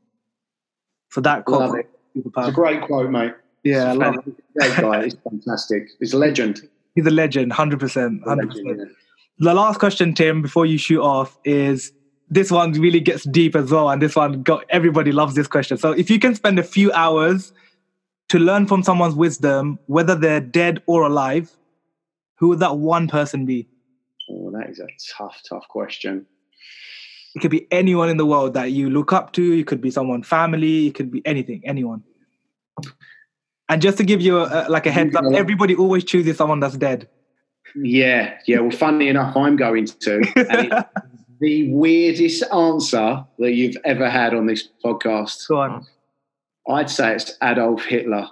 For 1.10 1.22
that 1.22 1.46
quote, 1.46 1.80
it. 1.80 1.90
it's 2.16 2.28
a 2.36 2.52
great 2.52 2.82
quote, 2.82 3.10
mate. 3.10 3.34
Yeah, 3.64 3.92
I 3.92 3.94
love 3.94 4.16
it. 4.16 4.36
Great 4.58 4.78
guy. 4.78 5.04
He's 5.06 5.16
fantastic. 5.16 5.88
He's 6.00 6.14
a 6.14 6.18
legend. 6.18 6.62
He's 6.96 7.06
a 7.06 7.12
legend, 7.12 7.52
100%. 7.52 8.24
100%. 8.24 8.90
The 9.40 9.54
last 9.54 9.80
question, 9.80 10.14
Tim, 10.14 10.42
before 10.42 10.66
you 10.66 10.78
shoot 10.78 11.02
off 11.02 11.38
is 11.46 11.94
this 12.30 12.52
one 12.52 12.74
really 12.74 13.00
gets 13.00 13.24
deep 13.24 13.56
as 13.56 13.72
well. 13.72 13.90
And 13.90 14.02
this 14.02 14.16
one, 14.16 14.44
got 14.44 14.66
everybody 14.70 15.12
loves 15.12 15.36
this 15.36 15.48
question. 15.48 15.78
So 15.78 15.92
if 15.92 16.10
you 16.10 16.20
can 16.20 16.36
spend 16.36 16.60
a 16.60 16.64
few 16.64 16.92
hours 16.92 17.54
to 18.30 18.40
learn 18.40 18.68
from 18.68 18.84
someone's 18.84 19.16
wisdom, 19.16 19.80
whether 19.88 20.14
they're 20.16 20.42
dead 20.42 20.84
or 20.86 21.04
alive, 21.04 21.52
who 22.36 22.50
would 22.50 22.60
that 22.60 22.78
one 22.78 23.08
person 23.08 23.46
be? 23.46 23.68
Oh, 24.30 24.52
that 24.52 24.70
is 24.70 24.80
a 24.80 24.88
tough, 25.18 25.42
tough 25.48 25.68
question. 25.68 26.26
It 27.36 27.40
could 27.40 27.52
be 27.52 27.68
anyone 27.72 28.10
in 28.10 28.18
the 28.18 28.26
world 28.26 28.54
that 28.56 28.72
you 28.72 28.90
look 28.90 29.14
up 29.14 29.34
to. 29.34 29.60
It 29.60 29.68
could 29.68 29.82
be 29.82 29.92
someone 29.92 30.24
family. 30.24 30.88
It 30.88 30.96
could 30.96 31.12
be 31.12 31.22
anything, 31.26 31.62
anyone. 31.64 32.04
And 33.70 33.82
just 33.82 33.98
to 33.98 34.04
give 34.04 34.20
you 34.20 34.40
a, 34.40 34.66
like 34.68 34.88
a 34.88 34.92
heads 34.92 35.16
up, 35.16 35.26
everybody 35.34 35.76
always 35.76 36.04
chooses 36.04 36.38
someone 36.38 36.60
that's 36.60 36.76
dead. 36.76 37.08
Yeah, 37.76 38.34
yeah. 38.48 38.60
Well, 38.62 38.72
funny 38.72 39.10
enough, 39.10 39.38
I'm 39.38 39.56
going 39.56 39.86
to. 39.86 40.86
the 41.40 41.72
weirdest 41.72 42.44
answer 42.52 43.24
that 43.38 43.52
you've 43.54 43.78
ever 43.86 44.10
had 44.10 44.34
on 44.34 44.48
this 44.48 44.68
podcast. 44.84 45.48
Go 45.48 45.60
on. 45.60 45.86
I'd 46.68 46.90
say 46.90 47.14
it's 47.14 47.38
Adolf 47.42 47.86
Hitler. 47.86 48.28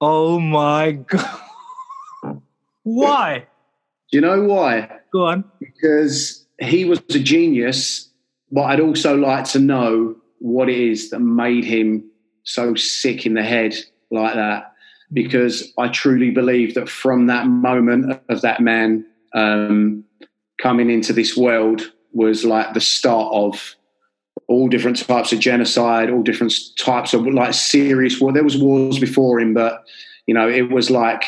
Oh 0.00 0.38
my 0.38 0.92
god! 0.92 1.40
why? 2.84 3.46
Do 4.10 4.18
you 4.18 4.20
know 4.20 4.44
why? 4.44 4.90
Go 5.12 5.26
on. 5.26 5.44
Because 5.60 6.46
he 6.60 6.84
was 6.84 7.00
a 7.10 7.18
genius, 7.18 8.07
but 8.50 8.62
I'd 8.62 8.80
also 8.80 9.16
like 9.16 9.44
to 9.50 9.58
know 9.58 10.16
what 10.38 10.68
it 10.68 10.78
is 10.78 11.10
that 11.10 11.20
made 11.20 11.64
him 11.64 12.08
so 12.44 12.74
sick 12.74 13.26
in 13.26 13.34
the 13.34 13.42
head 13.42 13.74
like 14.10 14.34
that. 14.34 14.72
Because 15.12 15.72
I 15.78 15.88
truly 15.88 16.30
believe 16.30 16.74
that 16.74 16.88
from 16.88 17.26
that 17.26 17.46
moment 17.46 18.20
of 18.28 18.42
that 18.42 18.60
man 18.60 19.06
um, 19.34 20.04
coming 20.60 20.90
into 20.90 21.12
this 21.12 21.36
world 21.36 21.92
was 22.12 22.44
like 22.44 22.74
the 22.74 22.80
start 22.80 23.32
of 23.32 23.74
all 24.48 24.68
different 24.68 24.98
types 24.98 25.32
of 25.32 25.38
genocide, 25.38 26.10
all 26.10 26.22
different 26.22 26.52
types 26.78 27.14
of 27.14 27.26
like 27.26 27.54
serious 27.54 28.20
war. 28.20 28.32
There 28.32 28.44
was 28.44 28.56
wars 28.56 28.98
before 28.98 29.40
him, 29.40 29.54
but 29.54 29.84
you 30.26 30.34
know, 30.34 30.48
it 30.48 30.70
was 30.70 30.90
like 30.90 31.24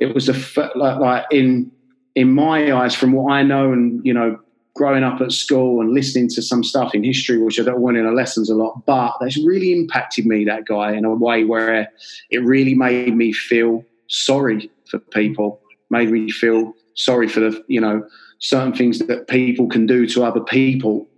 it 0.00 0.14
was 0.14 0.28
a 0.28 0.70
like, 0.76 0.98
like 0.98 1.24
in 1.30 1.70
in 2.14 2.32
my 2.32 2.72
eyes, 2.72 2.94
from 2.94 3.12
what 3.12 3.32
I 3.32 3.42
know, 3.42 3.72
and 3.72 4.04
you 4.04 4.14
know, 4.14 4.38
growing 4.76 5.02
up 5.02 5.20
at 5.20 5.32
school 5.32 5.80
and 5.80 5.92
listening 5.92 6.28
to 6.28 6.42
some 6.42 6.62
stuff 6.62 6.94
in 6.94 7.02
history, 7.02 7.38
which 7.38 7.58
I 7.58 7.64
don't 7.64 7.80
want 7.80 7.96
in 7.96 8.04
the 8.04 8.12
lessons 8.12 8.50
a 8.50 8.54
lot, 8.54 8.84
but 8.86 9.16
that's 9.20 9.38
really 9.38 9.72
impacted 9.72 10.26
me. 10.26 10.44
That 10.44 10.66
guy 10.66 10.92
in 10.92 11.04
a 11.04 11.14
way 11.14 11.44
where 11.44 11.90
it 12.30 12.44
really 12.44 12.74
made 12.74 13.16
me 13.16 13.32
feel 13.32 13.84
sorry 14.08 14.70
for 14.90 14.98
people, 14.98 15.60
made 15.90 16.10
me 16.10 16.30
feel 16.30 16.74
sorry 16.94 17.28
for 17.28 17.40
the 17.40 17.64
you 17.68 17.80
know 17.80 18.06
certain 18.38 18.72
things 18.72 18.98
that 19.00 19.28
people 19.28 19.66
can 19.66 19.86
do 19.86 20.06
to 20.06 20.22
other 20.22 20.40
people 20.40 21.08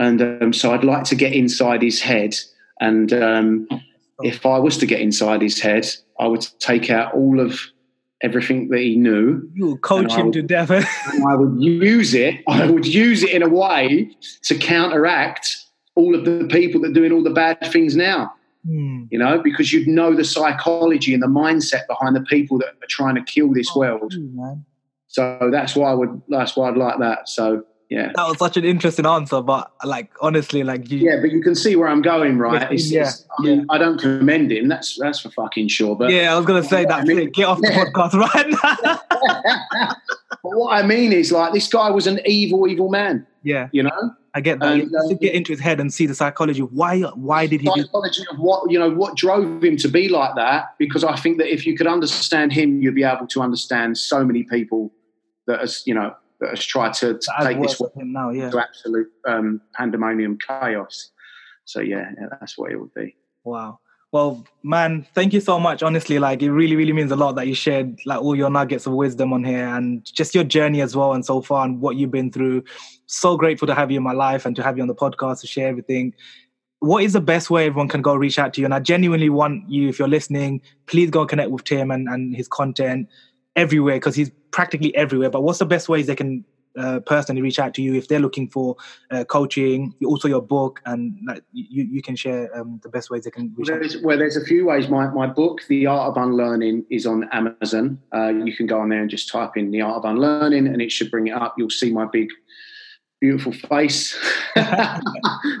and 0.00 0.22
um, 0.22 0.52
so 0.54 0.72
I'd 0.72 0.82
like 0.82 1.04
to 1.04 1.14
get 1.14 1.34
inside 1.34 1.82
his 1.82 2.00
head. 2.00 2.34
And 2.80 3.12
um, 3.12 3.68
if 4.22 4.46
I 4.46 4.58
was 4.58 4.78
to 4.78 4.86
get 4.86 5.00
inside 5.00 5.42
his 5.42 5.60
head, 5.60 5.86
I 6.18 6.26
would 6.26 6.46
take 6.58 6.88
out 6.88 7.14
all 7.14 7.38
of 7.38 7.60
everything 8.22 8.68
that 8.68 8.80
he 8.80 8.96
knew. 8.96 9.48
You 9.54 9.66
will 9.66 9.78
coach 9.78 10.12
him 10.12 10.26
would, 10.26 10.34
to 10.34 10.42
death. 10.42 10.70
and 10.70 11.24
I 11.28 11.34
would 11.34 11.62
use 11.62 12.14
it. 12.14 12.42
I 12.48 12.70
would 12.70 12.86
use 12.86 13.22
it 13.22 13.30
in 13.30 13.42
a 13.42 13.48
way 13.48 14.10
to 14.42 14.58
counteract 14.58 15.56
all 15.94 16.14
of 16.14 16.24
the 16.24 16.46
people 16.50 16.80
that 16.82 16.90
are 16.90 16.94
doing 16.94 17.12
all 17.12 17.22
the 17.22 17.30
bad 17.30 17.60
things 17.72 17.96
now. 17.96 18.32
Hmm. 18.66 19.04
You 19.10 19.18
know, 19.18 19.38
because 19.38 19.72
you'd 19.72 19.88
know 19.88 20.14
the 20.14 20.24
psychology 20.24 21.14
and 21.14 21.22
the 21.22 21.28
mindset 21.28 21.86
behind 21.86 22.14
the 22.14 22.20
people 22.22 22.58
that 22.58 22.68
are 22.68 22.88
trying 22.88 23.14
to 23.14 23.22
kill 23.22 23.52
this 23.52 23.70
oh, 23.74 23.80
world. 23.80 24.14
so 25.08 25.48
that's 25.50 25.74
why 25.74 25.90
I 25.90 25.94
would. 25.94 26.20
That's 26.28 26.56
why 26.56 26.68
I'd 26.68 26.76
like 26.76 26.98
that. 26.98 27.28
So 27.28 27.64
yeah 27.90 28.12
that 28.14 28.26
was 28.26 28.38
such 28.38 28.56
an 28.56 28.64
interesting 28.64 29.04
answer 29.04 29.42
but 29.42 29.72
like 29.84 30.10
honestly 30.20 30.62
like 30.62 30.90
you, 30.90 30.98
yeah 30.98 31.20
but 31.20 31.30
you 31.30 31.42
can 31.42 31.54
see 31.54 31.76
where 31.76 31.88
i'm 31.88 32.00
going 32.00 32.38
right 32.38 32.72
it's, 32.72 32.90
yeah, 32.90 33.02
it's, 33.02 33.26
I, 33.38 33.42
mean, 33.42 33.58
yeah. 33.58 33.64
I 33.68 33.78
don't 33.78 34.00
commend 34.00 34.52
him 34.52 34.68
that's 34.68 34.96
that's 34.98 35.20
for 35.20 35.30
fucking 35.30 35.68
sure 35.68 35.94
but 35.96 36.10
yeah 36.10 36.32
i 36.32 36.36
was 36.36 36.46
gonna 36.46 36.62
say 36.62 36.84
that 36.84 37.00
I 37.00 37.04
mean, 37.04 37.30
get 37.30 37.46
off 37.46 37.60
the 37.60 37.68
podcast 37.68 38.14
right 38.14 38.48
now 38.62 39.00
but 40.42 40.56
what 40.56 40.72
i 40.72 40.86
mean 40.86 41.12
is 41.12 41.30
like 41.30 41.52
this 41.52 41.68
guy 41.68 41.90
was 41.90 42.06
an 42.06 42.20
evil 42.24 42.66
evil 42.66 42.88
man 42.88 43.26
yeah 43.42 43.68
you 43.72 43.82
know 43.82 44.14
I 44.32 44.40
get 44.40 44.60
that. 44.60 44.80
Um, 44.80 45.16
get 45.20 45.34
into 45.34 45.50
his 45.52 45.58
head 45.58 45.80
and 45.80 45.92
see 45.92 46.06
the 46.06 46.14
psychology 46.14 46.62
why. 46.62 47.00
Why 47.00 47.48
did 47.48 47.62
he? 47.62 47.66
Psychology 47.66 48.22
of 48.30 48.38
what 48.38 48.70
you 48.70 48.78
know, 48.78 48.88
what 48.88 49.16
drove 49.16 49.64
him 49.64 49.76
to 49.78 49.88
be 49.88 50.08
like 50.08 50.36
that. 50.36 50.76
Because 50.78 51.02
I 51.02 51.16
think 51.16 51.38
that 51.38 51.52
if 51.52 51.66
you 51.66 51.76
could 51.76 51.88
understand 51.88 52.52
him, 52.52 52.80
you'd 52.80 52.94
be 52.94 53.02
able 53.02 53.26
to 53.26 53.42
understand 53.42 53.98
so 53.98 54.24
many 54.24 54.44
people 54.44 54.92
that, 55.46 55.58
as 55.58 55.82
you 55.84 55.94
know, 55.94 56.14
that 56.40 56.50
has 56.50 56.64
tried 56.64 56.94
to, 56.94 57.18
to 57.18 57.30
take 57.42 57.60
this 57.60 57.80
now, 57.96 58.30
yeah. 58.30 58.50
to 58.50 58.58
absolute 58.58 59.08
um, 59.26 59.60
pandemonium 59.74 60.38
chaos. 60.46 61.10
So 61.64 61.80
yeah, 61.80 62.10
yeah, 62.18 62.26
that's 62.40 62.58
what 62.58 62.72
it 62.72 62.80
would 62.80 62.94
be. 62.94 63.16
Wow. 63.44 63.78
Well, 64.12 64.44
man, 64.64 65.06
thank 65.14 65.32
you 65.32 65.40
so 65.40 65.60
much. 65.60 65.84
Honestly, 65.84 66.18
like 66.18 66.42
it 66.42 66.50
really, 66.50 66.74
really 66.74 66.92
means 66.92 67.12
a 67.12 67.16
lot 67.16 67.36
that 67.36 67.46
you 67.46 67.54
shared 67.54 68.00
like 68.06 68.20
all 68.20 68.34
your 68.34 68.50
nuggets 68.50 68.86
of 68.86 68.94
wisdom 68.94 69.32
on 69.32 69.44
here 69.44 69.68
and 69.68 70.04
just 70.04 70.34
your 70.34 70.42
journey 70.42 70.80
as 70.80 70.96
well 70.96 71.12
and 71.12 71.24
so 71.24 71.40
far 71.40 71.64
and 71.64 71.80
what 71.80 71.94
you've 71.94 72.10
been 72.10 72.32
through. 72.32 72.64
So 73.06 73.36
grateful 73.36 73.68
to 73.68 73.74
have 73.74 73.92
you 73.92 73.98
in 73.98 74.02
my 74.02 74.12
life 74.12 74.46
and 74.46 74.56
to 74.56 74.64
have 74.64 74.76
you 74.76 74.82
on 74.82 74.88
the 74.88 74.96
podcast 74.96 75.42
to 75.42 75.46
share 75.46 75.68
everything. 75.68 76.12
What 76.80 77.04
is 77.04 77.12
the 77.12 77.20
best 77.20 77.50
way 77.50 77.66
everyone 77.66 77.88
can 77.88 78.02
go 78.02 78.14
reach 78.16 78.38
out 78.38 78.54
to 78.54 78.60
you? 78.60 78.64
And 78.64 78.74
I 78.74 78.80
genuinely 78.80 79.28
want 79.28 79.68
you, 79.70 79.88
if 79.88 79.98
you're 79.98 80.08
listening, 80.08 80.62
please 80.86 81.10
go 81.10 81.24
connect 81.24 81.50
with 81.50 81.62
Tim 81.62 81.92
and, 81.92 82.08
and 82.08 82.34
his 82.34 82.48
content 82.48 83.08
everywhere 83.56 83.96
because 83.96 84.14
he's 84.14 84.30
practically 84.50 84.94
everywhere. 84.94 85.30
But 85.30 85.42
what's 85.42 85.58
the 85.58 85.66
best 85.66 85.88
ways 85.88 86.06
they 86.06 86.16
can 86.16 86.44
uh, 86.76 87.00
personally 87.00 87.42
reach 87.42 87.58
out 87.58 87.74
to 87.74 87.82
you 87.82 87.94
if 87.94 88.06
they're 88.06 88.20
looking 88.20 88.48
for 88.48 88.76
uh, 89.10 89.24
coaching? 89.24 89.94
Also, 90.04 90.28
your 90.28 90.42
book, 90.42 90.80
and 90.86 91.18
like, 91.26 91.42
you 91.52 91.84
you 91.84 92.02
can 92.02 92.16
share 92.16 92.48
um, 92.56 92.80
the 92.82 92.88
best 92.88 93.10
ways 93.10 93.24
they 93.24 93.30
can 93.30 93.52
reach 93.56 93.68
well, 93.68 93.76
out. 93.76 93.80
There's, 93.80 94.02
well, 94.02 94.18
there's 94.18 94.36
a 94.36 94.44
few 94.44 94.66
ways. 94.66 94.88
My 94.88 95.08
my 95.08 95.26
book, 95.26 95.62
The 95.68 95.86
Art 95.86 96.16
of 96.16 96.22
Unlearning, 96.22 96.84
is 96.90 97.06
on 97.06 97.28
Amazon. 97.32 98.00
Uh, 98.14 98.28
you 98.28 98.56
can 98.56 98.66
go 98.66 98.80
on 98.80 98.88
there 98.88 99.00
and 99.00 99.10
just 99.10 99.28
type 99.28 99.56
in 99.56 99.70
The 99.70 99.80
Art 99.80 99.96
of 99.96 100.04
Unlearning, 100.04 100.66
and 100.66 100.80
it 100.80 100.92
should 100.92 101.10
bring 101.10 101.26
it 101.26 101.34
up. 101.34 101.54
You'll 101.58 101.70
see 101.70 101.92
my 101.92 102.06
big 102.06 102.30
beautiful 103.20 103.52
face 103.52 104.16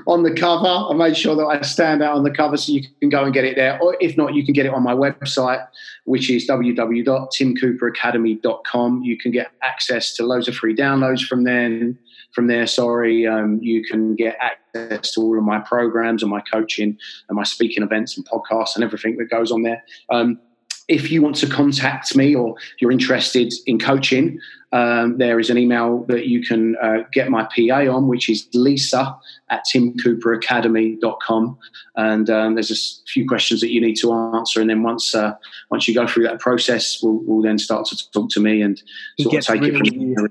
on 0.06 0.22
the 0.22 0.32
cover. 0.36 0.66
I 0.66 0.92
made 0.94 1.16
sure 1.16 1.34
that 1.36 1.46
I 1.46 1.62
stand 1.62 2.02
out 2.02 2.16
on 2.16 2.24
the 2.24 2.30
cover 2.30 2.56
so 2.56 2.72
you 2.72 2.82
can 3.00 3.08
go 3.08 3.24
and 3.24 3.32
get 3.32 3.44
it 3.44 3.56
there. 3.56 3.80
Or 3.80 3.96
if 4.00 4.16
not, 4.16 4.34
you 4.34 4.44
can 4.44 4.54
get 4.54 4.66
it 4.66 4.72
on 4.72 4.82
my 4.82 4.94
website, 4.94 5.64
which 6.04 6.28
is 6.30 6.48
www.timcooperacademy.com. 6.48 9.02
You 9.02 9.18
can 9.18 9.30
get 9.30 9.52
access 9.62 10.14
to 10.14 10.24
loads 10.24 10.48
of 10.48 10.56
free 10.56 10.74
downloads 10.74 11.24
from 11.26 11.44
there. 11.44 11.92
From 12.32 12.46
there, 12.46 12.66
sorry, 12.66 13.26
um, 13.26 13.58
you 13.60 13.84
can 13.84 14.14
get 14.14 14.38
access 14.40 15.10
to 15.12 15.20
all 15.20 15.36
of 15.36 15.42
my 15.42 15.58
programs 15.58 16.22
and 16.22 16.30
my 16.30 16.40
coaching 16.40 16.96
and 17.28 17.36
my 17.36 17.42
speaking 17.42 17.82
events 17.82 18.16
and 18.16 18.24
podcasts 18.26 18.76
and 18.76 18.84
everything 18.84 19.16
that 19.16 19.28
goes 19.30 19.50
on 19.50 19.64
there. 19.64 19.82
Um, 20.10 20.38
if 20.90 21.10
you 21.10 21.22
want 21.22 21.36
to 21.36 21.46
contact 21.46 22.14
me 22.16 22.34
or 22.34 22.56
you're 22.80 22.90
interested 22.90 23.54
in 23.66 23.78
coaching, 23.78 24.40
um, 24.72 25.18
there 25.18 25.38
is 25.38 25.48
an 25.48 25.56
email 25.56 26.04
that 26.08 26.26
you 26.26 26.42
can 26.42 26.76
uh, 26.82 27.04
get 27.12 27.30
my 27.30 27.44
PA 27.44 27.86
on, 27.88 28.08
which 28.08 28.28
is 28.28 28.48
lisa 28.54 29.16
at 29.50 29.64
timcooperacademy.com. 29.72 31.58
And 31.94 32.28
um, 32.28 32.54
there's 32.54 32.70
a 32.72 33.08
few 33.10 33.26
questions 33.26 33.60
that 33.60 33.70
you 33.70 33.80
need 33.80 33.94
to 33.96 34.12
answer. 34.12 34.60
And 34.60 34.68
then 34.68 34.82
once 34.82 35.14
uh, 35.14 35.34
once 35.70 35.86
you 35.86 35.94
go 35.94 36.08
through 36.08 36.24
that 36.24 36.40
process, 36.40 37.00
we'll, 37.02 37.20
we'll, 37.24 37.42
then 37.42 37.58
start 37.58 37.86
to 37.86 38.10
talk 38.10 38.28
to 38.30 38.40
me 38.40 38.60
and 38.60 38.82
sort 39.20 39.36
of 39.36 39.44
take 39.44 39.62
it 39.62 39.76
from 39.76 40.14
there. 40.14 40.28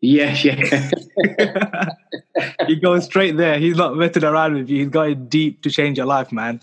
Yeah, 0.00 0.36
yeah. 0.42 0.90
he 2.66 2.76
goes 2.76 3.04
straight 3.06 3.36
there. 3.36 3.58
He's 3.58 3.76
not 3.76 3.96
messing 3.96 4.24
around 4.24 4.54
with 4.54 4.68
you. 4.68 4.80
He's 4.80 4.88
going 4.88 5.28
deep 5.28 5.62
to 5.62 5.70
change 5.70 5.96
your 5.98 6.06
life, 6.06 6.30
man. 6.30 6.60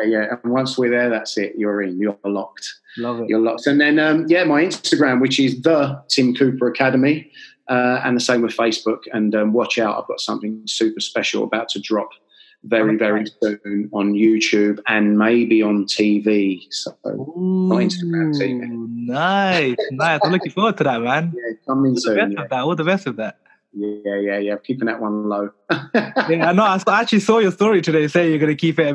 Yeah, 0.00 0.08
yeah. 0.08 0.34
And 0.42 0.52
once 0.52 0.78
we're 0.78 0.90
there, 0.90 1.08
that's 1.10 1.36
it. 1.36 1.54
You're 1.56 1.82
in. 1.82 1.98
You're 2.00 2.16
locked. 2.24 2.66
Love 2.98 3.20
it. 3.20 3.28
You're 3.28 3.40
locked. 3.40 3.66
And 3.66 3.80
then, 3.80 3.98
um, 3.98 4.26
yeah, 4.28 4.44
my 4.44 4.62
Instagram, 4.64 5.20
which 5.20 5.38
is 5.40 5.60
the 5.62 6.02
Tim 6.08 6.34
Cooper 6.34 6.68
Academy, 6.68 7.30
uh, 7.68 8.00
and 8.04 8.16
the 8.16 8.20
same 8.20 8.42
with 8.42 8.56
Facebook. 8.56 9.00
And 9.12 9.34
um, 9.34 9.52
watch 9.52 9.78
out, 9.78 10.00
I've 10.00 10.08
got 10.08 10.20
something 10.20 10.62
super 10.66 11.00
special 11.00 11.44
about 11.44 11.68
to 11.70 11.80
drop 11.80 12.10
very, 12.64 12.96
very 12.96 13.24
soon 13.42 13.90
on 13.92 14.12
YouTube 14.12 14.78
and 14.86 15.18
maybe 15.18 15.62
on 15.62 15.84
TV. 15.84 16.64
So, 16.70 16.96
Ooh, 17.06 17.66
not 17.68 17.78
Instagram 17.80 18.32
TV. 18.38 18.68
Nice, 19.08 19.76
nice. 19.90 20.20
I'm 20.22 20.30
looking 20.30 20.52
forward 20.52 20.76
to 20.78 20.84
that, 20.84 21.02
man. 21.02 21.34
Yeah, 21.36 21.54
coming 21.66 21.90
All 21.90 21.94
the 21.94 22.00
soon. 22.00 22.16
best 22.16 22.32
Yeah. 22.34 22.42
of 22.44 22.50
that. 22.50 22.60
All 22.60 22.76
the 22.76 22.84
best 22.84 23.06
of 23.08 23.16
that. 23.16 23.38
Yeah, 23.72 24.16
yeah, 24.16 24.38
yeah. 24.38 24.56
Keeping 24.56 24.86
that 24.86 25.00
one 25.00 25.28
low. 25.28 25.50
Yeah, 26.28 26.50
I 26.50 26.52
know. 26.52 26.62
I 26.62 27.00
actually 27.00 27.20
saw 27.20 27.38
your 27.38 27.50
story 27.50 27.82
today 27.82 28.06
saying 28.06 28.30
you're 28.30 28.38
going 28.38 28.56
to 28.56 28.60
keep 28.60 28.78
it 28.78 28.86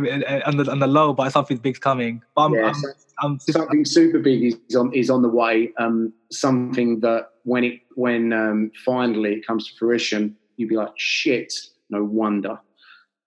on 0.46 0.58
the 0.58 0.72
on 0.72 0.80
the 0.80 0.88
low, 0.88 1.14
but 1.14 1.30
something 1.32 1.58
big's 1.58 1.80
coming. 1.80 2.22
But 2.36 2.46
I'm, 2.46 2.54
Yeah, 2.54 2.74
I'm, 3.22 3.32
I'm 3.32 3.40
something 3.40 3.86
super 3.86 4.20
big 4.20 4.44
is 4.44 4.76
on 4.76 4.94
is 4.94 5.10
on 5.10 5.22
the 5.22 5.30
way. 5.30 5.74
Um, 5.78 6.14
something 6.32 7.02
that 7.02 7.30
when 7.44 7.64
it 7.64 7.82
when 7.96 8.32
um, 8.34 8.72
finally 8.86 9.34
it 9.34 9.46
comes 9.46 9.70
to 9.70 9.78
fruition, 9.78 10.36
you'd 10.56 10.70
be 10.70 10.76
like, 10.76 10.94
shit, 10.96 11.54
no 11.90 12.04
wonder 12.04 12.60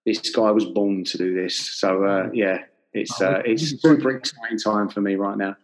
this 0.05 0.29
guy 0.31 0.51
was 0.51 0.65
born 0.65 1.03
to 1.05 1.17
do 1.17 1.33
this. 1.33 1.57
So 1.57 2.05
uh, 2.05 2.29
yeah, 2.33 2.59
it's 2.93 3.21
Oh, 3.21 3.27
uh, 3.27 3.41
it's 3.45 3.81
super 3.81 4.11
exciting 4.11 4.57
time 4.57 4.89
for 4.89 5.01
me 5.01 5.15
right 5.15 5.37
now. 5.37 5.55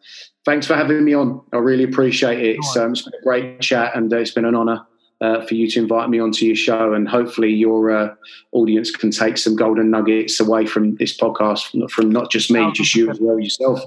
Thanks 0.45 0.67
for 0.67 0.75
having 0.75 1.03
me 1.03 1.13
on. 1.13 1.41
I 1.53 1.57
really 1.57 1.83
appreciate 1.83 2.39
it. 2.39 2.57
It's, 2.57 2.77
um, 2.77 2.91
it's 2.91 3.01
been 3.01 3.19
a 3.19 3.23
great 3.23 3.59
chat, 3.59 3.95
and 3.95 4.11
uh, 4.13 4.17
it's 4.17 4.31
been 4.31 4.45
an 4.45 4.55
honour. 4.55 4.85
Uh, 5.19 5.43
for 5.47 5.55
you 5.55 5.67
to 5.67 5.79
invite 5.79 6.11
me 6.11 6.19
onto 6.19 6.45
your 6.45 6.55
show, 6.55 6.93
and 6.93 7.09
hopefully 7.09 7.51
your 7.51 7.89
uh, 7.89 8.13
audience 8.51 8.91
can 8.91 9.09
take 9.09 9.35
some 9.35 9.55
golden 9.55 9.89
nuggets 9.89 10.39
away 10.39 10.63
from 10.67 10.95
this 10.97 11.17
podcast, 11.17 11.71
from, 11.71 11.87
from 11.87 12.11
not 12.11 12.29
just 12.29 12.51
me, 12.51 12.71
just 12.71 12.93
you 12.93 13.09
as 13.09 13.19
well 13.19 13.39
yourself. 13.39 13.81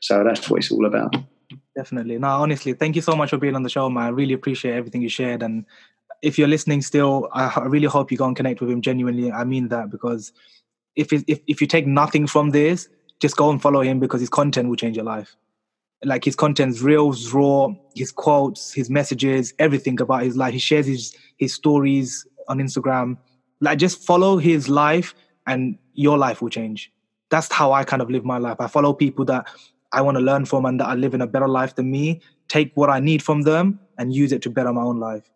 So 0.00 0.24
that's 0.24 0.48
what 0.48 0.60
it's 0.60 0.72
all 0.72 0.86
about. 0.86 1.14
Definitely. 1.76 2.18
No, 2.18 2.28
honestly, 2.28 2.72
thank 2.72 2.96
you 2.96 3.02
so 3.02 3.14
much 3.14 3.28
for 3.28 3.36
being 3.36 3.54
on 3.54 3.62
the 3.62 3.68
show, 3.68 3.90
man. 3.90 4.04
I 4.04 4.08
really 4.08 4.32
appreciate 4.32 4.72
everything 4.72 5.02
you 5.02 5.10
shared. 5.10 5.42
And 5.42 5.66
if 6.22 6.38
you're 6.38 6.48
listening 6.48 6.80
still, 6.80 7.28
I 7.32 7.60
really 7.66 7.86
hope 7.86 8.10
you 8.10 8.16
go 8.16 8.26
and 8.26 8.36
connect 8.36 8.62
with 8.62 8.70
him 8.70 8.80
genuinely. 8.80 9.30
I 9.30 9.44
mean 9.44 9.68
that 9.68 9.90
because 9.90 10.32
if, 10.96 11.12
if 11.12 11.40
if 11.46 11.60
you 11.60 11.66
take 11.66 11.86
nothing 11.86 12.26
from 12.26 12.50
this, 12.50 12.88
just 13.20 13.36
go 13.36 13.50
and 13.50 13.60
follow 13.60 13.82
him 13.82 14.00
because 14.00 14.20
his 14.20 14.30
content 14.30 14.68
will 14.68 14.76
change 14.76 14.96
your 14.96 15.04
life. 15.04 15.36
Like 16.04 16.24
his 16.24 16.34
content's 16.34 16.80
real, 16.80 17.14
raw, 17.32 17.68
his 17.94 18.10
quotes, 18.10 18.72
his 18.72 18.88
messages, 18.88 19.52
everything 19.58 20.00
about 20.00 20.22
his 20.22 20.36
life. 20.36 20.52
He 20.52 20.58
shares 20.58 20.86
his 20.86 21.14
his 21.36 21.52
stories 21.54 22.26
on 22.48 22.58
Instagram. 22.58 23.18
Like 23.60 23.78
just 23.78 24.02
follow 24.02 24.38
his 24.38 24.68
life 24.68 25.14
and 25.46 25.78
your 25.94 26.16
life 26.16 26.40
will 26.40 26.48
change. 26.48 26.90
That's 27.30 27.52
how 27.52 27.72
I 27.72 27.84
kind 27.84 28.00
of 28.02 28.10
live 28.10 28.24
my 28.24 28.38
life. 28.38 28.56
I 28.60 28.66
follow 28.66 28.92
people 28.94 29.24
that 29.26 29.46
I 29.92 30.00
want 30.00 30.16
to 30.16 30.22
learn 30.22 30.44
from 30.46 30.64
and 30.64 30.80
that 30.80 30.86
are 30.86 30.96
living 30.96 31.20
a 31.20 31.26
better 31.26 31.48
life 31.48 31.74
than 31.74 31.90
me, 31.90 32.20
take 32.48 32.72
what 32.74 32.90
I 32.90 33.00
need 33.00 33.22
from 33.22 33.42
them 33.42 33.78
and 33.98 34.14
use 34.14 34.32
it 34.32 34.42
to 34.42 34.50
better 34.50 34.72
my 34.72 34.82
own 34.82 34.98
life. 34.98 35.30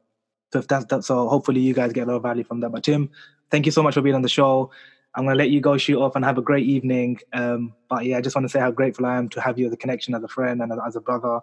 So 0.52 0.60
if 0.60 0.68
that's 0.68 0.84
that, 0.86 1.04
so 1.04 1.28
hopefully 1.28 1.60
you 1.60 1.74
guys 1.74 1.92
get 1.92 2.06
a 2.06 2.10
lot 2.10 2.16
of 2.16 2.22
value 2.22 2.44
from 2.44 2.60
that. 2.60 2.70
But 2.70 2.84
Tim, 2.84 3.10
thank 3.50 3.66
you 3.66 3.72
so 3.72 3.82
much 3.82 3.94
for 3.94 4.02
being 4.02 4.14
on 4.14 4.22
the 4.22 4.28
show. 4.28 4.70
I'm 5.16 5.24
gonna 5.24 5.36
let 5.36 5.50
you 5.50 5.60
go 5.60 5.76
shoot 5.76 6.00
off 6.00 6.16
and 6.16 6.24
have 6.24 6.38
a 6.38 6.42
great 6.42 6.66
evening. 6.66 7.20
Um, 7.32 7.74
but 7.88 8.04
yeah, 8.04 8.18
I 8.18 8.20
just 8.20 8.34
want 8.34 8.44
to 8.44 8.48
say 8.48 8.60
how 8.60 8.70
grateful 8.70 9.06
I 9.06 9.16
am 9.16 9.28
to 9.30 9.40
have 9.40 9.58
you 9.58 9.66
as 9.66 9.72
a 9.72 9.76
connection 9.76 10.14
as 10.14 10.22
a 10.22 10.28
friend 10.28 10.60
and 10.60 10.72
as 10.86 10.96
a 10.96 11.00
brother. 11.00 11.40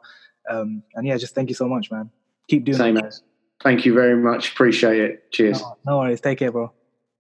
Um, 0.49 0.83
and 0.95 1.07
yeah, 1.07 1.17
just 1.17 1.35
thank 1.35 1.49
you 1.49 1.55
so 1.55 1.67
much, 1.67 1.91
man. 1.91 2.09
Keep 2.49 2.65
doing 2.65 2.77
Same 2.77 2.97
it. 2.97 3.05
as. 3.05 3.23
Thank 3.63 3.85
you 3.85 3.93
very 3.93 4.17
much. 4.17 4.51
Appreciate 4.51 4.99
it. 4.99 5.31
Cheers. 5.31 5.61
No, 5.61 5.77
no 5.85 5.97
worries. 5.99 6.19
Take 6.19 6.39
care, 6.39 6.51
bro. 6.51 6.71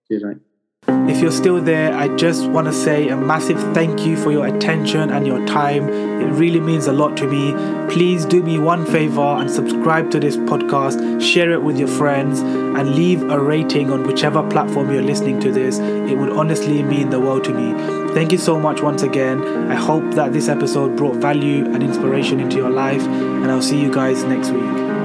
Cheers, 0.07 0.23
mate. 0.23 0.37
If 0.87 1.21
you're 1.21 1.31
still 1.31 1.61
there, 1.61 1.93
I 1.93 2.07
just 2.15 2.47
want 2.49 2.67
to 2.67 2.73
say 2.73 3.09
a 3.09 3.17
massive 3.17 3.59
thank 3.73 4.05
you 4.05 4.17
for 4.17 4.31
your 4.31 4.47
attention 4.47 5.11
and 5.11 5.27
your 5.27 5.45
time. 5.45 5.87
It 5.89 6.31
really 6.33 6.59
means 6.59 6.87
a 6.87 6.93
lot 6.93 7.15
to 7.17 7.27
me. 7.27 7.53
Please 7.93 8.25
do 8.25 8.41
me 8.41 8.57
one 8.57 8.85
favor 8.85 9.21
and 9.21 9.51
subscribe 9.51 10.09
to 10.11 10.19
this 10.19 10.37
podcast, 10.37 11.21
share 11.21 11.51
it 11.51 11.61
with 11.61 11.77
your 11.77 11.87
friends, 11.87 12.39
and 12.39 12.95
leave 12.95 13.21
a 13.29 13.39
rating 13.39 13.91
on 13.91 14.03
whichever 14.03 14.41
platform 14.49 14.91
you're 14.91 15.03
listening 15.03 15.39
to 15.41 15.51
this. 15.51 15.79
It 15.79 16.17
would 16.17 16.31
honestly 16.31 16.81
mean 16.81 17.09
the 17.09 17.19
world 17.19 17.43
to 17.43 17.53
me. 17.53 18.13
Thank 18.13 18.31
you 18.31 18.37
so 18.37 18.59
much 18.59 18.81
once 18.81 19.03
again. 19.03 19.43
I 19.71 19.75
hope 19.75 20.15
that 20.15 20.33
this 20.33 20.47
episode 20.47 20.97
brought 20.97 21.17
value 21.17 21.65
and 21.65 21.83
inspiration 21.83 22.39
into 22.39 22.57
your 22.57 22.69
life, 22.71 23.03
and 23.03 23.51
I'll 23.51 23.61
see 23.61 23.79
you 23.79 23.93
guys 23.93 24.23
next 24.23 24.51
week. 24.51 25.00